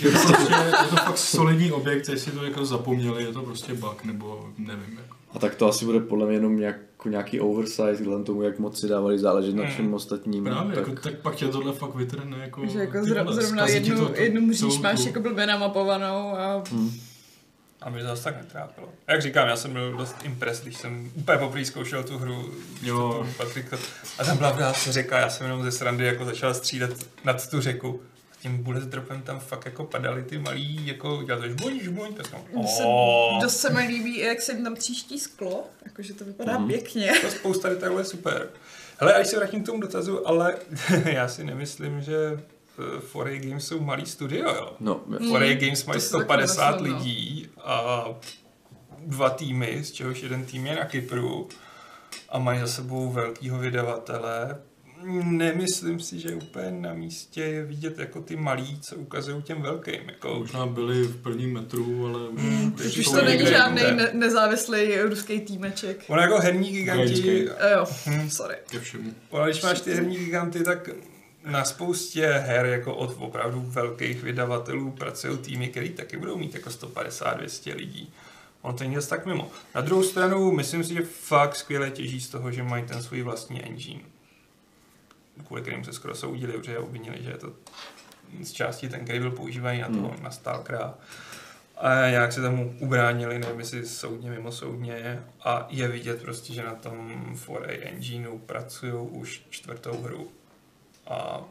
to, 0.02 0.10
prostě, 0.12 0.54
je 0.54 0.88
to 0.90 0.96
fakt 0.96 1.18
solidní 1.18 1.72
objekt, 1.72 2.10
jestli 2.10 2.32
to 2.32 2.44
jako 2.44 2.66
zapomněli, 2.66 3.24
je 3.24 3.34
to 3.34 3.42
prostě 3.42 3.74
bug, 3.74 4.04
nebo 4.04 4.50
nevím. 4.58 4.98
Jako. 4.98 5.13
A 5.34 5.40
tak 5.40 5.56
to 5.56 5.68
asi 5.68 5.86
bude 5.86 6.00
podle 6.00 6.26
mě 6.26 6.36
jenom 6.36 6.58
nějak, 6.60 6.76
jako 6.92 7.10
nějaký 7.10 7.40
oversize, 7.40 7.92
vzhledem 7.92 8.24
tomu, 8.24 8.42
jak 8.42 8.60
moc 8.60 8.80
si 8.80 8.88
dávali 8.88 9.20
záležet 9.20 9.56
na 9.56 9.64
všem 9.66 9.86
Hmm. 9.86 9.94
ostatním. 9.94 10.44
Právě, 10.44 10.76
tak... 10.76 10.88
jako, 10.88 11.02
tak 11.02 11.14
pak 11.16 11.36
tě 11.36 11.48
tohle 11.48 11.74
fakt 11.74 11.96
vytrhne. 11.96 12.38
Jako, 12.38 12.66
Že 12.68 12.80
jako 12.80 13.04
zro, 13.04 13.24
vole, 13.24 13.36
zrovna 13.36 13.68
jednu, 13.68 13.98
to- 13.98 14.06
to- 14.10 14.22
jednu 14.22 14.42
mříž 14.42 14.60
celou 14.60 14.82
máš 14.82 15.06
jako 15.06 15.20
blbě 15.20 15.46
namapovanou 15.48 16.30
a 16.38 16.64
Hm. 16.72 16.92
A 17.82 17.90
mě 17.90 18.02
to 18.02 18.08
zase 18.08 18.24
tak 18.24 18.38
netrápilo. 18.38 18.90
Jak 19.08 19.22
říkám, 19.22 19.48
já 19.48 19.56
jsem 19.56 19.74
byl 19.74 19.94
dost 19.98 20.16
impres, 20.24 20.62
když 20.62 20.78
jsem 20.78 21.12
úplně 21.16 21.38
poprvé 21.38 21.66
zkoušel 21.66 22.04
tu 22.04 22.18
hru 22.18 22.52
Jo. 22.84 23.26
tu 23.28 23.34
Patrika. 23.38 23.78
A 24.20 24.24
tam 24.24 24.38
byla 24.38 24.52
právě 24.52 24.76
řeka, 24.92 25.20
já 25.20 25.30
jsem 25.30 25.46
jenom 25.48 25.64
ze 25.64 25.72
srandy 25.72 26.06
jako 26.06 26.26
začal 26.26 26.54
střílet 26.54 27.08
nad 27.26 27.50
tu 27.50 27.62
řeku. 27.62 28.02
Tím 28.44 28.64
bullet 28.64 28.84
dropem 28.84 29.22
tam 29.22 29.40
fakt 29.40 29.66
jako 29.66 29.84
padaly 29.84 30.24
ty 30.24 30.38
malý, 30.38 30.88
jako 30.88 31.24
dělal 31.26 31.42
to 31.42 31.50
žbuň, 31.50 31.80
žbuň, 31.80 32.14
tak 32.14 32.26
jsem, 32.28 32.40
Mně 32.54 32.68
se, 32.68 32.84
dost 33.42 33.70
mi 33.70 33.88
líbí, 33.88 34.18
jak 34.18 34.42
se 34.42 34.52
jim 34.54 34.64
tam 34.64 34.76
tříští 34.76 35.20
sklo, 35.20 35.64
jakože 35.86 36.14
to 36.14 36.26
vypadá 36.26 36.58
Mhm. 36.58 36.68
pěkně. 36.68 37.12
To 37.22 37.30
spousta 37.32 37.70
detailů 37.70 37.98
je 37.98 38.06
super. 38.06 38.50
Hele, 38.98 39.14
až 39.14 39.28
se 39.28 39.38
vrátím 39.38 39.64
k 39.64 39.66
tomu 39.66 39.82
dotazu, 39.82 40.28
ale 40.28 40.56
já 41.06 41.28
si 41.28 41.44
nemyslím, 41.44 42.02
že 42.02 42.16
eh, 42.98 43.00
4A 43.14 43.50
Games 43.50 43.68
jsou 43.68 43.80
malý 43.80 44.06
studio, 44.06 44.50
jo. 44.54 44.74
No, 44.80 45.02
Mm. 45.06 45.18
4A 45.18 45.58
Games 45.66 45.86
mají 45.86 46.00
to 46.00 46.06
si 46.06 46.12
taky 46.12 46.24
150 46.24 46.72
myslím, 46.72 46.92
no. 46.92 46.98
lidí 46.98 47.50
a 47.64 48.06
dva 48.98 49.30
týmy, 49.30 49.84
z 49.84 49.92
čehož 49.92 50.22
jeden 50.22 50.46
tým 50.46 50.66
je 50.68 50.76
na 50.76 50.86
Kypru 50.86 51.50
a 52.30 52.40
mají 52.40 52.60
za 52.60 52.68
sebou 52.68 53.10
velkýho 53.10 53.58
vydavatele. 53.60 54.62
Nemyslím 55.24 56.00
si, 56.00 56.20
že 56.20 56.36
úplně 56.36 56.72
na 56.72 56.94
místě 56.94 57.42
je 57.42 57.64
vidět 57.66 58.00
jako 58.00 58.22
ty 58.22 58.36
malí, 58.36 58.80
co 58.82 58.96
ukazují 58.96 59.44
těm 59.44 59.62
velkým. 59.62 60.02
Jako, 60.08 60.36
Možná 60.40 60.66
byli 60.66 61.04
v 61.04 61.22
prvním 61.22 61.54
metru, 61.54 62.06
ale 62.08 62.30
už... 62.30 62.42
Mm, 62.42 62.72
teď 62.72 62.98
Už 62.98 63.06
to 63.06 63.16
není 63.16 63.28
někde 63.38 63.52
žádný 63.52 63.82
ne- 63.82 64.10
nezávislý 64.14 64.98
ruský 65.02 65.40
týmeček. 65.40 66.04
ono 66.08 66.22
jako 66.22 66.40
herní 66.40 66.72
giganti. 66.72 67.50
Eh, 67.58 67.72
Jo, 67.74 67.86
hm, 68.08 68.30
sorry. 68.30 68.56
Ke 68.72 68.80
všemu. 68.80 69.14
ono, 69.30 69.46
když 69.46 69.62
máš 69.64 69.82
ty 69.82 69.94
herní 69.94 70.16
giganty, 70.18 70.64
tak 70.64 70.90
na 71.46 71.64
spoustě 71.66 72.28
her 72.28 72.66
jako 72.66 72.96
od 72.96 73.16
opravdu 73.20 73.62
velkých 73.68 74.24
vydavatelů 74.24 74.92
pracují 74.92 75.38
týmy, 75.38 75.68
který 75.68 75.90
taky 75.90 76.18
budou 76.18 76.38
mít 76.38 76.54
jako 76.54 76.70
150-200 76.70 77.76
lidí. 77.76 78.14
On 78.62 78.76
to 78.76 78.84
není 78.84 78.96
tak 79.10 79.26
mimo. 79.26 79.52
Na 79.76 79.82
druhou 79.82 80.04
stranu, 80.04 80.52
myslím 80.52 80.84
si, 80.84 80.94
že 80.94 81.02
fakt 81.02 81.56
skvěle 81.56 81.90
těží 81.92 82.22
z 82.22 82.30
toho, 82.30 82.52
že 82.52 82.64
mají 82.64 82.84
ten 82.84 83.04
svůj 83.04 83.22
vlastní 83.22 83.64
engine. 83.64 84.00
Kvůli 85.48 85.62
kterým 85.62 85.84
se 85.84 85.94
skoro 85.94 86.16
soudili, 86.16 86.54
protože 86.54 86.72
je 86.72 86.80
obvinili, 86.80 87.24
že 87.24 87.30
je 87.30 87.38
to 87.38 87.54
z 88.44 88.52
části 88.52 88.90
ten, 88.90 89.04
který 89.04 89.20
byl 89.20 89.32
používaný 89.32 89.82
na 89.82 89.88
to, 89.88 89.94
Hmm. 89.94 90.24
na 90.24 90.32
Stalkera. 90.32 90.94
A 91.78 91.94
jak 91.94 92.32
se 92.34 92.42
tomu 92.42 92.76
ubránili, 92.80 93.40
nevím 93.40 93.60
jestli 93.60 93.86
soudně, 93.86 94.30
mimo 94.32 94.52
soudně. 94.52 95.24
A 95.44 95.68
je 95.70 95.88
vidět 95.88 96.22
prostě, 96.22 96.54
že 96.54 96.64
na 96.64 96.76
tom 96.76 97.36
4A 97.36 97.88
engineu 97.88 98.38
pracují 98.38 98.94
už 98.94 99.42
čtvrtou 99.50 100.02
hru. 100.02 100.32
A 101.08 101.42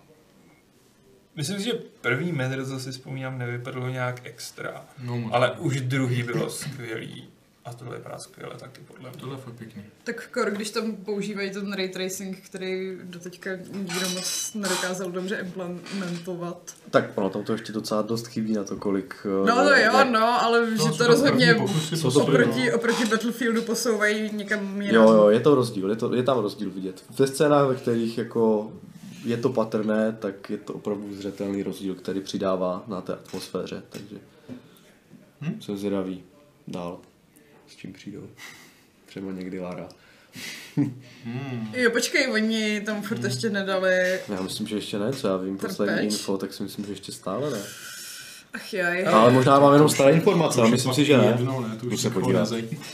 myslím 1.35 1.59
si, 1.59 1.65
že 1.65 1.73
první 2.01 2.33
metr, 2.33 2.67
co 2.67 2.81
si 2.81 2.93
vzpomínám, 2.93 3.39
nevypadalo 3.39 3.89
nějak 3.89 4.27
extra. 4.27 4.85
No. 4.99 5.29
Ale 5.33 5.51
už 5.53 5.81
druhý 5.81 6.23
bylo 6.23 6.51
skvělý. 6.51 7.32
A 7.65 7.73
tohle 7.73 7.97
vypadá 7.97 8.19
skvěle 8.19 8.55
taky, 8.59 8.81
podle 8.81 9.11
mě. 9.11 9.19
Tohle 9.21 9.35
je 9.35 9.41
fakt 9.41 9.55
pěkný. 9.55 9.85
Tak 10.05 10.29
kor, 10.31 10.51
když 10.51 10.71
tam 10.71 10.97
používají 10.97 11.51
ten 11.51 11.73
ray 11.73 11.89
tracing, 11.89 12.39
který 12.41 12.97
doteďka 13.05 13.51
nikdo 13.73 14.09
moc 14.15 14.55
nedokázal 14.55 15.11
dobře 15.11 15.37
implementovat. 15.37 16.75
tak 16.91 17.05
ono 17.15 17.31
tam 17.31 17.45
to 17.45 17.53
ještě 17.53 17.73
docela 17.73 18.03
dost 18.03 18.27
chybí 18.27 18.53
na 18.53 18.65
to, 18.65 18.77
kolik... 18.77 19.15
eh, 19.25 19.47
No 19.47 19.55
to 19.57 19.63
jo, 19.71 19.77
jak- 19.77 20.11
no, 20.11 20.43
ale 20.43 20.71
že 20.71 20.77
jsou 20.79 20.97
to 20.97 21.07
rozhodně 21.07 21.55
pokusy, 21.55 22.03
to 22.03 22.11
to 22.11 22.21
oproti, 22.23 22.73
oproti 22.73 23.05
Battlefieldu 23.05 23.63
posouvají 23.63 24.31
někam 24.37 24.83
jinam. 24.83 25.05
Jo, 25.05 25.13
jo, 25.13 25.29
je 25.29 25.41
to 25.41 25.55
rozdíl, 25.55 25.91
je, 25.91 25.97
to, 25.97 26.15
je 26.15 26.23
tam 26.23 26.39
rozdíl 26.39 26.71
vidět. 26.71 27.05
Ve 27.19 27.27
scénách, 27.27 27.69
ve 27.69 27.75
kterých 27.75 28.19
jako 28.19 28.73
je 29.25 29.37
to 29.37 29.49
patrné, 29.49 30.17
tak 30.21 30.51
je 30.51 30.57
to 30.59 30.73
opravdu 30.75 31.15
zřetelný 31.15 31.63
rozdíl, 31.63 31.95
který 31.95 32.21
přidává 32.21 32.85
na 32.87 33.01
té 33.01 33.13
atmosféře, 33.13 33.83
takže 33.91 34.17
Hm? 35.41 35.61
jsem 35.61 35.77
zvědavý 35.77 36.23
dál, 36.69 36.99
s 37.73 37.77
čím 37.77 37.93
přijdou. 37.93 38.29
Třeba 39.07 39.33
někdy 39.33 39.61
Lara. 39.61 39.89
Hmm. 41.25 41.71
Jo, 41.73 41.91
počkej, 41.91 42.33
oni 42.33 42.81
tam 42.81 43.03
furt 43.03 43.25
ještě 43.25 43.51
nedali, 43.51 44.21
Já 44.29 44.43
myslím, 44.43 44.67
že 44.67 44.77
ještě 44.77 44.99
ne, 44.99 45.13
co 45.13 45.29
já 45.29 45.37
vím, 45.37 45.59
poslední 45.59 46.05
info, 46.05 46.39
tak 46.39 46.53
si 46.53 46.63
myslím, 46.63 46.85
že 46.85 46.93
ještě 46.93 47.13
stále 47.13 47.51
ne. 47.51 47.59
ach 48.55 48.73
jaj. 48.75 49.07
Ale 49.07 49.31
možná 49.33 49.61
mám 49.61 49.73
jenom 49.73 49.89
staré 49.89 50.13
informace, 50.13 50.61
ale 50.61 50.71
myslím 50.71 50.95
si, 50.95 51.05
že 51.05 51.19
ne. 51.19 51.25
Jedno, 51.25 51.61
ne, 51.69 51.77
to 51.77 51.87
už 51.87 52.01
se 52.01 52.11
podívat. 52.11 52.49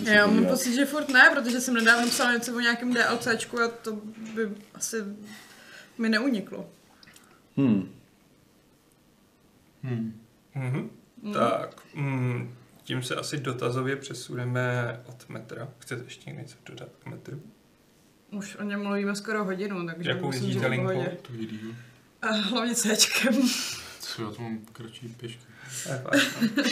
Já 0.04 0.26
mám 0.26 0.46
pocit, 0.46 0.74
že 0.74 0.84
furt 0.84 1.08
ne, 1.08 1.30
protože 1.34 1.60
jsem 1.60 1.74
nedávno 1.74 2.08
psala 2.08 2.32
něco 2.34 2.56
o 2.56 2.60
nějakém 2.60 2.94
DLCčku 2.94 3.60
a 3.60 3.68
to 3.68 3.92
by 4.34 4.48
asi 4.74 4.96
mi 5.98 6.08
neuniklo. 6.08 6.66
Hmm. 7.56 7.88
Hmm. 9.82 10.20
Mhm. 10.54 10.90
Mm. 11.22 11.32
Tak, 11.32 11.82
mm, 11.94 12.54
tím 12.88 13.02
se 13.02 13.16
asi 13.16 13.38
dotazově 13.38 13.96
přesuneme 13.96 15.00
od 15.06 15.28
metra. 15.28 15.68
Chcete 15.78 16.04
ještě 16.04 16.30
něco 16.30 16.56
dodat 16.66 16.88
k 16.98 17.06
metru? 17.06 17.42
Už 18.30 18.56
o 18.56 18.62
něm 18.62 18.82
mluvíme 18.82 19.16
skoro 19.16 19.44
hodinu, 19.44 19.86
takže 19.86 20.10
Jakou 20.10 20.28
myslím, 20.28 20.52
že 20.52 20.66
linkou? 20.66 21.04
To 21.22 21.32
vidí, 21.32 21.60
jo. 21.62 21.72
A 22.22 22.26
hlavně 22.32 22.74
Cčkem. 22.74 23.34
Co, 24.00 24.22
já 24.22 24.30
to 24.30 24.42
mám 24.42 24.58
kratší 24.72 25.08
pěšky. 25.08 25.42
To 25.82 25.92
je 25.92 25.98
fajn, 25.98 26.22
no. 26.56 26.62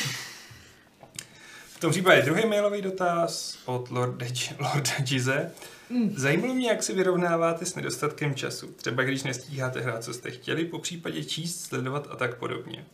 V 1.67 1.81
tom 1.81 1.91
případě 1.91 2.23
druhý 2.23 2.47
mailový 2.47 2.83
dotaz 2.83 3.59
od 3.65 3.91
Lorda, 3.91 4.27
Lorda 4.59 4.93
Gize. 4.99 5.53
Mm. 5.91 6.15
Zajímalo 6.17 6.55
mě, 6.55 6.69
jak 6.69 6.83
se 6.83 6.93
vyrovnáváte 6.93 7.67
s 7.67 7.75
nedostatkem 7.75 8.35
času. 8.35 8.67
Třeba 8.67 9.03
když 9.03 9.23
nestíháte 9.23 9.81
hrát, 9.81 10.05
co 10.05 10.15
jste 10.15 10.31
chtěli, 10.31 10.65
po 10.65 10.79
případě 10.79 11.25
číst, 11.25 11.61
sledovat 11.61 12.09
a 12.11 12.17
tak 12.17 12.39
podobně. 12.39 12.85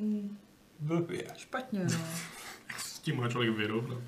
Mm, 0.00 0.38
Blbě. 0.80 1.24
Špatně, 1.36 1.84
no. 1.84 1.98
Tím 3.04 3.16
má 3.16 3.28
člověk 3.28 3.56
vyrovnat. 3.56 4.02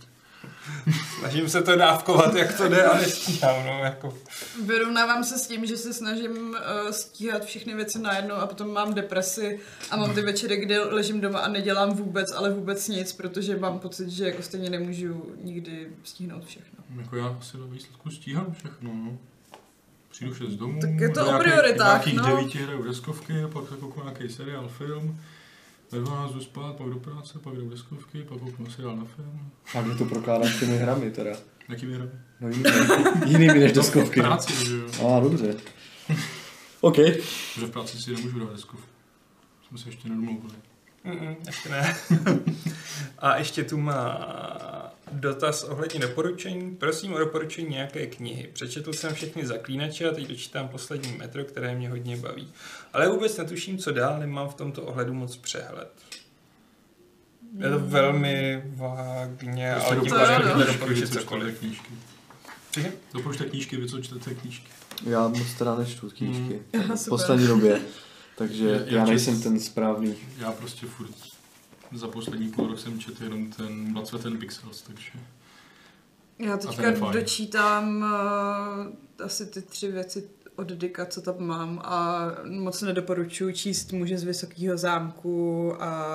Snažím 1.19 1.49
se 1.49 1.63
to 1.63 1.77
dávkovat, 1.77 2.35
jak 2.35 2.57
to 2.57 2.69
jde 2.69 2.85
a 2.85 2.99
nestíhám. 2.99 3.67
No, 3.67 3.85
jako. 3.85 4.19
Vyrovnávám 4.65 5.25
se 5.25 5.39
s 5.39 5.47
tím, 5.47 5.67
že 5.67 5.77
se 5.77 5.95
snažím 5.95 6.31
uh, 6.31 6.91
stíhat 6.91 7.45
všechny 7.45 7.75
věci 7.75 7.99
najednou 7.99 8.35
a 8.35 8.47
potom 8.47 8.73
mám 8.73 8.95
depresi 8.95 9.61
a 9.91 9.97
mám 9.97 10.15
ty 10.15 10.21
večery, 10.21 10.57
kdy 10.57 10.79
ležím 10.79 11.21
doma 11.21 11.39
a 11.39 11.49
nedělám 11.49 11.91
vůbec, 11.91 12.33
ale 12.33 12.53
vůbec 12.53 12.89
nic, 12.89 13.13
protože 13.13 13.57
mám 13.57 13.79
pocit, 13.79 14.09
že 14.11 14.27
jako 14.27 14.43
stejně 14.43 14.71
nemůžu 14.71 15.33
nikdy 15.43 15.89
stihnout 16.05 16.45
všechno. 16.45 16.85
Jako 16.97 17.17
já 17.17 17.37
asi 17.41 17.57
do 17.57 17.67
výsledku 17.67 18.11
stíhám 18.11 18.55
všechno, 18.59 18.91
no. 18.95 19.19
Přijdu 20.11 20.35
šest 20.35 20.55
domů, 20.55 20.81
Tak 20.81 20.91
je 20.91 21.11
to 21.11 21.27
o 21.27 21.39
prioritách, 21.39 22.07
nějakých 22.07 22.15
no. 22.15 22.37
devíti 22.37 22.59
hraju 22.59 22.83
deskovky, 22.83 23.35
pak 23.53 23.69
se 23.69 23.75
kouknu 23.75 24.03
nějaký 24.03 24.29
seriál, 24.29 24.69
film, 24.69 25.21
ve 25.97 26.05
12 26.05 26.33
jdu 26.33 26.41
spát, 26.41 26.77
pak 26.77 26.87
do 26.87 26.99
práce, 26.99 27.39
pak 27.39 27.55
jdu 27.55 27.71
deskovky, 27.71 28.23
pak 28.23 28.39
kouknu 28.39 28.71
seriál 28.71 28.97
na 28.97 29.05
film. 29.05 29.51
A 29.75 29.81
mě 29.81 29.95
to 29.95 30.05
prokládáš 30.05 30.61
těmi 30.61 30.79
hrami 30.79 31.11
teda. 31.11 31.31
Jaký 31.69 31.87
výroby? 31.87 32.13
No 32.41 32.49
jinými, 32.49 32.71
jinými 33.27 33.61
než 33.61 33.73
deskovky. 33.73 34.21
V 34.21 34.23
práci, 34.23 34.67
že 34.67 34.77
jo. 34.77 35.07
A, 35.07 35.21
dobře. 35.21 35.55
OK. 36.81 36.97
Že 37.59 37.67
v 37.67 37.71
práci 37.71 38.03
si 38.03 38.13
nemůžu 38.13 38.39
dát 38.39 38.53
deskovku. 38.53 38.87
Jsme 39.69 39.79
se 39.79 39.89
ještě 39.89 40.09
nedomluvili. 40.09 40.55
Mm, 41.05 41.37
ještě 41.47 41.69
ne. 41.69 41.97
A 43.19 43.37
ještě 43.37 43.65
tu 43.65 43.79
má 43.79 44.19
dotaz 45.13 45.65
ohledně 45.65 46.01
doporučení. 46.01 46.77
Prosím 46.77 47.13
o 47.15 47.19
doporučení 47.19 47.69
nějaké 47.69 48.07
knihy. 48.07 48.51
Přečetl 48.53 48.93
jsem 48.93 49.15
všechny 49.15 49.47
zaklínače 49.47 50.09
a 50.11 50.15
teď 50.15 50.29
dočítám 50.29 50.69
poslední 50.69 51.13
metro, 51.13 51.45
které 51.45 51.75
mě 51.75 51.91
hodně 51.91 52.17
baví. 52.17 52.53
Ale 52.93 53.09
vůbec 53.09 53.37
netuším, 53.37 53.79
co 53.79 53.93
dál, 53.93 54.19
nemám 54.21 54.49
v 54.49 54.55
tomto 54.55 54.83
ohledu 54.83 55.15
moc 55.15 55.37
přehled. 55.37 55.89
Je 57.59 57.71
to 57.71 57.79
velmi 57.79 58.63
vágně, 58.67 59.73
Prostě 59.75 59.95
ale 59.95 60.27
pádem 60.27 60.43
knížky, 60.43 60.55
můžete 60.55 60.73
doporučit 60.73 61.13
cokoliv. 61.13 61.59
knížky. 61.59 61.93
Doporučte 63.15 63.45
knížky, 63.45 63.77
vy 63.77 63.89
co 63.89 64.03
čtete 64.03 64.35
knížky. 64.35 64.69
Já 65.07 65.29
moc 65.29 65.55
teda 65.59 65.75
nečtu 65.75 66.11
knížky. 66.11 66.63
Aha, 66.79 66.97
V 66.97 67.09
poslední 67.09 67.47
době. 67.47 67.81
Takže 68.39 68.69
Já- 68.69 68.77
já, 68.81 68.85
já 68.99 69.05
nejsem 69.05 69.43
ten 69.43 69.61
správný. 69.61 70.15
Já 70.39 70.53
prostě 70.53 70.87
furt 70.87 71.11
za 71.93 72.09
poslední 72.09 72.49
půl 72.49 72.69
rok 72.69 72.79
jsem 72.79 73.01
četl 73.01 73.25
jenom 73.25 73.51
ten 73.51 73.93
Blood, 73.93 74.09
Sweat 74.09 74.27
and 74.27 74.39
Pixels, 74.39 74.83
takže... 74.83 75.11
Já 76.39 76.57
ten 76.57 76.71
teďka 76.71 76.91
dočítám 76.91 77.97
uh, 79.19 79.25
asi 79.25 79.47
ty 79.47 79.63
tři 79.63 79.93
věci 79.93 80.29
od 80.57 80.73
Dika, 80.73 81.07
co 81.07 81.23
tam 81.23 81.35
mám 81.39 81.81
a 81.85 82.29
moc 82.45 82.83
nedoporučuji 82.83 83.55
číst 83.55 83.93
muže 83.93 84.19
z 84.19 84.25
Vysokého 84.25 84.77
zámku 84.77 85.75
a 85.83 86.13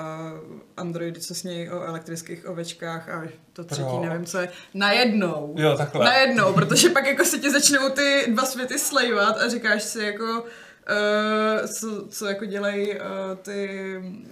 androidy, 0.77 1.19
co 1.19 1.35
snějí 1.35 1.69
o 1.69 1.81
elektrických 1.81 2.49
ovečkách 2.49 3.09
a 3.09 3.23
to 3.53 3.63
třetí, 3.63 3.89
Proč? 3.89 4.09
nevím 4.09 4.25
co 4.25 4.37
je, 4.37 4.49
najednou. 4.73 5.55
Jo, 5.57 5.77
takhle. 5.77 6.05
Najednou, 6.05 6.53
protože 6.53 6.89
pak 6.89 7.05
jako 7.05 7.25
se 7.25 7.39
ti 7.39 7.51
začnou 7.51 7.89
ty 7.89 8.25
dva 8.27 8.45
světy 8.45 8.79
slejvat 8.79 9.37
a 9.37 9.49
říkáš 9.49 9.83
si 9.83 9.99
jako, 9.99 10.43
uh, 10.91 11.67
co, 11.67 12.07
co 12.09 12.25
jako 12.25 12.45
dělají 12.45 12.87
uh, 12.89 12.97
ty 13.41 13.69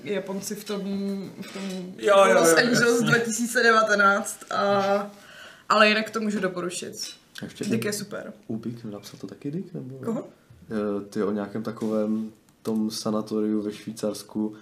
Japonci 0.04 0.56
v 0.56 0.64
tom, 0.64 0.82
v 1.42 1.54
tom 1.54 1.94
Jo, 1.98 2.26
jo, 2.26 2.34
Los 2.40 2.50
jo, 2.50 2.58
Angeles 2.58 3.02
jasně. 3.02 3.08
2019 3.08 4.40
a, 4.52 5.12
ale 5.70 5.88
jinak 5.90 6.10
to 6.10 6.20
můžu 6.20 6.40
doporučit. 6.40 6.94
Ještě 7.44 7.64
Dick 7.64 7.86
je 7.86 7.94
super. 7.94 8.34
Ubik, 8.48 8.84
napsal 8.84 9.20
to 9.20 9.28
taky 9.28 9.52
Dick? 9.52 9.74
Nebo? 9.74 9.96
Koho? 10.06 10.28
Eh, 10.72 11.06
Ty 11.10 11.24
o 11.24 11.32
nějakém 11.32 11.64
takovém 11.64 12.32
tom 12.62 12.92
sanatoriu 12.92 13.62
ve 13.62 13.72
Švýcarsku, 13.72 14.56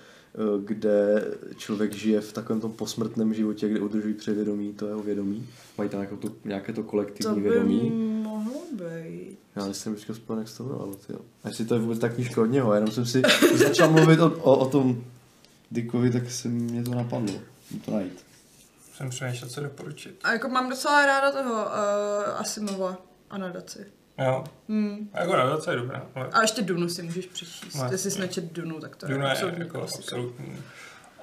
kde 0.66 1.26
člověk 1.58 1.94
žije 1.94 2.22
v 2.22 2.34
takovém 2.34 2.62
tom 2.62 2.72
posmrtném 2.72 3.34
životě, 3.34 3.70
kde 3.70 3.80
udržují 3.80 4.14
převědomí, 4.14 4.74
to 4.74 4.88
jeho 4.88 5.04
vědomí. 5.04 5.48
Mají 5.78 5.90
tam 5.90 6.02
jako 6.02 6.18
to, 6.18 6.32
nějaké 6.46 6.74
to 6.74 6.84
To 6.84 6.90
kolektivní 6.90 7.42
by 7.42 7.50
vědomí. 7.50 7.90
mohlo 8.24 8.62
být. 8.72 9.38
Já 9.56 9.66
nejsem 9.66 9.94
vždycky 9.94 10.14
vzpomen, 10.14 10.40
jak 10.42 10.50
se 10.50 10.58
to 10.58 10.64
jmenovalo, 10.64 10.96
tyjo. 11.08 11.20
A 11.44 11.48
jestli 11.48 11.66
to 11.66 11.74
je 11.74 11.80
vůbec 11.80 12.00
ta 12.00 12.10
knížka 12.10 12.42
od 12.42 12.46
něho, 12.46 12.74
jenom 12.74 12.92
jsem 12.92 13.06
si 13.06 13.22
začal 13.56 13.92
mluvit 13.92 14.20
o, 14.20 14.32
o, 14.32 14.58
o 14.58 14.70
tom 14.70 15.04
Dickovi, 15.72 16.12
tak 16.12 16.32
se 16.32 16.48
mě 16.48 16.84
to 16.84 16.92
napadlo. 16.92 17.36
Jdu 17.72 17.80
to 17.80 17.92
najít. 17.92 18.24
Jsem 18.98 19.10
přemýšlel, 19.10 19.50
co 19.50 19.62
doporučit. 19.62 20.20
A 20.24 20.34
jako 20.34 20.50
mám 20.50 20.70
docela 20.70 21.06
ráda 21.06 21.32
toho 21.32 21.54
uh, 21.54 22.40
Asimova 22.40 22.98
a 23.30 23.38
nadaci. 23.38 23.86
Jo, 24.18 24.44
Hmm. 24.70 25.10
a 25.14 25.20
jako 25.22 25.36
nadace 25.36 25.72
je 25.72 25.78
dobrá, 25.78 26.06
ale 26.16 26.28
A 26.34 26.42
ještě 26.42 26.62
Dunu 26.62 26.90
si 26.90 27.04
můžeš 27.04 27.26
přečíst. 27.26 27.76
Jestli 27.92 27.98
jsi 27.98 28.08
jasně. 28.08 28.22
nečet 28.22 28.54
Dunu, 28.54 28.80
tak 28.80 28.96
to 28.96 29.06
je 29.06 29.14
Duna 29.14 29.26
je 29.26 29.32
absolutní 29.32 29.60
jako 29.60 29.78
klasika. 29.78 30.00
absolutní. 30.04 30.58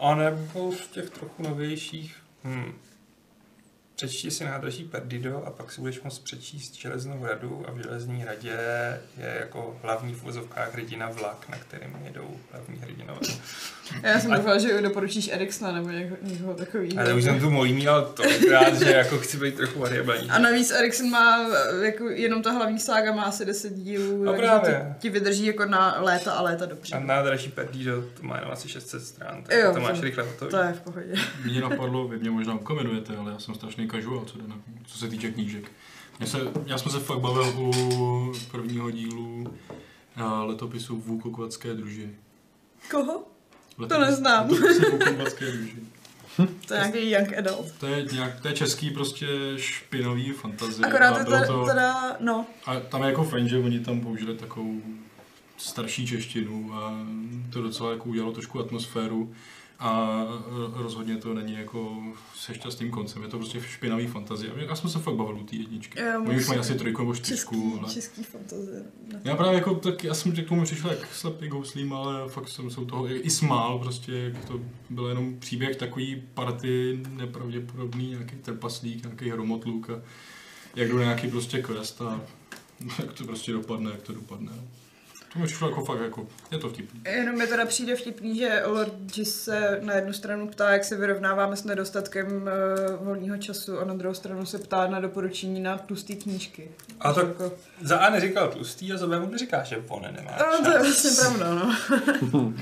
A 0.01 0.15
nebo 0.15 0.73
z 0.73 0.87
těch 0.89 1.11
trochu 1.11 1.43
novějších, 1.43 2.17
hmm. 2.45 2.73
Přečti 3.97 4.31
si 4.31 4.45
nádraží 4.45 4.85
Perdido 4.85 5.43
a 5.47 5.51
pak 5.51 5.73
si 5.73 5.81
budeš 5.81 6.01
moct 6.03 6.19
přečíst 6.19 6.75
Železnou 6.75 7.25
radu 7.27 7.65
a 7.69 7.73
v 7.73 7.83
Železní 7.83 8.25
radě 8.25 8.51
je 9.19 9.37
jako 9.41 9.77
hlavní 9.83 10.15
v 10.15 10.23
uvozovkách 10.23 10.75
hrdina 10.75 11.09
vlak, 11.11 11.47
na 11.49 11.59
kterým 11.59 11.97
jedou 12.05 12.37
hlavní 12.53 12.79
hrdinové. 12.79 13.21
Já 14.03 14.21
jsem 14.21 14.33
A- 14.33 14.37
doufala, 14.37 14.59
že 14.59 14.83
doporučíš 14.83 15.29
Eriksona 15.33 15.73
nebo 15.73 15.89
někoho, 15.91 16.17
někoho 16.23 16.55
takového. 16.55 17.01
Ale 17.01 17.15
už 17.15 17.25
jsem 17.25 17.41
tu 17.41 17.51
molí 17.51 17.73
měl 17.73 18.03
tolikrát, 18.03 18.79
že 18.79 18.91
jako 18.91 19.19
chci 19.19 19.37
být 19.37 19.55
trochu 19.55 19.79
variabilní. 19.79 20.31
A 20.31 20.39
navíc 20.39 20.71
Erikson 20.71 21.11
má, 21.11 21.49
jako 21.83 22.09
jenom 22.09 22.43
ta 22.43 22.51
hlavní 22.51 22.79
sága 22.79 23.13
má 23.15 23.23
asi 23.23 23.45
10 23.45 23.73
dílů, 23.75 24.25
takže 24.25 24.43
právě. 24.43 24.95
ti, 24.99 25.01
ti 25.03 25.11
vydrží 25.11 25.47
jako 25.47 25.65
na 25.65 25.97
léta 26.01 26.33
a 26.33 26.43
léta 26.43 26.67
dobře. 26.67 26.97
A 26.97 27.01
nádraží 27.01 27.49
Perdido 27.51 28.03
to 28.03 28.23
má 28.23 28.37
jenom 28.37 28.53
asi 28.53 28.69
600 28.69 29.03
stran, 29.03 29.43
tak 29.43 29.59
Jo, 29.59 29.73
to 29.75 29.81
máš 29.81 30.01
rychle 30.01 30.25
hotový. 30.25 30.51
To 30.51 30.57
je 30.59 30.73
v 30.73 30.81
pohodě. 30.81 31.15
Mě 31.45 31.61
napadlo, 31.61 32.09
vy 32.09 32.19
mě 32.19 32.31
možná 32.31 32.55
ukomenujete, 32.55 33.17
ale 33.17 33.33
já 33.33 33.39
jsem 33.39 33.55
strašný 33.55 33.84
casual, 33.89 34.25
co, 34.25 34.39
jde 34.39 34.49
na, 34.49 34.57
co 34.87 34.99
se 34.99 35.09
týče 35.09 35.31
knížek. 35.31 35.73
Mě 36.19 36.27
se, 36.27 36.39
já 36.67 36.79
jsem 36.79 36.93
se 36.93 36.99
fakt 36.99 37.21
bavil 37.21 37.53
u 37.57 38.33
prvního 38.51 38.91
dílu 38.91 39.55
a 40.17 40.43
letopisu 40.43 40.97
Vůkokvatské 40.97 41.75
družiny. 41.75 42.15
Koho? 42.91 43.25
Letopis, 43.79 44.07
neznám. 44.07 44.49
Vůkokvatské 44.49 45.51
družiny. 45.51 45.83
To 46.69 46.75
je 46.75 46.81
nějaký 46.81 47.11
young 47.11 47.39
adult. 47.39 47.73
To 47.79 47.87
je, 47.87 48.07
nějak, 48.13 48.41
to 48.41 48.49
je 48.49 48.55
český 48.55 48.91
prostě 48.91 49.27
špinavý 49.57 50.33
fantazie. 50.33 50.87
Akorát 50.87 51.15
a 51.15 51.19
je 51.19 51.25
bylo 51.25 51.47
to, 51.47 51.67
teda, 51.67 52.17
no, 52.21 52.47
A 52.67 52.81
tam 52.81 53.03
je 53.03 53.09
jako 53.09 53.25
fajn, 53.25 53.49
že 53.49 53.59
oni 53.59 53.81
tam 53.81 54.01
použili 54.01 54.37
takovou 54.37 54.81
starší 55.57 56.07
češtinu 56.07 56.75
a 56.75 57.07
to 57.53 57.63
docela 57.63 57.93
jako 57.93 58.09
udělalo 58.09 58.33
trošku 58.33 58.61
atmosféru 58.61 59.35
a 59.79 60.23
rozhodně 60.73 61.17
to 61.17 61.35
není 61.35 61.53
jako 61.53 62.03
se 62.37 62.55
šťastným 62.55 62.91
koncem, 62.91 63.23
je 63.23 63.29
to 63.29 63.37
prostě 63.37 63.61
špinavý 63.61 64.07
fantazie. 64.07 64.53
Já 64.57 64.77
jsem 64.77 64.91
se 64.91 64.99
fakt 64.99 65.15
bavil 65.15 65.37
u 65.37 65.45
té 65.45 65.57
jedničky. 65.57 66.01
Oni 66.27 66.37
už 66.37 66.49
mají 66.49 66.61
asi 66.61 66.75
trojku 66.75 67.03
nebo 67.03 67.15
čtyřku, 67.15 67.55
český, 67.55 67.79
ale... 67.81 67.95
český 67.95 68.23
fantazie. 68.23 68.85
Já 69.25 69.37
právě 69.37 69.55
jako, 69.55 69.75
tak 69.75 70.05
já 70.05 70.15
jsem 70.15 70.33
k 70.33 70.49
tomu 70.49 70.65
přišel 70.65 70.91
jak 70.91 71.15
slepý 71.15 71.49
gouslím, 71.49 71.93
ale 71.93 72.29
fakt 72.29 72.49
jsem 72.49 72.71
se 72.71 72.81
u 72.81 72.85
toho 72.85 73.11
i, 73.11 73.31
smál, 73.31 73.79
prostě, 73.79 74.13
jak 74.13 74.45
to 74.45 74.61
byl 74.91 75.07
jenom 75.07 75.39
příběh 75.39 75.77
takový 75.77 76.23
party 76.35 77.03
nepravděpodobný, 77.11 78.11
nějaký 78.11 78.37
trpaslík, 78.37 79.03
nějaký 79.03 79.31
hromotluk 79.31 79.91
a 79.91 80.03
jak 80.77 80.89
jdu 80.89 80.97
na 80.97 81.03
nějaký 81.03 81.29
prostě 81.29 81.63
quest 81.63 82.03
a 82.03 82.21
jak 82.99 83.13
to 83.13 83.25
prostě 83.25 83.53
dopadne, 83.53 83.91
jak 83.91 84.03
to 84.03 84.13
dopadne. 84.13 84.53
To 85.35 85.41
mi 85.41 85.47
přišlo 85.47 85.69
jako 85.69 85.85
fakt 85.85 86.01
jako, 86.01 86.27
je 86.51 86.59
to 86.59 86.69
vtipný. 86.69 87.01
Jenom 87.05 87.39
mi 87.39 87.47
teda 87.47 87.67
přijde 87.67 87.97
vtipný, 87.97 88.39
že 88.39 88.63
Lord 88.67 88.93
se 89.23 89.79
na 89.83 89.95
jednu 89.95 90.13
stranu 90.13 90.49
ptá, 90.49 90.71
jak 90.73 90.85
se 90.85 90.97
vyrovnáváme 90.97 91.57
s 91.57 91.65
nedostatkem 91.65 92.27
uh, 92.27 93.07
volného 93.07 93.37
času 93.37 93.79
a 93.79 93.85
na 93.85 93.95
druhou 93.95 94.15
stranu 94.15 94.47
se 94.47 94.59
ptá 94.59 94.87
na 94.87 95.01
doporučení 95.01 95.61
na 95.61 95.79
tlusté 95.79 96.15
knížky. 96.15 96.71
A 97.01 97.13
tak 97.13 97.27
Jako, 97.27 97.53
za 97.83 97.99
A 97.99 98.11
neříkal 98.11 98.49
tlustý 98.49 98.93
a 98.93 98.97
za 98.97 99.07
B 99.07 99.21
mu 99.21 99.31
neříká, 99.31 99.63
že 99.65 99.85
on 99.89 100.03
nemá 100.03 100.33
no, 100.39 100.65
to 100.65 100.71
je 100.71 100.79
vlastně 100.79 101.11
pravda, 101.21 101.55
no. 102.33 102.55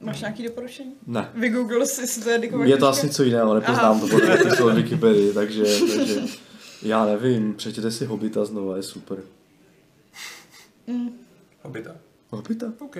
Máš 0.00 0.20
nějaký 0.20 0.42
doporučení? 0.42 0.92
Ne. 1.06 1.28
Vygooglil 1.34 1.86
jsi, 1.86 2.00
jestli 2.00 2.22
to 2.22 2.30
je 2.30 2.34
Je 2.34 2.50
to 2.50 2.58
knížka? 2.58 2.88
asi 2.88 3.06
něco 3.06 3.22
jiného, 3.22 3.54
nepoznám 3.54 3.96
Aha. 3.96 4.00
to 4.00 4.56
podle 4.56 4.74
Wikipedii, 4.74 5.32
takže, 5.32 5.64
takže 5.96 6.20
já 6.82 7.04
nevím, 7.04 7.54
přečtěte 7.54 7.90
si 7.90 8.04
Hobita 8.04 8.44
znova, 8.44 8.76
je 8.76 8.82
super. 8.82 9.18
Hobita. 11.68 11.90
Hobita? 12.30 12.66
OK. 12.78 12.96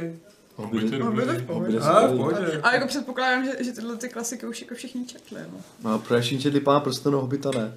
Hobbit 0.57 0.93
je 0.93 1.03
Hobbit 1.03 1.21
je 1.21 1.27
dobrý. 1.27 1.43
v 1.43 1.47
pohodě. 1.47 1.79
Hobbit 1.81 2.39
je 2.53 2.61
A, 2.63 2.75
jako 2.75 2.87
předpokládám, 2.87 3.45
že, 3.45 3.65
že 3.65 3.73
tyhle 3.73 3.97
ty 3.97 4.09
klasiky 4.09 4.47
už 4.47 4.61
jako 4.61 4.75
všichni 4.75 5.07
četli, 5.07 5.41
no. 5.53 5.59
No 5.85 5.93
a 5.95 5.99
pro 5.99 6.21
všichni 6.21 6.39
četli 6.43 6.61
pána 6.61 6.81
prstenů 6.81 7.21
Hobita 7.21 7.51
ne. 7.51 7.75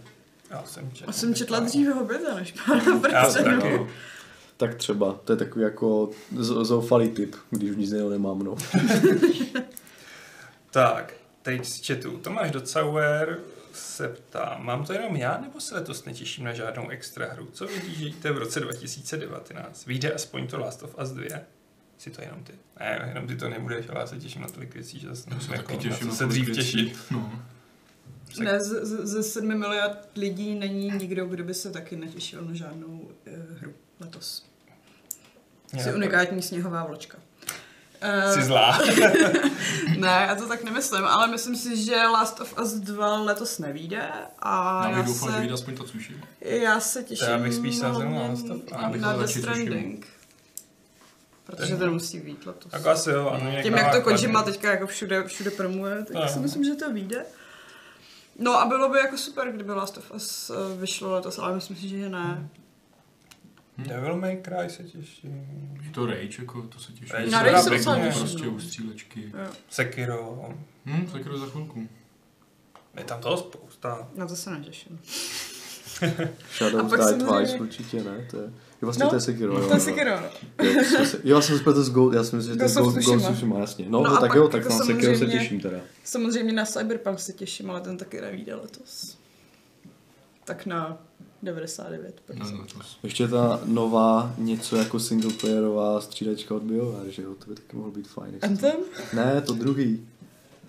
Já 0.50 0.64
jsem 0.66 0.92
četl. 0.94 1.10
A 1.10 1.14
jsem 1.14 1.36
četla 1.36 1.60
dříve 1.60 1.94
Hobita, 1.94 2.36
než 2.36 2.52
pána 2.66 2.84
Já 3.12 3.24
prstenů. 3.24 3.62
taky. 3.62 3.88
Tak 4.58 4.76
třeba, 4.76 5.20
to 5.26 5.34
je 5.34 5.38
takový 5.38 5.64
jako 5.64 6.10
zoufalý 6.40 7.10
typ, 7.10 7.36
když 7.50 7.70
už 7.72 7.78
nic 7.78 7.92
jiného 7.92 8.10
nemám, 8.10 8.40
no. 8.40 8.56
Tak, 10.72 11.14
teď 11.42 11.66
z 11.66 11.88
chatu. 11.88 12.18
Tomáš 12.18 12.52
Docauer 12.52 13.40
se 13.74 14.10
ptá, 14.10 14.58
mám 14.62 14.86
to 14.86 14.94
jenom 14.94 15.16
já, 15.16 15.38
nebo 15.42 15.60
se 15.60 15.76
letos 15.76 16.06
netěším 16.06 16.46
na 16.46 16.54
žádnou 16.54 16.90
extra 16.90 17.34
hru? 17.34 17.48
Co 17.54 17.68
vyhlížíte 17.68 18.32
v 18.32 18.38
roce 18.38 18.60
2019? 18.60 19.86
Vyjde 19.86 20.12
aspoň 20.12 20.48
to 20.48 20.60
Last 20.60 20.84
of 20.84 20.96
Us 21.04 21.10
2? 21.10 21.40
Si 21.98 22.10
to 22.12 22.22
jenom 22.22 22.44
ty. 22.44 22.54
Ne, 22.80 23.06
jenom 23.08 23.28
ty 23.28 23.36
to 23.36 23.50
nebudeš, 23.50 23.90
ale 23.90 24.00
já 24.00 24.08
se 24.08 24.18
těším 24.20 24.42
na 24.42 24.48
tolik 24.48 24.74
věcí, 24.74 25.00
že 25.00 25.08
zase 25.08 25.30
Já 25.32 25.40
se 25.40 25.52
jako, 25.52 25.64
taky 25.64 25.78
těším 25.78 26.00
co 26.00 26.06
na 26.06 26.14
se 26.16 26.26
dřív 26.26 26.56
těšit. 26.56 26.98
No. 27.12 27.42
Ne, 28.40 28.60
z- 28.60 28.84
z- 28.86 29.06
ze 29.06 29.24
7 29.24 29.58
miliard 29.60 30.10
lidí 30.16 30.56
není 30.56 30.92
nikdo, 30.92 31.26
kdo 31.26 31.44
by 31.44 31.54
se 31.54 31.72
taky 31.72 31.96
netěšil 31.96 32.42
na 32.42 32.54
žádnou 32.54 32.88
uh, 32.88 33.58
hru 33.60 33.74
letos. 34.00 34.46
Jsi 35.80 35.94
unikátní 35.94 36.42
sněhová 36.42 36.84
vločka. 36.86 37.18
Jsi 38.34 38.40
Uh, 38.40 38.46
zlá. 38.46 38.80
ne, 39.98 40.26
já 40.30 40.36
to 40.36 40.48
tak 40.48 40.64
nemyslím, 40.64 41.06
ale 41.06 41.28
myslím 41.28 41.56
si, 41.56 41.86
že 41.86 41.96
Last 41.96 42.40
of 42.42 42.58
Us 42.62 42.74
2 42.74 43.18
letos 43.24 43.60
nevíde 43.60 44.10
a 44.40 44.84
Já 44.84 44.90
já, 44.90 44.98
bych 44.98 45.06
doufal, 45.06 45.30
že 45.30 45.34
se, 45.36 45.40
vyjde 45.42 45.54
aspoň 45.54 45.78
ta 45.78 45.84
Tsushima. 45.84 46.26
já 46.42 46.80
se 46.80 47.04
těším 47.04 47.28
já 47.28 47.38
bych 47.38 47.54
spíš 47.54 47.76
sázel 47.78 48.10
na 48.12 48.22
Last 48.28 48.50
of 48.50 48.58
Us. 48.58 49.02
Na 49.02 49.14
Death 49.14 49.30
Tsushima. 49.30 49.54
Stranding. 49.54 50.08
Protože 51.46 51.76
to 51.78 51.92
musí 51.92 52.20
být 52.20 52.46
letos. 52.46 52.72
Tak 52.72 52.86
asi 52.88 53.10
jo, 53.10 53.30
ano. 53.30 53.52
Tím, 53.64 53.74
jak 53.74 53.96
to. 53.96 54.02
Kojima 54.02 54.44
teďka 54.44 54.72
jako 54.72 54.88
všude, 54.88 55.24
všude 55.24 55.52
promuje, 55.52 55.96
tak 56.06 56.16
No. 56.16 56.28
si 56.28 56.40
myslím, 56.40 56.64
že 56.64 56.76
to 56.76 56.94
vyjde. 56.94 57.26
No 58.40 58.60
a 58.62 58.66
bylo 58.66 58.90
by 58.90 58.98
jako 58.98 59.18
super, 59.18 59.52
kdyby 59.52 59.72
Last 59.74 59.98
of 59.98 60.12
Us 60.12 60.50
eh, 60.50 60.78
vyšlo 60.80 61.14
letos, 61.14 61.40
ale 61.40 61.56
myslím 61.56 61.78
si, 61.78 61.88
že 61.90 62.10
ne. 62.10 62.50
Devil 63.88 64.18
May 64.18 64.42
Cry 64.42 64.70
se 64.70 64.84
těším. 64.84 65.48
To 65.94 66.06
Rage, 66.06 66.36
jako, 66.40 66.62
to 66.62 66.80
se 66.80 66.92
těším. 66.92 67.08
Rage 67.16 67.30
Na 67.32 67.40
se 67.40 67.46
Rage 67.52 67.64
se 67.64 67.70
docela 67.70 68.00
těším. 68.00 68.20
Prostě 68.22 68.46
no. 68.46 68.52
u 68.52 68.60
střílečky. 68.60 69.24
Jo. 69.34 69.52
Sekiro. 69.70 70.50
Hm, 70.86 71.08
tak 71.12 71.38
za 71.38 71.46
chvilku. 71.46 71.88
Je 72.98 73.04
tam 73.04 73.22
toho 73.22 73.38
spousta. 73.38 74.08
Na 74.16 74.28
to 74.28 74.36
se 74.36 74.52
netěším. 74.52 75.00
Shadows 76.58 76.86
A 76.86 76.90
pak 76.90 77.00
Die 77.00 77.28
Twice 77.28 77.60
určitě 77.60 78.04
ne, 78.04 78.28
to 78.32 78.38
je... 78.38 78.44
Jo, 78.44 78.52
vlastně 78.82 79.04
No, 79.04 79.10
to 79.10 79.16
je 79.16 79.22
Sekiro, 79.22 79.60
jo. 79.60 79.68
To 79.68 79.74
je. 79.74 79.80
Sekiro, 79.80 80.20
no. 80.22 80.28
Jo, 80.66 80.84
jsem 80.84 81.06
se- 81.06 81.20
Jo, 81.24 81.42
jsem 81.42 81.58
spletl 81.60 81.84
s 81.84 81.90
Gold, 81.90 82.14
já 82.14 82.24
si 82.24 82.36
myslím, 82.36 82.54
že 82.54 82.58
to 82.58 82.64
je 82.64 82.86
of 82.88 82.94
Ghost, 82.94 83.08
Ghost 83.08 83.26
Tsushima. 83.26 83.56
of 83.56 83.62
jasně. 83.62 83.86
No, 83.90 84.02
No 84.04 84.10
no 84.10 84.18
tak 84.18 84.34
jo, 84.36 84.48
tak 84.48 84.64
jako 84.64 84.78
na 84.78 84.86
Sekiro 84.86 85.18
se 85.18 85.26
těším 85.26 85.60
teda. 85.60 85.78
Samozřejmě 86.04 86.54
na 86.54 86.66
Cyberpunk 86.66 87.20
se 87.20 87.34
těším, 87.34 87.72
ale 87.72 87.82
ten 87.82 87.98
taky 87.98 88.22
nevíde 88.22 88.56
letos. 88.56 89.18
Tak 90.46 90.66
na 90.66 90.98
99. 91.44 92.22
No, 92.40 92.46
no, 92.52 92.64
Ještě 93.04 93.28
ta 93.28 93.60
nová 93.66 94.34
něco 94.38 94.76
jako 94.76 95.00
singleplayerová 95.00 96.02
střídačka 96.02 96.56
od 96.56 96.64
BioWare, 96.64 97.10
že 97.12 97.22
jo, 97.22 97.30
to 97.40 97.50
by 97.50 97.56
taky 97.56 97.76
mohlo 97.78 97.92
být 97.92 98.08
fajn. 98.08 98.32
se 98.34 98.40
to- 98.40 98.46
Anthem? 98.48 98.76
Ne, 99.14 99.42
to 99.42 99.54
druhý. 99.54 100.08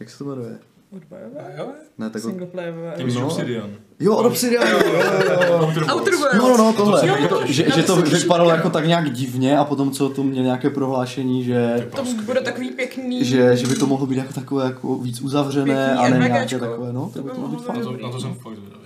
Jak 0.00 0.10
se 0.10 0.18
to 0.18 0.24
jmenuje? 0.24 0.58
Od 0.96 1.02
BioWare? 1.04 1.46
A 1.56 1.60
jo? 1.62 1.68
Ne, 1.98 2.10
tak 2.10 2.24
od... 2.24 2.28
Singleplayové. 2.28 2.94
Ty 2.96 3.04
No. 3.04 3.26
Obsidian? 3.26 3.70
Jo, 4.00 4.16
od 4.16 4.26
Obsidian, 4.26 4.68
jo, 4.70 4.78
jo, 4.84 4.92
jo. 4.94 5.60
Outer 5.94 6.14
Worlds. 6.14 6.36
No, 6.38 6.48
no, 6.48 6.56
no, 6.56 6.72
tohle. 6.72 7.08
Jo, 7.08 7.28
to, 7.28 7.46
že, 7.46 7.70
že 7.74 7.82
to 7.82 7.96
vypadalo 7.96 8.50
jako 8.50 8.70
tak 8.70 8.86
nějak 8.86 9.12
divně 9.12 9.58
a 9.58 9.64
potom 9.64 9.90
co 9.90 10.08
to 10.08 10.22
měl 10.22 10.44
nějaké 10.44 10.70
prohlášení, 10.70 11.44
že, 11.44 11.88
To 11.96 12.04
bude 12.24 12.40
takový 12.40 12.70
pěkný. 12.70 13.24
že, 13.24 13.56
že 13.56 13.66
by 13.66 13.74
to 13.74 13.86
mohlo 13.86 14.06
být 14.06 14.16
jako 14.16 14.32
takové 14.32 14.64
jako 14.64 14.94
víc 14.98 15.20
uzavřené 15.20 15.64
Pěkný 15.94 16.04
a 16.04 16.18
ne 16.18 16.28
nějaké 16.28 16.58
takové, 16.58 16.92
no, 16.92 17.10
To 17.14 17.22
by 17.22 17.30
to 17.30 17.40
mohlo 17.40 17.56
být 17.56 17.64
fajn. 17.66 17.82
to, 17.82 17.92
na 17.92 18.10
to 18.12 18.20
jsem 18.20 18.34
fakt 18.34 18.56
zvědavý. 18.56 18.81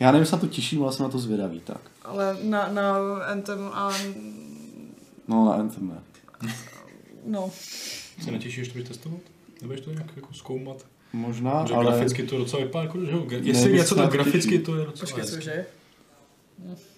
Já 0.00 0.06
nevím, 0.12 0.22
jestli 0.22 0.36
na 0.36 0.40
to 0.40 0.46
těším, 0.46 0.82
ale 0.82 0.92
jsem 0.92 1.02
na 1.02 1.10
to 1.10 1.18
zvědavý, 1.18 1.60
tak. 1.60 1.80
Ale 2.02 2.36
na, 2.42 2.68
na 2.68 2.96
Anthem 3.26 3.70
a... 3.72 3.92
No, 5.28 5.44
na 5.44 5.52
Anthem 5.52 5.88
ne. 5.88 6.02
No. 7.26 7.50
Se 8.24 8.30
netěšíš, 8.30 8.68
to 8.68 8.72
budeš 8.72 8.88
testovat? 8.88 9.20
Nebudeš 9.60 9.80
to 9.80 9.90
nějak 9.90 10.16
jako 10.16 10.34
zkoumat? 10.34 10.86
Možná, 11.12 11.66
Že 11.66 11.74
ale... 11.74 11.84
graficky 11.84 12.22
to 12.22 12.38
docela 12.38 12.62
vypadá 12.62 12.84
jako, 12.84 13.04
že 13.04 13.12
jo? 13.12 13.26
Jestli 13.30 13.72
něco, 13.72 13.94
tak 13.94 14.10
graficky 14.10 14.58
to 14.58 14.76
je 14.76 14.86
docela 14.86 15.00
Počkej, 15.00 15.20
hezky. 15.20 15.36
cože? 15.36 15.66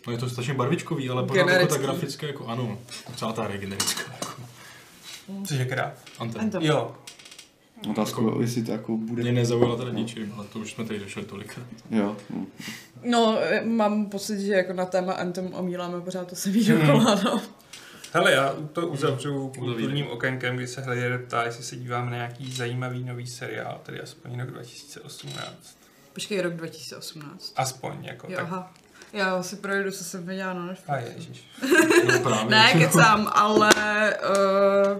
No 0.06 0.12
je 0.12 0.18
to 0.18 0.28
strašně 0.28 0.54
barvičkový, 0.54 1.10
ale 1.10 1.22
pořád 1.26 1.48
jako 1.48 1.66
ta 1.66 1.78
grafická, 1.78 2.26
jako 2.26 2.46
ano, 2.46 2.78
celá 3.16 3.32
ta 3.32 3.42
hra 3.42 3.52
je 3.52 3.58
generická. 3.58 4.02
Jako. 4.12 4.42
Což 5.46 5.58
je 5.58 5.64
krát. 5.64 5.92
Anthem. 6.18 6.40
Anthem. 6.42 6.62
Jo. 6.62 6.94
Otázku, 7.90 8.38
jestli 8.40 8.62
to 8.62 8.72
jako 8.72 8.96
bude... 8.96 9.22
Mě 9.22 9.32
nezaujala 9.32 9.76
teda 9.76 9.90
ničím, 9.90 10.32
ale 10.36 10.46
to 10.46 10.58
už 10.58 10.72
jsme 10.72 10.84
tady 10.84 10.98
došli 10.98 11.24
tolikrát. 11.24 11.66
Jo. 11.90 12.16
No, 13.04 13.38
mám 13.64 14.06
pocit, 14.06 14.40
že 14.40 14.52
jako 14.52 14.72
na 14.72 14.86
téma 14.86 15.12
Anthem 15.12 15.54
omíláme 15.54 16.00
pořád 16.00 16.28
to 16.28 16.36
se 16.36 16.50
ví 16.50 16.64
dokola, 16.64 17.20
no. 17.24 17.40
Hele, 18.12 18.32
já 18.32 18.54
to 18.72 18.86
uzavřu 18.88 19.30
Uzavírej. 19.48 19.58
kulturním 19.74 20.06
okénkem, 20.08 20.56
kdy 20.56 20.66
se 20.66 20.80
hledě 20.80 21.18
ptá, 21.18 21.44
jestli 21.44 21.64
se 21.64 21.76
díváme 21.76 22.10
na 22.10 22.16
nějaký 22.16 22.52
zajímavý 22.52 23.04
nový 23.04 23.26
seriál, 23.26 23.80
tedy 23.82 24.00
aspoň 24.00 24.40
rok 24.40 24.50
2018. 24.50 25.76
Počkej, 26.12 26.40
rok 26.40 26.52
2018. 26.54 27.52
Aspoň, 27.56 27.92
jako 28.04 28.26
Jo, 28.30 28.36
tak. 28.36 28.44
aha. 28.46 28.72
Já 29.12 29.42
si 29.42 29.56
projdu, 29.56 29.90
co 29.90 30.04
jsem 30.04 30.26
viděla 30.26 30.52
na 30.52 30.66
Netflixu. 30.66 30.92
A 30.92 30.96
ježiš. 31.14 31.44
No 32.12 32.18
právě. 32.20 32.50
Ne, 32.50 32.72
kecám, 32.78 33.28
ale 33.32 33.70
uh, 34.94 34.98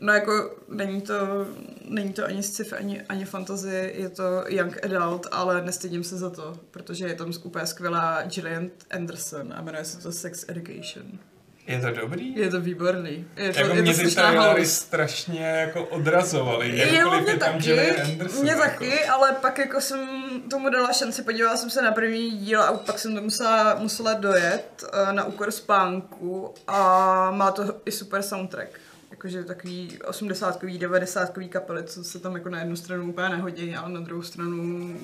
no 0.00 0.12
jako 0.12 0.56
není 0.68 1.00
to, 1.00 1.46
není 1.88 2.12
to 2.12 2.24
ani 2.24 2.42
sci-fi, 2.42 2.74
ani, 2.74 3.02
ani 3.02 3.24
fantasy, 3.24 3.92
je 3.94 4.08
to 4.08 4.44
young 4.48 4.84
adult, 4.84 5.26
ale 5.32 5.64
nestydím 5.64 6.04
se 6.04 6.18
za 6.18 6.30
to, 6.30 6.58
protože 6.70 7.06
je 7.06 7.14
tam 7.14 7.30
úplně 7.44 7.66
skvělá 7.66 8.22
Gillian 8.22 8.70
Anderson 8.90 9.52
a 9.56 9.62
jmenuje 9.62 9.84
se 9.84 9.98
to 9.98 10.12
Sex 10.12 10.44
Education. 10.48 11.18
Je 11.66 11.80
to 11.80 11.90
dobrý? 11.90 12.36
Je 12.36 12.50
to 12.50 12.60
výborný. 12.60 13.26
Je 13.36 13.52
to, 13.52 13.58
jako 13.58 13.70
je 13.70 13.76
to 13.76 13.82
mě 13.82 13.94
ty 13.94 13.94
strašná 13.94 14.22
seriály 14.22 14.48
halus. 14.48 14.70
strašně 14.70 15.40
jako 15.46 15.84
odrazovaly. 15.84 16.78
Jakkoliv 16.78 17.22
mě 17.22 17.32
je 17.32 17.38
tam 17.38 17.58
Gillian 17.58 18.00
Anderson. 18.00 18.42
mě 18.42 18.50
jako. 18.50 18.62
taky, 18.62 19.04
ale 19.04 19.32
pak 19.32 19.58
jako 19.58 19.80
jsem 19.80 20.08
tomu 20.50 20.70
dala 20.70 20.92
šanci, 20.92 21.22
podívala 21.22 21.56
jsem 21.56 21.70
se 21.70 21.82
na 21.82 21.92
první 21.92 22.30
díl 22.30 22.62
a 22.62 22.72
pak 22.72 22.98
jsem 22.98 23.14
to 23.14 23.20
musela, 23.20 23.74
musela 23.74 24.14
dojet 24.14 24.84
eh, 24.92 25.12
na 25.12 25.24
úkor 25.24 25.50
spánku 25.50 26.54
a 26.66 27.30
má 27.30 27.50
to 27.50 27.80
i 27.84 27.92
super 27.92 28.22
soundtrack. 28.22 28.80
Jakože 29.24 29.44
takový 29.44 29.98
80-kový, 29.98 30.78
90-kový 30.78 31.48
kapely, 31.48 31.84
co 31.84 32.04
se 32.04 32.18
tam 32.18 32.34
jako 32.34 32.48
na 32.48 32.58
jednu 32.58 32.76
stranu 32.76 33.10
úplně 33.10 33.28
nehodí, 33.28 33.74
ale 33.74 33.92
na 33.92 34.00
druhou 34.00 34.22
stranu 34.22 34.96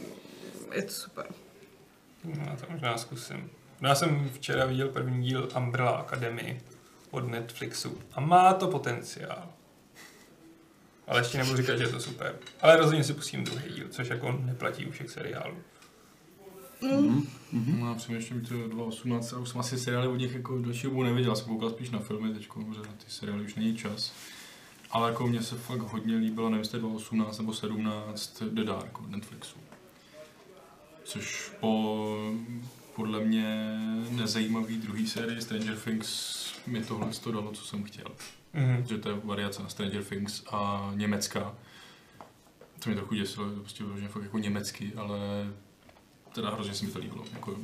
je 0.72 0.82
to 0.82 0.92
super. 0.92 1.26
No, 2.24 2.56
to 2.60 2.66
možná 2.68 2.98
zkusím. 2.98 3.50
No, 3.80 3.88
já 3.88 3.94
jsem 3.94 4.30
včera 4.34 4.64
viděl 4.64 4.88
první 4.88 5.28
díl 5.28 5.48
Umbrella 5.56 5.90
Academy 5.90 6.60
od 7.10 7.28
Netflixu 7.28 7.98
a 8.12 8.20
má 8.20 8.54
to 8.54 8.68
potenciál. 8.68 9.48
Ale 11.06 11.20
ještě 11.20 11.38
nebudu 11.38 11.56
říkat, 11.56 11.76
že 11.76 11.84
je 11.84 11.88
to 11.88 12.00
super. 12.00 12.36
Ale 12.60 12.76
rozhodně 12.76 13.04
si 13.04 13.14
pustím 13.14 13.44
druhý 13.44 13.72
díl, 13.72 13.88
což 13.90 14.08
jako 14.08 14.32
neplatí 14.32 14.86
u 14.86 14.90
všech 14.90 15.10
seriálů. 15.10 15.56
No, 16.82 17.88
já 17.88 17.94
přemýšlím, 17.94 18.40
to 18.40 18.54
2018 18.54 19.32
a 19.32 19.38
už 19.38 19.48
jsem 19.48 19.60
asi 19.60 19.78
seriály 19.78 20.08
od 20.08 20.16
nich 20.16 20.34
jako 20.34 20.58
další 20.58 20.82
dobu 20.82 21.02
neviděl, 21.02 21.36
jsem 21.36 21.46
koukal 21.46 21.70
spíš 21.70 21.90
na 21.90 21.98
filmy 21.98 22.34
teď, 22.34 22.42
že 22.72 22.78
na 22.78 22.94
ty 23.04 23.04
seriály 23.08 23.44
už 23.44 23.54
není 23.54 23.76
čas. 23.76 24.12
Ale 24.90 25.10
jako 25.10 25.26
mně 25.26 25.42
se 25.42 25.56
fakt 25.56 25.80
hodně 25.80 26.16
líbilo, 26.16 26.50
nevím, 26.50 26.60
jestli 26.60 26.80
to 26.80 26.86
je 26.86 26.90
2018 26.90 27.38
nebo 27.38 27.54
17 27.54 28.42
The 28.42 28.64
Dark 28.64 29.00
od 29.00 29.10
Netflixu. 29.10 29.58
Což 31.04 31.52
po 31.60 32.32
podle 32.96 33.20
mě 33.20 33.78
nezajímavý 34.10 34.78
druhý 34.78 35.06
série 35.06 35.40
Stranger 35.40 35.76
Things 35.76 36.52
mi 36.66 36.84
tohle 36.84 37.06
to 37.24 37.32
dalo, 37.32 37.52
co 37.52 37.64
jsem 37.64 37.84
chtěl. 37.84 38.06
Mhm. 38.54 38.86
Že 38.88 38.98
to 38.98 39.08
je 39.08 39.20
variace 39.24 39.62
na 39.62 39.68
Stranger 39.68 40.04
Things 40.04 40.42
a 40.52 40.90
německá. 40.94 41.54
To 42.78 42.90
mě 42.90 42.96
trochu 42.96 43.14
děsilo, 43.14 43.48
je 43.48 43.54
to 43.54 43.60
prostě 43.60 43.84
vyloženě 43.84 44.08
fakt 44.08 44.22
jako 44.22 44.38
německy, 44.38 44.92
ale 44.96 45.18
teda 46.34 46.50
hrozně 46.50 46.74
se 46.74 46.84
mi 46.86 46.90
to 46.92 46.98
líbilo, 46.98 47.24
jako 47.32 47.56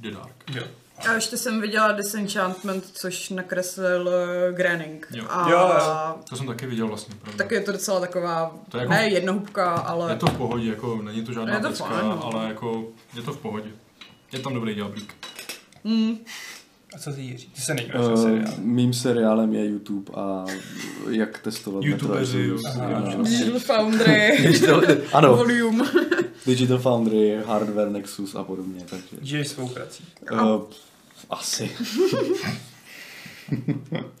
The 0.00 0.10
Dark. 0.10 0.44
Jo. 0.54 0.62
A 1.08 1.12
ještě 1.12 1.36
jsem 1.36 1.60
viděla 1.60 1.92
Disenchantment, 1.92 2.84
což 2.92 3.30
nakreslil 3.30 4.08
uh, 4.08 4.56
Groening. 4.56 5.06
Jo. 5.10 5.24
A 5.30 5.50
Jo, 5.50 5.58
jo. 5.58 6.14
To 6.30 6.36
jsem 6.36 6.46
taky 6.46 6.66
viděl 6.66 6.88
vlastně, 6.88 7.14
pravda. 7.22 7.38
tak 7.38 7.50
je 7.52 7.60
to 7.60 7.72
docela 7.72 8.00
taková, 8.00 8.54
To 8.68 8.76
je 8.76 8.80
jako- 8.80 8.92
ne 8.92 9.08
jednohubka, 9.08 9.70
ale... 9.74 10.12
Je 10.12 10.16
to 10.16 10.26
v 10.26 10.36
pohodě, 10.36 10.68
jako 10.70 11.02
není 11.02 11.24
to 11.24 11.32
žádná 11.32 11.54
Je 11.54 11.60
to 11.60 11.68
no. 11.88 12.24
ale 12.24 12.48
jako 12.48 12.84
je 13.14 13.22
to 13.22 13.32
v 13.32 13.36
pohodě. 13.38 13.68
Je 14.32 14.38
tam 14.38 14.54
dobrý 14.54 14.74
ďáblík. 14.74 15.14
Mm, 15.84 16.18
A 16.94 16.98
co 16.98 17.12
ty 17.12 17.20
Jiří? 17.20 17.46
Ty 17.54 17.60
se 17.60 17.74
na 17.74 17.82
Uh, 18.00 18.22
seriál. 18.22 18.52
mým 18.58 18.92
seriálem 18.94 19.54
je 19.54 19.66
YouTube 19.66 20.12
a 20.14 20.44
jak 21.10 21.38
testovat 21.38 21.84
YouTubeři. 21.84 22.50
Digital 23.22 23.58
Foundry, 23.60 24.38
ano, 25.12 25.36
Volume. 25.36 25.84
Digital 26.46 26.78
Foundry, 26.78 27.42
Hardware 27.46 27.90
Nexus 27.90 28.34
a 28.34 28.42
podobně, 28.44 28.84
takže... 28.90 29.16
Žiješ 29.22 29.48
svou 29.48 29.68
prací. 29.68 30.04
Uh, 30.32 30.62
asi. 31.30 31.70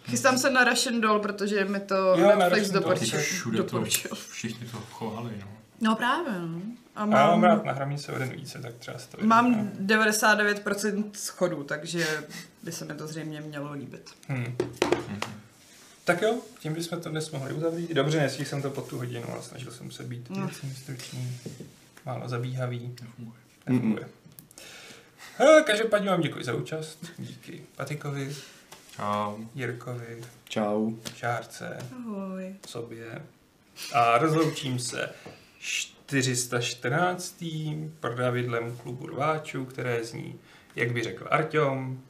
Chystám 0.04 0.38
se 0.38 0.50
na 0.50 0.64
Russian 0.64 1.00
Doll, 1.00 1.20
protože 1.20 1.64
mi 1.64 1.80
to 1.80 1.94
Jo, 1.94 2.36
Netflix 2.38 2.70
doporučil. 2.70 3.18
Všude 3.20 3.62
to, 3.62 3.84
všichni 4.30 4.66
to 4.66 4.78
chovali, 4.90 5.30
no. 5.40 5.46
No 5.80 5.96
právě, 5.96 6.32
no. 6.38 6.60
A 6.96 7.02
A 7.02 7.06
já 7.06 7.06
mám 7.06 7.30
mám, 7.30 7.42
rád 7.42 7.64
na 7.64 7.72
hraní 7.72 7.96
o 8.14 8.18
den 8.18 8.30
více, 8.30 8.58
tak 8.58 8.74
třeba 8.74 8.98
to 8.98 9.26
mám 9.26 9.52
no. 9.52 9.96
99% 9.96 11.04
schodů, 11.12 11.64
takže 11.64 12.06
by 12.62 12.72
se 12.72 12.84
mi 12.84 12.94
to 12.94 13.06
zřejmě 13.06 13.40
mělo 13.40 13.72
líbit. 13.72 14.10
Hmm. 14.28 14.56
Tak 16.04 16.22
jo, 16.22 16.38
tím 16.60 16.74
bychom 16.74 17.00
to 17.00 17.08
dnes 17.08 17.30
mohli 17.30 17.52
uzavřít. 17.54 17.90
Dobře, 17.94 18.20
nestihl 18.20 18.48
jsem 18.48 18.62
to 18.62 18.70
po 18.70 18.80
tu 18.80 18.96
hodinu, 18.96 19.24
ale 19.32 19.42
snažil 19.42 19.72
jsem 19.72 19.90
se 19.90 20.02
být 20.02 20.30
No. 20.30 20.50
stručný, 20.82 21.38
málo 22.10 22.28
zabíhavý. 22.28 22.94
Nefunguje. 23.02 23.40
Nefunguje. 23.66 24.08
Eh, 25.40 25.62
Každopádně 25.66 26.10
vám 26.10 26.20
děkuji 26.20 26.44
za 26.44 26.54
účast. 26.54 27.06
Díky 27.18 27.62
Patikovi, 27.76 28.36
Čau. 28.96 29.38
Jirkovi, 29.54 30.24
Čau. 30.48 30.92
Šárce, 31.16 31.78
Ahoj. 31.96 32.54
sobě. 32.68 33.22
A 33.92 34.18
rozloučím 34.18 34.78
se 34.78 35.08
414. 35.58 37.44
prodavidlem 38.00 38.76
klubu 38.76 39.06
rváčů, 39.06 39.64
které 39.64 40.04
zní, 40.04 40.38
jak 40.76 40.92
by 40.92 41.02
řekl 41.02 41.26
Arťom, 41.30 42.00